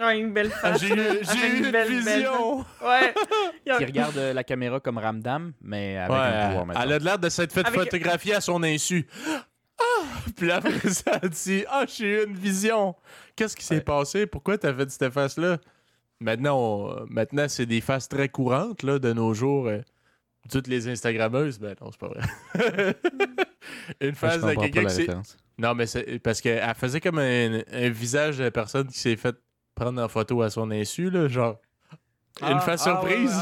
Ouais, 0.00 0.18
une 0.18 0.32
belle 0.34 0.50
Ah, 0.62 0.72
face. 0.72 0.80
J'ai 0.80 0.88
eu, 0.88 0.92
une 1.64 1.70
belle- 1.70 1.88
vision! 1.88 2.58
Ouais. 2.84 3.14
Qui 3.78 3.84
regarde 3.84 4.16
euh, 4.18 4.32
la 4.34 4.44
caméra 4.44 4.78
comme 4.78 4.98
Ramdam, 4.98 5.52
mais 5.62 5.96
avec 5.96 6.10
Ouais, 6.10 6.18
un 6.18 6.46
pouvoir 6.48 6.66
maintenant. 6.66 6.82
elle 6.82 6.92
a 6.92 6.98
l'air 6.98 7.18
de 7.18 7.28
s'être 7.30 7.52
fait 7.52 7.66
Avec- 7.66 7.80
photographier 7.80 8.34
à 8.34 8.40
son 8.42 8.62
insu. 8.62 9.06
Puis 10.36 10.50
après 10.50 10.90
ça, 10.90 11.18
elle 11.22 11.30
dit 11.30 11.64
Ah, 11.68 11.84
j'ai 11.88 12.22
eu 12.22 12.26
une 12.26 12.34
vision. 12.36 12.94
Qu'est-ce 13.34 13.56
qui 13.56 13.64
s'est 13.64 13.76
Ouais. 13.76 13.80
passé? 13.80 14.26
Pourquoi 14.26 14.58
t'as 14.58 14.72
fait 14.74 14.90
cette 14.90 15.10
face-là? 15.12 15.58
Maintenant, 16.20 16.58
on- 16.58 17.06
maintenant 17.08 17.46
c'est 17.48 17.66
des 17.66 17.80
faces 17.80 18.08
très 18.08 18.28
courantes 18.28 18.82
là, 18.82 18.98
de 18.98 19.12
nos 19.12 19.34
jours. 19.34 19.66
euh, 19.68 19.80
toutes 20.50 20.68
les 20.68 20.88
Instagrammeuses, 20.88 21.58
ben 21.58 21.74
non, 21.80 21.90
c'est 21.90 21.98
pas 22.00 22.08
vrai. 22.08 22.22
une 24.00 24.14
face 24.14 24.40
de 24.40 24.54
quelqu'un 24.54 24.82
la 24.82 24.88
qui 24.90 24.94
s'est. 24.94 25.08
Non, 25.58 25.74
mais 25.74 25.86
c'est 25.86 26.18
parce 26.20 26.40
qu'elle 26.40 26.62
faisait 26.74 27.00
comme 27.00 27.18
un, 27.18 27.62
un 27.72 27.88
visage 27.90 28.38
de 28.38 28.48
personne 28.50 28.86
qui 28.88 28.98
s'est 28.98 29.16
fait 29.16 29.34
prendre 29.74 30.00
en 30.02 30.08
photo 30.08 30.42
à 30.42 30.50
son 30.50 30.70
insu, 30.70 31.10
là, 31.10 31.28
genre. 31.28 31.58
Une 32.42 32.60
face 32.60 32.82
surprise? 32.82 33.32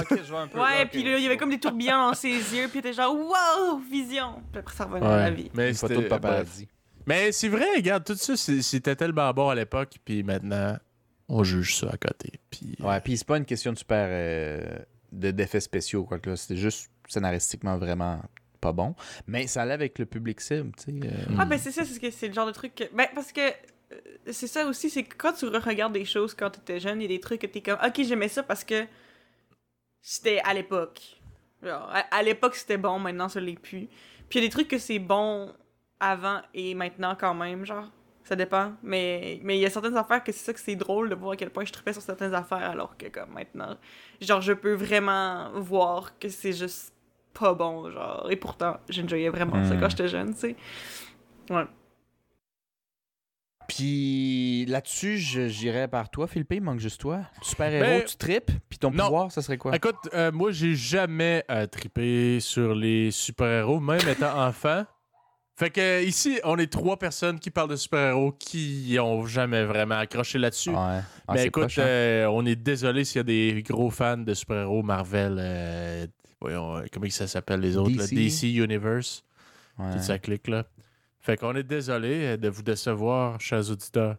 Ouais, 0.55 0.87
puis 0.87 1.03
là, 1.03 1.17
il 1.19 1.23
y 1.25 1.27
avait 1.27 1.37
comme 1.37 1.51
des 1.51 1.59
tourbillons 1.59 1.97
dans 2.09 2.15
ses 2.15 2.29
yeux, 2.31 2.69
puis 2.69 2.77
il 2.77 2.79
était 2.79 2.93
genre, 2.93 3.15
wow, 3.15 3.79
vision. 3.91 4.43
Puis 4.53 4.61
après, 4.61 4.75
ça 4.77 4.85
revenait 4.85 5.07
à 5.07 5.17
la 5.17 5.31
vie. 5.31 5.51
Mais 5.55 5.71
Une 5.71 5.75
photo 5.75 5.95
de 6.01 6.09
paparazzi. 6.09 6.69
Mais 7.07 7.33
c'est 7.33 7.49
vrai, 7.49 7.67
regarde, 7.77 8.05
tout 8.05 8.15
ça, 8.15 8.37
c'était 8.37 8.97
tellement 8.97 9.31
bon 9.33 9.49
à 9.51 9.55
l'époque, 9.55 9.95
puis 10.05 10.23
maintenant, 10.23 10.77
on 11.29 11.43
juge 11.45 11.77
ça 11.77 11.89
à 11.93 11.97
côté. 11.97 12.33
Puis, 12.51 12.77
Ouais, 12.81 13.01
puis 13.01 13.17
c'est 13.19 13.27
pas 13.27 13.37
une 13.37 13.45
question 13.45 13.73
de 13.73 13.79
super. 13.79 14.07
euh, 14.09 14.61
de- 15.13 15.31
d'effets 15.31 15.61
spéciaux, 15.61 16.05
quoi 16.05 16.19
que 16.19 16.31
là. 16.31 16.37
C'était 16.37 16.57
juste 16.57 16.91
scénaristiquement 17.09 17.77
vraiment 17.79 18.21
pas 18.61 18.73
bon. 18.73 18.95
Mais 19.27 19.47
ça 19.47 19.63
allait 19.63 19.75
avec 19.75 19.99
le 19.99 20.07
public 20.07 20.41
cible, 20.41 20.73
tu 20.79 20.85
sais. 21.01 21.07
euh. 21.07 21.35
Ah, 21.39 21.45
ben 21.45 21.59
c'est 21.59 21.71
ça, 21.71 21.85
c'est 21.85 21.95
ce 21.95 22.01
que- 22.01 22.11
c'est 22.11 22.29
le 22.29 22.35
genre 22.35 22.47
de 22.47 22.53
truc 22.53 22.75
que. 22.75 22.85
Ben, 22.95 23.07
parce 23.15 23.31
que. 23.33 23.41
Euh, 23.95 24.33
C'est 24.33 24.47
ça 24.47 24.67
aussi, 24.67 24.91
c'est 24.91 25.05
que 25.05 25.15
quand 25.17 25.33
tu 25.33 25.47
regardes 25.47 25.93
des 25.93 26.05
choses 26.05 26.35
quand 26.35 26.51
t'étais 26.51 26.81
jeune, 26.81 27.01
il 27.01 27.03
y 27.03 27.07
a 27.07 27.17
des 27.17 27.21
trucs 27.21 27.41
que 27.41 27.47
t'es 27.47 27.61
comme, 27.61 27.79
ok, 27.85 28.03
j'aimais 28.03 28.29
ça 28.29 28.43
parce 28.43 28.65
que 28.65 28.85
c'était 30.01 30.41
à 30.45 30.55
l'époque. 30.55 31.01
Genre, 31.63 31.89
à, 31.93 32.01
à 32.15 32.23
l'époque 32.23 32.55
c'était 32.57 32.77
bon, 32.77 32.99
maintenant 32.99 33.29
ça 33.29 33.41
l'est 33.41 33.59
plus. 33.59 33.89
Puis 34.29 34.39
il 34.39 34.43
y 34.43 34.45
a 34.45 34.49
des 34.49 34.51
trucs 34.53 34.69
que 34.69 34.79
c'est 34.79 34.99
bon 34.99 35.53
avant 36.01 36.41
et 36.53 36.75
maintenant 36.75 37.17
quand 37.19 37.35
même, 37.35 37.65
genre. 37.65 37.91
Ça 38.25 38.37
dépend. 38.37 38.73
Mais 38.83 39.39
mais 39.43 39.59
il 39.59 39.61
y 39.61 39.67
a 39.67 39.71
certaines 39.71 39.97
affaires 39.99 40.25
que 40.25 40.33
c'est 40.33 40.45
ça 40.47 40.53
que 40.55 40.61
c'est 40.61 40.77
drôle 40.77 41.11
de 41.11 41.15
voir 41.15 41.33
à 41.33 41.37
quel 41.37 41.51
point 41.51 41.65
je 41.67 41.73
tripais 41.73 41.93
sur 41.93 42.01
certaines 42.01 42.35
affaires 42.35 42.71
alors 42.71 42.97
que 42.97 43.07
comme 43.09 43.31
maintenant, 43.33 43.77
genre 44.21 44.41
je 44.41 44.55
peux 44.55 44.73
vraiment 44.75 45.51
voir 45.61 46.19
que 46.19 46.31
c'est 46.31 46.55
juste 46.55 46.95
pas 47.35 47.53
bon, 47.53 47.91
genre. 47.91 48.27
Et 48.31 48.37
pourtant, 48.37 48.79
j'enjoyais 48.89 49.29
vraiment 49.29 49.63
ça 49.65 49.75
Hmm. 49.75 49.81
quand 49.81 49.89
j'étais 49.91 50.09
jeune, 50.09 50.33
tu 50.35 50.41
sais. 50.41 50.57
Ouais. 51.51 51.67
Puis 53.69 54.67
là-dessus, 54.67 55.19
j'irais 55.19 55.89
par 55.89 56.11
toi, 56.11 56.27
Philippe. 56.27 56.53
Il 56.53 56.63
manque 56.63 56.81
juste 56.81 57.01
toi. 57.01 57.21
Super-héros, 57.43 57.85
Ben, 58.01 58.05
tu 58.05 58.17
tripes. 58.17 58.51
Puis 58.69 58.79
ton 58.79 58.91
non. 58.91 59.05
pouvoir, 59.05 59.33
ça 59.33 59.43
serait 59.43 59.57
quoi? 59.59 59.75
Écoute, 59.75 59.97
euh, 60.13 60.31
moi, 60.33 60.53
j'ai 60.53 60.75
jamais 60.75 61.45
euh, 61.51 61.67
trippé 61.67 62.41
sur 62.41 62.75
les 62.75 63.11
super-héros, 63.11 63.81
même 63.81 64.07
étant 64.09 64.39
enfant. 64.47 64.85
Fait 65.57 65.71
que 65.71 66.05
ici, 66.05 66.41
on 66.43 66.59
est 66.59 66.71
trois 66.71 66.99
personnes 66.99 67.39
qui 67.39 67.49
parlent 67.51 67.71
de 67.71 67.77
super-héros 67.77 68.33
qui 68.33 68.97
ont 69.01 69.25
jamais 69.25 69.65
vraiment 69.65 69.95
accroché 69.95 70.37
là-dessus. 70.39 70.71
Ouais. 70.71 70.77
Ah, 71.29 71.35
Mais 71.35 71.47
écoute, 71.47 71.63
proche, 71.65 71.79
hein? 71.79 71.83
euh, 71.87 72.27
on 72.27 72.45
est 72.45 72.57
désolé 72.57 73.05
s'il 73.05 73.19
y 73.19 73.21
a 73.21 73.23
des 73.23 73.63
gros 73.63 73.89
fans 73.91 74.17
de 74.17 74.35
super-héros 74.35 74.83
Marvel. 74.83 76.11
voyons, 76.41 76.83
comment 76.93 77.07
ça 77.09 77.29
s'appelle 77.29 77.61
les 77.61 77.77
autres? 77.77 77.97
là? 77.97 78.07
DC. 78.07 78.15
DC 78.15 78.43
Universe. 78.65 79.23
Ouais. 79.79 79.93
Tout 79.93 80.03
ça 80.03 80.19
clique 80.19 80.49
là. 80.49 80.65
Fait 81.25 81.39
qu'on 81.39 81.55
est 81.57 81.63
désolé 81.63 82.25
euh, 82.25 82.37
de 82.37 82.51
vous 82.51 82.63
décevoir, 82.63 83.41
chers 83.41 83.71
auditeurs. 83.71 84.17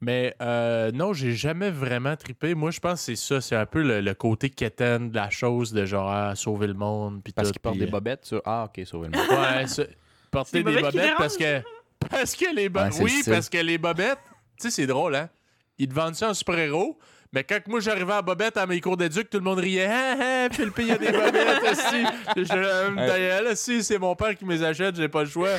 Mais 0.00 0.36
euh, 0.40 0.92
non, 0.92 1.12
j'ai 1.12 1.32
jamais 1.32 1.70
vraiment 1.70 2.14
trippé. 2.14 2.54
Moi, 2.54 2.70
je 2.70 2.78
pense 2.78 3.00
que 3.00 3.06
c'est 3.06 3.16
ça. 3.16 3.40
C'est 3.40 3.56
un 3.56 3.66
peu 3.66 3.82
le, 3.82 4.00
le 4.00 4.14
côté 4.14 4.48
quétaine 4.48 5.10
de 5.10 5.16
la 5.16 5.30
chose, 5.30 5.72
de 5.72 5.84
genre 5.84 6.08
ah, 6.08 6.36
sauver 6.36 6.68
le 6.68 6.74
monde. 6.74 7.22
Puis 7.24 7.32
Parce 7.32 7.48
tout, 7.48 7.54
qu'il 7.54 7.60
porte 7.60 7.74
puis, 7.74 7.80
des 7.80 7.88
euh, 7.88 7.90
bobettes 7.90 8.24
sur. 8.24 8.40
Ah, 8.44 8.68
ok, 8.68 8.86
sauver 8.86 9.08
le 9.08 9.18
monde. 9.18 9.26
Ouais, 9.30 9.66
ça- 9.66 9.82
porter 10.30 10.62
des 10.62 10.80
bobettes 10.80 11.14
parce 11.18 11.36
que. 11.36 11.60
Parce 12.08 12.36
que 12.36 12.54
les 12.54 12.68
bobettes. 12.68 12.92
Ouais, 12.92 12.98
le 13.00 13.04
oui, 13.04 13.22
parce 13.26 13.48
que 13.48 13.58
les 13.58 13.78
bobettes. 13.78 14.20
Tu 14.60 14.68
sais, 14.68 14.70
c'est 14.70 14.86
drôle, 14.86 15.16
hein? 15.16 15.28
Ils 15.76 15.88
te 15.88 15.94
vendent 15.94 16.14
ça 16.14 16.30
en 16.30 16.34
super-héros. 16.34 16.96
Mais 17.32 17.42
quand 17.42 17.58
moi 17.66 17.80
j'arrivais 17.80 18.12
à 18.12 18.22
bobette 18.22 18.56
à 18.58 18.66
mes 18.66 18.80
cours 18.80 18.96
d'éduc, 18.96 19.28
tout 19.28 19.38
le 19.38 19.44
monde 19.44 19.58
riait. 19.58 19.88
Ah, 19.90 20.16
ah, 20.20 20.48
Philippe, 20.54 20.78
il 20.78 20.86
y 20.86 20.90
a 20.92 20.98
des 20.98 21.10
bobettes 21.10 21.62
aussi. 21.72 22.04
Je 22.36 22.54
là, 22.54 22.90
d'ailleurs, 23.08 23.56
si 23.56 23.82
c'est 23.82 23.98
mon 23.98 24.14
père 24.14 24.36
qui 24.36 24.44
me 24.44 24.54
les 24.54 24.62
achète, 24.62 24.94
j'ai 24.94 25.08
pas 25.08 25.24
le 25.24 25.28
choix. 25.28 25.56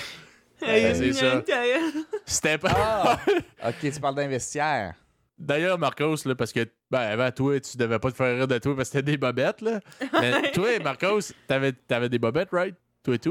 C'est 0.60 1.14
ça. 1.14 1.44
C'était 2.26 2.58
pas. 2.58 2.72
Ah! 2.76 3.20
ok, 3.68 3.92
tu 3.92 4.00
parles 4.00 4.16
d'un 4.16 4.28
vestiaire. 4.28 4.96
D'ailleurs, 5.38 5.78
Marcos, 5.78 6.16
là, 6.26 6.34
parce 6.34 6.52
que, 6.52 6.68
ben, 6.90 7.00
avant 7.00 7.30
toi, 7.32 7.60
tu 7.60 7.78
devais 7.78 8.00
pas 8.00 8.10
te 8.10 8.16
faire 8.16 8.36
rire 8.36 8.48
de 8.48 8.58
toi 8.58 8.76
parce 8.76 8.90
que 8.90 8.98
c'était 8.98 9.12
des 9.12 9.18
bobettes, 9.18 9.62
là. 9.62 9.80
Mais 10.20 10.52
toi, 10.54 10.80
Marcos, 10.84 11.32
t'avais, 11.48 11.74
t'avais 11.74 12.10
des 12.10 12.18
bobettes, 12.18 12.50
right? 12.52 12.76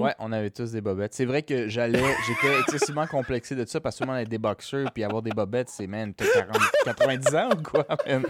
Ouais, 0.01 0.15
on 0.19 0.33
avait 0.33 0.51
tous 0.51 0.73
des 0.73 0.81
bobettes. 0.81 1.15
C'est 1.15 1.25
vrai 1.27 1.43
que 1.43 1.69
j'allais, 1.69 2.03
j'étais 2.27 2.61
excessivement 2.61 3.07
complexé 3.07 3.55
de 3.55 3.65
ça 3.67 3.81
parce 3.81 3.99
que 3.99 4.05
monde 4.05 4.17
avait 4.17 4.25
des 4.25 4.39
boxers 4.39 4.91
puis 4.93 5.05
avoir 5.05 5.23
des 5.23 5.31
bobettes, 5.31 5.69
c'est 5.69 5.87
man, 5.87 6.15
t'as 6.15 6.25
40, 6.33 6.57
90 6.85 7.35
ans 7.37 7.49
ou 7.53 7.63
quoi, 7.63 7.87
man? 8.07 8.25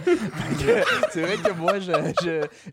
C'est 1.11 1.21
vrai 1.21 1.37
que 1.37 1.51
moi, 1.53 1.73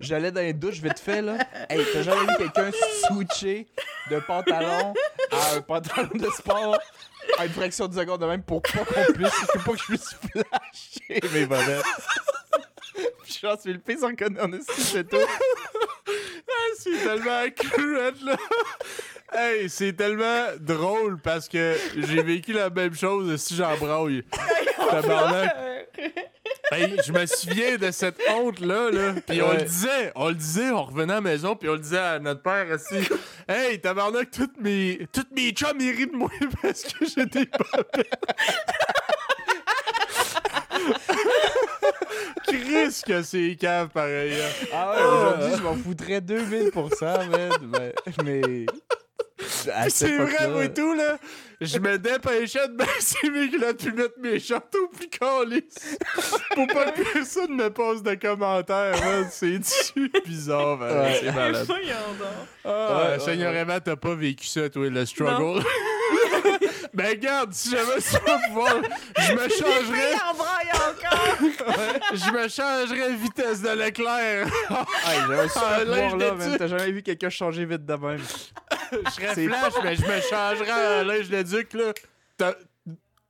j'allais 0.01 0.33
dans 0.33 0.41
les 0.41 0.53
douches 0.53 0.81
vite 0.81 0.99
fait, 0.99 1.23
là. 1.23 1.39
Hey, 1.69 1.81
t'as 1.93 2.03
jamais 2.03 2.21
vu 2.21 2.37
quelqu'un 2.39 2.71
switcher 3.07 3.67
de 4.11 4.19
pantalon 4.21 4.95
à 5.31 5.57
un 5.57 5.61
pantalon 5.61 6.11
de 6.15 6.29
sport 6.31 6.79
à 7.39 7.47
une 7.47 7.53
fraction 7.53 7.89
de 7.89 7.95
seconde 7.95 8.21
de 8.21 8.27
même 8.27 8.43
pour 8.43 8.61
pas 8.61 8.85
qu'on 8.85 9.13
puisse, 9.13 9.47
pour 9.53 9.63
pas 9.63 9.73
que 9.73 9.79
je 9.79 9.85
puisse 9.85 10.15
flasher 10.31 11.21
mes 11.33 11.47
bobettes? 11.47 11.85
Pense 13.45 13.63
que 13.63 13.69
le 13.69 13.79
pire, 13.79 13.99
c'est 14.01 14.07
en 14.41 14.53
est 14.55 14.71
c'est 14.79 15.07
tout. 15.09 15.17
Ah, 16.07 16.75
c'est 16.79 16.99
tellement 17.05 17.39
accurate, 17.41 18.21
là. 18.23 18.37
Hey, 19.33 19.69
c'est 19.69 19.93
tellement 19.95 20.47
drôle 20.61 21.19
parce 21.21 21.49
que 21.49 21.75
j'ai 21.97 22.23
vécu 22.23 22.53
la 22.53 22.71
même 22.71 22.95
chose 22.95 23.35
si 23.41 23.57
j'en 23.57 23.77
braille. 23.77 24.23
Tabarnak. 24.91 25.57
Hey, 26.71 26.97
je 27.05 27.13
me 27.13 27.27
souviens 27.27 27.77
de 27.77 27.91
cette 27.91 28.21
honte-là, 28.31 28.91
là. 28.91 29.15
Puis 29.27 29.43
on 29.43 29.49
Ouais. 29.51 29.57
le 29.59 29.63
disait, 29.65 30.13
on 30.15 30.29
le 30.29 30.35
disait, 30.35 30.71
on 30.71 30.85
revenait 30.85 31.13
à 31.13 31.17
la 31.17 31.21
maison, 31.23 31.57
puis 31.57 31.69
on 31.69 31.73
le 31.73 31.79
disait 31.81 31.99
à 31.99 32.19
notre 32.19 32.43
père 32.43 32.67
aussi. 32.71 33.07
Hey, 33.49 33.81
tabarnak, 33.81 34.31
toutes 34.31 34.59
mes, 34.61 35.07
toutes 35.13 35.33
mes 35.33 35.51
chums, 35.51 35.81
ils 35.81 35.91
rient 35.97 36.07
de 36.07 36.17
moi 36.17 36.31
parce 36.63 36.83
que 36.85 37.05
j'ai 37.05 37.27
des 37.27 37.47
bobettes. 37.47 38.13
Chris 42.47 43.03
que 43.07 43.23
c'est 43.23 43.57
cave, 43.61 43.89
pareil. 43.89 44.35
hein. 44.35 44.67
Ah 44.73 44.91
ouais, 44.93 45.03
aujourd'hui, 45.03 45.53
je 45.59 45.63
m'en 45.63 45.75
foutrais 45.77 46.21
2000%, 46.21 47.29
man. 47.29 47.53
Mais. 47.73 47.95
mais... 48.25 48.67
C'est 49.89 50.17
vrai, 50.17 50.49
moi 50.49 50.65
et 50.65 50.73
tout, 50.73 50.95
là. 50.95 51.19
Je 51.61 51.79
me 51.79 51.99
dépêchais 51.99 52.69
de 52.69 52.75
baisser 52.77 53.31
mes 53.31 53.49
culottes 53.49 53.79
puis 53.79 53.93
mettre 53.93 54.15
mes 54.21 54.39
shorts 54.39 54.63
au 54.75 54.89
plus 54.89 55.09
calice. 55.09 55.97
Pour 56.55 56.67
pas 56.69 56.91
que 56.93 57.03
personne 57.13 57.55
me 57.57 57.69
pose 57.71 58.03
de 58.03 58.15
commentaires, 58.15 58.95
man. 59.05 59.27
C'est-tu 59.31 60.11
bizarre, 60.25 60.77
man. 60.79 60.99
Ouais. 60.99 61.19
C'est 61.21 61.33
malade. 61.33 61.67
Donc. 61.67 61.77
Ah, 62.65 62.69
Ouais, 63.07 63.13
ouais, 63.13 63.19
Seigneurément, 63.21 63.79
t'as 63.81 63.97
pas 63.97 64.15
vécu 64.15 64.47
ça, 64.47 64.69
toi, 64.71 64.89
le 64.89 65.05
struggle? 65.07 65.63
Ben, 66.95 67.09
regarde, 67.09 67.53
si 67.53 67.71
j'avais 67.71 68.01
ce 68.01 68.17
pouvoir, 68.47 68.77
je 69.19 69.33
me 69.33 69.49
changerais. 69.49 70.13
Il 70.13 70.21
en 70.31 70.35
braille 70.35 70.71
encore! 70.73 72.01
Je 72.15 72.31
me 72.31 72.49
changerais 72.49 73.15
vitesse 73.15 73.61
de 73.63 73.71
l'éclair. 73.71 74.47
Hey, 75.07 75.21
j'ai 75.29 75.35
un 75.35 75.49
super 75.49 75.63
Ah, 75.67 75.85
là, 75.85 76.09
pouvoir 76.11 76.17
là, 76.17 76.33
man. 76.35 76.57
T'as 76.59 76.67
jamais 76.69 76.93
vu 76.93 77.03
quelqu'un 77.03 77.31
changer 77.31 77.65
vite 77.65 77.85
de 77.85 77.95
même. 77.95 78.19
Je 78.93 79.11
serais 79.11 79.35
C'est- 79.35 79.47
flash, 79.49 79.73
mais 79.83 79.97
je 79.97 80.03
me 80.03 80.21
changerais 80.21 80.71
à 80.71 81.05
linge 81.05 81.29
d'éduc, 81.29 81.73
là. 81.75 81.93
T'as- 82.37 82.55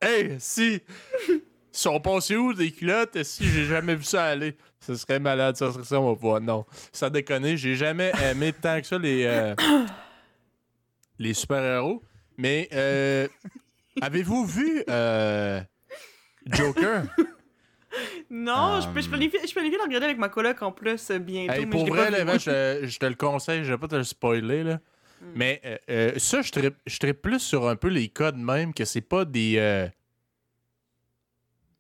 Hey, 0.02 0.36
si. 0.38 0.80
Ils 1.28 1.40
sont 1.72 1.98
passés 2.00 2.36
où, 2.36 2.52
des 2.52 2.70
culottes? 2.70 3.22
Si 3.24 3.48
j'ai 3.48 3.64
jamais 3.64 3.94
vu 3.94 4.04
ça 4.04 4.24
aller. 4.26 4.56
Ce 4.80 4.94
serait 4.96 5.18
malade, 5.18 5.56
ça 5.56 5.72
serait 5.72 5.84
ça, 5.84 5.98
mon 5.98 6.14
pouvoir. 6.14 6.40
Non, 6.42 6.66
sans 6.92 7.08
déconner, 7.08 7.56
j'ai 7.56 7.74
jamais 7.74 8.12
aimé 8.22 8.52
tant 8.52 8.80
que 8.80 8.86
ça 8.86 8.98
les, 8.98 9.24
euh, 9.24 9.54
les 11.18 11.32
super-héros. 11.34 12.02
Mais, 12.36 12.68
euh, 12.72 13.28
avez-vous 14.00 14.44
vu 14.46 14.82
euh, 14.88 15.60
Joker? 16.46 17.04
Non, 18.30 18.80
je 18.80 18.88
peux, 18.88 19.00
je 19.00 19.08
planifie, 19.08 19.36
je 19.46 19.52
planifie 19.52 19.74
de 19.74 19.78
le 19.78 19.84
regarder 19.84 20.06
avec 20.06 20.18
ma 20.18 20.28
coloc 20.28 20.60
en 20.62 20.72
plus 20.72 21.10
euh, 21.10 21.18
bientôt. 21.18 21.52
Hey, 21.52 21.66
mais 21.66 21.70
pour 21.70 21.86
je 21.86 21.92
vrai, 21.92 22.10
là, 22.10 22.38
je, 22.38 22.86
je 22.86 22.98
te 22.98 23.06
le 23.06 23.14
conseille, 23.14 23.64
je 23.64 23.72
vais 23.72 23.78
pas 23.78 23.88
te 23.88 23.94
le 23.96 24.04
spoiler, 24.04 24.64
là. 24.64 24.80
Hmm. 25.20 25.32
Mais 25.36 25.60
euh, 25.64 25.76
euh, 25.90 26.12
ça, 26.18 26.42
je 26.42 26.50
trippe 26.50 26.76
je 26.86 27.12
plus 27.12 27.38
sur 27.40 27.68
un 27.68 27.76
peu 27.76 27.88
les 27.88 28.08
codes 28.08 28.36
même, 28.36 28.74
que 28.74 28.84
c'est 28.84 29.00
pas 29.00 29.24
des. 29.24 29.54
euh, 29.58 29.88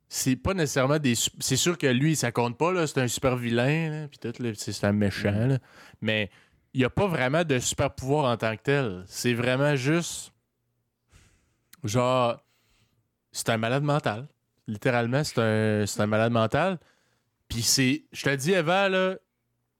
c'est 0.08 0.36
pas 0.36 0.54
nécessairement 0.54 0.98
des. 0.98 1.14
C'est 1.40 1.56
sûr 1.56 1.76
que 1.76 1.88
lui, 1.88 2.14
ça 2.14 2.30
compte 2.30 2.56
pas, 2.56 2.72
là. 2.72 2.86
C'est 2.86 3.00
un 3.00 3.08
super 3.08 3.36
vilain, 3.36 4.06
puis 4.08 4.18
tout, 4.18 4.32
c'est 4.54 4.84
un 4.84 4.92
méchant, 4.92 5.32
Hmm. 5.32 5.48
là. 5.48 5.58
Mais 6.00 6.30
il 6.74 6.78
n'y 6.78 6.84
a 6.84 6.90
pas 6.90 7.06
vraiment 7.06 7.44
de 7.44 7.58
super 7.58 7.92
pouvoir 7.92 8.30
en 8.30 8.36
tant 8.36 8.54
que 8.56 8.62
tel. 8.62 9.04
C'est 9.06 9.34
vraiment 9.34 9.74
juste. 9.74 10.32
Genre. 11.84 12.40
C'est 13.32 13.50
un 13.50 13.56
malade 13.58 13.82
mental. 13.82 14.28
Littéralement, 14.66 15.22
c'est 15.24 15.38
un, 15.40 15.86
c'est 15.86 16.00
un 16.00 16.06
malade 16.06 16.32
mental. 16.32 16.78
Puis 17.48 17.62
c'est. 17.62 18.04
Je 18.12 18.22
te 18.24 18.30
le 18.30 18.36
dis 18.36 18.54
avant, 18.54 18.88
là. 18.88 19.16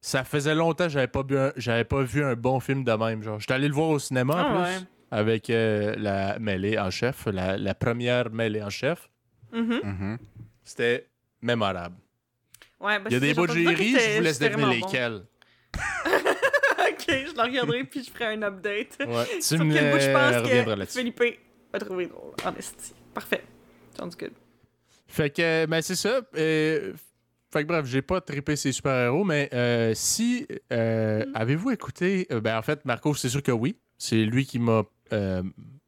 Ça 0.00 0.22
faisait 0.24 0.54
longtemps 0.54 0.84
que 0.84 0.90
j'avais 0.90 1.06
pas, 1.08 1.22
vu 1.22 1.38
un- 1.38 1.52
j'avais 1.56 1.84
pas 1.84 2.02
vu 2.02 2.22
un 2.22 2.34
bon 2.34 2.60
film 2.60 2.84
de 2.84 2.92
même. 2.92 3.22
Genre, 3.22 3.40
j'étais 3.40 3.54
allé 3.54 3.68
le 3.68 3.74
voir 3.74 3.88
au 3.88 3.98
cinéma 3.98 4.34
en 4.34 4.38
Ah 4.38 4.44
plus. 4.50 4.62
ouais. 4.82 4.86
Avec 5.10 5.48
euh, 5.48 5.94
la 5.96 6.38
mêlée 6.38 6.78
en 6.78 6.90
chef, 6.90 7.24
la, 7.26 7.56
la 7.56 7.74
première 7.74 8.30
mêlée 8.30 8.62
en 8.62 8.68
chef. 8.70 9.08
Mhm. 9.52 9.80
Mhm. 9.82 10.18
C'était 10.64 11.08
mémorable. 11.40 11.96
Ouais, 12.80 12.98
ben, 12.98 13.04
Il 13.08 13.12
y 13.12 13.16
a 13.16 13.20
c'est- 13.20 13.26
des 13.28 13.34
bouts 13.34 13.46
de 13.46 13.52
entendu 13.52 13.64
dire 13.76 13.98
je 14.00 14.16
vous 14.16 14.22
laisse 14.22 14.34
c'était 14.38 14.50
deviner 14.50 14.66
vraiment 14.66 14.80
bon. 14.80 14.86
lesquels. 14.92 15.22
ok, 16.04 17.04
je 17.08 17.36
la 17.36 17.42
regarderai 17.44 17.84
puis 17.84 18.04
je 18.04 18.10
ferai 18.10 18.34
un 18.34 18.42
update. 18.42 18.96
Ouais, 19.06 19.24
tu 19.36 19.42
Sur 19.42 19.64
me 19.64 19.72
quel 19.74 19.92
bout 19.92 20.00
je 20.00 20.10
pense 20.10 20.36
reviendras 20.42 20.74
que 20.74 20.78
là-dessus. 20.80 20.98
Philippe 20.98 21.22
va 21.78 21.84
trouver 21.84 22.06
drôle. 22.06 22.32
En 22.44 22.54
esti. 22.56 22.92
Parfait. 23.12 23.44
Sounds 23.98 24.16
good. 24.18 24.32
Fait 25.06 25.30
que, 25.30 25.66
ben 25.66 25.80
c'est 25.82 25.94
ça. 25.96 26.20
euh, 26.36 26.92
fait 27.52 27.62
que 27.62 27.68
bref, 27.68 27.86
j'ai 27.86 28.02
pas 28.02 28.20
trippé 28.20 28.56
ces 28.56 28.72
super-héros, 28.72 29.22
mais 29.24 29.48
euh, 29.52 29.92
si. 29.94 30.46
euh, 30.72 31.24
Avez-vous 31.34 31.70
écouté. 31.70 32.26
euh, 32.32 32.40
ben 32.40 32.58
en 32.58 32.62
fait, 32.62 32.84
Marco, 32.84 33.14
c'est 33.14 33.28
sûr 33.28 33.42
que 33.42 33.52
oui. 33.52 33.76
C'est 33.98 34.24
lui 34.24 34.44
qui 34.44 34.58
m'a 34.58 34.82
euh, 35.12 35.42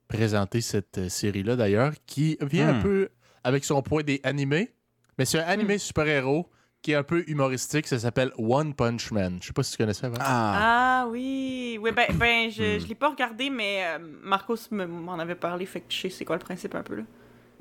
présenté 0.07 0.61
cette 0.61 1.09
série-là 1.09 1.57
d'ailleurs, 1.57 1.93
qui 2.07 2.39
vient 2.41 2.69
un 2.69 2.79
Hmm. 2.79 2.83
peu 2.83 3.09
avec 3.43 3.65
son 3.65 3.83
point 3.83 4.03
des 4.05 4.21
animés. 4.23 4.73
Mais 5.19 5.25
c'est 5.25 5.39
un 5.41 5.47
animé 5.47 5.79
super-héros 5.79 6.49
qui 6.83 6.93
est 6.93 6.95
un 6.95 7.03
peu 7.03 7.25
humoristique. 7.27 7.87
Ça 7.87 7.99
s'appelle 7.99 8.31
One 8.39 8.75
Punch 8.75 9.11
Man. 9.11 9.39
Je 9.41 9.49
sais 9.49 9.53
pas 9.53 9.63
si 9.63 9.73
tu 9.73 9.79
connaissais 9.79 10.07
avant. 10.07 10.17
Ah. 10.21 11.03
Ah 11.03 11.07
oui. 11.09 11.79
Oui, 11.81 11.91
ben, 11.93 12.07
ben 12.15 12.51
je, 12.51 12.77
Hmm. 12.77 12.81
je 12.81 12.87
l'ai 12.87 12.95
pas 12.95 13.09
regardé, 13.11 13.51
mais 13.51 13.85
euh, 13.87 13.99
Marcos 14.23 14.57
me- 14.71 14.87
m'en 14.87 15.19
avait 15.19 15.35
parlé, 15.35 15.67
fait 15.67 15.81
que 15.81 15.87
je 15.89 16.01
sais 16.03 16.11
c'est 16.11 16.25
quoi 16.25 16.37
le 16.37 16.43
principe 16.43 16.75
un 16.75 16.83
peu 16.83 16.95
là. 16.97 17.03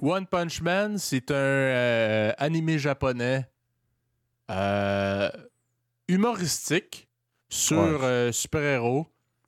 One 0.02 0.26
Punch 0.28 0.62
Man, 0.62 0.98
c'est 0.98 1.32
un 1.32 1.36
euh, 1.36 2.32
animé 2.38 2.78
japonais 2.78 3.48
euh, 4.52 5.30
humoristique 6.08 7.08
sur 7.50 7.78
Ouais. 7.80 8.04
euh, 8.04 8.32
super-héros. 8.32 9.08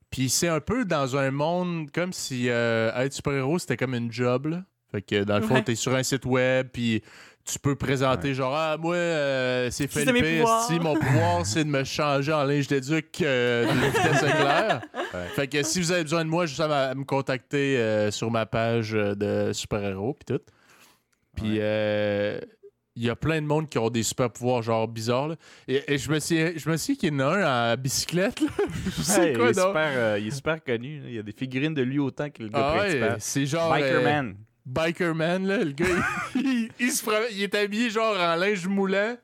Puis 0.09 0.29
c'est 0.29 0.47
un 0.47 0.61
peu 0.61 0.85
dans 0.85 1.17
un 1.17 1.31
monde 1.31 1.91
comme 1.91 2.13
si 2.13 2.49
euh, 2.49 2.91
être 2.95 3.13
super-héros, 3.13 3.59
c'était 3.59 3.77
comme 3.77 3.93
une 3.93 4.11
job. 4.11 4.47
là. 4.47 4.63
Fait 4.91 5.01
que 5.01 5.23
dans 5.23 5.37
le 5.37 5.45
fond, 5.45 5.55
Ouais. 5.55 5.63
t'es 5.63 5.75
sur 5.75 5.93
un 5.93 6.03
site 6.03 6.25
web, 6.25 6.69
puis 6.71 7.03
tu 7.49 7.59
peux 7.59 7.75
présenter 7.75 8.33
genre, 8.33 8.53
ah, 8.55 8.77
moi, 8.77 8.95
euh, 8.95 9.69
c'est 9.71 9.87
Felipe, 9.87 10.25
si 10.67 10.79
mon 10.79 10.95
pouvoir, 10.95 11.45
c'est 11.45 11.63
de 11.63 11.69
me 11.69 11.83
changer 11.83 12.33
en 12.33 12.43
linge 12.43 12.67
d'éduc 12.67 13.21
euh, 13.21 13.65
de 13.65 13.71
vitesse 13.87 14.23
éclair. 14.23 14.81
Ouais. 15.13 15.27
Fait 15.35 15.47
que 15.47 15.63
si 15.63 15.79
vous 15.79 15.91
avez 15.91 16.03
besoin 16.03 16.25
de 16.25 16.29
moi, 16.29 16.45
juste 16.45 16.59
à, 16.59 16.89
à 16.89 16.93
me 16.95 17.03
contacter 17.05 17.77
euh, 17.77 18.11
sur 18.11 18.29
ma 18.31 18.45
page 18.45 18.93
euh, 18.93 19.15
de 19.15 19.53
super-héros, 19.53 20.13
puis 20.13 20.35
tout. 20.37 20.43
Puis 21.35 21.51
Ouais. 21.53 21.59
euh, 21.61 22.39
il 22.99 23.03
y 23.05 23.09
a 23.11 23.15
plein 23.15 23.39
de 23.39 23.45
monde 23.45 23.69
qui 23.69 23.77
ont 23.77 23.91
des 23.91 24.01
super 24.01 24.31
pouvoirs 24.31 24.63
genre 24.63 24.87
bizarres. 24.87 25.27
là. 25.27 25.35
Et, 25.67 25.93
et 25.93 25.97
je 25.99 26.09
me 26.11 26.17
suis 26.19 26.57
je 26.57 26.67
me 26.67 26.75
suis 26.77 26.93
dit 26.93 26.99
qu'il 26.99 27.13
y 27.13 27.15
en 27.15 27.19
a 27.19 27.25
un 27.37 27.73
en 27.73 27.77
bicyclette. 27.77 28.41
là. 28.41 28.47
c'est 29.03 29.33
quoi 29.33 29.45
il, 29.45 29.49
est 29.51 29.53
donc? 29.53 29.67
super, 29.67 29.91
euh, 29.95 30.17
il 30.19 30.27
est 30.27 30.31
super 30.31 30.63
connu. 30.63 30.99
là. 31.01 31.05
Il 31.09 31.13
y 31.13 31.19
a 31.19 31.23
des 31.23 31.31
figurines 31.31 31.75
de 31.75 31.83
lui 31.83 31.99
autant 31.99 32.29
que 32.31 32.41
le 32.41 32.49
gars 32.49 32.71
Ah 32.73 32.77
principal. 32.79 33.15
c'est 33.19 33.45
genre 33.45 33.71
Biker 33.71 33.99
euh, 33.99 34.03
Man. 34.03 34.35
Biker 34.67 35.15
Man 35.15 35.47
là, 35.47 35.57
le 35.63 35.71
gars 35.71 35.85
il, 36.35 36.41
il- 36.45 36.69
il 36.79 36.91
se 36.91 37.01
promène- 37.03 37.29
il 37.31 37.41
est 37.43 37.55
habillé 37.55 37.89
genre 37.89 38.15
en 38.19 38.35
linge 38.35 38.67
moulant. 38.67 39.15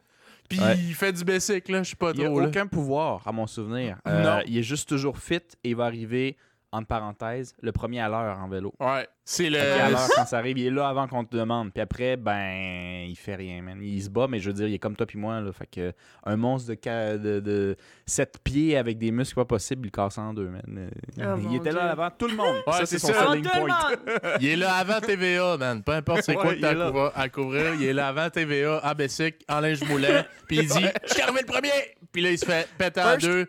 Puis 0.50 0.60
Ouais. 0.60 0.78
il 0.78 0.94
fait 0.94 1.12
du 1.14 1.24
bicycle 1.24 1.72
là, 1.72 1.84
je 1.84 1.92
sais 1.92 1.96
pas 1.96 2.12
Il 2.16 2.22
a 2.22 2.26
trop 2.26 2.40
là. 2.42 2.48
aucun 2.48 2.68
pouvoir, 2.68 3.28
à 3.28 3.32
mon 3.32 3.48
souvenir. 3.48 3.98
Euh, 4.08 4.24
Non. 4.24 4.44
Il 4.48 4.58
est 4.58 4.64
juste 4.64 4.88
toujours 4.90 5.18
fit 5.18 5.36
et 5.36 5.70
il 5.72 5.76
va 5.76 5.86
arriver, 5.86 6.38
entre 6.74 6.88
parenthèses, 6.88 7.54
le 7.62 7.72
premier 7.72 8.02
à 8.02 8.10
l'heure 8.10 8.38
en 8.40 8.50
vélo. 8.50 8.74
Ouais, 8.80 9.08
c'est 9.24 9.50
le 9.50 9.58
Fait 9.60 9.78
qu'à 9.78 9.90
l'heure, 9.90 10.08
quand 10.16 10.26
ça 10.26 10.40
arrive, 10.40 10.58
il 10.58 10.68
est 10.68 10.72
là 10.72 10.90
avant 10.90 11.08
qu'on 11.08 11.24
te 11.24 11.36
demande. 11.38 11.72
Puis 11.72 11.82
après, 11.82 12.18
ben, 12.18 13.06
il 13.08 13.16
fait 13.16 13.36
rien, 13.36 13.62
man. 13.62 13.80
Il 13.82 14.02
se 14.04 14.10
bat, 14.10 14.28
mais 14.28 14.40
je 14.40 14.48
veux 14.50 14.54
dire, 14.54 14.68
il 14.68 14.74
est 14.74 14.80
comme 14.80 14.96
toi 14.96 15.06
puis 15.06 15.18
moi. 15.20 15.40
Là. 15.40 15.52
Fait 15.54 15.68
que 15.68 15.94
un 16.26 16.36
monstre 16.36 16.70
de, 16.74 16.78
ca- 16.84 17.18
de, 17.18 17.40
de 17.40 17.76
7 18.08 18.40
pieds 18.44 18.76
avec 18.76 18.98
des 18.98 19.12
muscles 19.12 19.36
pas 19.36 19.46
possibles, 19.46 19.88
il 19.88 19.92
casse 19.92 20.18
en 20.18 20.34
deux, 20.34 20.50
man. 20.50 20.62
Euh, 20.78 20.90
Oh, 21.36 21.40
il 21.50 21.56
était 21.58 21.70
Dieu. 21.70 21.78
là 21.80 21.92
avant 21.92 22.10
tout 22.10 22.28
le 22.28 22.36
monde. 22.36 22.56
Ouais, 22.68 22.74
ça, 22.74 22.86
c'est 22.86 22.98
c'est 22.98 23.08
son 23.08 23.14
ça. 23.14 23.28
Selling 23.28 23.44
tout 23.44 23.50
le 23.54 23.60
point. 23.66 23.68
monde! 23.90 24.20
Il 24.42 24.48
est 24.50 24.56
là 24.56 24.74
avant 24.76 25.00
TVA, 25.00 25.58
man. 25.58 25.84
Peu 25.84 25.92
importe 25.94 26.24
c'est 26.24 26.34
quoi 26.34 26.48
Ouais, 26.48 26.56
que 26.56 26.62
t'as 26.62 26.70
à, 26.70 26.74
là. 26.74 26.90
couvrir- 26.92 27.12
à 27.16 27.30
couvrir, 27.30 27.74
il 27.76 27.84
est 27.86 27.94
là 27.94 28.08
avant 28.08 28.30
TVA, 28.30 28.82
en 28.84 28.94
bicycle, 28.96 29.38
en 29.48 29.60
linge 29.60 29.84
moulant. 29.88 30.24
Puis 30.48 30.58
il 30.58 30.68
dit 30.68 30.86
Je 31.08 31.14
suis 31.14 31.22
arrivé 31.22 31.40
le 31.42 31.46
premier 31.46 31.70
Puis 32.12 32.22
là, 32.24 32.32
il 32.32 32.38
se 32.38 32.46
fait 32.46 32.68
péter 32.78 33.02
en 33.02 33.18
deux. 33.18 33.48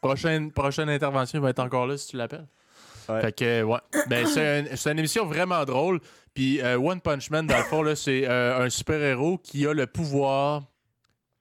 Prochaine, 0.00 0.50
prochaine 0.52 0.88
intervention, 0.88 1.40
va 1.40 1.50
être 1.50 1.58
encore 1.58 1.86
là 1.86 1.96
si 1.98 2.08
tu 2.08 2.16
l'appelles. 2.16 2.46
Ouais. 3.08 3.20
Fait 3.20 3.32
que, 3.36 3.62
ouais. 3.62 3.78
Ben, 4.08 4.26
c'est 4.26 4.60
un- 4.72 4.76
c'est 4.76 4.92
une 4.92 4.98
émission 4.98 5.26
vraiment 5.26 5.64
drôle. 5.64 6.00
Puis 6.32 6.60
euh, 6.62 6.78
One 6.78 7.00
Punch 7.00 7.30
Man, 7.30 7.46
dans 7.46 7.56
le 7.58 7.64
fond, 7.64 7.82
là, 7.82 7.96
c'est 7.96 8.26
euh, 8.28 8.64
un 8.64 8.70
super-héros 8.70 9.38
qui 9.38 9.66
a 9.66 9.74
le 9.74 9.86
pouvoir 9.86 10.62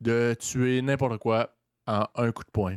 de 0.01 0.35
tuer 0.39 0.81
n'importe 0.81 1.17
quoi 1.17 1.53
en 1.87 2.05
un 2.15 2.31
coup 2.31 2.43
de 2.43 2.49
poing. 2.51 2.75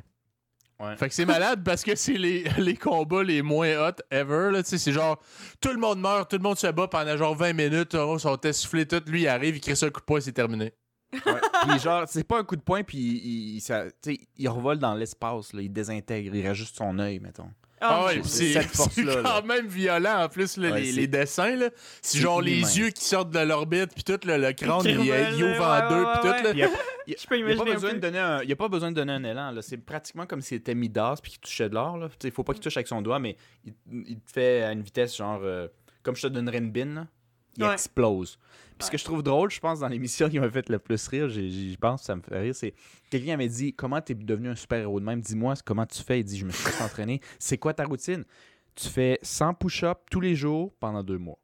Ouais. 0.78 0.96
Fait 0.96 1.08
que 1.08 1.14
c'est 1.14 1.24
malade 1.24 1.62
parce 1.64 1.82
que 1.84 1.94
c'est 1.94 2.14
les, 2.18 2.42
les 2.58 2.76
combats 2.76 3.22
les 3.22 3.40
moins 3.42 3.88
hot 3.88 3.96
ever. 4.10 4.50
Là, 4.52 4.60
c'est 4.64 4.92
genre, 4.92 5.20
tout 5.60 5.70
le 5.70 5.78
monde 5.78 6.00
meurt, 6.00 6.30
tout 6.30 6.36
le 6.36 6.42
monde 6.42 6.58
se 6.58 6.66
bat 6.66 6.86
pendant 6.88 7.16
genre 7.16 7.34
20 7.34 7.52
minutes, 7.54 7.94
oh, 7.94 8.18
sont 8.18 8.38
essoufflés 8.40 8.86
tout. 8.86 9.02
Lui, 9.06 9.22
il 9.22 9.28
arrive, 9.28 9.56
il 9.56 9.60
crée 9.60 9.74
ça 9.74 9.86
un 9.86 9.90
coup 9.90 10.00
de 10.00 10.04
poing, 10.04 10.20
c'est 10.20 10.32
terminé. 10.32 10.72
Ouais. 11.12 11.32
Puis 11.68 11.78
genre, 11.80 12.04
c'est 12.08 12.24
pas 12.24 12.38
un 12.40 12.44
coup 12.44 12.56
de 12.56 12.62
poing, 12.62 12.82
puis 12.82 12.98
il, 12.98 13.56
il, 13.56 13.60
ça- 13.60 13.84
tu 14.02 14.14
sais, 14.14 14.20
il 14.38 14.48
revole 14.48 14.78
dans 14.78 14.94
l'espace, 14.94 15.52
là, 15.52 15.60
il 15.62 15.72
désintègre, 15.72 16.34
il 16.34 16.46
rajoute 16.46 16.68
son 16.74 16.98
œil, 16.98 17.20
mettons. 17.20 17.50
Ah 17.84 18.10
Dieu. 18.12 18.22
c'est 18.24 18.54
quand 18.76 18.96
là. 19.24 19.42
même 19.42 19.66
violent 19.66 20.22
en 20.22 20.28
plus, 20.28 20.56
là, 20.56 20.70
Ouais, 20.70 20.82
les, 20.82 21.08
dessins. 21.08 21.56
là. 21.56 21.68
C'est 22.00 22.16
c'est 22.16 22.18
genre 22.20 22.40
les 22.40 22.78
yeux 22.78 22.90
qui 22.90 23.04
sortent 23.04 23.30
de 23.30 23.40
l'orbite, 23.40 23.92
puis 23.92 24.04
tout, 24.04 24.20
le, 24.24 24.36
le 24.36 24.52
crâne, 24.52 24.82
il, 24.84 24.98
ouvre 25.00 25.64
en 25.64 25.88
deux, 25.90 26.04
puis 26.12 26.20
tout. 26.22 26.44
là. 26.44 26.50
Il 26.52 26.56
n'y 26.56 26.62
a, 26.62 26.68
imaginer 27.36 27.56
pas 27.56 27.64
besoin 27.64 27.92
de 27.94 27.98
donner 27.98 28.18
un, 28.20 28.42
il 28.42 28.48
y 28.48 28.52
a 28.52 28.56
pas 28.56 28.68
besoin 28.68 28.90
de 28.92 28.96
donner 28.96 29.12
un 29.14 29.24
élan. 29.24 29.50
là. 29.50 29.62
C'est 29.62 29.78
pratiquement 29.78 30.26
comme 30.26 30.40
s'il 30.42 30.58
était 30.58 30.76
Midas 30.76 31.16
puis 31.20 31.32
qu'il 31.32 31.40
touchait 31.40 31.68
de 31.68 31.74
l'or. 31.74 31.96
là. 31.98 32.08
Tu 32.08 32.14
sais, 32.22 32.28
Il 32.28 32.30
faut 32.32 32.44
pas 32.44 32.52
qu'il 32.52 32.62
touche 32.62 32.76
avec 32.76 32.86
son 32.86 33.02
doigt, 33.02 33.18
mais 33.18 33.36
il, 33.64 33.72
il 34.06 34.20
te 34.20 34.30
fait 34.30 34.62
à 34.62 34.70
une 34.72 34.82
vitesse 34.82 35.16
genre. 35.16 35.40
euh, 35.42 35.66
comme 36.04 36.14
je 36.14 36.22
te 36.22 36.26
donnerais 36.28 36.58
une 36.58 36.70
bine, 36.70 36.94
là, 36.94 37.06
il 37.56 37.64
Ouais. 37.64 37.72
explose. 37.72 38.38
Puis 38.78 38.86
ce 38.86 38.90
que 38.90 38.98
je 38.98 39.04
trouve 39.04 39.22
drôle, 39.22 39.50
je 39.50 39.60
pense, 39.60 39.80
dans 39.80 39.88
l'émission 39.88 40.28
qui 40.28 40.40
m'a 40.40 40.50
fait 40.50 40.68
le 40.68 40.78
plus 40.78 41.06
rire, 41.08 41.28
j'y 41.28 41.76
pense, 41.80 42.02
ça 42.02 42.16
me 42.16 42.22
fait 42.22 42.38
rire, 42.38 42.54
c'est 42.54 42.74
quelqu'un 43.10 43.36
m'avait 43.36 43.48
dit 43.48 43.72
Comment 43.74 44.00
t'es 44.00 44.14
devenu 44.14 44.48
un 44.48 44.56
super-héros 44.56 44.98
de 44.98 45.04
même? 45.04 45.20
Dis-moi 45.20 45.54
comment 45.64 45.86
tu 45.86 46.02
fais? 46.02 46.20
Il 46.20 46.24
dit 46.24 46.38
Je 46.38 46.44
me 46.44 46.50
suis 46.50 46.82
entraîné. 46.82 47.20
C'est 47.38 47.58
quoi 47.58 47.74
ta 47.74 47.84
routine? 47.84 48.24
Tu 48.74 48.88
fais 48.88 49.18
100 49.22 49.54
push-ups 49.54 50.00
tous 50.10 50.20
les 50.20 50.34
jours 50.34 50.72
pendant 50.80 51.02
deux 51.02 51.18
mois. 51.18 51.38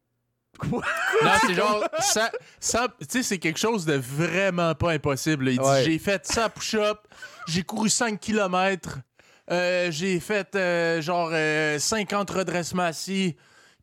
Quoi? 0.59 0.83
Non, 1.23 1.31
c'est 1.47 1.55
genre, 1.55 1.85
ça, 2.01 2.33
ça- 2.59 2.89
tu 2.99 3.07
sais, 3.09 3.23
c'est 3.23 3.39
quelque 3.39 3.59
chose 3.61 3.85
de 3.85 3.93
vraiment 3.95 4.75
pas 4.75 4.91
impossible. 4.93 5.45
là. 5.45 5.51
Il 5.53 5.59
dit, 5.59 5.85
j'ai 5.93 5.99
fait 6.01 6.27
100 6.27 6.49
push-ups, 6.51 6.99
j'ai 7.47 7.63
couru 7.63 7.89
5 7.89 8.19
km, 8.19 8.99
j'ai 9.91 10.19
fait 10.19 10.53
euh, 10.57 11.01
genre 11.01 11.31
euh, 11.33 11.79
50 11.79 12.31
redressements 12.31 12.83
assis. 12.85 13.37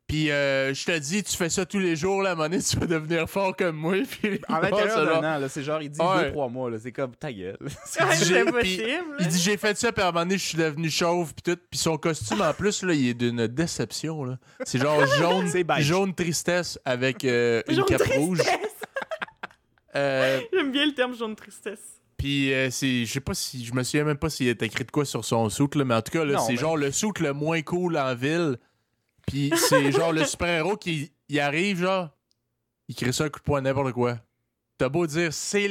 Puis 0.08 0.30
euh, 0.30 0.72
je 0.72 0.86
te 0.86 0.95
dis, 0.99 1.24
tu 1.24 1.36
fais 1.36 1.49
ça 1.49 1.66
tous 1.66 1.80
les 1.80 1.95
jours, 1.95 2.22
là, 2.22 2.30
à 2.30 2.34
un 2.34 2.36
moment 2.36 2.47
donné, 2.47 2.62
tu 2.62 2.78
vas 2.78 2.86
devenir 2.86 3.28
fort 3.28 3.56
comme 3.56 3.76
moi. 3.76 3.95
Puis 4.22 4.39
En 4.47 4.60
l'intérieur 4.60 5.03
genre, 5.06 5.22
d'un 5.22 5.36
an, 5.38 5.39
là, 5.39 5.49
c'est 5.49 5.64
genre, 5.64 5.82
il 5.82 5.89
dit 5.89 5.99
Ouais. 5.99 6.26
deux, 6.26 6.32
trois 6.32 6.47
mois, 6.47 6.70
là, 6.70 6.78
c'est 6.78 6.91
comme 6.91 7.16
ta 7.16 7.34
gueule. 7.34 7.58
C'est 7.86 8.41
impossible. 8.41 8.84
Il 9.20 9.28
dit 9.28 9.39
j'ai 9.39 9.58
fait 9.58 9.76
ça, 9.78 9.91
puis 9.91 10.03
à 10.03 10.10
un 10.10 10.12
moment 10.12 10.24
donné, 10.26 10.38
je 10.38 10.45
suis 10.45 10.58
devenu 10.60 10.91
chauve, 10.91 11.34
puis 11.34 11.41
tout. 11.56 11.60
Puis 11.72 11.80
son 11.80 11.97
costume, 11.97 12.41
en 12.41 12.53
plus, 12.53 12.84
là, 12.84 12.93
il 12.93 13.08
est 13.10 13.14
d'une 13.16 13.47
déception. 13.47 14.24
là. 14.26 14.38
C'est 14.64 14.80
genre 14.80 15.03
jaune, 15.18 15.49
jaune 15.80 16.14
tristesse 16.14 16.80
avec 16.86 17.26
euh, 17.26 17.64
une 17.68 17.76
Jaune 17.78 17.86
cape 17.86 18.01
rouge. 18.16 18.38
tristesse. 18.39 18.60
Euh, 19.95 20.39
J'aime 20.53 20.72
bien 20.72 20.86
le 20.86 20.93
terme 20.93 21.16
jaune 21.16 21.36
tristesse. 21.36 22.01
Puis 22.18 22.53
euh, 22.53 22.70
c'est, 22.70 23.06
je 23.06 23.12
sais 23.12 23.20
pas 23.20 23.34
si, 23.34 23.66
je 23.66 23.74
me 23.74 23.84
souviens 23.84 24.03
même 24.03 24.18
pas 24.18 24.30
s'il 24.30 24.47
est 24.47 24.62
écrit 24.62 24.84
de 24.86 24.91
quoi 24.91 25.06
sur 25.06 25.24
son 25.26 25.49
soute 25.49 25.76
là, 25.76 25.84
mais 25.84 25.95
en 25.95 26.01
tout 26.01 26.12
cas 26.12 26.24
là, 26.26 26.38
c'est 26.39 26.53
mais- 26.53 26.58
genre 26.60 26.78
le 26.78 26.91
soute 26.91 27.20
le 27.20 27.34
moins 27.34 27.62
cool 27.62 27.97
en 27.97 28.14
ville. 28.16 28.58
Puis 29.28 29.51
c'est 29.55 29.91
genre 29.91 30.11
le 30.13 30.23
super 30.26 30.47
héros 30.49 30.78
qui 30.78 31.11
il 31.30 31.39
arrive 31.39 31.80
genre, 31.80 32.09
il 32.88 32.95
crée 32.95 33.11
ça 33.11 33.23
un 33.26 33.30
coup 33.30 33.39
de 33.39 33.43
poing 33.43 33.61
n'importe 33.61 33.93
quoi. 33.93 34.17
T'as 34.78 34.89
beau 34.89 35.07
dire 35.07 35.34
c'est 35.34 35.69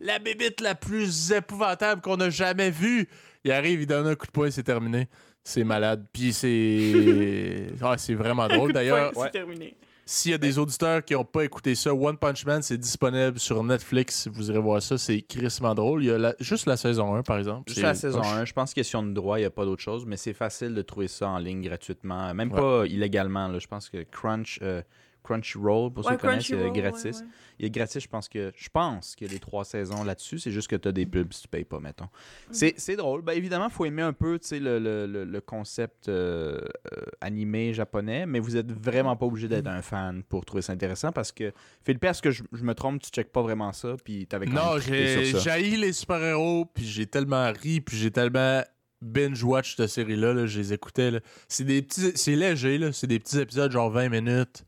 la 0.00 0.18
bébite 0.18 0.60
la 0.60 0.74
plus 0.74 1.30
épouvantable 1.32 2.00
qu'on 2.00 2.16
a 2.20 2.30
jamais 2.30 2.70
vue, 2.70 3.08
il 3.44 3.52
arrive, 3.52 3.82
il 3.82 3.86
donne 3.86 4.06
un 4.06 4.14
coup 4.14 4.26
de 4.26 4.32
poing, 4.32 4.50
c'est 4.50 4.62
terminé. 4.62 5.08
C'est 5.44 5.64
malade. 5.64 6.06
Puis 6.12 6.32
c'est, 6.32 7.68
Ah, 7.80 7.96
c'est 7.96 8.14
vraiment 8.14 8.48
drôle 8.48 8.72
d'ailleurs. 8.72 9.16
ouais. 9.16 9.24
C'est 9.26 9.30
terminé. 9.38 9.76
S'il 10.10 10.30
y 10.30 10.34
a 10.34 10.38
des 10.38 10.58
auditeurs 10.58 11.04
qui 11.04 11.12
n'ont 11.12 11.24
pas 11.26 11.44
écouté 11.44 11.74
ça, 11.74 11.92
One 11.92 12.16
Punch 12.16 12.46
Man, 12.46 12.62
c'est 12.62 12.78
disponible 12.78 13.38
sur 13.38 13.62
Netflix. 13.62 14.26
Vous 14.32 14.50
irez 14.50 14.58
voir 14.58 14.80
ça, 14.80 14.96
c'est 14.96 15.20
crissement 15.20 15.74
drôle. 15.74 16.02
Il 16.02 16.06
y 16.06 16.10
a 16.10 16.16
la- 16.16 16.34
juste 16.40 16.64
la 16.64 16.78
saison 16.78 17.14
1, 17.14 17.22
par 17.22 17.36
exemple. 17.36 17.68
Juste 17.68 17.82
la 17.82 17.92
saison 17.94 18.20
poche. 18.20 18.26
1, 18.32 18.44
je 18.46 18.52
pense 18.54 18.72
question 18.72 19.02
de 19.02 19.12
droit, 19.12 19.36
il 19.38 19.42
n'y 19.42 19.46
a 19.46 19.50
pas 19.50 19.66
d'autre 19.66 19.82
chose, 19.82 20.06
mais 20.06 20.16
c'est 20.16 20.32
facile 20.32 20.74
de 20.74 20.80
trouver 20.80 21.08
ça 21.08 21.28
en 21.28 21.36
ligne 21.36 21.60
gratuitement, 21.60 22.32
même 22.32 22.50
Ouais. 22.52 22.58
pas 22.58 22.86
illégalement. 22.86 23.48
là. 23.48 23.58
Je 23.58 23.66
pense 23.66 23.90
que 23.90 24.02
Crunch, 24.04 24.58
euh, 24.62 24.80
Crunchyroll, 25.28 25.92
pour 25.92 26.04
ceux 26.04 26.16
qui 26.16 26.16
connaissent, 26.22 26.50
euh, 26.52 26.70
gratis. 26.70 27.04
ouais, 27.04 27.10
ouais. 27.12 27.26
Il 27.58 27.66
est 27.66 27.70
gratis, 27.70 28.02
je 28.02 28.08
pense 28.08 28.28
que 28.28 28.52
je 28.56 28.68
pense 28.70 29.14
qu'il 29.14 29.26
y 29.26 29.30
a 29.30 29.32
les 29.32 29.38
trois 29.40 29.64
saisons 29.64 30.04
là-dessus. 30.04 30.38
C'est 30.38 30.50
juste 30.50 30.68
que 30.68 30.76
tu 30.76 30.88
as 30.88 30.92
des 30.92 31.04
pubs 31.06 31.32
si 31.32 31.42
tu 31.42 31.48
payes 31.48 31.64
pas, 31.64 31.80
mettons. 31.80 32.08
C'est, 32.50 32.74
c'est 32.78 32.96
drôle. 32.96 33.22
Ben, 33.22 33.32
évidemment, 33.32 33.66
il 33.66 33.72
faut 33.72 33.84
aimer 33.84 34.02
un 34.02 34.12
peu 34.12 34.38
tu 34.38 34.48
sais, 34.48 34.60
le, 34.60 34.78
le, 34.78 35.06
le, 35.06 35.24
le 35.24 35.40
concept 35.40 36.08
euh, 36.08 36.58
euh, 36.92 37.00
animé 37.20 37.74
japonais, 37.74 38.26
mais 38.26 38.38
vous 38.40 38.56
êtes 38.56 38.70
vraiment 38.72 39.16
pas 39.16 39.26
obligé 39.26 39.48
d'être 39.48 39.66
un 39.66 39.82
fan 39.82 40.22
pour 40.22 40.44
trouver 40.44 40.62
ça 40.62 40.72
intéressant 40.72 41.12
parce 41.12 41.32
que, 41.32 41.52
Philippe, 41.84 42.04
est-ce 42.04 42.22
que 42.22 42.30
je, 42.30 42.42
je 42.52 42.62
me 42.62 42.74
trompe, 42.74 43.02
tu 43.02 43.10
checkes 43.10 43.32
pas 43.32 43.42
vraiment 43.42 43.72
ça, 43.72 43.96
puis 44.02 44.26
t'avais 44.26 44.46
Non, 44.46 44.78
j'ai 44.78 45.24
jailli 45.38 45.76
les 45.76 45.92
super-héros, 45.92 46.64
puis 46.66 46.84
j'ai 46.84 47.06
tellement 47.06 47.52
ri, 47.52 47.80
puis 47.80 47.96
j'ai 47.96 48.10
tellement 48.10 48.62
binge-watch 49.00 49.76
cette 49.76 49.88
série-là, 49.88 50.32
là, 50.34 50.46
je 50.46 50.58
les 50.58 50.72
écoutais. 50.72 51.10
là. 51.10 51.20
C'est 51.48 51.64
des 51.64 51.82
petits, 51.82 52.12
c'est 52.16 52.34
léger, 52.36 52.78
là, 52.78 52.92
c'est 52.92 53.06
des 53.06 53.18
petits 53.18 53.38
épisodes 53.38 53.70
genre 53.70 53.90
20 53.90 54.08
minutes, 54.08 54.64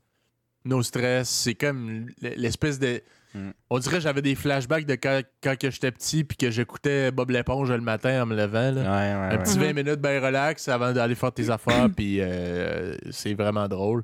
no 0.65 0.81
stress, 0.83 1.29
c'est 1.29 1.55
comme 1.55 2.07
l'espèce 2.21 2.79
de... 2.79 3.01
Mm. 3.33 3.49
On 3.69 3.79
dirait 3.79 3.95
que 3.97 4.01
j'avais 4.03 4.21
des 4.21 4.35
flashbacks 4.35 4.85
de 4.85 4.95
quand, 4.95 5.21
quand 5.41 5.57
que 5.57 5.71
j'étais 5.71 5.91
petit, 5.91 6.23
puis 6.25 6.35
que 6.35 6.51
j'écoutais 6.51 7.11
Bob 7.11 7.29
l'éponge 7.29 7.71
le 7.71 7.79
matin 7.79 8.23
en 8.23 8.25
me 8.25 8.35
levant. 8.35 8.71
là. 8.71 8.81
Ouais, 8.81 8.87
ouais, 8.87 8.87
Un 8.87 9.29
ouais. 9.37 9.43
petit 9.43 9.57
Mhm. 9.57 9.63
20 9.67 9.73
minutes 9.73 10.01
bien 10.01 10.19
relax 10.19 10.67
avant 10.67 10.91
d'aller 10.91 11.15
faire 11.15 11.31
tes 11.31 11.49
affaires, 11.49 11.87
puis 11.95 12.17
euh, 12.19 12.95
c'est 13.11 13.33
vraiment 13.33 13.67
drôle. 13.69 14.03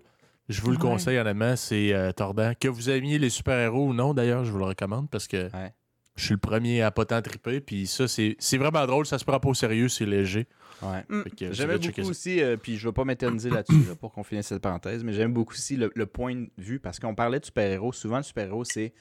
Je 0.49 0.61
vous 0.61 0.71
le 0.71 0.77
Ouais. 0.77 0.81
conseille, 0.81 1.17
honnêtement, 1.17 1.57
c'est 1.57 1.93
euh, 1.93 2.13
tordant. 2.13 2.53
Que 2.57 2.69
vous 2.69 2.89
aimiez 2.89 3.19
les 3.19 3.29
super-héros 3.29 3.87
ou 3.89 3.93
non, 3.93 4.13
d'ailleurs, 4.13 4.45
je 4.45 4.51
vous 4.51 4.59
le 4.59 4.65
recommande 4.65 5.09
parce 5.09 5.27
que 5.27 5.47
Ouais. 5.53 5.73
Je 6.17 6.25
suis 6.25 6.33
le 6.33 6.39
premier 6.39 6.81
à 6.81 6.91
pas 6.91 7.05
tant 7.05 7.21
triper. 7.21 7.61
Puis 7.61 7.87
ça, 7.87 8.07
c'est 8.07 8.35
c'est 8.39 8.57
vraiment 8.57 8.85
drôle, 8.85 9.05
ça 9.05 9.17
se 9.17 9.23
prend 9.23 9.39
pas 9.39 9.49
au 9.49 9.53
sérieux, 9.53 9.87
c'est 9.87 10.05
léger. 10.05 10.47
Ouais. 10.81 11.05
Mm. 11.07 11.23
J'aimais 11.51 11.77
checker 11.77 12.01
beaucoup 12.01 12.03
ça. 12.03 12.09
aussi, 12.09 12.41
euh, 12.41 12.57
puis 12.57 12.77
je 12.77 12.87
vais 12.87 12.93
pas 12.93 13.05
m'éterniser 13.05 13.49
là-dessus 13.49 13.83
là, 13.87 13.95
pour 13.95 14.11
qu'on 14.11 14.23
finisse 14.23 14.47
cette 14.47 14.61
parenthèse, 14.61 15.03
mais 15.03 15.13
j'aime 15.13 15.33
beaucoup 15.33 15.53
aussi 15.53 15.77
le, 15.77 15.91
le 15.95 16.05
point 16.05 16.35
de 16.35 16.49
vue 16.57 16.79
parce 16.79 16.99
qu'on 16.99 17.15
parlait 17.15 17.39
de 17.39 17.45
super-héros. 17.45 17.93
Souvent, 17.93 18.17
le 18.17 18.23
super-héros, 18.23 18.63
c'est 18.65 18.93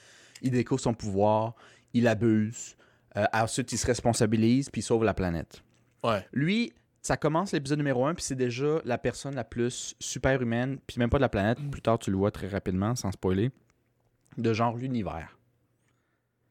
il 0.42 0.50
découvre 0.50 0.80
son 0.80 0.94
pouvoir, 0.94 1.54
il 1.92 2.06
abuse, 2.06 2.76
euh, 3.16 3.24
ensuite 3.32 3.72
il 3.72 3.78
se 3.78 3.86
responsabilise, 3.86 4.70
puis 4.70 4.80
il 4.80 4.84
sauve 4.84 5.04
la 5.04 5.14
planète. 5.14 5.62
Ouais. 6.04 6.24
Lui, 6.32 6.72
ça 7.02 7.16
commence 7.16 7.52
l'épisode 7.52 7.78
numéro 7.78 8.04
1, 8.04 8.14
puis 8.14 8.24
c'est 8.24 8.34
déjà 8.34 8.80
la 8.84 8.98
personne 8.98 9.34
la 9.34 9.44
plus 9.44 9.94
super 10.00 10.42
humaine, 10.42 10.78
puis 10.86 10.98
même 10.98 11.08
pas 11.08 11.18
de 11.18 11.22
la 11.22 11.28
planète, 11.28 11.58
plus 11.70 11.82
tard 11.82 11.98
tu 11.98 12.10
le 12.10 12.16
vois 12.16 12.30
très 12.30 12.48
rapidement, 12.48 12.94
sans 12.94 13.12
spoiler, 13.12 13.50
de 14.36 14.52
genre 14.52 14.76
l'univers. 14.76 15.38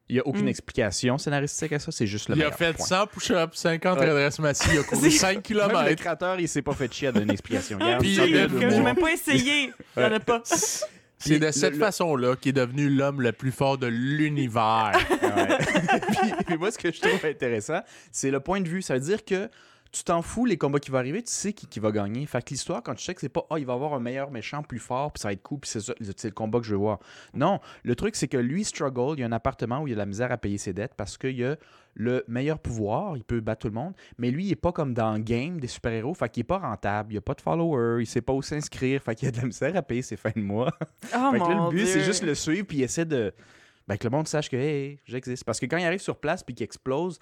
Il 0.08 0.14
n'y 0.14 0.20
a 0.20 0.26
aucune 0.26 0.44
Mm. 0.44 0.48
explication 0.48 1.18
scénaristique 1.18 1.72
à 1.72 1.78
ça, 1.80 1.90
c'est 1.90 2.06
juste 2.06 2.28
le 2.28 2.36
Il 2.36 2.44
a 2.44 2.52
fait 2.52 2.72
point. 2.76 2.86
100 2.86 3.06
push-ups, 3.08 3.56
50 3.58 3.98
Ouais. 3.98 4.06
redresses 4.08 4.38
massives, 4.38 4.70
il 4.74 4.78
a 4.78 4.82
couru 4.84 5.00
C'est- 5.10 5.18
5 5.18 5.28
Même 5.28 5.36
le 5.36 5.42
km. 5.68 5.94
créateur, 5.96 6.38
il 6.40 6.48
s'est 6.48 6.62
pas 6.62 6.74
fait 6.74 6.92
chier 6.92 7.08
à 7.08 7.12
donner 7.12 7.24
une 7.24 7.32
explication. 7.32 7.78
Regarde, 7.78 8.00
Puis 8.02 8.14
ça 8.14 8.24
il 8.26 8.32
vient 8.34 8.44
a 8.44 8.46
de 8.48 8.58
fait 8.58 8.70
J'ai 8.70 8.80
même 8.80 8.96
pas 8.96 9.10
essayé. 9.12 9.72
Il 9.96 10.02
y 10.02 10.06
en 10.06 10.12
a 10.12 10.20
pas. 10.20 10.42
C'est 11.18 11.38
de 11.40 11.50
cette 11.50 11.72
le- 11.72 11.78
façon-là 11.80 12.36
qu'il 12.36 12.50
est 12.50 12.52
devenu 12.52 12.88
l'homme 12.88 13.20
le 13.22 13.32
plus 13.32 13.50
fort 13.50 13.78
de 13.78 13.86
l'univers. 13.86 14.92
Ouais. 15.22 15.58
puis, 16.10 16.32
puis 16.46 16.56
moi, 16.58 16.70
ce 16.70 16.78
que 16.78 16.92
je 16.92 17.00
trouve 17.00 17.24
intéressant, 17.24 17.80
c'est 18.12 18.30
le 18.30 18.38
point 18.40 18.60
de 18.60 18.68
vue. 18.68 18.82
Ça 18.82 18.94
veut 18.94 19.00
dire 19.00 19.24
que 19.24 19.48
tu 19.92 20.04
t'en 20.04 20.22
fous 20.22 20.44
les 20.44 20.56
combats 20.56 20.78
qui 20.78 20.90
vont 20.90 20.98
arriver, 20.98 21.22
tu 21.22 21.32
sais 21.32 21.52
qui, 21.52 21.66
qui 21.66 21.80
va 21.80 21.90
gagner. 21.90 22.26
Fait 22.26 22.42
que 22.42 22.50
l'histoire, 22.50 22.82
quand 22.82 22.94
tu 22.94 23.04
sais 23.04 23.14
que 23.14 23.20
c'est 23.20 23.28
pas, 23.28 23.46
ah, 23.50 23.58
il 23.58 23.66
va 23.66 23.72
avoir 23.72 23.94
un 23.94 24.00
meilleur 24.00 24.30
méchant 24.30 24.62
plus 24.62 24.78
fort, 24.78 25.12
puis 25.12 25.20
ça 25.20 25.28
va 25.28 25.32
être 25.32 25.42
cool, 25.42 25.60
puis 25.60 25.70
c'est 25.70 26.24
le 26.24 26.30
combat 26.30 26.58
que 26.60 26.66
je 26.66 26.72
veux 26.72 26.80
voir. 26.80 26.98
Non, 27.34 27.60
le 27.82 27.94
truc, 27.94 28.16
c'est 28.16 28.28
que 28.28 28.36
lui, 28.36 28.64
struggle, 28.64 29.14
il 29.16 29.20
y 29.20 29.22
a 29.22 29.26
un 29.26 29.32
appartement 29.32 29.80
où 29.80 29.88
il 29.88 29.92
a 29.92 29.94
de 29.94 29.98
la 29.98 30.06
misère 30.06 30.32
à 30.32 30.36
payer 30.36 30.58
ses 30.58 30.72
dettes 30.72 30.94
parce 30.96 31.16
qu'il 31.16 31.42
a 31.44 31.56
le 31.94 32.24
meilleur 32.28 32.58
pouvoir, 32.58 33.16
il 33.16 33.24
peut 33.24 33.40
battre 33.40 33.62
tout 33.62 33.68
le 33.68 33.74
monde, 33.74 33.94
mais 34.18 34.30
lui, 34.30 34.44
il 34.44 34.52
est 34.52 34.56
pas 34.56 34.70
comme 34.70 34.92
dans 34.92 35.14
le 35.14 35.18
game 35.18 35.58
des 35.58 35.66
super-héros, 35.66 36.12
fait 36.12 36.28
qu'il 36.28 36.42
est 36.42 36.44
pas 36.44 36.58
rentable, 36.58 37.14
il 37.14 37.16
a 37.16 37.22
pas 37.22 37.32
de 37.32 37.40
followers, 37.40 38.02
il 38.02 38.06
sait 38.06 38.20
pas 38.20 38.34
où 38.34 38.42
s'inscrire, 38.42 39.02
fait 39.02 39.14
qu'il 39.14 39.28
a 39.28 39.30
de 39.30 39.38
la 39.38 39.44
misère 39.44 39.74
à 39.74 39.82
payer 39.82 40.02
ses 40.02 40.16
fins 40.16 40.32
de 40.34 40.42
mois. 40.42 40.72
Oh 41.16 41.30
Fait 41.32 41.38
que 41.38 41.44
là, 41.44 41.54
le 41.54 41.70
but, 41.70 41.86
c'est 41.86 42.02
juste 42.02 42.22
le 42.22 42.34
suivre, 42.34 42.66
puis 42.66 42.78
il 42.78 42.82
essaie 42.82 43.04
de. 43.04 43.32
Ben, 43.86 43.96
que 43.96 44.04
le 44.04 44.10
monde 44.10 44.26
sache 44.26 44.50
que, 44.50 44.56
hey, 44.56 44.98
j'existe. 45.04 45.44
Parce 45.44 45.60
que 45.60 45.66
quand 45.66 45.76
il 45.76 45.84
arrive 45.84 46.00
sur 46.00 46.16
place, 46.16 46.42
puis 46.42 46.54
qu'il 46.54 46.64
explose, 46.64 47.18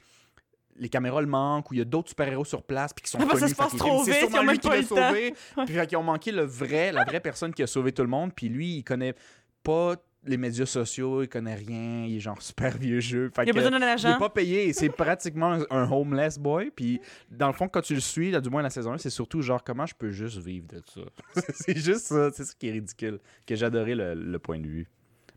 les 0.77 0.89
caméras 0.89 1.21
le 1.21 1.27
manquent, 1.29 1.71
ou 1.71 1.75
il 1.75 1.79
y 1.79 1.81
a 1.81 1.85
d'autres 1.85 2.09
super-héros 2.09 2.45
sur 2.45 2.63
place, 2.63 2.93
puis 2.93 3.05
qui 3.05 3.11
sont 3.11 3.19
Ah, 3.21 3.25
que 3.27 3.29
connus. 3.31 3.41
ça 3.41 3.49
se 3.49 3.55
passe 3.55 3.77
trop 3.77 4.03
vite, 4.03 4.15
ils 4.23 4.29
sûrement 4.31 4.51
lui 4.53 4.59
qui 4.59 4.69
l'a 4.69 4.83
sauvé. 4.83 5.35
Puis 5.67 5.87
qu'ils 5.87 5.97
ont 5.99 6.03
manqué 6.03 6.33
le 6.33 6.43
vrai, 6.43 6.91
la 6.93 7.05
vraie 7.05 7.21
personne 7.21 7.53
qui 7.55 7.63
a 7.63 7.67
sauvé 7.67 7.93
tout 7.93 8.03
le 8.03 8.09
monde, 8.09 8.33
puis 8.35 8.49
lui, 8.49 8.77
il 8.79 8.83
connaît 8.85 9.15
pas 9.63 9.97
les 10.27 10.39
médias 10.39 10.65
sociaux, 10.65 11.23
il 11.23 11.29
connaît 11.29 11.55
rien, 11.55 12.07
il 12.07 12.17
est 12.17 12.21
genre 12.21 12.41
super 12.41 12.79
vieux 12.79 12.99
jeu. 12.99 13.31
Fait 13.37 13.43
Il 13.45 13.51
a 13.51 13.53
que- 13.53 13.57
besoin 13.59 13.71
d'un 13.73 13.77
il 13.79 13.83
est 13.83 13.93
agent. 13.93 14.19
pas 14.19 14.31
payé, 14.31 14.73
c'est 14.73 14.89
pratiquement 14.89 15.53
un, 15.53 15.65
un 15.71 15.91
homeless 15.93 16.39
boy. 16.39 16.71
Puis 16.75 16.99
dans 17.31 17.47
le 17.49 17.53
fond, 17.53 17.69
quand 17.69 17.83
tu 17.83 17.93
le 17.95 18.01
suis, 18.01 18.31
là, 18.31 18.41
du 18.41 18.49
moins 18.49 18.63
la 18.63 18.71
saison 18.71 18.93
1, 18.95 18.99
c'est 18.99 19.11
surtout 19.11 19.43
genre 19.43 19.63
comment 19.63 19.85
je 19.85 19.95
peux 19.95 20.11
juste 20.11 20.39
vivre 20.39 20.67
de 20.69 20.81
ça? 20.87 21.03
c'est 21.55 21.77
juste 21.77 22.07
ça, 22.07 22.31
c'est 22.33 22.45
ça 22.45 22.55
qui 22.59 22.69
est 22.69 22.73
ridicule. 22.73 23.21
Que 23.47 23.55
j'adorais 23.55 23.95
le, 23.95 24.15
le 24.15 24.39
point 24.39 24.59
de 24.59 24.67
vue. 24.67 24.89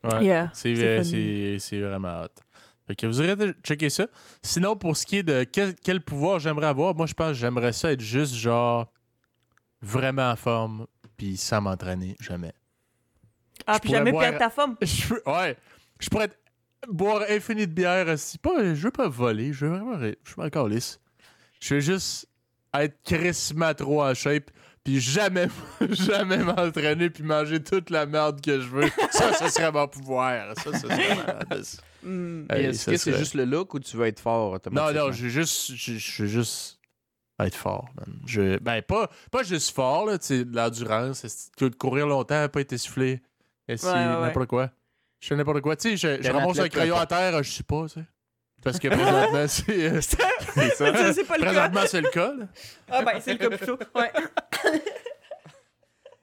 Ouais. 0.06 0.24
Yeah. 0.24 0.52
C'est 0.54 1.80
vraiment 1.82 2.22
hot. 2.24 2.28
Fait 2.88 2.96
que 2.96 3.06
vous 3.06 3.22
irez 3.22 3.52
checker 3.64 3.90
ça. 3.90 4.08
Sinon, 4.42 4.76
pour 4.78 4.96
ce 4.96 5.06
qui 5.06 5.18
est 5.18 5.24
de 5.24 5.44
quel, 5.44 5.76
quel 5.76 6.02
pouvoir 6.02 6.40
j'aimerais 6.40 6.68
avoir, 6.68 6.96
moi 6.96 7.06
je 7.06 7.14
pense 7.14 7.30
que 7.30 7.34
j'aimerais 7.34 7.74
ça 7.74 7.92
être 7.92 8.00
juste 8.02 8.34
genre 8.34 8.92
vraiment 9.82 10.32
en 10.32 10.36
forme 10.36 10.88
puis 11.18 11.36
sans 11.38 11.62
m'entraîner 11.62 12.16
jamais. 12.20 12.54
Ah, 13.66 13.74
je 13.76 13.80
puis 13.80 13.90
jamais 13.90 14.12
boire- 14.12 14.24
perdre 14.38 14.38
ta. 14.40 14.50
Je 14.86 15.08
veux- 15.08 15.24
ouais. 15.28 15.58
Je 16.00 16.10
pourrais 16.10 16.30
boire 16.88 17.24
infini 17.30 17.66
de 17.68 17.74
bière 17.74 18.08
aussi. 18.08 18.38
Pas, 18.38 18.74
je 18.76 18.82
veux 18.84 18.92
pas 18.92 19.10
voler. 19.10 19.52
Je 19.52 19.66
veux 19.66 19.72
vraiment. 19.78 19.98
Je 20.00 20.32
suis 20.32 20.42
encore 20.42 20.68
lisse. 20.68 21.00
Je 21.60 21.74
veux 21.76 21.80
juste 21.82 22.30
être 22.74 23.02
crissement 23.04 23.74
trop 23.74 24.04
en 24.04 24.14
shape. 24.14 24.52
Puis 24.88 25.02
jamais, 25.02 25.50
jamais 25.90 26.38
m'entraîner. 26.38 27.10
Puis 27.10 27.22
manger 27.22 27.62
toute 27.62 27.90
la 27.90 28.06
merde 28.06 28.40
que 28.40 28.62
je 28.62 28.68
veux. 28.70 28.90
Ça, 29.12 29.34
ce 29.34 29.50
serait 29.50 29.70
mon 29.70 29.86
pouvoir. 29.90 30.56
Ça, 30.56 30.72
ce 30.72 30.80
serait. 30.80 31.18
Hmm. 32.02 32.46
Et 32.50 32.54
Hey, 32.54 32.66
Est-ce 32.68 32.86
ça 32.86 32.92
que 32.94 32.98
c'est 32.98 33.18
juste 33.18 33.34
le 33.34 33.44
look 33.44 33.74
ou 33.74 33.80
tu 33.80 33.98
veux 33.98 34.06
être 34.06 34.22
fort 34.22 34.52
Non, 34.52 34.56
automatiquement? 34.56 35.08
non, 35.08 35.12
je 35.12 35.24
veux 35.24 35.30
juste. 35.30 35.76
Je 35.76 35.98
je 35.98 36.24
veux 36.24 36.30
juste 36.30 36.80
être 37.38 37.56
fort, 37.58 37.90
man. 37.98 38.18
Je, 38.26 38.60
ben, 38.60 38.82
pas, 38.82 39.12
pas 39.30 39.44
juste 39.44 39.76
fort, 39.76 40.06
là. 40.06 40.18
Tu 40.18 40.26
sais, 40.28 40.46
de 40.46 40.56
l'endurance. 40.56 41.50
courir 41.78 42.08
longtemps, 42.08 42.48
pas 42.48 42.62
être 42.62 42.72
essoufflé. 42.72 43.22
Que 43.68 43.74
Ouais, 43.74 43.92
ouais, 43.92 44.22
n'importe 44.28 44.48
quoi? 44.48 44.72
Je 45.20 45.28
fais 45.28 45.36
n'importe 45.36 45.60
quoi. 45.60 45.76
Tu 45.76 45.98
sais, 45.98 45.98
je, 45.98 46.24
je 46.24 46.30
un 46.30 46.34
ramasse 46.40 46.60
un 46.60 46.70
crayon 46.70 46.96
à 46.96 47.06
terre, 47.06 47.44
je 47.44 47.52
sais 47.52 47.64
pas, 47.64 47.84
tu 47.90 47.96
sais. 48.00 48.06
Parce 48.68 48.80
que 48.80 48.88
présentement, 48.90 49.48
c'est. 49.48 49.92
euh, 49.92 50.02
C'est 50.02 50.18
ça? 50.18 50.28
Ça, 50.96 51.14
c'est 51.14 51.24
pas 51.24 51.38
le 51.38 51.44
cas. 51.44 51.50
présentement, 51.52 51.82
c'est 51.88 52.02
le 52.02 52.10
cas, 52.10 52.34
là. 52.34 52.46
Ah, 52.90 53.02
ben, 53.04 53.14
c'est 53.22 53.34
le 53.34 53.38
cas 53.40 53.56
plutôt. 53.58 53.78
Ouais. 53.96 54.12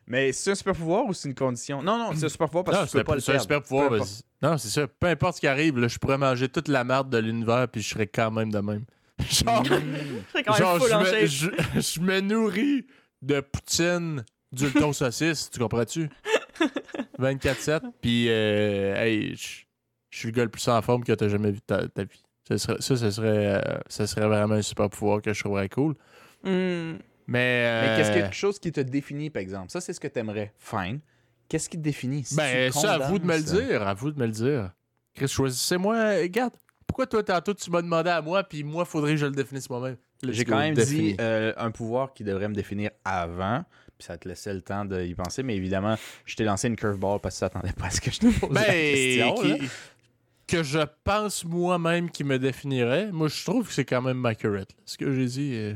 Mais 0.07 0.33
c'est 0.33 0.51
un 0.51 0.55
super 0.55 0.75
pouvoir 0.75 1.07
ou 1.07 1.15
c'est 1.15 1.29
une 1.29 1.35
condition? 1.35 1.83
Non, 1.83 1.97
non, 1.97 2.11
c'est 2.15 2.27
un 2.27 2.29
super 2.29 2.49
pouvoir 2.49 2.65
parce 2.65 2.77
Non, 2.79 2.85
que 2.85 2.89
tu 2.91 2.93
peux 2.93 2.99
c'est 2.99 3.05
pas 3.05 3.13
un, 3.13 3.15
le 3.17 3.21
c'est 3.23 3.31
un 3.31 3.35
perdre. 3.37 3.43
super 3.43 3.63
pouvoir. 3.63 3.89
Peu 3.89 3.97
vas-y. 3.99 4.23
Non, 4.43 4.59
c'est 4.59 4.69
ça. 4.69 4.87
Peu 4.87 5.07
importe 5.07 5.37
ce 5.37 5.41
qui 5.41 5.47
arrive, 5.47 5.79
là, 5.79 5.89
je 5.89 5.97
pourrais 5.99 6.19
manger 6.19 6.49
toute 6.51 6.69
la 6.69 6.85
merde 6.85 7.09
de 7.09 7.17
l'univers, 7.19 7.67
puis 7.69 7.81
je 7.81 7.89
serais 7.89 8.07
quand 8.07 8.31
même 8.31 8.53
de 8.53 8.59
même. 8.59 8.85
Genre, 9.21 9.65
serais 9.65 10.43
quand 10.45 10.53
même 10.53 10.59
genre 10.59 10.79
full 10.79 10.89
je, 10.91 10.95
en 10.95 11.01
me, 11.01 11.05
shape. 11.07 11.25
je, 11.27 11.81
je 11.81 12.01
me 12.01 12.21
nourris 12.21 12.87
de 13.23 13.41
poutine, 13.41 14.25
du 14.53 14.71
thon 14.73 14.93
saucisse, 14.93 15.49
tu 15.51 15.59
comprends-tu? 15.61 16.11
24-7, 17.19 17.81
puis 18.03 18.27
euh, 18.29 18.95
hey, 18.97 19.35
je 19.37 19.65
je 20.11 20.19
suis 20.21 20.29
le 20.29 20.33
gars 20.35 20.45
le 20.45 20.51
plus 20.51 20.69
en 20.69 20.81
forme 20.83 21.03
que 21.03 21.13
t'as 21.13 21.29
jamais 21.29 21.51
vu 21.51 21.57
de 21.57 21.63
ta, 21.67 21.89
ta 21.89 22.05
vie. 22.05 22.23
Ça, 22.49 22.59
serait, 22.59 22.77
ça, 22.81 22.97
ça 22.97 23.11
serait, 23.11 23.47
euh, 23.57 23.79
ça 23.89 24.07
serait 24.07 24.27
vraiment 24.27 24.55
un 24.55 24.63
super 24.63 24.91
pouvoir 24.91 25.23
que 25.23 25.33
je 25.33 25.41
trouverais 25.41 25.69
cool. 25.69 25.95
Hmm. 26.43 26.97
Mais, 27.27 27.29
Mais 27.29 27.67
euh, 27.67 27.97
qu'est-ce 27.97 28.11
que- 28.11 28.15
quelque 28.17 28.35
chose 28.35 28.59
qui 28.59 28.71
te 28.71 28.81
définit, 28.81 29.31
par 29.31 29.41
exemple? 29.41 29.71
Ça, 29.71 29.81
c'est 29.81 29.95
ce 29.95 30.01
que 30.01 30.09
t'aimerais. 30.09 30.53
Fine. 30.59 31.01
Qu'est-ce 31.49 31.69
qui 31.71 31.79
te 31.79 31.83
définit? 31.83 32.25
Si 32.25 32.37
Ben, 32.37 32.71
ça, 32.71 32.95
à 32.95 32.99
vous 33.09 33.19
de 33.19 33.25
me 33.27 33.37
le 33.37 33.43
dire. 33.43 33.87
À 33.87 33.95
vous 33.95 34.11
de 34.11 34.19
me 34.21 34.27
le 34.27 34.33
dire. 34.33 34.71
Chris, 35.15 35.29
choisissez-moi. 35.29 36.17
Regarde, 36.23 36.53
pourquoi 36.87 37.07
toi, 37.07 37.23
tantôt, 37.23 37.55
tu 37.55 37.71
m'as 37.71 37.81
demandé 37.83 38.11
à 38.11 38.21
moi, 38.21 38.45
puis 38.45 38.63
moi, 38.63 38.85
faudrait 38.85 39.13
que 39.13 39.17
je 39.19 39.27
le 39.27 39.33
définisse 39.33 39.71
moi-même? 39.71 39.97
J'ai 40.23 40.45
quand 40.45 40.59
même 40.59 40.75
dit 40.75 41.17
euh, 41.21 41.53
un 41.57 41.71
pouvoir 41.71 42.13
qui 42.13 42.25
devrait 42.25 42.49
me 42.49 42.55
définir 42.55 42.91
avant, 43.05 43.63
puis 43.99 44.07
ça 44.07 44.17
te 44.17 44.27
laissait 44.29 44.53
le 44.55 44.63
temps 44.63 44.85
d'y 44.85 45.15
penser, 45.15 45.43
mais 45.43 45.55
évidemment, 45.57 45.97
je 46.25 46.35
t'ai 46.37 46.45
lancé 46.45 46.69
une 46.69 46.77
curveball 46.77 47.21
parce 47.21 47.39
que 47.39 47.45
tu 47.47 47.51
t'attendais 47.53 47.73
pas 47.75 47.87
à 47.87 47.91
ce 47.91 48.01
que 48.01 48.11
je 48.11 48.21
te 48.21 48.27
pose 48.41 48.51
la 48.55 48.63
Ben, 48.63 48.73
question. 48.73 49.43
là. 49.43 49.59
qui- 49.59 49.69
que 50.47 50.63
je 50.63 50.81
pense 51.05 51.45
moi-même 51.45 52.11
qui 52.11 52.25
me 52.25 52.39
définirait, 52.39 53.11
moi, 53.13 53.29
je 53.29 53.45
trouve 53.45 53.67
que 53.67 53.73
c'est 53.73 53.85
quand 53.85 54.03
même 54.03 54.25
accurate. 54.27 54.71
Ce 54.85 54.97
que 54.99 55.13
j'ai 55.13 55.27
dit. 55.27 55.75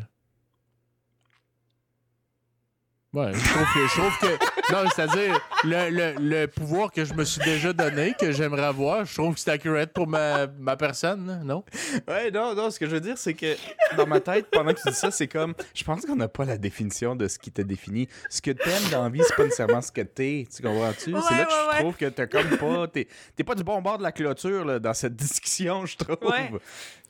Ouais, 3.19 3.33
je 3.33 3.49
trouve 3.51 3.67
que. 3.75 3.87
Je 3.89 4.01
trouve 4.01 4.19
que 4.19 4.73
non, 4.73 4.91
c'est-à-dire, 4.95 5.41
le, 5.65 5.91
le, 5.91 6.15
le 6.21 6.47
pouvoir 6.47 6.93
que 6.93 7.05
je 7.05 7.15
me 7.15 7.25
suis 7.25 7.43
déjà 7.43 7.73
donné, 7.73 8.15
que 8.21 8.31
j'aimerais 8.33 8.67
avoir, 8.67 9.05
je 9.07 9.15
trouve 9.15 9.35
que 9.35 9.41
c'est 9.41 9.51
accurate 9.51 9.93
pour 9.93 10.07
ma, 10.07 10.47
ma 10.47 10.77
personne, 10.77 11.41
non? 11.45 11.65
Ouais, 12.07 12.31
non, 12.31 12.55
non, 12.55 12.71
ce 12.71 12.79
que 12.79 12.87
je 12.87 12.91
veux 12.93 13.01
dire, 13.01 13.17
c'est 13.17 13.35
que 13.35 13.57
dans 13.97 14.07
ma 14.07 14.21
tête, 14.21 14.47
pendant 14.53 14.73
que 14.75 14.81
tu 14.81 14.91
dis 14.91 14.95
ça, 14.95 15.11
c'est 15.11 15.27
comme, 15.27 15.55
je 15.75 15.85
pense 15.85 16.05
qu'on 16.05 16.17
n'a 16.17 16.29
pas 16.29 16.45
la 16.45 16.59
définition 16.59 17.17
de 17.17 17.27
ce 17.29 17.39
qui 17.39 17.51
te 17.51 17.63
définit. 17.63 18.09
Ce 18.29 18.43
que 18.43 18.51
t'aimes 18.51 18.91
dans 18.93 19.05
la 19.05 19.09
vie, 19.09 19.23
c'est 19.27 19.37
pas 19.37 19.45
nécessairement 19.45 19.81
ce 19.81 19.91
que 19.91 20.03
t'es, 20.03 20.47
tu 20.55 20.63
comprends-tu? 20.63 21.15
Ouais, 21.15 21.21
c'est 21.27 21.37
là 21.39 21.45
que 21.45 21.51
ouais, 21.51 21.57
je 21.63 21.69
ouais. 21.71 21.79
trouve 21.81 21.97
que 21.97 22.07
t'as 22.07 22.27
comme 22.27 22.57
pas, 22.59 22.89
t'es, 22.89 23.09
t'es 23.35 23.45
pas 23.45 23.55
du 23.55 23.65
bon 23.65 23.81
bord 23.81 23.99
de 23.99 24.03
la 24.03 24.13
clôture, 24.13 24.65
là, 24.65 24.79
dans 24.79 24.95
cette 24.95 25.17
discussion, 25.17 25.87
je 25.87 25.97
trouve. 25.97 26.19
Ouais. 26.29 26.51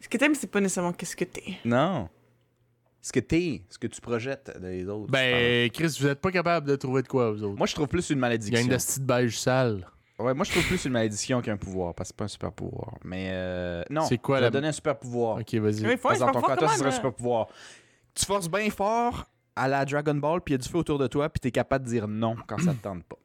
Ce 0.01 0.09
que 0.09 0.17
t'aimes, 0.17 0.35
c'est 0.37 0.47
pas 0.51 0.61
nécessairement 0.61 0.93
qu'est-ce 0.93 1.17
que 1.17 1.25
t'es. 1.25 1.59
Non. 1.65 2.09
Ce 3.01 3.13
que 3.13 3.21
t'es, 3.21 3.63
ce 3.71 3.79
que 3.79 3.87
tu 3.87 4.01
projettes 4.01 4.59
des 4.61 4.87
autres. 4.89 5.11
Ben, 5.11 5.71
Chris, 5.71 5.97
vous 6.01 6.07
êtes 6.07 6.21
pas 6.21 6.31
capable 6.31 6.67
de 6.69 6.77
trouver 6.77 7.03
de 7.03 7.09
quoi, 7.09 7.31
vous 7.33 7.43
autres? 7.45 7.57
moi, 7.57 7.67
je 7.67 7.75
trouve 7.75 7.89
plus 7.89 8.11
une 8.11 8.19
malédiction. 8.19 8.67
de 8.67 8.75
petite 8.75 9.03
beige 9.05 9.39
sale. 9.39 9.87
Ouais, 10.19 10.35
moi, 10.35 10.45
je 10.45 10.51
trouve 10.51 10.67
plus 10.67 10.85
une 10.85 10.93
malédiction 10.93 11.41
qu'un 11.41 11.57
pouvoir, 11.57 11.95
parce 11.95 12.09
que 12.09 12.15
c'est 12.15 12.19
pas 12.19 12.25
un 12.25 12.29
super 12.29 12.53
pouvoir. 12.53 12.95
Mais 13.05 13.29
euh, 13.31 13.83
non, 13.89 14.03
C'est 14.03 14.19
quoi 14.19 14.39
je 14.39 14.41
vais 14.41 14.47
la- 14.47 14.51
donner 14.51 14.69
un 14.69 14.73
super 14.73 14.99
pouvoir. 14.99 15.39
Ok, 15.39 15.55
vas-y. 15.55 15.97
Faut 15.97 16.13
dans 16.19 16.33
ton 16.33 16.41
cas, 16.43 16.57
toi, 16.57 16.69
ce 16.69 16.79
serait 16.79 16.89
un 16.89 16.93
super 16.93 17.13
pouvoir. 17.15 17.47
Tu 18.15 18.27
forces 18.27 18.51
bien 18.51 18.69
fort 18.71 19.27
à 19.55 19.69
la 19.69 19.85
Dragon 19.85 20.15
Ball, 20.17 20.41
puis 20.41 20.55
il 20.55 20.57
y 20.57 20.61
a 20.61 20.63
du 20.63 20.69
feu 20.69 20.79
autour 20.79 20.99
de 20.99 21.07
toi, 21.07 21.29
puis 21.29 21.39
t'es 21.39 21.53
capable 21.53 21.85
de 21.85 21.91
dire 21.91 22.09
non 22.09 22.35
quand 22.49 22.59
ça 22.59 22.73
te 22.75 22.83
tente 22.83 23.05
pas. 23.05 23.17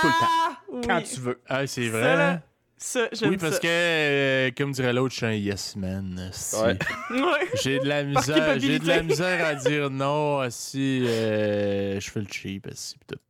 tout 0.00 0.06
le 0.06 0.12
temps. 0.12 0.26
Ah, 0.48 0.58
Quand 0.86 0.96
oui. 0.98 1.02
tu 1.04 1.20
veux. 1.20 1.40
Ah, 1.46 1.66
c'est 1.66 1.88
vrai. 1.88 2.40
Là? 2.82 3.02
Ça, 3.02 3.08
j'aime 3.12 3.30
Oui, 3.30 3.36
parce 3.36 3.54
ça. 3.54 3.60
que, 3.60 3.66
euh, 3.68 4.50
comme 4.56 4.72
dirait 4.72 4.92
l'autre, 4.92 5.12
je 5.12 5.16
suis 5.18 5.26
un 5.26 5.32
yes 5.32 5.76
man. 5.76 6.30
si. 6.32 6.56
Ouais. 6.56 6.78
Ouais. 7.10 7.48
J'ai 7.62 7.78
de 7.78 7.86
la 7.88 8.02
misère, 8.04 8.24
j'ai 8.24 8.78
de 8.78 8.86
la 8.86 8.98
culpabilité. 8.98 9.02
misère 9.02 9.46
à 9.46 9.54
dire 9.54 9.90
non 9.90 10.48
si 10.50 11.04
euh, 11.06 12.00
je 12.00 12.10
fais 12.10 12.20
le 12.20 12.26
cheap 12.30 12.68
si 12.74 12.98
pis 12.98 13.06
tout. 13.06 13.20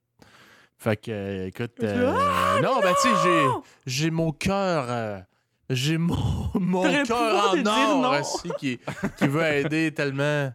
Fait 0.78 0.96
que 0.96 1.10
euh, 1.12 1.46
écoute, 1.46 1.72
euh, 1.82 2.60
non, 2.60 2.80
ben 2.80 2.92
tu 3.00 3.08
sais, 3.08 3.14
j'ai 3.22 3.46
j'ai 3.86 4.10
mon 4.10 4.32
cœur 4.32 4.86
euh, 4.88 5.18
j'ai 5.70 5.96
mon, 5.96 6.16
mon 6.54 6.82
T'aurais 6.82 7.02
cœur 7.04 7.52
pouvoir 7.54 7.96
en 7.98 8.04
or 8.04 8.20
aussi 8.20 8.50
qui, 8.58 8.80
qui 9.16 9.28
veut 9.28 9.44
aider 9.44 9.92
tellement. 9.94 10.52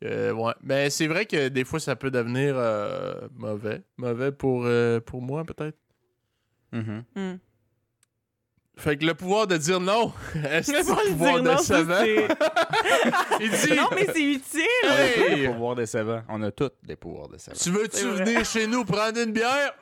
que, 0.00 0.30
ouais. 0.30 0.52
Mais 0.62 0.90
c'est 0.90 1.08
vrai 1.08 1.26
que 1.26 1.48
des 1.48 1.64
fois 1.64 1.80
ça 1.80 1.96
peut 1.96 2.10
devenir 2.12 2.54
euh, 2.56 3.14
mauvais, 3.34 3.82
mauvais 3.96 4.30
pour 4.32 4.62
euh, 4.64 5.00
pour 5.00 5.22
moi 5.22 5.44
peut-être. 5.44 5.78
Mhm. 6.72 7.04
Hmm. 7.16 7.34
Fait 8.76 8.96
que 8.96 9.04
le 9.04 9.14
pouvoir 9.14 9.46
de 9.46 9.56
dire 9.58 9.80
non, 9.80 10.12
est-ce 10.50 10.72
le 10.72 11.10
pouvoir 11.12 11.60
ça, 11.60 11.82
décevant? 11.82 12.04
Il 13.40 13.50
dit 13.50 13.74
Non, 13.74 13.88
mais 13.94 14.06
c'est 14.12 14.22
utile. 14.22 14.62
On 14.84 14.90
a 14.90 15.08
tous 15.14 15.34
des 15.34 15.46
pouvoirs 15.48 15.74
décevants. 15.76 16.22
On 16.28 16.42
a 16.42 16.50
tous 16.50 16.70
des 16.82 16.96
pouvoirs 16.96 17.28
décevants. 17.28 17.56
Tu 17.62 17.70
veux-tu 17.70 18.08
venir 18.08 18.44
chez 18.44 18.66
nous 18.66 18.84
prendre 18.84 19.20
une 19.20 19.32
bière? 19.32 19.74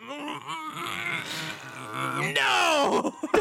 Non! 2.21 3.13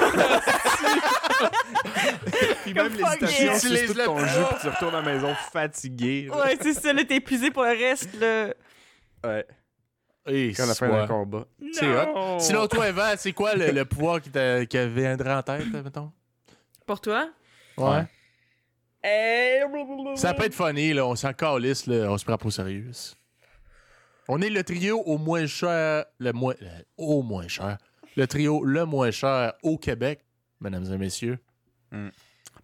Puis 2.64 2.74
même 2.74 2.94
yeah. 2.96 3.16
tu 3.18 3.26
Utilise 3.26 3.64
utilises 3.64 4.04
ton 4.06 4.20
jeu, 4.20 4.44
puis 4.50 4.58
tu 4.62 4.68
retournes 4.68 4.96
à 4.96 5.02
la 5.02 5.14
maison 5.14 5.34
fatigué. 5.52 6.30
Ouais, 6.30 6.58
c'est 6.62 6.74
ça, 6.74 6.94
là, 6.94 7.04
t'es 7.04 7.16
épuisé 7.18 7.52
pour 7.52 7.64
le 7.64 7.70
reste, 7.70 8.14
là. 8.20 8.54
Ouais. 9.24 9.46
Et 10.30 10.54
Quand 10.54 10.66
combat. 11.08 11.46
C'est 11.74 11.88
hot. 11.88 12.40
Sinon, 12.40 12.68
toi, 12.68 12.90
Eva, 12.90 13.18
c'est 13.18 13.34
quoi 13.34 13.56
le, 13.56 13.72
le 13.72 13.86
pouvoir 13.86 14.22
qui, 14.22 14.30
qui 14.32 14.88
viendrait 14.88 15.34
en 15.34 15.44
tête, 15.44 15.66
mettons? 15.72 16.12
Pour 16.86 17.02
toi? 17.02 17.30
Ouais. 17.78 18.06
Euh... 19.06 20.16
Ça 20.16 20.34
peut 20.34 20.46
être 20.46 20.54
funny, 20.54 20.94
là. 20.94 21.06
On 21.06 21.16
s'en 21.16 21.34
calisse, 21.34 21.88
là. 21.88 22.12
On 22.12 22.18
se 22.18 22.26
prend 22.26 22.38
pas 22.38 22.48
au 22.48 22.52
sérieux. 22.52 22.92
On 24.28 24.42
est 24.42 24.50
le 24.50 24.64
trio 24.64 25.00
au 25.02 25.18
moins 25.18 25.46
cher, 25.48 26.06
le 26.20 26.34
moins, 26.34 26.54
le- 26.60 26.68
au 26.98 27.22
moins 27.24 27.48
cher. 27.48 27.78
Le 28.16 28.28
trio 28.28 28.64
le 28.64 28.86
moins 28.86 29.12
cher 29.12 29.54
au 29.64 29.78
Québec, 29.78 30.26
mesdames 30.60 30.86
et 30.92 30.98
messieurs. 30.98 31.40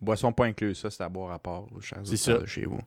Boisson 0.01 0.31
pas 0.33 0.45
inclus, 0.45 0.75
ça, 0.75 0.89
c'est 0.91 1.01
à 1.03 1.09
boire 1.09 1.31
à 1.31 1.39
part, 1.39 1.63
chers 1.81 1.99
C'est 2.03 2.17
ça. 2.17 2.37
de 2.39 2.45
chez 2.45 2.65
vous. 2.65 2.79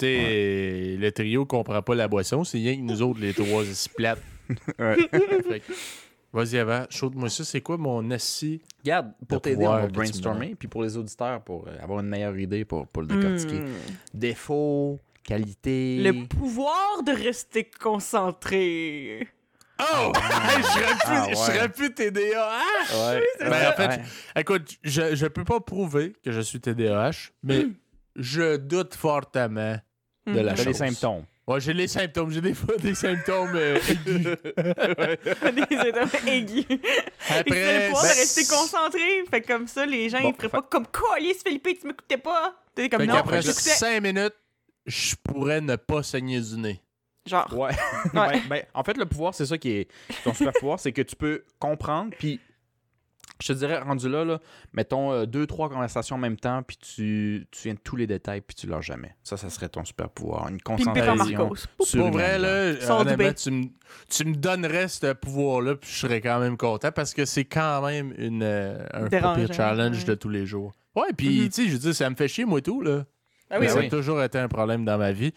Tu 0.00 0.06
sais, 0.06 0.96
le 0.98 1.12
trio 1.12 1.44
comprend 1.46 1.82
pas 1.82 1.94
la 1.94 2.08
boisson, 2.08 2.44
c'est 2.44 2.58
rien 2.58 2.76
que 2.76 2.80
nous 2.82 3.02
autres, 3.02 3.20
les 3.20 3.34
trois, 3.34 3.64
c'est 3.64 3.92
plate. 3.92 4.20
Ouais. 4.80 4.96
Fait 5.48 5.60
que, 5.60 5.72
Vas-y, 6.32 6.58
avant, 6.58 6.84
chaude-moi 6.90 7.28
ça. 7.28 7.44
C'est 7.44 7.60
quoi 7.60 7.76
mon 7.76 8.08
assis? 8.10 8.60
Regarde, 8.84 9.12
pour 9.28 9.38
De 9.38 9.42
t'aider, 9.42 9.66
on 9.66 9.70
va 9.72 9.86
brainstormer, 9.88 10.54
puis 10.56 10.68
pour 10.68 10.82
les 10.82 10.96
auditeurs, 10.96 11.42
pour 11.42 11.66
euh, 11.66 11.76
avoir 11.82 12.00
une 12.00 12.08
meilleure 12.08 12.36
idée, 12.38 12.64
pour, 12.64 12.86
pour 12.86 13.02
le 13.02 13.08
décortiquer. 13.08 13.60
Hmm. 13.60 13.74
Défauts, 14.14 15.00
qualité. 15.24 15.98
Le 16.02 16.24
pouvoir 16.26 17.02
de 17.04 17.12
rester 17.12 17.68
concentré. 17.80 19.26
Oh! 19.80 20.12
Hey, 20.22 20.62
je 20.62 20.66
serais 20.66 20.94
plus, 20.94 21.00
Ah, 21.06 21.24
ouais. 21.26 21.30
je 21.30 21.36
serais 21.36 21.68
plus 21.68 21.94
TDA. 21.94 22.48
Ah! 22.48 23.12
Ouais. 23.12 23.22
Ben, 23.40 23.68
en 23.68 23.72
fait, 23.72 23.86
ouais. 23.86 24.02
Écoute, 24.36 24.78
je, 24.84 25.14
je 25.14 25.26
peux 25.26 25.44
pas 25.44 25.60
prouver 25.60 26.12
que 26.24 26.30
je 26.32 26.40
suis 26.40 26.60
TDAH, 26.60 27.30
mais 27.42 27.66
je 28.16 28.56
doute 28.56 28.94
fortement 28.94 29.76
de 30.34 30.40
la 30.40 30.56
chose. 30.56 30.66
les 30.66 30.74
symptômes. 30.74 31.24
Ouais, 31.46 31.60
j'ai 31.60 31.72
les 31.72 31.88
symptômes. 31.88 32.30
J'ai 32.30 32.40
des 32.40 32.54
fois 32.54 32.76
des 32.76 32.94
symptômes 32.94 33.52
euh, 33.54 33.76
aigus. 33.88 34.24
Des 34.56 35.76
symptômes 35.76 36.28
aigus. 36.28 36.64
Après, 37.28 37.40
le 37.40 37.86
pouvoir 37.88 38.02
ben, 38.04 38.08
de 38.14 38.18
rester 38.20 38.44
concentré. 38.46 39.24
Fait 39.30 39.42
comme 39.42 39.66
ça, 39.66 39.86
les 39.86 40.08
gens, 40.08 40.20
Bon, 40.20 40.30
ils 40.30 40.34
feraient 40.36 40.48
fait- 40.48 40.56
pas 40.56 40.62
comme 40.62 40.86
Calice, 40.86 41.42
Philippe, 41.44 41.68
tu 41.80 41.86
m'écoutais 41.86 42.18
pas. 42.18 42.54
T'es 42.74 42.88
comme 42.88 43.00
fait 43.00 43.06
non, 43.06 43.22
j'écoutais. 43.40 43.50
5 43.52 44.00
minutes, 44.02 44.34
je 44.86 45.14
pourrais 45.22 45.60
ne 45.60 45.76
pas 45.76 46.02
saigner 46.02 46.40
du 46.40 46.56
nez. 46.56 46.80
Genre. 47.26 47.52
Ouais. 47.58 47.70
Ben, 48.14 48.32
ben, 48.48 48.62
en 48.72 48.82
fait, 48.82 48.96
le 48.96 49.06
pouvoir, 49.06 49.34
c'est 49.34 49.46
ça 49.46 49.58
qui 49.58 49.70
est. 49.72 49.88
Ton 50.24 50.32
super 50.34 50.52
pouvoir, 50.58 50.80
c'est 50.80 50.92
que 50.92 51.02
tu 51.02 51.16
peux 51.16 51.44
comprendre, 51.58 52.12
puis. 52.18 52.40
Je 53.42 53.48
te 53.48 53.52
dirais, 53.58 53.78
rendu 53.78 54.08
là, 54.08 54.24
là 54.24 54.38
mettons 54.72 55.12
euh, 55.12 55.26
deux, 55.26 55.46
trois 55.46 55.68
conversations 55.68 56.16
en 56.16 56.18
même 56.18 56.36
temps, 56.36 56.62
puis 56.62 56.76
tu, 56.76 57.46
tu 57.50 57.62
viens 57.64 57.74
de 57.74 57.78
tous 57.78 57.96
les 57.96 58.06
détails, 58.06 58.40
puis 58.40 58.54
tu 58.54 58.66
lâches 58.66 58.86
jamais. 58.86 59.14
Ça, 59.22 59.36
ça 59.36 59.50
serait 59.50 59.68
ton 59.68 59.84
super 59.84 60.08
pouvoir. 60.10 60.48
Une 60.48 60.60
concentration. 60.60 61.50
Sur 61.80 62.00
Pour 62.04 62.12
vrai, 62.12 62.38
là, 62.38 62.72
honnêtement, 63.00 63.32
tu 63.32 63.50
me, 63.50 63.64
tu 64.08 64.24
me 64.24 64.34
donnerais 64.34 64.88
ce 64.88 65.12
pouvoir-là, 65.12 65.76
puis 65.76 65.90
je 65.90 65.96
serais 65.98 66.20
quand 66.20 66.38
même 66.40 66.56
content 66.56 66.92
parce 66.92 67.14
que 67.14 67.24
c'est 67.24 67.44
quand 67.44 67.82
même 67.86 68.12
une, 68.18 68.42
euh, 68.42 68.84
un 68.92 69.08
pire 69.08 69.52
challenge 69.52 69.98
ouais. 69.98 70.04
de 70.04 70.14
tous 70.14 70.28
les 70.28 70.46
jours. 70.46 70.72
Ouais, 70.96 71.12
puis, 71.16 71.40
Mhm. 71.42 71.48
tu 71.48 71.52
sais, 71.52 71.68
je 71.68 71.72
veux 71.72 71.78
dire, 71.78 71.94
ça 71.94 72.10
me 72.10 72.16
fait 72.16 72.28
chier, 72.28 72.44
moi, 72.44 72.58
et 72.58 72.62
tout, 72.62 72.80
là. 72.82 73.04
Ah 73.50 73.58
oui, 73.58 73.68
ça 73.68 73.78
oui. 73.78 73.86
a 73.86 73.90
toujours 73.90 74.22
été 74.22 74.38
un 74.38 74.48
problème 74.48 74.84
dans 74.84 74.98
ma 74.98 75.12
vie. 75.12 75.32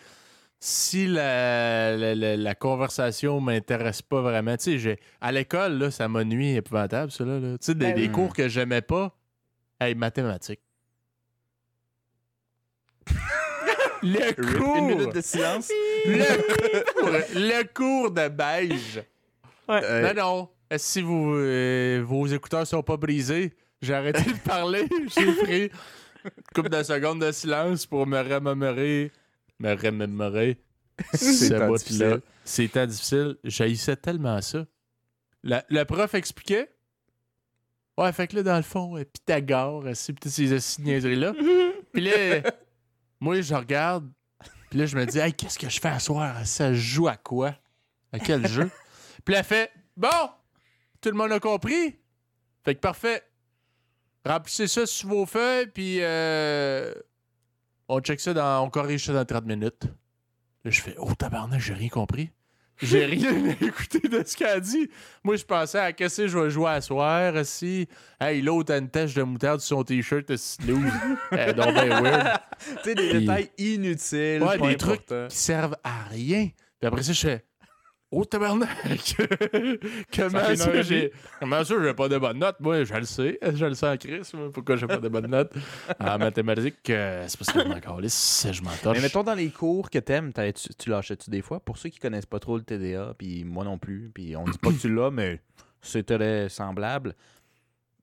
Si 0.66 1.08
la, 1.08 1.98
la, 1.98 2.16
la- 2.16 2.38
la 2.38 2.56
conversation 2.56 3.42
m'intéresse 3.42 4.02
pas 4.02 4.22
vraiment, 4.22 4.56
tu 4.56 4.64
sais, 4.64 4.78
j'ai- 4.78 5.00
à 5.20 5.30
l'école, 5.34 5.74
là, 5.78 5.92
ça 5.92 6.08
m'a 6.08 6.24
nuit 6.24 6.56
épouvantable, 6.56 7.12
ça, 7.12 7.26
là. 7.26 7.38
Tu 7.58 7.66
sais, 7.66 7.76
des, 7.76 7.88
Ben 7.88 7.96
des 7.96 8.08
cours 8.10 8.34
que 8.34 8.48
j'aimais 8.48 8.82
pas, 8.82 9.14
hey, 9.82 9.94
mathématiques. 9.94 10.62
le 14.04 14.58
cours, 14.58 14.78
Une 14.78 14.86
minute 14.86 15.14
de 15.14 15.20
silence. 15.22 15.70
le 16.06 16.94
cours, 16.94 17.10
le 17.36 17.64
cours 17.74 18.12
de 18.12 18.28
beige. 18.30 19.02
Ouais. 19.68 19.82
Euh, 19.84 20.14
Non, 20.14 20.22
non. 20.72 20.78
Si 20.78 21.02
vous, 21.02 21.34
euh, 21.36 22.02
vos 22.06 22.26
écouteurs 22.28 22.66
sont 22.66 22.84
pas 22.84 22.96
brisés, 22.96 23.54
j'ai 23.82 23.94
arrêté 23.96 24.24
de 24.24 24.38
parler. 24.40 24.88
J'ai 25.16 25.34
pris 25.44 25.64
une 26.24 26.32
couple 26.56 26.70
de 26.70 26.84
secondes 26.84 27.20
de 27.22 27.34
silence 27.34 27.86
pour 27.86 28.08
me 28.08 28.18
remémorer. 28.22 29.12
Me 29.60 29.74
remémorer. 29.74 30.62
C'est 31.14 31.34
ce 31.50 31.54
tant 31.54 31.68
bout-là. 31.68 31.78
difficile. 31.78 32.22
C'était 32.46 32.88
difficile. 32.88 33.38
J'haïssais 33.44 33.96
tellement 33.96 34.42
ça. 34.42 34.66
La- 35.44 35.66
le 35.70 35.84
prof 35.86 36.14
expliquait. 36.14 36.70
Ouais, 37.98 38.12
fait 38.12 38.28
que 38.28 38.38
là, 38.38 38.44
dans 38.44 38.58
le 38.58 38.64
fond, 38.64 38.98
euh, 38.98 39.04
Pythagore, 39.06 39.86
euh, 39.86 39.94
c'est 39.94 40.14
toutes 40.14 40.32
ces 40.32 40.52
assis 40.54 40.82
niaiseries-là. 40.82 41.34
Puis 41.94 42.02
là, 42.02 42.42
moi, 43.20 43.40
je 43.42 43.54
regarde. 43.54 44.10
Puis 44.70 44.80
là, 44.80 44.86
je 44.88 44.96
me 44.98 45.06
dis, 45.06 45.20
hey, 45.20 45.32
qu'est-ce 45.34 45.60
que 45.60 45.70
je 45.70 45.80
fais 45.80 45.90
à 45.90 46.00
soir? 46.00 46.46
Ça 46.46 46.74
joue 46.74 47.08
à 47.08 47.16
quoi? 47.16 47.56
À 48.12 48.18
quel 48.20 48.48
jeu? 48.48 48.70
Puis 49.24 49.34
là, 49.34 49.40
elle 49.40 49.46
fait, 49.46 49.72
bon, 49.96 50.10
tout 51.02 51.10
le 51.10 51.16
monde 51.16 51.32
a 51.32 51.40
compris? 51.40 52.00
Fait 52.66 52.74
que 52.76 52.80
parfait. 52.80 53.22
Remplissez 54.26 54.68
ça 54.68 54.86
sur 54.86 55.10
vos 55.10 55.26
feuilles, 55.26 55.68
puis 55.68 55.98
euh, 56.02 56.94
on 57.88 58.00
check 58.00 58.20
ça, 58.20 58.34
dans, 58.34 58.64
on 58.66 58.70
corrige 58.70 59.06
ça 59.06 59.14
dans 59.14 59.26
30 59.26 59.46
minutes. 59.46 59.84
Là, 60.64 60.72
je 60.72 60.82
fais, 60.82 60.96
oh, 60.98 61.14
tabarnak, 61.14 61.60
j'ai 61.60 61.74
rien 61.74 61.90
compris. 61.90 62.30
J'ai 62.82 63.06
rien 63.06 63.50
écouté 63.62 64.00
de 64.08 64.24
ce 64.26 64.36
qu'elle 64.36 64.48
a 64.48 64.60
dit. 64.60 64.90
Moi, 65.24 65.36
je 65.36 65.44
pensais 65.46 65.78
à 65.80 65.94
qu'est-ce 65.94 66.24
que 66.24 66.28
je 66.28 66.38
vais 66.40 66.50
jouer 66.50 66.70
à 66.72 66.82
soir, 66.82 67.34
si. 67.46 67.88
Hey, 68.20 68.42
l'autre 68.42 68.74
a 68.74 68.78
une 68.78 68.90
tache 68.90 69.14
de 69.14 69.22
moutarde 69.24 69.60
sur 69.60 69.78
son 69.78 69.84
t-shirt 69.84 70.28
de 70.28 70.36
snooze. 70.36 70.92
Eh, 71.32 71.54
donc, 71.54 71.74
ben 71.76 72.02
weird. 72.02 72.40
Tu 72.60 72.74
sais, 72.84 72.96
des 72.96 73.10
Puis- 73.10 73.20
détails 73.20 73.52
inutiles. 73.58 74.44
Ouais, 74.44 74.58
des 74.58 74.78
trucs 74.78 75.06
qui 75.06 75.38
servent 75.38 75.76
à 75.84 76.04
rien. 76.10 76.50
Puis 76.80 76.88
après 76.88 77.04
ça, 77.04 77.14
je 77.14 77.20
fais 77.22 77.46
Oh 78.16 78.24
tabarnak! 78.26 79.16
comment, 80.16 80.56
Ça 80.56 80.82
j'ai... 80.84 81.12
comment 81.40 81.64
ça, 81.64 81.76
j'ai 81.82 81.94
pas 81.96 82.08
de 82.08 82.18
bonnes 82.20 82.38
notes? 82.38 82.60
Moi, 82.60 82.84
je 82.84 82.94
le 82.94 83.06
sais. 83.06 83.40
Je 83.56 83.66
le 83.66 83.74
sais 83.74 83.88
en 83.88 83.98
crise. 83.98 84.32
moi, 84.36 84.50
Pourquoi 84.54 84.76
j'ai 84.76 84.86
pas 84.86 84.98
de 84.98 85.10
bonnes 85.10 85.28
notes? 85.32 85.52
En 86.00 86.20
mathématiques, 86.20 86.90
euh, 86.92 87.26
c'est 87.28 87.38
parce 87.40 87.52
que 87.52 87.62
je 87.64 87.68
m'en 87.68 87.80
calisse, 87.80 88.48
je 88.52 88.62
m'en 88.62 88.70
torche. 88.84 88.98
Mais 88.98 89.02
mettons 89.02 89.24
dans 89.24 89.34
les 89.34 89.50
cours 89.50 89.90
que 89.90 89.98
t'aimes, 89.98 90.32
tu, 90.32 90.74
tu 90.76 90.90
lâchais-tu 90.92 91.30
des 91.32 91.42
fois? 91.42 91.60
Pour 91.60 91.78
ceux 91.78 91.90
qui 91.90 91.98
connaissent 92.00 92.28
pas 92.28 92.40
trop 92.40 92.58
le 92.58 92.64
TDA, 92.64 93.16
puis 93.18 93.44
moi 93.44 93.64
non 93.64 93.78
plus, 93.80 94.12
puis 94.14 94.36
on 94.36 94.44
dit 94.44 94.58
pas 94.60 94.70
que 94.72 94.78
tu 94.80 94.94
l'as, 94.94 95.10
mais 95.10 95.42
c'est 95.82 96.04
très 96.06 96.50
semblable. 96.50 97.16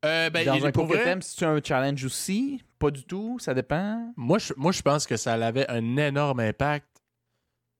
Euh, 0.04 0.28
ben, 0.30 0.44
dans 0.44 0.64
un 0.66 0.72
cours 0.72 0.88
que 0.88 0.96
t'aimes, 0.96 1.22
c'est 1.22 1.44
un 1.44 1.60
challenge 1.62 2.04
aussi? 2.04 2.62
Pas 2.78 2.90
du 2.90 3.04
tout, 3.04 3.38
ça 3.38 3.54
dépend. 3.54 4.12
moi, 4.16 4.38
je, 4.38 4.54
moi, 4.56 4.72
je 4.72 4.82
pense 4.82 5.06
que 5.06 5.16
ça 5.16 5.34
avait 5.34 5.68
un 5.70 5.96
énorme 5.98 6.40
impact. 6.40 6.86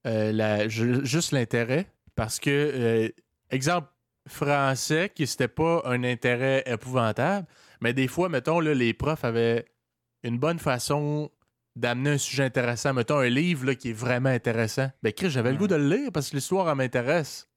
euh, 0.06 0.30
la- 0.32 0.68
juste 0.68 1.32
l'intérêt. 1.32 1.86
Parce 2.16 2.38
que, 2.38 2.50
euh, 2.50 3.08
exemple, 3.50 3.88
français, 4.28 5.10
qui 5.14 5.26
c'était 5.26 5.48
pas 5.48 5.82
un 5.84 6.04
intérêt 6.04 6.62
épouvantable, 6.66 7.46
mais 7.80 7.92
des 7.92 8.08
fois, 8.08 8.28
mettons, 8.28 8.60
là, 8.60 8.74
les 8.74 8.92
profs 8.94 9.24
avaient 9.24 9.64
une 10.22 10.38
bonne 10.38 10.58
façon 10.58 11.30
d'amener 11.76 12.10
un 12.10 12.18
sujet 12.18 12.44
intéressant. 12.44 12.92
Mettons 12.92 13.18
un 13.18 13.28
livre 13.28 13.64
là, 13.66 13.74
qui 13.74 13.90
est 13.90 13.94
vraiment 13.94 14.28
intéressant. 14.28 14.90
Ben, 15.02 15.12
Chris, 15.12 15.30
j'avais 15.30 15.50
le 15.52 15.56
goût 15.56 15.68
de 15.68 15.76
le 15.76 15.88
lire 15.88 16.12
parce 16.12 16.30
que 16.30 16.36
l'histoire, 16.36 16.68
elle 16.68 16.76
m'intéresse. 16.76 17.48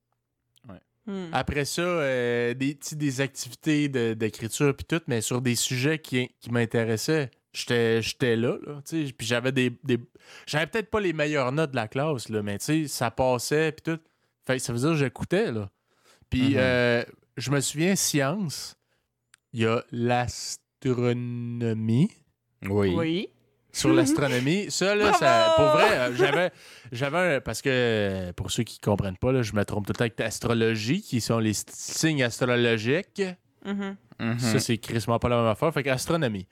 Hmm. 1.06 1.28
Après 1.34 1.66
ça, 1.66 1.82
euh, 1.82 2.54
des, 2.54 2.78
des 2.94 3.20
activités 3.22 3.90
de- 3.90 4.14
d'écriture 4.14 4.74
puis 4.74 4.86
tout, 4.86 5.02
mais 5.08 5.20
sur 5.20 5.42
des 5.42 5.56
sujets 5.56 6.00
qui, 6.00 6.30
qui 6.40 6.50
m'intéressaient. 6.50 7.30
J'étais 7.52 8.02
j'étais 8.02 8.38
là, 8.38 8.58
là 8.66 8.80
puis 8.90 9.14
j'avais 9.20 9.52
des, 9.52 9.72
des- 9.84 10.00
J'avais 10.48 10.66
peut-être 10.68 10.90
pas 10.90 11.02
les 11.02 11.12
meilleures 11.12 11.52
notes 11.52 11.72
de 11.72 11.76
la 11.76 11.90
classe, 11.90 12.30
là, 12.30 12.42
mais 12.42 12.58
tu 12.58 12.66
sais, 12.66 12.88
ça 12.88 13.12
passait 13.12 13.74
puis 13.74 13.82
tout. 13.94 14.00
Fait 14.46 14.58
que 14.58 14.62
ça 14.64 14.74
veut 14.74 14.80
dire 14.80 14.90
que 14.90 14.96
j'écoutais, 14.96 15.52
là. 15.52 15.70
Puis 16.30 16.50
Mhm. 16.52 16.56
euh, 16.58 17.04
je 17.38 17.52
me 17.52 17.60
souviens, 17.62 17.96
science, 17.96 18.76
il 19.54 19.62
y 19.62 19.66
a 19.66 19.84
l'astronomie 20.84 22.10
Oui. 22.64 22.94
Oui. 22.96 23.30
sur 23.72 23.94
l'astronomie. 23.94 24.70
Ça, 24.72 24.96
là, 24.96 25.14
ça, 25.14 25.54
pour 25.56 25.66
vrai, 25.66 25.98
euh, 25.98 26.16
j'avais, 26.16 26.52
j'avais 26.92 27.36
un- 27.38 27.42
Parce 27.42 27.62
que, 27.62 27.70
euh, 27.72 28.34
pour 28.34 28.52
ceux 28.52 28.64
qui 28.64 28.80
comprennent 28.80 29.18
pas, 29.18 29.32
là, 29.32 29.42
je 29.42 29.54
me 29.54 29.64
trompe 29.66 29.86
tout 29.86 29.94
le 29.94 29.98
temps 29.98 30.04
avec 30.04 30.20
l'astrologie, 30.20 31.02
qui 31.02 31.22
sont 31.22 31.40
les 31.40 31.54
signes 31.54 32.24
astrologiques. 32.24 33.22
Mhm. 33.66 33.96
Mhm. 34.20 34.40
Ça, 34.40 34.60
c'est 34.60 34.78
crissement 34.78 35.20
pas 35.20 35.30
la 35.30 35.38
même 35.38 35.48
affaire. 35.48 35.74
Fait 35.74 35.84
qu'astronomie. 35.84 36.48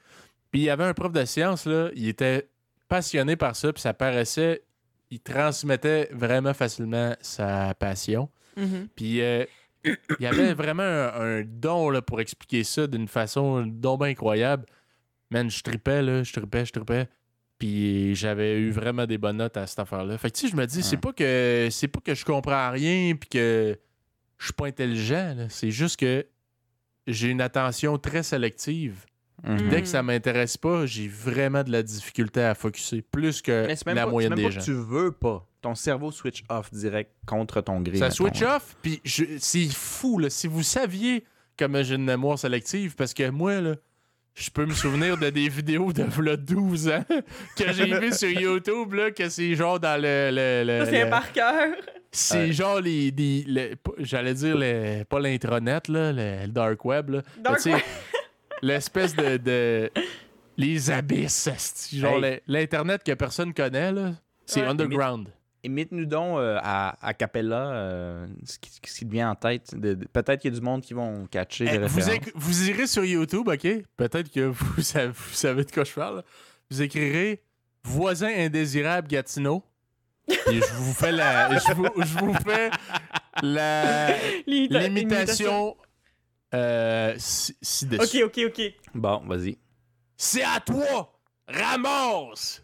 Puis 0.51 0.61
il 0.61 0.63
y 0.65 0.69
avait 0.69 0.83
un 0.83 0.93
prof 0.93 1.11
de 1.11 1.23
sciences, 1.25 1.65
là, 1.65 1.89
il 1.95 2.07
était 2.07 2.49
passionné 2.87 3.35
par 3.35 3.55
ça, 3.55 3.71
puis 3.71 3.81
ça 3.81 3.93
paraissait... 3.93 4.63
Il 5.11 5.19
transmettait 5.19 6.09
vraiment 6.11 6.53
facilement 6.53 7.15
sa 7.21 7.73
passion. 7.75 8.29
Mhm. 8.57 8.87
Puis 8.95 9.21
euh, 9.21 9.45
il 9.83 9.97
y 10.19 10.25
avait 10.25 10.53
vraiment 10.53 10.83
un, 10.83 11.39
un 11.39 11.43
don 11.45 11.89
là, 11.89 12.01
pour 12.01 12.21
expliquer 12.21 12.63
ça 12.63 12.87
d'une 12.87 13.07
façon 13.07 13.65
donc 13.65 14.03
incroyable. 14.03 14.65
Man, 15.29 15.49
je 15.49 15.61
tripais, 15.63 16.01
là, 16.01 16.23
je 16.23 16.33
tripais, 16.33 16.65
je 16.65 16.73
tripais. 16.73 17.07
Puis 17.57 18.15
j'avais 18.15 18.59
eu 18.59 18.71
vraiment 18.71 19.05
des 19.05 19.19
bonnes 19.19 19.37
notes 19.37 19.55
à 19.55 19.67
cette 19.67 19.77
affaire-là. 19.77 20.17
Fait 20.17 20.31
que 20.31 20.35
tu 20.35 20.47
sais, 20.47 20.51
je 20.51 20.55
me 20.55 20.65
dis, 20.65 20.81
c'est 20.81 20.97
pas 20.97 21.13
que 21.13 21.67
c'est 21.69 21.87
pas 21.87 21.99
que 21.99 22.15
je 22.15 22.25
comprends 22.25 22.71
rien 22.71 23.15
puis 23.15 23.29
que 23.29 23.77
je 24.39 24.45
suis 24.45 24.53
pas 24.53 24.65
intelligent. 24.65 25.35
C'est 25.49 25.69
juste 25.69 25.99
que 25.99 26.25
j'ai 27.05 27.29
une 27.29 27.39
attention 27.39 27.99
très 27.99 28.23
sélective. 28.23 29.05
Mhm. 29.43 29.69
Dès 29.69 29.81
que 29.81 29.87
ça 29.87 30.03
m'intéresse 30.03 30.55
pas, 30.57 30.85
j'ai 30.85 31.07
vraiment 31.07 31.63
de 31.63 31.71
la 31.71 31.81
difficulté 31.83 32.41
à 32.41 32.53
focuser. 32.55 33.01
Plus 33.01 33.41
que 33.41 33.67
même 33.85 33.95
la 33.95 34.05
pas, 34.05 34.11
moyenne 34.11 34.29
même 34.31 34.37
des 34.37 34.43
pas 34.45 34.49
gens. 34.51 34.59
que 34.59 34.65
tu 34.65 34.73
veux 34.73 35.11
pas. 35.11 35.47
Ton 35.61 35.75
cerveau 35.75 36.11
switch 36.11 36.43
off 36.49 36.71
direct 36.71 37.11
contre 37.25 37.61
ton 37.61 37.81
grille. 37.81 37.99
Ça 37.99 38.05
mettons, 38.05 38.15
switch 38.15 38.41
là. 38.41 38.57
off, 38.57 38.75
puis 38.81 38.99
je- 39.03 39.37
c'est 39.39 39.67
fou, 39.73 40.19
là. 40.19 40.29
Si 40.29 40.47
vous 40.47 40.63
saviez 40.63 41.23
comment 41.57 41.81
j'ai 41.83 41.95
une 41.95 42.05
mémoire 42.05 42.37
sélective, 42.39 42.95
parce 42.95 43.13
que 43.13 43.29
moi, 43.29 43.61
là, 43.61 43.75
je 44.33 44.49
peux 44.49 44.65
me 44.65 44.73
souvenir 44.73 45.17
de 45.17 45.29
des 45.29 45.49
vidéos 45.49 45.91
de 45.91 46.03
v'là 46.03 46.37
12 46.37 46.87
ans 46.89 47.03
que 47.57 47.73
j'ai 47.73 47.99
vu 47.99 48.11
sur 48.13 48.29
YouTube, 48.29 48.93
là, 48.93 49.11
que 49.11 49.27
c'est 49.29 49.53
genre 49.55 49.79
dans 49.79 50.01
le... 50.01 50.29
le- 50.31 50.85
c'est 50.85 51.03
le- 51.03 51.09
par 51.09 51.31
cœur. 51.31 51.67
c'est 52.11 52.45
Ouais. 52.47 52.51
genre 52.53 52.79
les... 52.79 53.13
J'allais 53.99 54.33
dire, 54.33 54.55
le- 54.57 55.03
pas 55.03 55.19
l'intranet, 55.19 55.87
là, 55.89 56.11
le, 56.13 56.47
dark 56.47 56.83
web, 56.85 57.09
là. 57.09 57.21
Dark 57.39 57.59
sais, 57.59 57.73
L'espèce 58.61 59.15
de, 59.15 59.37
de- 59.37 59.91
Les 60.57 60.91
abysses, 60.91 61.89
genre 61.93 62.23
Hey. 62.23 62.41
l'Internet 62.47 63.03
que 63.03 63.13
personne 63.13 63.53
connaît, 63.53 63.91
là. 63.91 64.11
C'est 64.45 64.61
Ouais. 64.61 64.67
underground. 64.67 65.29
Imite-nous 65.63 66.05
donc 66.05 66.39
euh, 66.39 66.57
à, 66.61 66.97
à 67.05 67.13
Capella 67.13 67.67
euh, 67.71 68.27
ce, 68.45 68.57
qui, 68.57 68.71
ce 68.71 68.79
qui 68.99 69.05
te 69.05 69.11
vient 69.11 69.29
en 69.31 69.35
tête. 69.35 69.75
De- 69.75 69.93
de- 69.93 70.05
Peut-être 70.07 70.41
qu'il 70.41 70.51
y 70.51 70.55
a 70.55 70.59
du 70.59 70.65
monde 70.65 70.81
qui 70.81 70.93
vont 70.95 71.27
catcher 71.27 71.65
Eh, 71.71 71.77
vous, 71.77 71.99
vous 72.35 72.69
irez 72.69 72.87
sur 72.87 73.05
YouTube, 73.05 73.47
OK? 73.47 73.67
Peut-être 73.95 74.31
que 74.31 74.41
vous 74.41 74.81
savez, 74.81 75.11
vous 75.13 75.33
savez 75.33 75.63
de 75.63 75.71
quoi 75.71 75.83
je 75.83 75.93
parle. 75.93 76.23
Vous 76.69 76.81
écrirez 76.81 77.43
Voisin 77.83 78.29
indésirable 78.35 79.07
Gatineau. 79.07 79.63
Et 80.27 80.35
je 80.61 80.73
vous 80.75 80.93
fais 80.93 81.11
la. 81.11 81.57
Je 81.57 81.73
vous, 81.73 81.87
je 81.97 82.17
vous 82.19 82.33
fais 82.33 82.69
la. 83.43 84.15
L'imita- 84.47 84.87
L'imitation. 84.87 85.75
Euh. 86.53 87.17
Ok, 87.99 88.17
ok, 88.25 88.39
ok. 88.47 88.61
Bon, 88.93 89.23
vas-y. 89.25 89.57
C'est 90.17 90.43
à 90.43 90.59
toi! 90.59 91.13
Ramasse! 91.47 92.61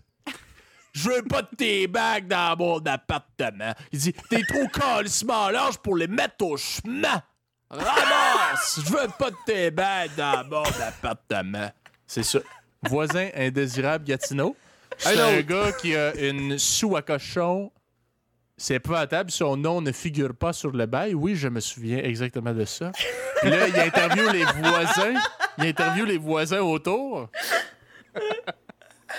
Je 0.93 1.09
veux 1.09 1.23
pas 1.23 1.43
de 1.43 1.55
tes 1.55 1.87
bagues 1.87 2.27
dans 2.27 2.55
mon 2.57 2.79
appartement. 2.79 3.73
Il 3.91 3.99
dit 3.99 4.13
T'es 4.29 4.43
trop 4.43 4.67
calissement 4.73 5.49
large 5.49 5.77
pour 5.77 5.95
les 5.95 6.07
mettre 6.07 6.45
au 6.45 6.57
chemin. 6.57 7.21
Ramasse! 7.69 8.79
Je 8.83 8.91
veux 8.91 9.07
pas 9.17 9.31
de 9.31 9.35
tes 9.45 9.71
bagues 9.71 10.15
dans 10.15 10.43
mon 10.49 10.63
appartement. 10.63 11.71
C'est 12.05 12.23
ça. 12.23 12.39
Voisin 12.83 13.29
indésirable 13.35 14.05
Gatineau. 14.05 14.55
C'est 14.97 15.19
un 15.19 15.41
gars 15.41 15.71
qui 15.73 15.95
a 15.95 16.15
une 16.15 16.57
sou 16.57 16.95
à 16.95 17.01
cochon. 17.01 17.71
C'est 18.57 18.75
épouvantable. 18.75 19.29
Son 19.29 19.55
nom 19.55 19.81
ne 19.81 19.91
figure 19.91 20.35
pas 20.35 20.51
sur 20.51 20.71
le 20.71 20.87
bail. 20.87 21.13
Oui, 21.13 21.35
je 21.35 21.47
me 21.47 21.59
souviens 21.59 21.99
exactement 21.99 22.53
de 22.53 22.65
ça. 22.65 22.91
Puis 23.41 23.51
là, 23.51 23.67
il 23.67 23.79
interviewe 23.79 24.31
les 24.31 24.43
voisins. 24.43 25.13
Il 25.59 25.65
interviewe 25.67 26.05
les 26.05 26.17
voisins 26.17 26.61
autour. 26.61 27.29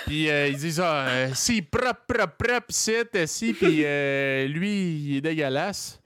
Puis 0.05 0.29
euh, 0.29 0.47
ils 0.47 0.57
disent 0.57 0.81
ah, 0.81 1.07
euh, 1.07 1.31
si 1.33 1.61
propre, 1.61 2.05
propre, 2.07 2.35
propre, 2.37 2.67
c'est 2.69 3.27
si, 3.27 3.53
puis 3.53 3.81
euh, 3.83 4.47
lui, 4.47 4.95
il 4.95 5.17
est 5.17 5.21
dégueulasse. 5.21 6.01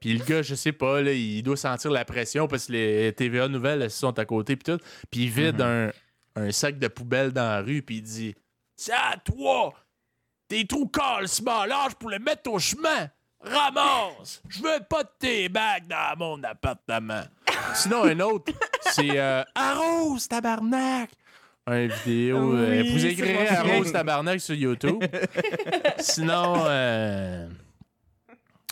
Puis 0.00 0.16
le 0.16 0.24
gars, 0.24 0.42
je 0.42 0.54
sais 0.54 0.72
pas, 0.72 1.02
là, 1.02 1.12
il 1.12 1.42
doit 1.42 1.56
sentir 1.56 1.90
la 1.90 2.04
pression 2.04 2.46
parce 2.48 2.66
que 2.66 2.72
les 2.72 3.12
TVA 3.12 3.48
Nouvelles 3.48 3.82
elles 3.82 3.90
sont 3.90 4.18
à 4.18 4.24
côté, 4.24 4.56
puis 4.56 4.72
tout. 4.72 4.82
Puis 5.10 5.24
il 5.24 5.30
vide 5.30 5.60
un, 5.60 5.90
un 6.36 6.50
sac 6.50 6.78
de 6.78 6.88
poubelle 6.88 7.32
dans 7.32 7.48
la 7.48 7.62
rue, 7.62 7.82
puis 7.82 7.96
il 7.96 8.02
dit 8.02 8.34
C'est 8.76 8.92
à 8.92 9.16
toi 9.24 9.74
T'es 10.48 10.64
trop 10.64 10.86
calcement 10.86 11.64
large 11.64 11.94
pour 11.96 12.10
le 12.10 12.18
mettre 12.18 12.50
au 12.52 12.58
chemin 12.58 13.08
Ramasse 13.40 14.42
Je 14.48 14.62
veux 14.62 14.80
pas 14.88 15.02
de 15.02 15.08
tes 15.18 15.48
bagues 15.48 15.86
dans 15.88 16.16
mon 16.18 16.42
appartement. 16.44 17.22
Sinon, 17.74 18.04
un 18.04 18.20
autre, 18.20 18.52
c'est 18.92 19.18
euh, 19.18 19.42
Arrose, 19.54 20.28
tabarnak 20.28 21.10
un 21.68 21.88
vidéo. 21.88 22.54
euh, 22.54 22.80
Oui, 22.82 22.92
vous 22.92 22.98
c'est 23.00 23.10
écrirez. 23.12 23.48
Arrose 23.48 23.90
Tabarnak 23.92 24.40
sur 24.40 24.54
YouTube. 24.54 25.02
Sinon, 25.98 26.54
euh, 26.66 27.48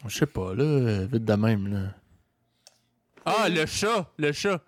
je 0.07 0.17
sais 0.17 0.27
pas, 0.27 0.55
là, 0.55 1.05
vite 1.07 1.25
de 1.25 1.35
même, 1.35 1.73
là. 1.73 1.89
Ah, 3.27 3.49
le 3.49 3.67
chat, 3.67 4.07
le 4.17 4.31
chat. 4.31 4.61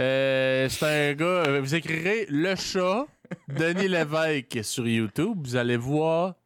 Euh, 0.00 0.66
c'est 0.70 1.10
un 1.10 1.12
gars, 1.14 1.24
euh, 1.26 1.60
vous 1.60 1.74
écrirez 1.74 2.24
le 2.30 2.54
chat, 2.56 3.04
Denis 3.48 3.88
Lévesque 3.88 4.60
sur 4.64 4.86
YouTube. 4.88 5.36
Vous 5.44 5.56
allez 5.56 5.76
voir. 5.76 6.36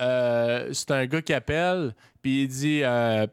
Euh, 0.00 0.72
c'est 0.72 0.90
un 0.90 1.06
gars 1.06 1.22
qui 1.22 1.32
appelle, 1.32 1.94
puis 2.22 2.42
il 2.42 2.48
dit 2.48 2.80
euh, 2.82 3.26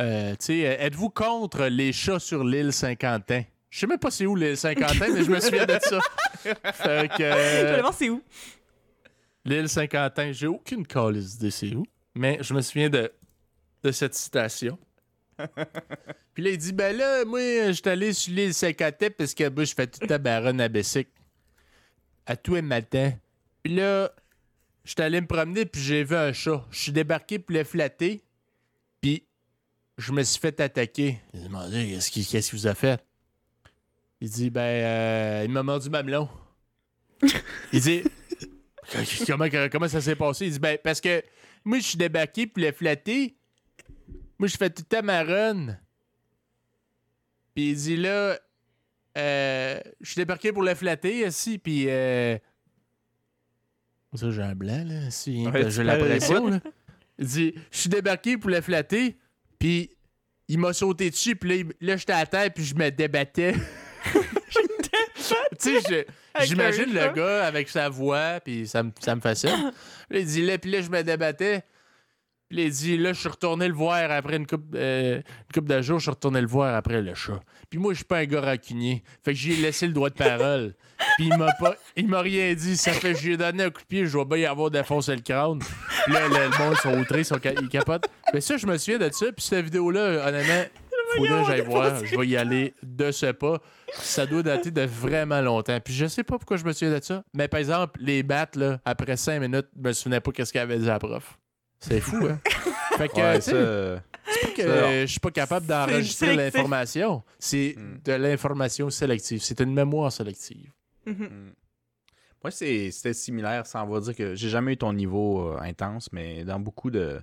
euh, 0.00 0.30
tu 0.32 0.46
sais, 0.46 0.58
êtes-vous 0.60 1.10
contre 1.10 1.64
les 1.66 1.92
chats 1.92 2.18
sur 2.18 2.44
l'île 2.44 2.72
Saint-Quentin? 2.72 3.42
Je 3.70 3.80
sais 3.80 3.86
même 3.86 3.98
pas 3.98 4.10
c'est 4.10 4.26
où 4.26 4.36
l'île 4.36 4.56
Saint-Quentin, 4.56 5.12
mais 5.12 5.24
je 5.24 5.30
me 5.30 5.40
souviens 5.40 5.66
de 5.66 5.78
ça. 5.80 5.98
Fait 6.72 7.08
que. 7.08 7.22
Je 7.22 7.74
vais 7.74 7.80
voir 7.80 7.94
c'est 7.94 8.10
où. 8.10 8.22
L'île 9.44 9.68
Saint-Quentin, 9.68 10.32
j'ai 10.32 10.46
aucune 10.46 10.86
calice 10.86 11.38
d'idée 11.38 11.50
c'est 11.50 11.74
où, 11.74 11.86
mais 12.14 12.38
je 12.40 12.52
me 12.54 12.60
souviens 12.60 12.88
de, 12.88 13.12
de 13.82 13.92
cette 13.92 14.14
citation. 14.14 14.78
Puis 16.34 16.42
là, 16.42 16.50
il 16.50 16.58
dit 16.58 16.72
Ben 16.72 16.96
là, 16.96 17.24
moi, 17.24 17.40
je 17.40 17.72
suis 17.72 17.88
allé 17.88 18.12
sur 18.12 18.32
l'île 18.32 18.54
Saint-Quentin 18.54 19.08
parce 19.16 19.34
que 19.34 19.44
je 19.44 19.74
fais 19.74 19.86
tout 19.86 20.06
à 20.12 20.18
baronne 20.18 20.60
à 20.60 20.68
Bessic. 20.68 21.08
À 22.26 22.36
tous 22.36 22.56
les 22.56 22.62
matins. 22.62 23.12
Puis 23.62 23.74
là, 23.74 24.10
je 24.86 24.92
suis 24.92 25.02
allé 25.02 25.20
me 25.20 25.26
promener, 25.26 25.66
puis 25.66 25.82
j'ai 25.82 26.04
vu 26.04 26.14
un 26.14 26.32
chat. 26.32 26.64
Je 26.70 26.78
suis 26.78 26.92
débarqué 26.92 27.40
pour 27.40 27.56
le 27.56 27.64
flatter, 27.64 28.22
puis 29.00 29.26
je 29.98 30.12
me 30.12 30.22
suis 30.22 30.38
fait 30.38 30.60
attaquer. 30.60 31.18
J'ai 31.34 31.42
demandé 31.42 31.88
Qu'est-ce 31.88 32.10
qu'il 32.10 32.24
qu'est-ce 32.24 32.50
qu'il 32.50 32.58
vous 32.60 32.66
a 32.68 32.74
fait? 32.74 33.04
Il 34.20 34.30
dit 34.30 34.48
Ben, 34.48 34.60
euh, 34.60 35.42
il 35.44 35.50
m'a 35.50 35.64
mordu 35.64 35.90
mamelon. 35.90 36.28
il 37.72 37.80
dit 37.80 38.04
comment, 39.26 39.46
comment 39.72 39.88
ça 39.88 40.00
s'est 40.00 40.14
passé? 40.14 40.46
Il 40.46 40.52
dit, 40.52 40.58
ben, 40.60 40.78
parce 40.82 41.00
que 41.00 41.20
moi, 41.64 41.78
je 41.78 41.84
suis 41.88 41.98
débarqué 41.98 42.46
puis 42.46 42.62
le 42.62 42.70
flatter. 42.70 43.36
Moi, 44.38 44.46
je 44.46 44.56
fais 44.56 44.70
tout 44.70 44.84
temps 44.84 45.02
ma 45.02 45.24
run. 45.24 45.78
Puis 47.54 47.70
il 47.70 47.76
dit, 47.76 47.96
là, 47.96 48.38
euh, 49.18 49.80
je 50.00 50.06
suis 50.12 50.20
débarqué 50.20 50.52
pour 50.52 50.62
le 50.62 50.76
flatter, 50.76 51.26
aussi, 51.26 51.58
puis... 51.58 51.86
Euh... 51.88 52.38
Ça, 54.16 54.30
j'ai 54.30 54.42
un 54.42 54.54
blanc, 54.54 54.84
là, 54.86 55.10
si, 55.10 55.46
Ouais, 55.46 55.70
j'ai 55.70 55.84
la 55.84 55.96
pression, 55.96 56.48
là. 56.48 56.60
Il 57.18 57.26
dit, 57.26 57.54
je 57.70 57.78
suis 57.78 57.88
débarqué 57.88 58.36
pour 58.36 58.50
le 58.50 58.60
flatter, 58.60 59.16
puis 59.58 59.90
il 60.48 60.58
m'a 60.58 60.74
sauté 60.74 61.08
dessus, 61.08 61.34
puis 61.34 61.64
là, 61.80 61.96
j'étais 61.96 62.12
à 62.12 62.26
terre, 62.26 62.52
puis 62.52 62.62
je 62.64 62.74
me 62.74 62.90
débattais. 62.90 63.54
tu 65.58 65.80
sais, 65.80 66.06
j'imagine 66.44 66.92
le 66.92 67.12
gars 67.14 67.46
avec 67.46 67.68
sa 67.68 67.88
voix, 67.88 68.40
puis 68.44 68.66
ça, 68.66 68.82
me- 68.82 68.92
ça 69.00 69.14
me 69.16 69.20
fascine. 69.20 69.48
Là, 70.10 70.18
il 70.18 70.26
dit, 70.26 70.42
là, 70.44 70.58
puis 70.58 70.70
là, 70.70 70.80
je 70.82 70.90
me 70.90 71.02
débattais. 71.02 71.62
Puis 72.48 72.58
là, 72.58 72.64
il 72.64 72.70
dit, 72.70 72.96
là, 72.96 73.12
je 73.12 73.18
suis 73.20 73.28
retourné 73.28 73.66
le 73.66 73.74
voir 73.74 74.08
après 74.10 74.36
une 74.36 74.46
coupe, 74.46 74.72
euh, 74.76 75.16
une 75.16 75.52
couple 75.52 75.68
de 75.68 75.82
jours, 75.82 75.98
je 75.98 76.02
suis 76.04 76.10
retourné 76.10 76.40
le 76.40 76.46
voir 76.46 76.74
après 76.76 77.02
le 77.02 77.14
chat. 77.14 77.40
Puis 77.68 77.78
moi, 77.80 77.92
je 77.92 77.96
suis 77.96 78.04
pas 78.04 78.18
un 78.18 78.24
gars 78.26 78.40
rancunier. 78.42 79.02
Fait 79.24 79.32
que 79.32 79.38
j'ai 79.38 79.56
laissé 79.56 79.86
le 79.86 79.92
droit 79.92 80.10
de 80.10 80.14
parole. 80.14 80.74
Puis 81.16 81.26
il 81.28 81.36
m'a 81.36 81.52
pas, 81.58 81.74
il 81.96 82.08
m'a 82.08 82.20
rien 82.20 82.52
dit. 82.54 82.76
Ça 82.76 82.92
fait 82.92 83.12
que 83.12 83.18
j'ai 83.18 83.36
donné 83.36 83.64
un 83.64 83.70
coup 83.70 83.80
de 83.82 83.86
pied, 83.86 84.06
je 84.06 84.16
vais 84.18 84.24
bien 84.24 84.36
y 84.38 84.46
avoir 84.46 84.70
défoncé 84.70 85.14
le 85.14 85.22
crâne. 85.22 85.58
Puis 86.04 86.12
là, 86.12 86.28
le, 86.28 86.34
le 86.34 86.58
monde 86.64 86.76
sont 86.76 86.96
outrés, 86.98 87.24
sont, 87.24 87.38
ils 87.60 87.68
capotent. 87.68 88.06
Mais 88.34 88.40
ça, 88.40 88.56
je 88.56 88.66
me 88.66 88.76
souviens 88.76 88.98
de 88.98 89.10
ça. 89.12 89.26
Puis 89.32 89.44
cette 89.46 89.64
vidéo-là, 89.64 90.26
honnêtement, 90.28 90.64
faut 91.16 91.22
que 91.22 91.44
j'aille 91.46 91.60
voir. 91.62 92.04
Je 92.04 92.16
vais 92.18 92.26
y 92.26 92.36
aller 92.36 92.74
de 92.82 93.10
ce 93.10 93.26
pas. 93.32 93.58
Ça 93.94 94.26
doit 94.26 94.42
dater 94.42 94.70
de 94.70 94.82
vraiment 94.82 95.40
longtemps. 95.40 95.78
Puis 95.80 95.94
je 95.94 96.06
sais 96.06 96.24
pas 96.24 96.36
pourquoi 96.38 96.56
je 96.58 96.64
me 96.64 96.72
souviens 96.72 96.98
de 96.98 97.02
ça. 97.02 97.22
Mais 97.32 97.48
par 97.48 97.60
exemple, 97.60 97.98
les 98.02 98.22
battes, 98.22 98.56
là, 98.56 98.78
après 98.84 99.16
cinq 99.16 99.40
minutes, 99.40 99.68
je 99.76 99.88
me 99.88 99.92
souvenais 99.92 100.20
pas 100.20 100.32
qu'est-ce 100.32 100.52
qu'elle 100.52 100.62
avait 100.62 100.78
dit 100.78 100.88
à 100.90 100.94
la 100.94 100.98
prof. 100.98 101.38
C'est 101.80 102.00
fou, 102.00 102.16
hein? 102.26 102.38
fait 102.98 103.08
que, 103.08 103.16
Ouais, 103.16 103.40
ça, 103.40 104.02
c'est 104.28 104.40
pas 104.56 104.62
que 104.62 105.00
je 105.02 105.06
suis 105.06 105.20
pas 105.20 105.30
capable 105.30 105.66
d'enregistrer 105.66 106.34
l'information. 106.34 107.22
C'est 107.38 107.74
Hmm. 107.78 107.98
de 108.04 108.12
l'information 108.12 108.90
sélective. 108.90 109.40
C'est 109.42 109.60
une 109.60 109.72
mémoire 109.72 110.10
sélective. 110.10 110.72
Mhm. 111.06 111.52
Moi, 112.42 112.50
c'est- 112.50 112.90
c'était 112.90 113.14
similaire, 113.14 113.66
sans 113.66 113.86
va 113.86 114.00
dire 114.00 114.14
que 114.14 114.34
j'ai 114.34 114.48
jamais 114.48 114.74
eu 114.74 114.76
ton 114.76 114.92
niveau 114.92 115.48
euh, 115.52 115.58
intense, 115.60 116.08
mais 116.12 116.44
dans 116.44 116.60
beaucoup 116.60 116.90
de, 116.90 117.20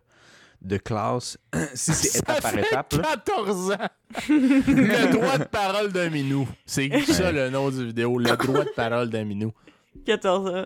de 0.61 0.77
classes, 0.77 1.37
si 1.73 1.93
c'est 1.93 2.07
Ça 2.09 2.19
étape 2.19 2.41
par 2.41 2.57
étape, 2.57 2.93
là, 2.93 3.01
14 3.25 3.71
ans. 3.71 3.89
le 4.29 5.11
droit 5.11 5.37
de 5.37 5.43
parole 5.45 5.91
d'un 5.91 6.09
minou. 6.09 6.47
C'est 6.65 6.89
ça 7.05 7.31
le 7.31 7.49
nom 7.49 7.69
du 7.69 7.87
vidéo. 7.87 8.17
Le 8.17 8.35
droit 8.35 8.63
de 8.65 8.69
parole 8.75 9.09
d'un 9.09 9.23
minou. 9.23 9.51
14 10.05 10.49
ans. 10.49 10.65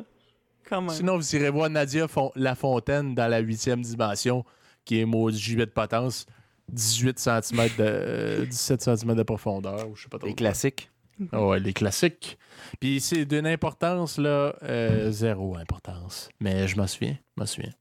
Même. 0.71 0.89
Sinon, 0.89 1.15
vous 1.17 1.35
irez 1.35 1.49
voir 1.49 1.69
Nadia 1.69 2.07
Fon- 2.07 2.31
Lafontaine 2.35 3.15
dans 3.15 3.27
la 3.29 3.39
huitième 3.39 3.81
dimension, 3.81 4.43
qui 4.83 4.99
est 4.99 5.05
maudit 5.05 5.39
juillet 5.39 5.65
de 5.65 5.71
potence, 5.71 6.25
18 6.69 7.17
cm 7.19 7.67
de, 7.67 7.69
euh, 7.79 8.45
17 8.45 8.81
cm 8.81 9.15
de 9.15 9.23
profondeur, 9.23 9.87
ou 9.89 9.95
je 9.95 10.03
sais 10.03 10.09
pas 10.09 10.17
trop. 10.19 10.27
les 10.27 10.35
classiques. 10.35 10.91
Ouais, 11.33 11.59
les 11.59 11.73
classiques. 11.73 12.37
Puis 12.79 12.99
c'est 13.01 13.25
d'une 13.25 13.47
importance, 13.47 14.17
là, 14.17 14.55
euh, 14.63 15.09
zéro 15.11 15.55
importance. 15.57 16.29
Mais 16.39 16.67
je 16.67 16.77
m'en 16.77 16.87
souviens, 16.87 17.17
m'en 17.35 17.45
souviens. 17.45 17.73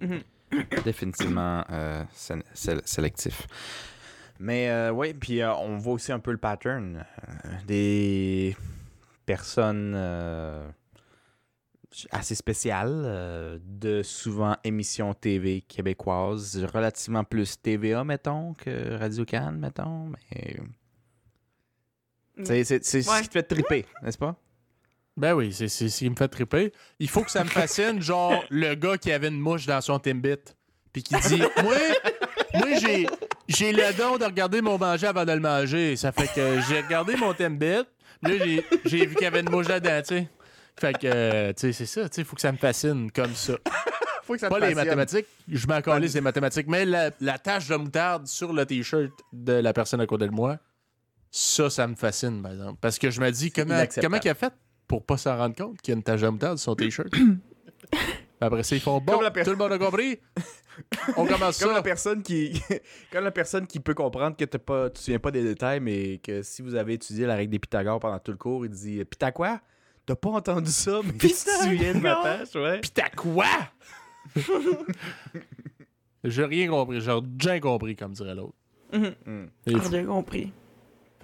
Définitivement 0.84 1.64
euh, 1.70 2.04
sé- 2.12 2.34
sé- 2.52 2.82
sélectif. 2.84 3.46
Mais 4.38 4.68
euh, 4.68 4.90
oui, 4.90 5.14
puis 5.14 5.42
on 5.44 5.78
voit 5.78 5.94
aussi 5.94 6.12
un 6.12 6.18
peu 6.18 6.32
le 6.32 6.38
pattern 6.38 7.04
des 7.66 8.56
personnes 9.24 9.94
assez 12.10 12.34
spéciales 12.34 13.60
de 13.64 14.02
souvent 14.02 14.56
émissions 14.64 15.14
TV 15.14 15.60
québécoises, 15.62 16.64
relativement 16.74 17.24
plus 17.24 17.60
TVA, 17.60 18.02
mettons, 18.04 18.54
que 18.54 18.96
Radio-Can, 18.98 19.52
mettons. 19.52 20.06
Mais 20.08 20.56
c'est 22.42 22.64
c'est- 22.64 22.84
c'est 22.84 23.02
ce 23.02 23.22
qui 23.22 23.28
te 23.28 23.32
fait 23.32 23.42
triper, 23.42 23.86
n'est-ce 24.02 24.18
pas? 24.18 24.34
Ben 25.16 25.34
oui, 25.34 25.52
c'est 25.52 25.68
c'est 25.68 25.88
ce 25.88 25.98
qui 25.98 26.10
me 26.10 26.16
fait 26.16 26.28
triper. 26.28 26.72
Il 26.98 27.08
faut 27.08 27.22
que 27.22 27.30
ça 27.30 27.44
me 27.44 27.48
fascine, 27.48 28.02
genre 28.02 28.42
le 28.50 28.74
gars 28.74 28.98
qui 28.98 29.12
avait 29.12 29.28
une 29.28 29.38
mouche 29.38 29.66
dans 29.66 29.80
son 29.80 29.98
Timbit, 30.00 30.36
puis 30.92 31.02
qui 31.04 31.14
dit 31.14 31.42
Moi, 31.62 31.74
moi 32.54 32.68
j'ai, 32.80 33.06
j'ai 33.46 33.72
le 33.72 33.96
don 33.96 34.16
de 34.18 34.24
regarder 34.24 34.60
mon 34.60 34.76
manger 34.78 35.06
avant 35.06 35.24
de 35.24 35.32
le 35.32 35.40
manger. 35.40 35.94
Ça 35.96 36.10
fait 36.10 36.26
que 36.34 36.60
j'ai 36.68 36.80
regardé 36.80 37.14
mon 37.16 37.32
Timbit, 37.32 37.84
là 38.22 38.30
j'ai, 38.38 38.64
j'ai 38.84 39.06
vu 39.06 39.14
qu'il 39.14 39.22
y 39.24 39.26
avait 39.26 39.40
une 39.40 39.50
mouche 39.50 39.68
là-dedans, 39.68 40.00
tu 40.02 40.16
sais. 40.16 40.28
Fait 40.80 40.92
que, 40.92 41.06
euh, 41.06 41.52
tu 41.52 41.60
sais, 41.60 41.72
c'est 41.72 41.86
ça, 41.86 42.08
tu 42.08 42.16
sais, 42.16 42.22
il 42.22 42.24
faut 42.24 42.34
que 42.34 42.42
ça 42.42 42.50
me 42.50 42.56
fascine 42.58 43.08
comme 43.12 43.32
ça. 43.36 43.52
Faut 44.24 44.32
que 44.32 44.40
ça 44.40 44.48
Pas 44.48 44.58
les 44.58 44.74
mathématiques, 44.74 45.26
je 45.46 45.66
m'en 45.68 45.80
calisse 45.80 46.14
les 46.14 46.20
mathématiques, 46.20 46.66
mais 46.66 46.84
la, 46.84 47.10
la 47.20 47.38
tache 47.38 47.68
de 47.68 47.76
moutarde 47.76 48.26
sur 48.26 48.52
le 48.52 48.66
t-shirt 48.66 49.12
de 49.32 49.52
la 49.52 49.72
personne 49.72 50.00
à 50.00 50.06
côté 50.06 50.26
de 50.26 50.32
moi, 50.32 50.58
ça, 51.36 51.68
ça 51.68 51.86
me 51.88 51.96
fascine, 51.96 52.40
par 52.42 52.52
exemple. 52.52 52.78
Parce 52.80 52.96
que 52.98 53.10
je 53.10 53.20
me 53.20 53.28
dis, 53.30 53.50
comment, 53.50 53.82
comment 54.00 54.18
il 54.22 54.28
a 54.28 54.34
fait 54.34 54.52
pour 54.86 55.04
pas 55.04 55.16
s'en 55.16 55.36
rendre 55.36 55.56
compte 55.56 55.80
qu'il 55.82 55.92
y 55.92 55.94
a 55.94 55.96
une 55.96 56.02
tache 56.04 56.20
de 56.20 56.28
moutarde 56.28 56.58
sur 56.58 56.64
son 56.72 56.76
t-shirt? 56.76 57.08
Après 58.40 58.62
ça, 58.62 58.76
ils 58.76 58.80
font 58.80 59.00
bon, 59.00 59.14
Comme 59.14 59.22
la 59.22 59.30
per- 59.32 59.42
tout 59.42 59.50
le 59.50 59.56
monde 59.56 59.72
a 59.72 59.78
compris? 59.78 60.18
On 61.16 61.26
commence 61.26 61.58
Comme 61.58 61.70
ça. 61.70 61.74
la 61.74 61.82
personne 61.82 62.22
qui 62.22 62.60
comme 63.12 63.24
la 63.24 63.30
personne 63.30 63.66
qui 63.66 63.78
peut 63.80 63.94
comprendre 63.94 64.36
que 64.36 64.44
t'as 64.44 64.58
pas 64.58 64.90
tu 64.90 64.94
te 64.94 64.98
souviens 65.04 65.18
pas 65.20 65.30
des 65.30 65.42
détails 65.44 65.78
mais 65.80 66.18
que 66.18 66.42
si 66.42 66.62
vous 66.62 66.74
avez 66.74 66.94
étudié 66.94 67.26
la 67.26 67.36
règle 67.36 67.52
des 67.52 67.58
Pythagore 67.60 68.00
pendant 68.00 68.18
tout 68.18 68.32
le 68.32 68.36
cours, 68.36 68.66
il 68.66 68.70
dit 68.72 69.04
Pis 69.04 69.16
t'as 69.18 69.30
quoi? 69.32 69.60
T'as 70.04 70.16
pas 70.16 70.30
entendu 70.30 70.70
ça 70.70 71.00
mais 71.04 71.12
tu 71.12 71.28
te 71.28 71.62
souviens 71.62 71.94
de 71.94 72.00
ma 72.00 72.16
tâche, 72.22 72.54
ouais. 72.56 72.80
Pis 72.80 72.90
t'as 72.90 73.08
quoi? 73.10 73.46
J'ai 76.24 76.44
rien 76.44 76.68
compris. 76.68 77.00
J'ai 77.00 77.12
rien 77.12 77.60
compris, 77.60 77.96
comme 77.96 78.12
dirait 78.12 78.34
l'autre. 78.34 78.54
Mhm. 78.92 79.14
Hmm. 79.26 79.46
Fou. 79.78 79.90
J'ai 79.90 80.04
compris. 80.04 80.52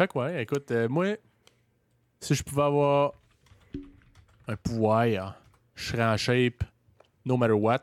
Fait 0.00 0.08
que 0.08 0.18
ouais, 0.18 0.44
écoute, 0.44 0.70
euh, 0.70 0.88
moi, 0.88 1.08
si 2.20 2.34
je 2.34 2.42
pouvais 2.42 2.62
avoir 2.62 3.12
un 4.48 4.56
pouvoir, 4.56 5.00
hein, 5.02 5.34
je 5.74 5.88
serais 5.90 6.02
en 6.06 6.16
shape 6.16 6.64
no 7.26 7.36
matter 7.36 7.52
what. 7.52 7.82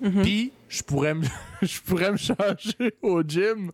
Mhm. 0.00 0.22
Puis, 0.22 0.52
je 0.68 0.82
pourrais 0.82 1.14
me 1.14 1.22
je 1.62 1.80
pourrais 1.82 2.10
me 2.10 2.16
changer 2.16 2.96
au 3.00 3.22
gym 3.22 3.70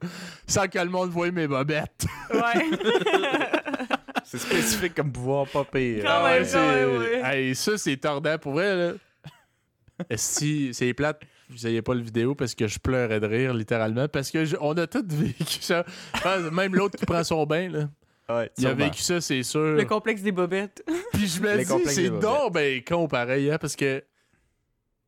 sans 0.47 0.69
que 0.69 0.79
le 0.81 0.91
monde 0.91 1.09
voie 1.09 1.31
mes 1.31 1.49
bobettes. 1.49 2.05
Ouais. 2.35 2.69
C'est 4.27 4.37
spécifique 4.37 4.95
comme 4.95 5.11
pouvoir 5.11 5.47
pas 5.47 5.65
pire. 5.65 6.05
Quand 6.05 6.25
même, 6.25 6.45
c'est- 6.45 6.53
quand 6.59 6.75
même, 6.75 6.99
ouais. 6.99 7.23
Hey, 7.25 7.55
ça, 7.55 7.79
c'est 7.79 7.97
tordant 7.97 8.37
pour 8.37 8.53
vrai, 8.53 8.77
là. 8.77 8.93
Si 10.17 10.75
c'est 10.75 10.93
plate, 10.93 11.23
vous 11.57 11.67
n'ayez 11.69 11.83
pas 11.83 11.95
le 11.95 12.01
vidéo 12.03 12.35
parce 12.35 12.55
que 12.55 12.67
je 12.67 12.79
pleurais 12.79 13.21
de 13.21 13.27
rire, 13.27 13.55
littéralement. 13.55 14.09
Parce 14.09 14.31
que 14.31 14.45
je- 14.45 14.57
on 14.61 14.73
a 14.77 14.87
tous 14.87 15.05
vécu 15.09 15.59
ça. 15.61 15.85
Même 16.53 16.75
l'autre 16.75 16.99
qui 16.99 17.07
prend 17.07 17.25
son 17.25 17.45
bain, 17.47 17.69
là. 17.69 17.89
Ouais, 18.29 18.51
Il 18.57 18.67
a 18.67 18.73
vécu 18.75 19.03
ça, 19.03 19.21
c'est 19.21 19.43
sûr. 19.43 19.61
Le 19.75 19.85
complexe 19.85 20.23
des 20.23 20.33
bobettes. 20.33 20.83
Puis 21.13 21.27
je 21.27 21.41
me 21.43 21.57
Les 21.57 21.65
dis, 21.65 21.73
c'est 21.87 22.09
donc 22.09 22.53
ben 22.55 22.81
con 22.83 23.07
pareil, 23.09 23.51
hein, 23.51 23.59
parce 23.61 23.77
que. 23.77 24.03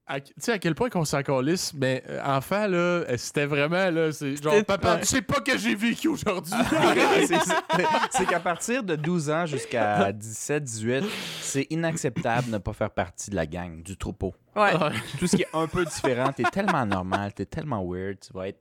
À- 0.07 0.21
Tu 0.21 0.33
sais 0.39 0.53
à 0.53 0.59
quel 0.59 0.75
point 0.75 0.91
qu'on 0.91 1.05
s'en 1.05 1.23
calisse, 1.23 1.73
mais 1.75 2.03
euh, 2.09 2.21
enfant, 2.25 2.67
là, 2.67 2.77
euh, 2.77 3.17
c'était 3.17 3.47
vraiment, 3.47 3.91
là, 3.91 4.13
c'est 4.13 4.37
genre, 4.43 4.53
C'était- 4.53 4.65
papa, 4.65 4.95
ouais. 4.97 5.01
tu 5.01 5.07
sais 5.07 5.23
pas 5.23 5.41
que 5.41 5.57
j'ai 5.57 5.75
vécu 5.75 6.09
aujourd'hui. 6.09 6.53
Ouais, 6.55 7.27
c'est- 7.27 7.39
c'est- 7.39 7.83
c'est 8.11 8.27
qu'à 8.27 8.41
partir 8.41 8.83
de 8.83 8.97
12 8.97 9.31
ans 9.31 9.47
jusqu'à 9.47 10.13
17-18, 10.13 11.05
c'est 11.41 11.67
inacceptable 11.71 12.47
de 12.49 12.53
ne 12.53 12.59
pas 12.59 12.73
faire 12.73 12.91
partie 12.91 13.31
de 13.31 13.37
la 13.37 13.47
gang, 13.47 13.83
du 13.83 13.97
troupeau. 13.97 14.35
Ouais. 14.55 14.73
Tout 15.19 15.27
ce 15.27 15.37
qui 15.37 15.43
est 15.43 15.49
un 15.55 15.67
peu 15.67 15.85
différent, 15.85 16.33
t'es 16.33 16.45
tellement 16.45 16.85
normal, 16.87 17.33
t'es 17.33 17.47
tellement 17.47 17.85
weird, 17.85 18.19
tu 18.21 18.33
vas 18.33 18.49
être 18.49 18.61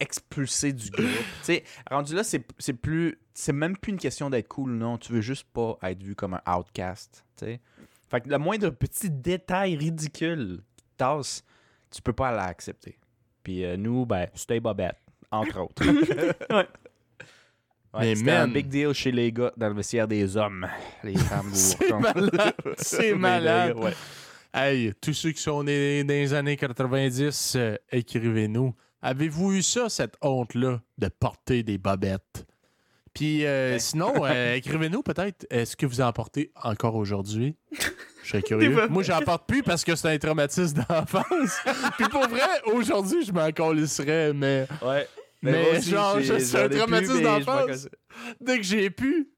expulsé 0.00 0.72
du 0.72 0.90
groupe. 0.90 1.06
Tu 1.06 1.44
sais, 1.44 1.64
rendu 1.90 2.14
là, 2.14 2.24
c'est 2.24 2.44
c'est 2.58 2.72
plus. 2.72 3.18
C'est 3.32 3.52
même 3.52 3.76
plus 3.76 3.90
une 3.92 3.98
question 3.98 4.30
d'être 4.30 4.48
cool, 4.48 4.72
non. 4.72 4.98
Tu 4.98 5.12
veux 5.12 5.20
juste 5.20 5.46
pas 5.52 5.76
être 5.82 6.02
vu 6.02 6.14
comme 6.14 6.34
un 6.44 6.52
outcast. 6.56 7.24
Tu 7.36 7.46
sais. 7.46 7.60
Fait 8.08 8.20
que 8.20 8.28
le 8.28 8.38
moindre 8.38 8.70
petit 8.70 9.10
détail 9.10 9.76
ridicule 9.76 10.60
qui 10.76 10.84
te 10.84 10.90
tasse, 10.96 11.44
tu 11.90 12.02
peux 12.02 12.12
pas 12.12 12.30
l'accepter. 12.32 12.98
Puis 13.42 13.64
euh, 13.64 13.76
nous, 13.76 14.06
ben, 14.06 14.26
stay 14.34 14.60
bobette, 14.60 14.98
entre 15.30 15.60
autres. 15.60 15.82
Ouais. 16.54 16.66
Ouais, 17.92 18.00
Mais 18.00 18.14
c'était 18.16 18.30
un 18.32 18.48
big 18.48 18.66
deal 18.66 18.92
chez 18.92 19.12
les 19.12 19.30
gars 19.30 19.52
dans 19.56 19.68
le 19.68 19.74
vestiaire 19.74 20.08
des 20.08 20.36
hommes. 20.36 20.66
Les 21.04 21.16
femmes, 21.16 21.46
vous 21.46 21.54
C'est 21.54 21.92
malade. 21.92 22.54
C'est 22.78 23.14
malade. 23.14 23.76
gars, 23.76 23.80
ouais. 23.84 23.92
Hey, 24.52 24.92
tous 25.00 25.12
ceux 25.12 25.30
qui 25.30 25.40
sont 25.40 25.62
nés 25.62 26.02
dans 26.02 26.12
les 26.12 26.34
années 26.34 26.56
90, 26.56 27.54
euh, 27.54 27.76
écrivez-nous. 27.92 28.74
Avez-vous 29.00 29.52
eu 29.52 29.62
ça, 29.62 29.88
cette 29.88 30.16
honte-là, 30.22 30.80
de 30.98 31.08
porter 31.08 31.62
des 31.62 31.78
bobettes? 31.78 32.44
Puis 33.14 33.46
euh, 33.46 33.78
sinon, 33.78 34.12
euh, 34.24 34.54
écrivez-nous 34.54 35.02
peut-être, 35.02 35.46
est-ce 35.48 35.76
que 35.76 35.86
vous 35.86 36.00
en 36.00 36.12
portez 36.12 36.50
encore 36.62 36.96
aujourd'hui? 36.96 37.56
Je 38.24 38.28
serais 38.28 38.42
curieux. 38.42 38.88
Moi, 38.88 39.02
j'en 39.04 39.20
porte 39.20 39.46
plus 39.46 39.62
parce 39.62 39.84
que 39.84 39.94
c'est 39.94 40.08
un 40.08 40.18
traumatisme 40.18 40.84
d'enfance. 40.88 41.58
Puis 41.96 42.08
pour 42.08 42.26
vrai, 42.28 42.42
aujourd'hui, 42.72 43.24
je 43.24 43.32
m'en 43.32 43.50
colisserais, 43.52 44.32
mais 44.32 44.66
Ouais. 44.82 45.06
Mais 45.42 45.52
moi 45.62 45.78
aussi, 45.78 45.90
genre, 45.90 46.18
c'est 46.22 46.58
un 46.64 46.68
traumatisme 46.70 47.16
mais 47.16 47.22
d'enfance. 47.22 47.88
dès 48.40 48.56
que 48.56 48.62
j'ai 48.64 48.88
pu 48.90 49.28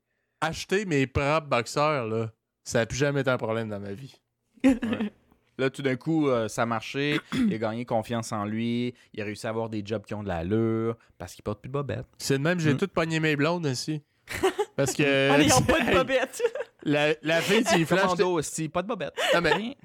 acheter 0.40 0.84
mes 0.84 1.06
propres 1.06 1.48
boxeurs, 1.48 2.06
là, 2.06 2.30
ça 2.64 2.78
n'a 2.78 2.86
plus 2.86 2.96
jamais 2.96 3.22
été 3.22 3.30
un 3.30 3.36
problème 3.38 3.68
dans 3.68 3.80
ma 3.80 3.92
vie. 3.92 4.14
Là, 5.58 5.70
tout 5.70 5.80
d'un 5.82 5.96
coup, 5.96 6.28
euh, 6.28 6.48
ça 6.48 6.62
a 6.62 6.66
marché. 6.66 7.18
il 7.34 7.52
a 7.54 7.58
gagné 7.58 7.84
confiance 7.86 8.30
en 8.32 8.44
lui. 8.44 8.94
Il 9.14 9.20
a 9.22 9.24
réussi 9.24 9.46
à 9.46 9.50
avoir 9.50 9.70
des 9.70 9.82
jobs 9.84 10.04
qui 10.04 10.12
ont 10.14 10.22
de 10.22 10.28
l'allure 10.28 10.96
parce 11.18 11.34
qu'il 11.34 11.42
porte 11.42 11.60
plus 11.62 11.68
de 11.68 11.72
bobette. 11.72 12.04
C'est 12.18 12.36
de 12.38 12.42
même, 12.42 12.60
j'ai 12.60 12.74
Mm. 12.74 12.78
tout 12.78 12.88
pogné 12.88 13.20
mes 13.20 13.36
blondes 13.36 13.66
aussi. 13.66 14.02
Parce 14.76 14.92
que. 14.92 15.30
Allez, 15.30 15.44
ils 15.46 15.54
ont 15.54 15.62
pas 15.62 15.80
de 15.80 15.90
bobettes. 15.94 16.42
La, 16.82 17.14
la 17.22 17.40
fille, 17.40 17.64
tu 17.64 17.76
lui 17.78 17.86
flashes. 17.86 18.02
Commando 18.02 18.32
aussi, 18.32 18.68
pas 18.68 18.82
de 18.82 18.88
bobette. 18.88 19.14
Non, 19.34 19.40
mais 19.40 19.76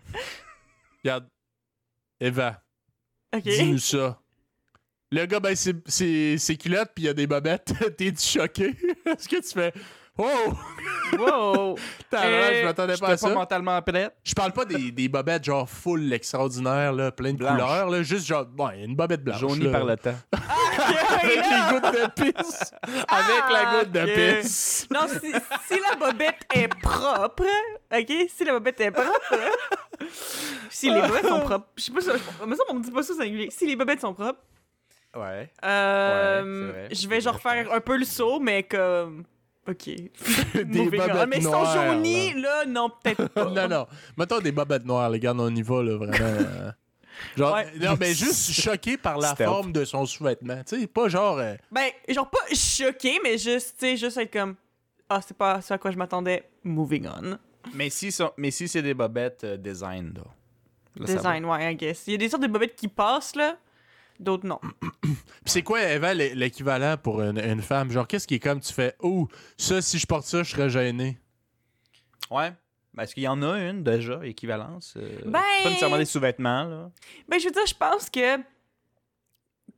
regarde. 1.03 1.27
Eva, 2.19 2.61
dis-nous 3.43 3.77
ça. 3.77 4.19
Le 5.11 5.25
gars, 5.25 5.39
ben, 5.39 5.55
c'est- 5.55 5.75
c'est 5.87 6.37
c'est 6.37 6.55
culotte, 6.57 6.89
puis 6.93 7.03
il 7.05 7.07
y 7.07 7.09
a 7.09 7.13
des 7.13 7.27
bobettes. 7.27 7.73
T'es-tu 7.97 8.21
choqué? 8.39 8.75
Est-ce 9.05 9.29
que 9.29 9.37
tu 9.41 9.49
fais. 9.53 9.73
Oh! 10.17 10.53
Wow! 11.17 11.75
Tabarnak, 12.09 12.53
je 12.53 12.59
Euh, 12.59 12.65
m'attendais 12.65 12.97
pas 12.97 13.09
à 13.09 13.17
ça. 13.17 13.29
mentalement 13.29 13.81
prête. 13.81 14.13
Je 14.23 14.33
parle 14.33 14.51
pas 14.51 14.65
des, 14.65 14.91
des 14.91 15.07
bobettes 15.09 15.43
genre 15.45 15.67
full 15.69 16.11
extraordinaire, 16.13 16.93
là, 16.93 17.11
plein 17.11 17.31
de 17.33 17.37
Blanche. 17.37 17.51
couleurs, 17.51 17.89
là, 17.89 18.03
juste 18.03 18.27
genre, 18.27 18.45
ouais, 18.57 18.83
une 18.83 18.95
bobette 18.95 19.23
blanche. 19.23 19.39
Jaunie 19.39 19.65
là. 19.65 19.71
par 19.71 19.85
le 19.85 19.97
temps. 19.97 20.15
Avec 21.21 21.35
les 21.37 21.71
gouttes 21.71 21.93
de 21.93 22.21
pisse. 22.31 22.73
Avec 22.83 23.43
la 23.51 23.65
goutte 23.79 23.91
de 23.91 24.39
pisse. 24.41 24.87
Non, 24.91 25.07
si, 25.07 25.31
si 25.67 25.79
la 25.79 25.95
bobette 25.95 26.39
est 26.53 26.67
propre, 26.67 27.45
ok? 27.93 28.11
Si 28.29 28.43
la 28.45 28.53
bobette 28.53 28.79
est 28.81 28.91
propre, 28.91 29.35
si 30.69 30.89
les 30.91 31.01
bobettes 31.01 31.27
sont 31.27 31.39
propres, 31.41 31.67
je 31.77 31.83
sais 31.83 31.91
pas 31.91 32.01
si, 32.01 32.09
mais 32.47 32.55
ça, 32.55 32.63
on 32.69 32.73
me 32.75 32.83
dit 32.83 32.91
pas 32.91 33.03
ça 33.03 33.13
singulier. 33.13 33.49
Si 33.51 33.65
les 33.67 33.75
bobettes 33.75 34.01
sont 34.01 34.13
propres, 34.13 34.39
Ouais. 35.15 35.51
euh, 35.65 36.71
Ouais, 36.71 36.87
je 36.95 37.07
vais 37.07 37.19
genre 37.21 37.39
faire 37.39 37.71
un 37.71 37.81
peu 37.81 37.97
le 37.97 38.05
saut, 38.05 38.39
mais 38.39 38.63
comme. 38.63 39.23
Ok. 39.67 39.85
Des 40.55 40.63
Moving 40.65 41.01
on. 41.01 41.07
bobettes 41.07 41.27
Mais 41.29 41.35
si 41.37 41.43
sont 41.43 41.51
noires, 41.51 41.93
jaunis, 41.93 42.33
là, 42.33 42.65
non, 42.65 42.89
peut-être 42.89 43.27
pas. 43.27 43.45
non, 43.49 43.67
non. 43.67 43.87
Mettons 44.17 44.39
des 44.39 44.51
bobettes 44.51 44.85
noires, 44.85 45.09
les 45.09 45.19
gars, 45.19 45.33
on 45.37 45.55
y 45.55 45.61
va, 45.61 45.83
là, 45.83 45.97
vraiment. 45.97 46.13
euh, 46.19 46.71
Genre, 47.37 47.53
Ouais. 47.53 47.67
non, 47.79 47.95
mais 47.99 48.13
juste 48.15 48.51
choqué 48.61 48.97
par 48.97 49.19
la 49.19 49.33
Stealth. 49.35 49.49
forme 49.49 49.71
de 49.71 49.85
son 49.85 50.05
sous-vêtement. 50.07 50.63
Tu 50.67 50.79
sais, 50.81 50.87
pas 50.87 51.07
genre. 51.09 51.37
euh, 51.37 51.55
Ben, 51.71 51.89
genre 52.09 52.29
pas 52.29 52.39
choqué, 52.55 53.19
mais 53.23 53.37
juste, 53.37 53.75
tu 53.79 53.85
sais, 53.85 53.97
juste 53.97 54.17
être 54.17 54.33
comme. 54.33 54.55
Ah, 55.07 55.21
c'est 55.25 55.37
pas 55.37 55.61
ce 55.61 55.73
à 55.73 55.77
quoi 55.77 55.91
je 55.91 55.97
m'attendais. 55.97 56.49
Moving 56.63 57.05
on. 57.07 57.37
Mais 57.75 57.89
si, 57.91 58.15
mais 58.37 58.49
si 58.49 58.67
c'est 58.67 58.81
des 58.81 58.95
bobettes 58.95 59.43
euh, 59.43 59.57
design, 59.57 60.13
là. 60.15 60.23
Là. 60.95 61.05
Design, 61.05 61.45
ouais, 61.45 61.73
I 61.73 61.75
guess. 61.75 62.03
Il 62.07 62.11
y 62.13 62.15
a 62.15 62.17
des 62.17 62.29
sortes 62.29 62.41
de 62.43 62.47
bobettes 62.47 62.75
qui 62.75 62.87
passent, 62.87 63.35
là. 63.35 63.57
D'autres, 64.21 64.45
non. 64.45 64.59
Puis 65.01 65.13
c'est 65.45 65.63
quoi, 65.63 65.81
Eva, 65.81 66.13
l'é- 66.13 66.35
l'équivalent 66.35 66.95
pour 66.97 67.21
une, 67.21 67.39
une 67.39 67.61
femme? 67.61 67.89
Genre, 67.91 68.07
qu'est-ce 68.07 68.27
qui 68.27 68.35
est 68.35 68.39
comme 68.39 68.59
tu 68.59 68.71
fais, 68.71 68.95
oh, 68.99 69.27
ça, 69.57 69.81
si 69.81 69.97
je 69.97 70.05
porte 70.05 70.25
ça, 70.25 70.43
je 70.43 70.51
serais 70.51 70.69
gêné. 70.69 71.19
Ouais. 72.29 72.53
Ben, 72.93 73.03
Est-ce 73.03 73.13
qu'il 73.15 73.23
y 73.23 73.27
en 73.27 73.41
a 73.41 73.57
une 73.59 73.83
déjà, 73.83 74.19
équivalence? 74.25 74.93
euh, 74.97 75.19
Ben- 75.25 75.39
Pas 75.63 75.69
nécessairement 75.69 75.97
des 75.97 76.05
sous-vêtements, 76.05 76.63
là. 76.65 76.91
Ben, 77.27 77.39
je 77.39 77.45
veux 77.45 77.51
dire, 77.51 77.65
je 77.65 77.73
pense 77.73 78.09
que 78.09 78.37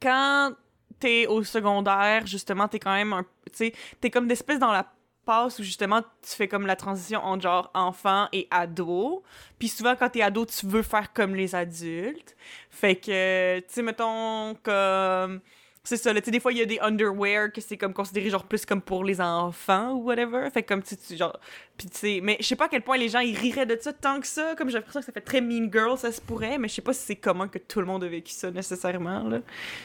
quand 0.02 0.52
t'es 1.00 1.26
au 1.28 1.44
secondaire, 1.44 2.26
justement, 2.28 2.68
t'es 2.68 2.80
quand 2.80 2.94
même 2.94 3.14
un. 3.14 3.24
Tu 3.24 3.52
sais, 3.54 3.74
t'es 4.02 4.10
comme 4.10 4.28
d'espèce 4.28 4.60
dans 4.60 4.72
la 4.72 4.92
passe 5.26 5.60
où 5.60 5.64
justement 5.64 6.02
tu 6.02 6.30
fais 6.36 6.48
comme 6.48 6.66
la 6.66 6.76
transition 6.76 7.24
entre 7.24 7.44
genre 7.44 7.72
enfant 7.74 8.28
et 8.32 8.48
ado. 8.52 9.24
Puis 9.60 9.68
souvent, 9.68 9.96
quand 9.96 10.10
t'es 10.10 10.22
ado, 10.22 10.46
tu 10.46 10.66
veux 10.66 10.84
faire 10.84 11.14
comme 11.14 11.36
les 11.36 11.56
adultes. 11.56 12.36
Fait 12.70 12.96
que, 12.96 13.60
tu 13.60 13.66
sais, 13.68 13.82
mettons, 13.82 14.56
comme. 14.64 15.42
C'est 15.86 15.98
ça, 15.98 16.14
tu 16.14 16.22
sais, 16.24 16.32
des 16.32 16.40
fois, 16.40 16.54
il 16.54 16.60
y 16.60 16.62
a 16.62 16.66
des 16.66 16.80
underwear 16.80 17.52
que 17.52 17.60
c'est 17.60 17.76
comme 17.76 17.94
considéré 17.94 18.30
genre 18.30 18.46
plus 18.46 18.66
comme 18.66 18.82
pour 18.82 19.04
les 19.04 19.20
enfants 19.20 19.92
ou 19.92 20.04
whatever. 20.04 20.50
Fait 20.50 20.64
comme, 20.64 20.82
tu 20.82 20.96
sais, 20.96 21.18
genre. 21.18 21.38
Puis 21.78 21.90
tu 21.90 21.98
sais, 21.98 22.20
mais 22.24 22.38
je 22.40 22.46
sais 22.46 22.56
pas 22.56 22.66
à 22.66 22.70
quel 22.70 22.84
point 22.84 22.98
les 22.98 23.10
gens 23.10 23.20
ils 23.20 23.38
riraient 23.38 23.66
de 23.66 23.78
ça 23.80 23.92
tant 23.92 24.22
que 24.22 24.28
ça. 24.28 24.56
Comme 24.56 24.70
j'ai 24.70 24.76
l'impression 24.76 25.02
que 25.02 25.06
ça 25.06 25.12
fait 25.12 25.22
très 25.22 25.42
Mean 25.42 25.70
Girl, 25.72 25.98
ça 25.98 26.12
se 26.12 26.22
pourrait, 26.22 26.58
mais 26.58 26.70
je 26.70 26.76
sais 26.76 26.82
pas 26.82 26.94
si 26.94 27.02
c'est 27.06 27.16
commun 27.18 27.50
que 27.50 27.58
tout 27.58 27.82
le 27.82 27.86
monde 27.86 28.04
a 28.06 28.08
vécu 28.08 28.32
ça 28.32 28.50
nécessairement, 28.50 29.28
là. 29.28 29.40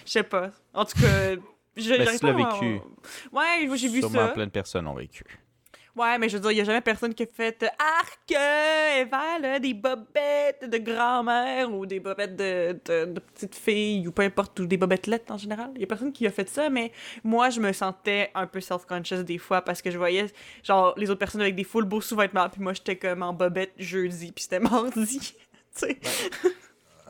Je 0.06 0.12
sais 0.12 0.22
pas. 0.22 0.50
En 0.72 0.84
tout 0.84 1.00
cas. 1.00 1.34
Je, 1.78 1.94
j'arrive 1.94 2.18
tu 2.18 2.26
l'as 2.26 2.32
à- 2.32 2.36
vécu. 2.52 2.80
Ouais, 3.32 3.76
j'ai 3.76 3.88
vu 3.88 4.00
Sûrement 4.00 4.26
ça. 4.26 4.28
plein 4.28 4.46
de 4.46 4.50
personnes 4.50 4.86
ont 4.86 4.94
vécu. 4.94 5.24
Ouais, 5.96 6.16
mais 6.16 6.28
je 6.28 6.36
veux 6.36 6.40
dire, 6.42 6.52
il 6.52 6.58
y 6.58 6.60
a 6.60 6.64
jamais 6.64 6.80
personne 6.80 7.12
qui 7.12 7.24
a 7.24 7.26
fait 7.26 7.60
euh, 7.64 7.66
Arc, 7.76 8.20
euh, 8.30 9.00
Eva, 9.00 9.38
là, 9.40 9.58
des 9.58 9.74
bobettes 9.74 10.70
de 10.70 10.78
grand-mère 10.78 11.72
ou 11.74 11.86
des 11.86 11.98
bobettes 11.98 12.36
de, 12.36 12.78
de, 12.84 13.06
de 13.06 13.18
petites 13.18 13.56
filles 13.56 14.06
ou 14.06 14.12
peu 14.12 14.22
importe, 14.22 14.60
ou 14.60 14.66
des 14.66 14.76
bobettes 14.76 15.08
lettres 15.08 15.32
en 15.32 15.38
général. 15.38 15.72
Il 15.74 15.80
y 15.80 15.84
a 15.84 15.88
personne 15.88 16.12
qui 16.12 16.24
a 16.24 16.30
fait 16.30 16.48
ça, 16.48 16.70
mais 16.70 16.92
moi, 17.24 17.50
je 17.50 17.58
me 17.60 17.72
sentais 17.72 18.30
un 18.36 18.46
peu 18.46 18.60
self-conscious 18.60 19.24
des 19.24 19.38
fois 19.38 19.62
parce 19.62 19.82
que 19.82 19.90
je 19.90 19.98
voyais, 19.98 20.26
genre, 20.62 20.94
les 20.96 21.10
autres 21.10 21.18
personnes 21.18 21.40
avec 21.40 21.56
des 21.56 21.64
full 21.64 21.84
beaux 21.84 22.00
sous-vêtements, 22.00 22.48
puis 22.48 22.62
moi, 22.62 22.74
j'étais 22.74 22.94
comme 22.96 23.24
en 23.24 23.32
bobette 23.32 23.72
jeudi, 23.76 24.30
puis 24.30 24.44
c'était 24.44 24.60
mardi. 24.60 25.18
tu 25.18 25.34
sais. 25.72 25.98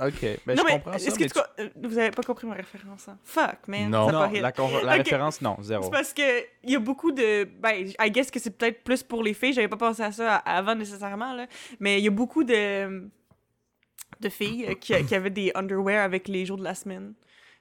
OK. 0.00 0.20
Ben, 0.46 0.54
non, 0.56 0.62
je 0.62 0.62
mais 0.66 0.72
comprends 0.72 0.98
ça. 0.98 1.06
est-ce 1.06 1.18
que 1.18 1.24
mais 1.24 1.28
tu 1.30 1.38
euh, 1.60 1.68
vous 1.88 1.98
avez 1.98 2.10
pas 2.10 2.22
compris 2.22 2.46
ma 2.46 2.54
référence? 2.54 3.08
hein? 3.08 3.18
Fuck, 3.24 3.66
man. 3.68 3.90
Non. 3.90 4.06
ça 4.06 4.12
Non, 4.12 4.30
la, 4.30 4.82
la 4.82 4.92
référence, 4.94 5.40
non, 5.40 5.56
zéro. 5.60 5.82
C'est 5.84 5.90
parce 5.90 6.12
que 6.12 6.40
il 6.64 6.70
y 6.70 6.76
a 6.76 6.78
beaucoup 6.78 7.12
de 7.12 7.44
ben 7.44 7.88
I 8.00 8.10
guess 8.10 8.30
que 8.30 8.38
c'est 8.38 8.56
peut-être 8.56 8.84
plus 8.84 9.02
pour 9.02 9.22
les 9.22 9.34
filles, 9.34 9.52
j'avais 9.52 9.68
pas 9.68 9.76
pensé 9.76 10.02
à 10.02 10.12
ça 10.12 10.36
avant 10.36 10.74
nécessairement 10.74 11.32
là, 11.32 11.46
mais 11.80 11.98
il 11.98 12.04
y 12.04 12.08
a 12.08 12.12
beaucoup 12.12 12.44
de 12.44 13.08
de 14.20 14.28
filles 14.28 14.66
euh, 14.68 14.74
qui, 14.74 14.94
qui 15.06 15.14
avaient 15.14 15.30
des 15.30 15.52
underwear 15.54 16.02
avec 16.04 16.28
les 16.28 16.44
jours 16.46 16.56
de 16.56 16.64
la 16.64 16.74
semaine. 16.74 17.14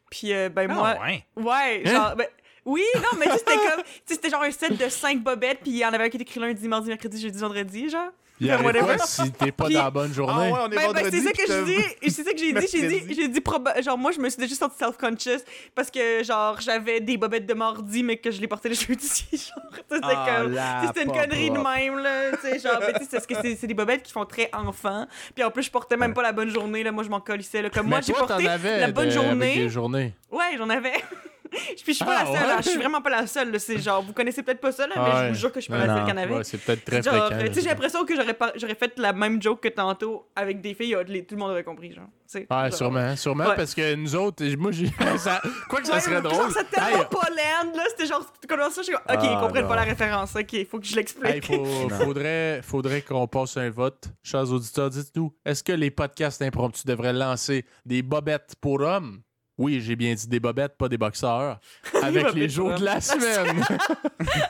Puis 0.09 0.33
euh, 0.33 0.49
ben 0.49 0.67
Ah, 0.71 0.73
moi 0.73 0.97
ouais. 1.05 1.25
ouais, 1.35 1.83
Hein? 1.85 1.91
genre 1.91 2.15
ben 2.15 2.27
oui, 2.65 2.83
non, 2.97 3.17
mais 3.17 3.27
c'était 3.37 3.55
comme, 3.55 3.81
c'était 4.05 4.29
genre 4.29 4.43
un 4.43 4.51
set 4.51 4.77
de 4.77 4.89
5 4.89 5.23
bobettes, 5.23 5.59
puis 5.61 5.71
il 5.71 5.77
y 5.77 5.85
en 5.85 5.93
avait 5.93 6.03
un 6.05 6.09
qui 6.09 6.17
était 6.17 6.23
écrit 6.23 6.39
lundi, 6.41 6.67
mardi, 6.67 6.89
mercredi, 6.89 7.19
jeudi, 7.21 7.39
vendredi, 7.39 7.89
genre. 7.89 8.09
Il 8.39 8.47
Comme 8.47 8.53
arrive 8.55 8.65
whatever. 8.67 8.95
quoi 8.97 9.05
si 9.07 9.31
t'es 9.31 9.51
pas 9.51 9.65
Puis- 9.65 9.73
dans 9.73 9.83
la 9.83 9.89
bonne 9.89 10.13
journée? 10.13 10.51
Ah 10.55 10.65
on 10.65 10.69
Ben, 10.69 10.93
ben, 10.93 11.09
c'est 11.09 11.21
ça 11.21 11.31
que 11.31 11.41
je 11.47 11.65
dis, 11.65 12.11
c'est 12.11 12.23
ça 12.23 12.31
que 12.31 12.37
j'ai 12.37 12.53
dit, 12.53 12.67
j'ai 12.71 12.87
dit, 12.87 13.15
j'ai 13.15 13.27
dit, 13.27 13.41
genre, 13.83 13.97
moi, 13.97 14.11
je 14.11 14.19
me 14.19 14.29
suis 14.29 14.39
déjà 14.39 14.53
senti 14.53 14.77
self-conscious 14.77 15.41
parce 15.73 15.89
que, 15.89 16.23
genre, 16.23 16.61
j'avais 16.61 16.99
des 16.99 17.17
bobettes 17.17 17.47
de 17.47 17.53
mardi, 17.55 18.03
mais 18.03 18.17
que 18.17 18.29
je 18.29 18.39
les 18.39 18.47
portais 18.47 18.69
le 18.69 18.75
jeudi, 18.87 19.07
genre, 19.31 19.73
c'était 19.91 19.99
Ah, 20.03 20.41
comme, 20.43 20.55
c'était 20.87 21.03
une 21.03 21.11
connerie 21.11 21.49
de 21.49 21.57
même, 21.57 21.97
là, 21.97 22.31
tu 22.33 22.41
sais, 22.41 22.59
genre, 22.59 22.79
tu 22.79 22.85
sais, 22.85 22.93
c'est 23.01 23.11
parce 23.11 23.25
que 23.25 23.35
c'est 23.41 23.55
c'est 23.55 23.67
des 23.67 23.73
bobettes 23.73 24.03
qui 24.03 24.11
font 24.11 24.25
très 24.25 24.49
enfant, 24.53 25.07
puis 25.33 25.43
en 25.43 25.49
plus, 25.49 25.63
je 25.63 25.71
portais 25.71 25.97
même 25.97 26.13
pas 26.13 26.21
la 26.21 26.31
bonne 26.31 26.49
journée, 26.49 26.83
là, 26.83 26.91
moi, 26.91 27.03
je 27.03 27.09
m'en 27.09 27.19
colissais, 27.19 27.63
là, 27.63 27.69
comme 27.71 27.87
moi, 27.87 27.97
Mais 27.99 28.03
j'ai 28.05 28.13
toi, 28.13 28.27
porté 28.27 28.43
t'en 28.43 28.51
avais 28.51 28.79
la 28.81 28.91
bonne 28.91 29.09
de- 29.09 29.17
avec 29.17 29.23
journée, 29.29 29.55
des 29.55 29.69
journées. 29.69 30.13
ouais, 30.31 30.57
j'en 30.57 30.69
avais, 30.69 30.93
puis 31.83 31.83
je 31.87 31.91
suis 31.93 32.05
pas 32.05 32.17
Ah, 32.19 32.23
la 32.23 32.25
seule, 32.25 32.47
ouais? 32.47 32.53
hein, 32.53 32.61
je 32.63 32.69
suis 32.69 32.79
vraiment 32.79 33.01
pas 33.01 33.09
la 33.09 33.27
seule, 33.27 33.59
c'est 33.59 33.79
genre, 33.79 34.01
vous 34.03 34.13
connaissez 34.13 34.43
peut-être 34.43 34.61
pas 34.61 34.71
ça, 34.71 34.87
là, 34.87 34.95
mais 34.97 35.27
je 35.27 35.33
vous 35.33 35.39
jure 35.39 35.51
que 35.51 35.59
je 35.59 35.65
suis 35.65 35.71
pas 35.71 35.79
la 35.79 35.85
seule 35.87 35.99
non. 35.99 36.05
qui 36.05 36.11
en 36.11 36.17
avait. 36.17 36.33
Ouais, 36.35 36.43
c'est 36.43 36.57
peut-être 36.57 36.85
très 36.85 37.01
Genre, 37.01 37.27
fréquent. 37.27 37.45
tu 37.47 37.53
sais, 37.53 37.61
j'ai 37.61 37.69
l'impression 37.69 38.05
que 38.05 38.13
j'aurais 38.15 38.75
fait 38.75 38.93
la 38.97 39.13
même 39.13 39.41
joke 39.41 39.61
que 39.61 39.69
tantôt 39.69 40.27
avec 40.35 40.61
des 40.61 40.73
filles, 40.73 40.97
les- 41.07 41.25
tout 41.25 41.35
le 41.35 41.39
monde 41.39 41.51
aurait 41.51 41.63
compris, 41.63 41.93
genre. 41.93 42.05
Genre, 42.33 42.73
sûrement, 42.73 43.15
sûrement, 43.15 43.45
Ouais. 43.45 43.55
parce 43.55 43.73
que 43.73 43.95
nous 43.95 44.13
autres, 44.15 44.43
moi, 44.57 44.71
j'ai. 44.71 44.87
ça- 45.17 45.41
Quoi 45.69 45.79
que 45.81 45.87
ça 45.87 45.93
Ouais, 45.93 45.99
serait 46.01 46.21
genre, 46.21 46.31
drôle. 46.31 46.51
c'était 46.51 46.79
Hey, 46.81 46.87
tellement 46.91 47.05
pas 47.05 47.29
land, 47.29 47.71
là. 47.75 47.83
C'était 47.89 48.05
genre, 48.05 48.25
tu 48.41 48.47
commences 48.47 48.73
ça, 48.73 48.81
je 48.81 48.87
suis 48.87 48.93
comme, 48.93 49.15
ok, 49.17 49.23
ils 49.23 49.29
Ah, 49.33 49.39
comprennent 49.41 49.63
non. 49.63 49.69
pas 49.69 49.75
la 49.77 49.83
référence, 49.83 50.35
ok, 50.35 50.67
faut 50.69 50.79
que 50.79 50.85
je 50.85 50.95
l'explique. 50.95 51.25
Hey, 51.25 51.41
faudrait, 52.03 52.61
faudrait 52.63 53.01
qu'on 53.01 53.27
passe 53.27 53.55
un 53.57 53.69
vote. 53.69 54.09
Chers 54.23 54.51
auditeurs, 54.51 54.89
dites-nous, 54.89 55.33
est-ce 55.45 55.63
que 55.63 55.71
les 55.71 55.89
podcasts 55.91 56.41
impromptus 56.41 56.85
devraient 56.85 57.13
lancer 57.13 57.65
des 57.85 58.01
bobettes 58.01 58.55
pour 58.59 58.81
hommes? 58.81 59.21
Oui, 59.57 59.81
j'ai 59.81 59.95
bien 59.95 60.13
dit 60.13 60.27
des 60.27 60.39
bobettes, 60.39 60.77
pas 60.77 60.87
des 60.87 60.97
boxeurs. 60.97 61.59
Avec 62.03 62.33
les 62.33 62.47
jours 62.47 62.75
de 62.75 62.85
la 62.85 63.01
semaine. 63.01 63.63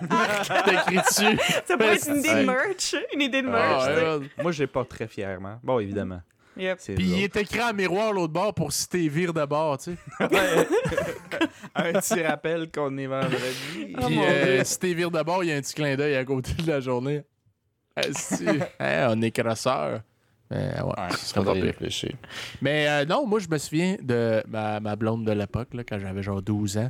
T'as 0.48 0.74
écrit 0.74 0.98
dessus. 0.98 1.40
ça 1.66 1.78
pourrait 1.78 1.96
être 1.96 2.10
une 2.10 2.18
idée 2.18 2.36
de 2.36 2.46
merch, 2.46 2.96
une 3.14 3.22
idée 3.22 3.42
de 3.42 3.48
Ah, 3.48 3.52
merch, 3.52 3.86
ouais, 3.86 4.18
ouais. 4.18 4.44
Moi, 4.44 4.52
je 4.52 4.64
les 4.64 4.68
porte 4.68 4.90
très 4.90 5.08
fièrement. 5.08 5.60
Bon, 5.64 5.80
évidemment. 5.80 6.22
Yep. 6.58 6.80
Puis 6.96 7.06
il 7.06 7.24
est 7.24 7.36
écrit 7.36 7.62
en 7.62 7.74
miroir 7.74 8.12
l'autre 8.12 8.34
bord 8.34 8.54
pour 8.54 8.74
si 8.74 8.90
t'es 8.90 9.08
vire 9.08 9.32
de 9.32 9.46
bord, 9.46 9.78
tu 9.78 9.92
sais. 9.92 9.98
un 11.76 11.94
petit 11.94 12.24
rappel 12.24 12.72
qu'on 12.72 12.98
est 12.98 13.06
vendredi. 13.06 13.96
Oh 13.96 14.08
Puis 14.08 14.18
euh, 14.20 14.64
t'es 14.80 14.94
vire 14.94 15.12
de 15.12 15.22
bord, 15.22 15.44
il 15.44 15.52
y 15.52 15.54
a 15.54 15.56
un 15.56 15.62
petit 15.62 15.76
clin 15.76 15.96
d'œil 15.96 16.16
à 16.16 16.26
côté 16.26 16.54
de 16.54 16.68
la 16.68 16.80
journée. 16.80 17.22
Asti. 17.96 18.46
Hein, 18.80 19.08
on 19.12 19.22
est 19.22 19.32
crasseurs. 19.32 20.02
Mais 20.50 20.82
ouais, 20.82 21.10
ce 21.12 21.26
serait 21.26 21.44
pas 21.44 21.54
pire. 21.54 21.64
réfléchir. 21.64 22.14
Mais 22.62 22.88
euh, 22.88 23.06
non, 23.06 23.26
moi, 23.28 23.40
je 23.40 23.48
me 23.50 23.58
souviens 23.58 23.98
de 24.02 24.42
ma, 24.48 24.80
ma 24.80 24.96
blonde 24.96 25.26
de 25.26 25.32
l'époque, 25.34 25.74
là, 25.74 25.84
quand 25.84 26.00
j'avais 26.00 26.24
genre 26.24 26.42
12 26.42 26.78
ans, 26.78 26.90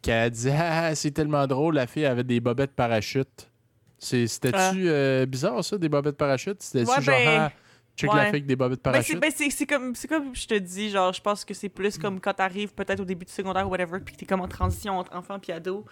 qui 0.00 0.10
a 0.10 0.28
dit 0.30 0.48
Ah, 0.50 0.94
c'est 0.94 1.10
tellement 1.10 1.46
drôle, 1.46 1.74
la 1.74 1.86
fille 1.86 2.06
avait 2.06 2.24
des 2.24 2.40
bobettes 2.40 2.72
parachute. 2.74 3.50
C'est- 3.98 4.26
C'était-tu 4.26 4.88
euh, 4.88 5.24
bizarre, 5.26 5.62
ça, 5.64 5.78
des 5.78 5.88
bobettes 5.88 6.16
parachute 6.16 6.62
C'était-tu 6.62 6.90
Ouais, 6.90 7.00
genre, 7.02 7.14
ben, 7.16 7.40
ah, 7.40 7.52
check 7.96 8.10
ouais. 8.10 8.16
la 8.16 8.22
fille 8.24 8.30
avec 8.30 8.46
des 8.46 8.56
bobettes 8.56 8.80
Ben, 8.82 9.02
c'est 9.02 9.14
parachute 9.14 9.20
ben, 9.20 9.50
c'est- 9.50 9.66
comme, 9.66 9.94
c'est 9.94 10.08
comme 10.08 10.34
je 10.34 10.46
te 10.46 10.54
dis, 10.58 10.90
genre, 10.90 11.12
je 11.12 11.20
pense 11.22 11.44
que 11.44 11.54
c'est 11.54 11.68
plus 11.68 11.96
comme 11.98 12.18
quand 12.20 12.34
t'arrives 12.34 12.74
peut-être 12.74 13.00
au 13.00 13.04
début 13.04 13.24
du 13.26 13.32
secondaire 13.32 13.66
ou 13.66 13.70
whatever, 13.70 14.00
puis 14.00 14.14
que 14.14 14.20
t'es 14.20 14.26
comme 14.26 14.40
en 14.40 14.48
transition 14.48 14.98
entre 14.98 15.14
enfant 15.16 15.38
puis 15.38 15.52
ado. 15.52 15.84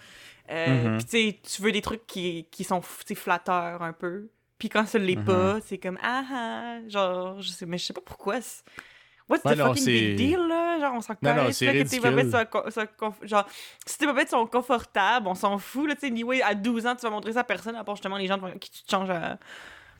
Euh, 0.51 0.95
Mhm. 0.97 1.03
Puis 1.05 1.39
tu 1.41 1.61
veux 1.61 1.71
des 1.71 1.81
trucs 1.81 2.05
qui, 2.05 2.47
qui 2.51 2.63
sont 2.63 2.81
flatteurs 2.81 3.81
un 3.81 3.93
peu. 3.93 4.27
Puis 4.63 4.69
quand 4.69 4.85
ça 4.85 4.97
l'est 4.97 5.17
pas, 5.21 5.59
c'est 5.59 5.77
comme 5.77 5.97
ah 6.01 6.23
ah, 6.31 6.77
genre, 6.87 7.41
je 7.41 7.49
sais, 7.49 7.65
mais 7.65 7.77
je 7.77 7.83
sais 7.83 7.91
pas 7.91 7.99
pourquoi. 7.99 8.39
c'est- 8.39 8.63
What's 9.27 9.43
Ouais, 9.43 9.55
the 9.55 9.57
non, 9.59 9.65
fucking 9.67 9.85
big 9.85 10.15
deal, 10.15 10.39
là? 10.47 10.79
Genre, 10.79 10.93
on 10.95 11.01
s'en 11.01 11.15
Non, 11.21 11.51
c'est 11.51 11.65
que 11.65 11.89
tes 11.89 11.99
bobettes 11.99 12.29
soient, 12.29 12.45
co- 12.45 12.69
soient 12.71 12.85
conf- 12.85 13.27
Genre, 13.27 13.45
si 13.85 13.97
tes 13.97 14.05
bobettes 14.05 14.29
sont 14.29 14.45
confortables, 14.47 15.27
on 15.27 15.35
s'en 15.35 15.57
fout, 15.57 15.85
là, 15.89 15.95
tu 15.95 16.01
sais. 16.01 16.07
Anyway, 16.07 16.41
à 16.41 16.55
12 16.55 16.85
ans, 16.87 16.95
tu 16.95 17.01
vas 17.01 17.09
montrer 17.09 17.33
ça 17.33 17.41
à 17.41 17.43
personne, 17.43 17.75
à 17.75 17.83
part 17.83 17.97
justement 17.97 18.15
les 18.15 18.27
gens 18.27 18.39
qui 18.57 18.71
tu 18.71 18.83
te 18.83 18.89
changes 18.89 19.09
à... 19.09 19.37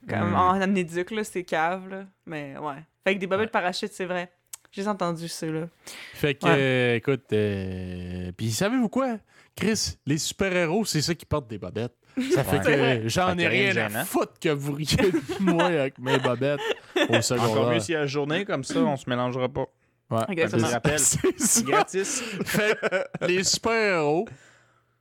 Comme 0.09 0.31
Mm. 0.31 0.35
en 0.35 0.61
amnéduc, 0.61 1.11
là, 1.11 1.25
c'est 1.25 1.43
cave, 1.43 1.89
là. 1.89 2.05
Mais 2.25 2.57
ouais. 2.57 2.85
Fait 3.03 3.15
que 3.15 3.19
des 3.19 3.27
bobettes 3.27 3.51
parachutes, 3.51 3.91
c'est 3.91 4.05
vrai. 4.05 4.31
J'ai 4.71 4.87
entendu 4.87 5.27
ça, 5.27 5.45
là. 5.47 5.67
Fait 6.13 6.35
que, 6.35 6.45
Ouais. 6.45 6.55
euh, 6.57 6.95
écoute, 6.95 7.33
euh, 7.33 8.31
puis 8.37 8.49
savez-vous 8.51 8.87
quoi? 8.87 9.17
Chris, 9.57 9.97
les 10.05 10.17
super-héros, 10.17 10.85
c'est 10.85 11.01
ça 11.01 11.13
qui 11.15 11.25
portent 11.25 11.49
des 11.49 11.57
bobettes. 11.59 11.95
Ça 12.33 12.43
fait 12.43 12.59
que 12.59 13.09
j'en 13.09 13.37
ai 13.37 13.47
rien 13.47 13.69
à 13.69 13.73
gênant. 13.73 14.05
foutre 14.05 14.33
que 14.39 14.49
vous 14.49 14.73
riez 14.73 14.97
de 14.97 15.21
moi 15.39 15.65
avec 15.65 15.97
mes 15.97 16.17
bobettes 16.19 16.59
au 16.95 17.01
Encore 17.01 17.23
secondaire. 17.23 17.69
mieux 17.69 17.79
s'il 17.79 17.95
y 17.95 17.97
a 17.97 18.05
journée, 18.05 18.45
comme 18.45 18.63
ça, 18.63 18.79
on 18.79 18.95
se 18.97 19.09
mélangera 19.09 19.49
pas. 19.49 19.65
Ouais. 20.11 20.21
Exactement. 20.29 20.67
Un 20.67 20.79
petit 20.79 21.17
rappel. 21.23 21.63
Gratis. 21.65 22.23
Fait 22.45 22.77
que 22.79 23.25
les 23.27 23.43
super-héros, 23.43 24.27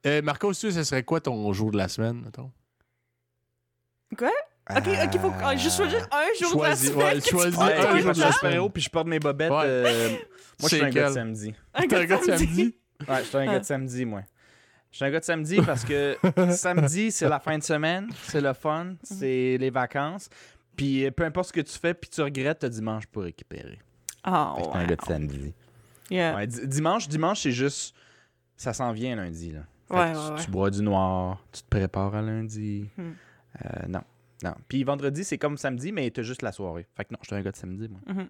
Euh, 0.04 0.20
Marco, 0.22 0.52
tu 0.52 0.72
ce 0.72 0.82
serait 0.82 1.04
quoi 1.04 1.20
ton 1.20 1.52
jour 1.52 1.70
de 1.70 1.76
la 1.76 1.86
semaine, 1.88 2.22
mettons? 2.24 2.50
Ok, 4.12 4.24
ok, 4.70 5.20
faut 5.20 5.32
ah, 5.42 5.56
juste 5.56 5.76
choisir 5.76 6.08
un 6.10 6.26
jour 6.40 6.62
de 6.62 6.68
la 6.68 6.76
semaine. 6.76 6.96
ouais, 6.96 7.20
choisis 7.20 7.58
un 7.58 7.98
jour 7.98 8.12
de 8.12 8.20
la 8.20 8.32
super-héros 8.32 8.68
puis 8.70 8.82
je 8.82 8.90
porte 8.90 9.06
mes 9.06 9.18
bobettes. 9.18 9.50
Ouais. 9.50 9.64
euh, 9.64 10.08
moi, 10.60 10.68
je 10.70 10.76
suis 10.76 10.84
un 10.84 10.90
gars 10.90 11.08
de 11.08 11.14
samedi. 11.14 11.54
Un 11.74 11.86
T'es 11.86 11.96
un 11.96 12.04
gars 12.04 12.18
de 12.18 12.24
samedi? 12.24 12.76
Ouais, 13.08 13.18
je 13.18 13.22
suis 13.24 13.36
un 13.36 13.46
gars 13.46 13.58
de 13.58 13.64
samedi, 13.64 14.04
moi. 14.04 14.22
Je 14.92 14.96
suis 14.96 15.04
un 15.06 15.10
gars 15.10 15.20
de 15.20 15.24
samedi 15.24 15.60
parce 15.62 15.84
que 15.84 16.16
samedi, 16.50 17.10
c'est 17.10 17.28
la 17.28 17.40
fin 17.40 17.56
de 17.58 17.62
semaine, 17.62 18.08
c'est 18.24 18.40
le 18.42 18.52
fun, 18.52 18.94
c'est 19.02 19.56
les 19.58 19.70
vacances. 19.70 20.28
Puis 20.76 21.06
euh, 21.06 21.10
peu 21.10 21.24
importe 21.24 21.48
ce 21.48 21.52
que 21.52 21.60
tu 21.62 21.78
fais, 21.78 21.94
puis 21.94 22.10
tu 22.10 22.20
regrettes, 22.20 22.60
t'as 22.60 22.68
dimanche 22.68 23.06
pour 23.06 23.22
récupérer. 23.22 23.78
Ah, 24.22 24.54
Fait 24.56 24.62
que 24.64 24.68
t'es 24.72 24.78
un 24.78 24.86
gars 24.86 24.96
de 24.96 25.02
samedi. 25.04 25.54
Yeah. 26.10 26.36
Ouais, 26.36 26.46
dimanche, 26.46 27.08
dimanche, 27.08 27.40
c'est 27.40 27.52
juste. 27.52 27.94
Ça 28.56 28.72
s'en 28.72 28.92
vient 28.92 29.16
lundi, 29.16 29.50
là. 29.52 29.60
Ouais, 29.90 30.12
tu, 30.12 30.18
ouais. 30.18 30.44
tu 30.44 30.50
bois 30.50 30.70
du 30.70 30.82
noir, 30.82 31.42
tu 31.52 31.62
te 31.62 31.68
prépares 31.68 32.14
à 32.14 32.22
lundi. 32.22 32.88
Hmm. 32.96 33.12
Euh, 33.64 33.86
non, 33.88 34.02
non. 34.44 34.54
Puis 34.68 34.84
vendredi, 34.84 35.24
c'est 35.24 35.38
comme 35.38 35.56
samedi, 35.56 35.90
mais 35.90 36.10
t'as 36.10 36.22
juste 36.22 36.42
la 36.42 36.52
soirée. 36.52 36.86
Fait 36.96 37.04
que 37.04 37.12
non, 37.12 37.18
je 37.22 37.28
suis 37.28 37.36
un 37.36 37.42
gars 37.42 37.50
de 37.50 37.56
samedi, 37.56 37.88
moi. 37.88 38.00
Mhm. 38.06 38.28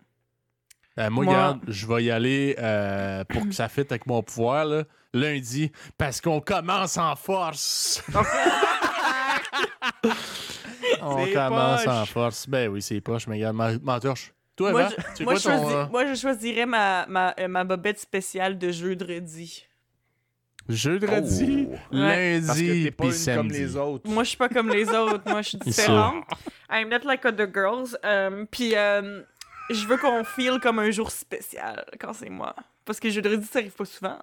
Euh, 0.99 1.11
moi, 1.11 1.25
Moi- 1.25 1.35
regarde, 1.35 1.61
je 1.69 1.87
vais 1.87 2.05
y 2.05 2.11
aller 2.11 2.55
euh, 2.59 3.25
pour 3.25 3.43
que 3.47 3.53
ça 3.53 3.69
fitte 3.69 3.91
avec 3.93 4.07
mon 4.07 4.23
pouvoir, 4.23 4.65
là, 4.65 4.85
lundi, 5.15 5.71
parce 5.99 6.21
qu'on 6.21 6.41
commence 6.41 6.97
en 6.97 7.15
force. 7.17 8.03
On 11.01 11.27
commence 11.33 11.85
poche. 11.85 11.93
en 11.93 12.07
force. 12.07 12.49
Ben 12.49 12.69
oui, 12.69 12.83
c'est 12.83 13.01
poche, 13.01 13.27
mais 13.27 13.37
regarde, 13.37 13.57
ma- 13.57 13.79
m'entorche. 13.79 14.33
Toi, 14.57 14.71
Moi, 14.73 14.81
Eva, 14.83 14.91
je, 14.91 15.03
c'est 15.17 15.25
moi, 15.25 15.33
quoi 15.35 15.41
je 15.41 15.49
ton... 15.49 15.57
choisis- 15.59 15.77
euh, 15.77 15.87
moi, 15.89 16.07
je 16.07 16.15
choisirais 16.21 16.67
ma, 16.67 17.07
ma, 17.09 17.35
euh, 17.39 17.49
ma 17.49 17.65
bobette 17.65 17.99
spéciale 17.99 18.59
de 18.59 18.71
jeudi. 18.71 19.65
Jeudi, 20.69 21.07
Oh. 21.71 21.77
lundi, 21.91 22.91
puis 22.93 23.13
samedi. 23.13 23.37
comme 23.37 23.49
les 23.51 23.77
autres. 23.77 24.09
Moi, 24.09 24.23
je 24.23 24.29
suis 24.29 24.39
pas 24.39 24.49
comme 24.49 24.69
les 24.71 24.89
autres. 24.95 25.23
Moi, 25.27 25.43
je 25.43 25.49
suis 25.51 25.59
différente. 25.59 26.25
I'm 26.71 26.89
not 26.89 27.05
like 27.05 27.25
other 27.25 27.49
girls. 27.53 27.97
Um, 28.05 28.47
Puis, 28.47 28.77
euh, 28.77 29.23
je 29.71 29.87
veux 29.87 29.97
qu'on 29.97 30.23
feel 30.25 30.61
comme 30.61 30.79
un 30.79 30.91
jour 30.93 31.11
spécial 31.11 31.85
quand 31.99 32.13
c'est 32.13 32.31
moi. 32.31 32.55
Parce 32.85 33.01
que 33.01 33.11
jeudi, 33.11 33.45
ça 33.47 33.59
arrive 33.59 33.73
pas 33.73 33.85
souvent. 33.85 34.19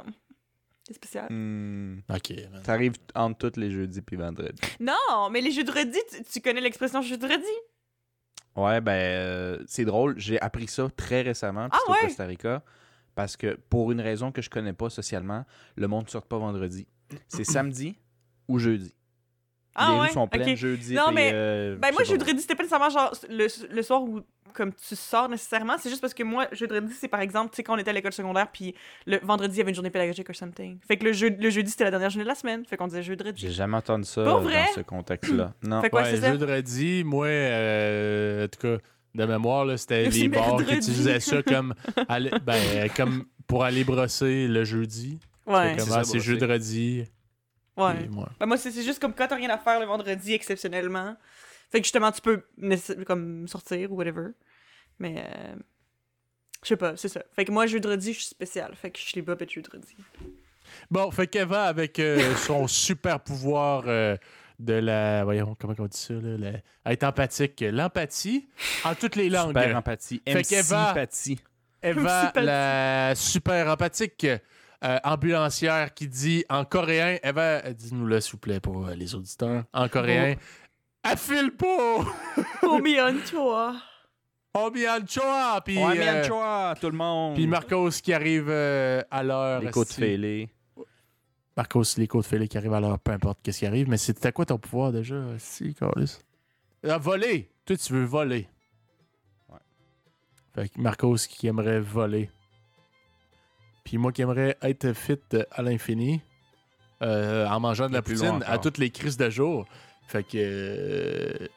C'est 0.90 0.96
spécial. 0.96 1.28
Hmm. 1.32 2.00
OK, 2.10 2.34
man. 2.52 2.64
T'arrives 2.64 2.96
entre 3.14 3.50
tous 3.50 3.60
les 3.60 3.70
jeudis 3.70 4.02
puis 4.02 4.16
vendredis. 4.16 4.60
Non, 4.80 5.30
mais 5.32 5.40
les 5.40 5.52
jeudredis, 5.52 6.00
tu, 6.12 6.24
tu 6.24 6.42
connais 6.42 6.62
l'expression 6.62 7.04
jeudi? 7.04 7.28
Ouais, 8.56 8.82
ben, 8.82 8.92
euh, 8.92 9.64
c'est 9.68 9.86
drôle. 9.86 10.18
J'ai 10.18 10.42
appris 10.42 10.68
ça 10.68 10.88
très 10.98 11.22
récemment, 11.22 11.70
puis 11.70 11.80
Ah 11.88 11.92
au? 11.92 12.08
Costa 12.08 12.26
Rica. 12.26 12.64
Parce 13.14 13.38
que, 13.38 13.56
pour 13.70 13.92
une 13.92 14.02
raison 14.02 14.32
que 14.32 14.42
je 14.42 14.50
connais 14.50 14.74
pas 14.74 14.90
socialement, 14.90 15.46
le 15.76 15.88
monde 15.88 16.06
ne 16.06 16.10
sort 16.10 16.26
pas 16.26 16.40
vendredi. 16.40 16.88
C'est 17.28 17.44
samedi 17.44 17.96
ou 18.48 18.58
jeudi. 18.58 18.92
Ah 19.80 19.92
les 19.92 20.00
ouais? 20.00 20.08
rues 20.08 20.14
sont 20.14 20.28
pleines 20.28 20.50
ok. 20.50 20.56
jeudi. 20.56 20.94
Non, 20.94 21.06
puis, 21.08 21.16
mais- 21.16 21.32
euh, 21.34 21.76
Ben 21.78 21.92
moi, 21.94 22.04
je 22.04 22.10
jeudi, 22.12 22.42
c'était 22.42 22.56
pas 22.56 22.64
nécessairement 22.64 22.90
genre 22.90 23.14
le, 23.30 23.48
le 23.74 23.82
soir 23.82 24.04
où 24.04 24.22
comme 24.54 24.74
tu 24.74 24.96
sors 24.96 25.30
nécessairement, 25.30 25.78
c'est 25.78 25.90
juste 25.90 26.02
parce 26.02 26.14
que 26.14 26.24
moi, 26.24 26.48
jeudi, 26.52 26.74
c'est 27.00 27.08
par 27.08 27.22
exemple, 27.22 27.52
tu 27.52 27.58
sais, 27.58 27.64
quand 27.64 27.76
on 27.76 27.78
était 27.78 27.92
à 27.92 27.94
l'école 27.94 28.14
secondaire, 28.14 28.48
puis 28.52 28.76
le 29.06 29.20
vendredi, 29.24 29.56
il 29.56 29.58
y 29.60 29.62
avait 29.62 29.70
une 29.72 29.76
journée 29.76 29.90
pédagogique 29.90 30.30
or 30.30 30.36
something. 30.36 30.78
Fait 30.88 30.98
que 30.98 31.06
le, 31.06 31.14
jeu, 31.14 31.30
le 31.30 31.50
jeudi, 31.50 31.70
c'était 31.72 31.84
la 31.86 31.92
dernière 31.92 32.10
journée 32.10 32.24
de 32.24 32.30
la 32.30 32.36
semaine. 32.36 32.66
Fait 32.66 32.78
qu'on 32.78 32.88
disait 32.88 33.04
J'ai 33.04 33.16
jeudi. 33.16 33.52
jamais 33.52 33.78
entendu 33.78 34.06
ça 34.06 34.24
Pour 34.24 34.42
dans 34.42 34.50
ce 34.76 34.82
contexte-là. 34.82 35.54
Non. 35.64 35.82
Fait 35.82 35.90
que 35.90 35.96
ouais, 35.96 36.16
jeudi, 36.16 37.04
moi, 37.04 37.28
euh, 37.28 38.46
en 38.46 38.48
tout 38.48 38.60
cas, 38.60 38.78
de 39.16 39.26
mémoire, 39.26 39.66
là, 39.66 39.78
c'était 39.78 40.10
les 40.10 40.28
bars 40.28 40.58
qui 40.66 40.76
utilisaient 40.76 41.20
ça 41.20 41.44
comme, 41.44 41.74
aller- 42.08 42.32
ben, 42.44 42.90
comme 42.96 43.26
pour 43.48 43.64
aller 43.64 43.84
brosser 43.84 44.48
le 44.48 44.64
jeudi. 44.64 45.20
Ouais. 45.46 45.76
C'est 45.78 45.84
ah, 45.92 46.04
ça, 46.04 46.04
c'est 46.04 46.18
brosser. 46.18 46.20
jeudi. 46.20 47.04
Ouais. 47.80 48.08
Ben, 48.40 48.46
moi, 48.46 48.58
c'est 48.58 48.72
c'est 48.72 48.84
juste 48.84 49.00
comme 49.02 49.14
quand 49.14 49.28
t'as 49.28 49.36
rien 49.36 49.50
à 49.50 49.58
faire 49.58 49.80
le 49.80 49.86
vendredi, 49.86 50.34
exceptionnellement. 50.34 51.16
Fait 51.72 51.80
que 51.80 51.86
justement, 51.86 52.12
tu 52.12 52.22
peux 52.22 52.44
comme 53.06 53.48
sortir 53.48 53.92
ou 53.92 53.96
whatever. 53.96 54.28
Mais. 55.00 55.24
euh, 55.26 55.56
Je 56.64 56.68
sais 56.70 56.78
pas, 56.78 56.98
c'est 56.98 57.08
ça. 57.10 57.22
Fait 57.36 57.46
que 57.46 57.52
moi, 57.52 57.68
jeudi, 57.68 58.14
je 58.14 58.20
suis 58.20 58.28
spécial. 58.28 58.74
Fait 58.76 58.92
que 58.92 59.00
je 59.00 59.04
suis 59.04 59.16
les 59.16 59.22
bobettes 59.22 59.52
jeudi. 59.52 59.70
Bon, 60.92 61.10
fait 61.12 61.28
qu'Eva, 61.28 61.64
avec 61.66 62.00
euh, 62.00 62.36
son 62.48 62.68
super 62.68 63.20
pouvoir 63.22 63.84
euh, 63.88 64.18
de 64.60 64.74
la. 64.74 65.24
Voyons, 65.24 65.56
comment 65.60 65.74
on 65.80 65.86
dit 65.88 65.98
ça, 65.98 66.14
là? 66.16 66.38
la- 66.86 66.92
être 66.92 67.04
empathique. 67.04 67.62
L'empathie 67.62 68.48
en 68.84 68.94
toutes 68.96 69.16
les 69.16 69.30
langues. 69.30 69.56
Super 69.58 69.76
empathie. 69.78 70.22
Fait 70.28 70.44
qu'Eva- 70.44 70.92
empathie. 70.92 71.40
Eva, 71.82 72.34
la 72.36 73.14
super 73.16 73.68
empathique 73.70 74.28
euh, 74.84 75.00
ambulancière 75.04 75.94
qui 75.94 76.08
dit 76.08 76.46
en 76.50 76.66
coréen, 76.66 77.18
Eva, 77.24 77.66
euh, 77.66 77.74
dis-nous-le 77.74 78.22
s'il 78.22 78.34
vous 78.34 78.38
plaît 78.38 78.60
pour 78.60 78.88
euh, 78.88 78.96
les 78.96 79.16
auditeurs, 79.16 79.64
en 79.74 79.90
coréen, 79.90 80.36
affile 81.04 81.52
pas! 81.52 82.06
Omion, 82.64 83.16
toi. 83.30 83.76
Obian 84.54 85.06
choa! 85.08 85.62
Puis 85.62 85.78
choix, 86.26 86.74
tout 86.80 86.90
le 86.90 86.98
monde. 86.98 87.36
puis 87.36 87.46
Marcos 87.46 87.90
qui 88.02 88.14
arrive 88.14 88.48
euh, 88.50 89.04
à 89.12 89.24
l'heure. 89.24 89.62
Les 89.62 89.70
côtes 89.70 89.94
fêlées. 89.94 90.50
Marcos, 91.56 91.84
les 91.98 92.08
côtes 92.08 92.26
fêlées 92.26 92.48
qui 92.48 92.58
arrivent 92.58 92.74
à 92.74 92.80
l'heure, 92.80 93.00
peu 93.00 93.12
importe 93.12 93.40
qu'est-ce 93.44 93.60
qui 93.60 93.66
arrive. 93.66 93.90
Mais 93.90 93.98
c'était 93.98 94.32
quoi 94.32 94.46
ton 94.46 94.58
pouvoir 94.58 94.92
déjà? 94.92 95.22
Si, 95.38 95.74
Carlis? 95.76 96.20
Ah, 96.88 96.98
voler! 96.98 97.52
Toi, 97.66 97.76
tu 97.78 97.94
veux 97.94 98.06
voler. 98.06 98.48
Ouais. 99.50 99.60
Fait 100.56 100.70
que 100.70 100.80
Marcos 100.80 101.18
qui 101.30 101.48
aimerait 101.48 101.82
voler. 101.82 102.30
Puis 103.90 103.98
moi 103.98 104.12
qui 104.12 104.22
aimerais 104.22 104.56
être 104.62 104.94
fit 104.94 105.18
à 105.50 105.64
l'infini 105.64 106.22
euh, 107.02 107.48
en 107.48 107.60
mangeant 107.60 107.90
de 107.90 107.94
la 107.94 108.04
poutine 108.04 108.44
à 108.46 108.60
toutes 108.60 108.78
les 108.78 108.92
crises 108.92 109.18
de 109.18 109.32
jour. 109.32 109.66
Fait 110.08 110.22
que. 110.22 110.38
euh, 110.38 111.48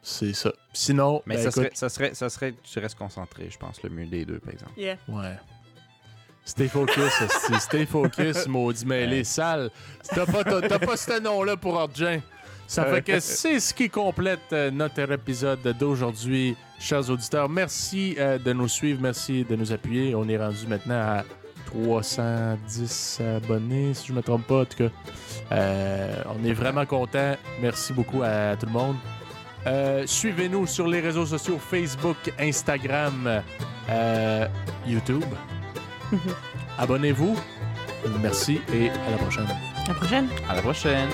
c'est 0.00 0.32
ça. 0.32 0.50
Sinon, 0.72 1.20
Mais 1.26 1.34
ben, 1.34 1.42
ça, 1.42 1.48
écoute, 1.50 1.62
serait, 1.64 1.70
ça, 1.74 1.88
serait, 1.90 2.14
ça 2.14 2.30
serait 2.30 2.54
tu 2.62 2.78
restes 2.78 2.96
concentré, 2.96 3.50
je 3.50 3.58
pense, 3.58 3.82
le 3.82 3.90
mieux 3.90 4.06
des 4.06 4.24
deux, 4.24 4.38
par 4.38 4.54
exemple. 4.54 4.72
Yeah. 4.78 4.96
Ouais. 5.08 5.36
Stay 6.46 6.68
focus, 6.68 7.12
stay 7.58 7.84
focus, 7.84 8.46
maudit 8.46 8.86
mêlé 8.86 9.22
sale. 9.22 9.70
T'as 10.08 10.24
pas, 10.24 10.42
pas 10.78 10.96
ce 10.96 11.20
nom-là 11.20 11.58
pour 11.58 11.74
Orgin. 11.74 12.22
Ça 12.66 12.84
fait 12.86 13.02
que 13.02 13.20
c'est 13.20 13.60
ce 13.60 13.72
qui 13.72 13.88
complète 13.88 14.52
euh, 14.52 14.70
notre 14.70 15.10
épisode 15.10 15.62
d'aujourd'hui, 15.78 16.56
chers 16.78 17.08
auditeurs. 17.10 17.48
Merci 17.48 18.16
euh, 18.18 18.38
de 18.38 18.52
nous 18.52 18.68
suivre, 18.68 19.00
merci 19.00 19.44
de 19.44 19.56
nous 19.56 19.72
appuyer. 19.72 20.14
On 20.14 20.28
est 20.28 20.38
rendu 20.38 20.66
maintenant 20.66 21.00
à 21.00 21.24
310 21.66 23.20
abonnés, 23.36 23.94
si 23.94 24.08
je 24.08 24.12
me 24.12 24.22
trompe 24.22 24.46
pas, 24.46 24.62
en 24.62 24.64
tout 24.64 24.78
cas. 24.78 24.90
Euh, 25.52 26.22
on 26.26 26.44
est 26.44 26.52
vraiment 26.52 26.86
contents. 26.86 27.36
Merci 27.60 27.92
beaucoup 27.92 28.22
à 28.22 28.56
tout 28.56 28.66
le 28.66 28.72
monde. 28.72 28.96
Euh, 29.66 30.04
Suivez-nous 30.06 30.66
sur 30.66 30.86
les 30.86 31.00
réseaux 31.00 31.26
sociaux 31.26 31.58
Facebook, 31.58 32.16
Instagram, 32.38 33.42
euh, 33.90 34.46
YouTube. 34.86 35.24
Abonnez-vous. 36.78 37.36
Merci 38.22 38.60
et 38.72 38.90
à 38.90 39.10
la 39.10 39.16
prochaine. 39.16 39.46
À 39.84 39.88
la 39.88 39.94
prochaine. 39.94 40.28
À 40.48 40.54
la 40.54 40.62
prochaine. 40.62 41.08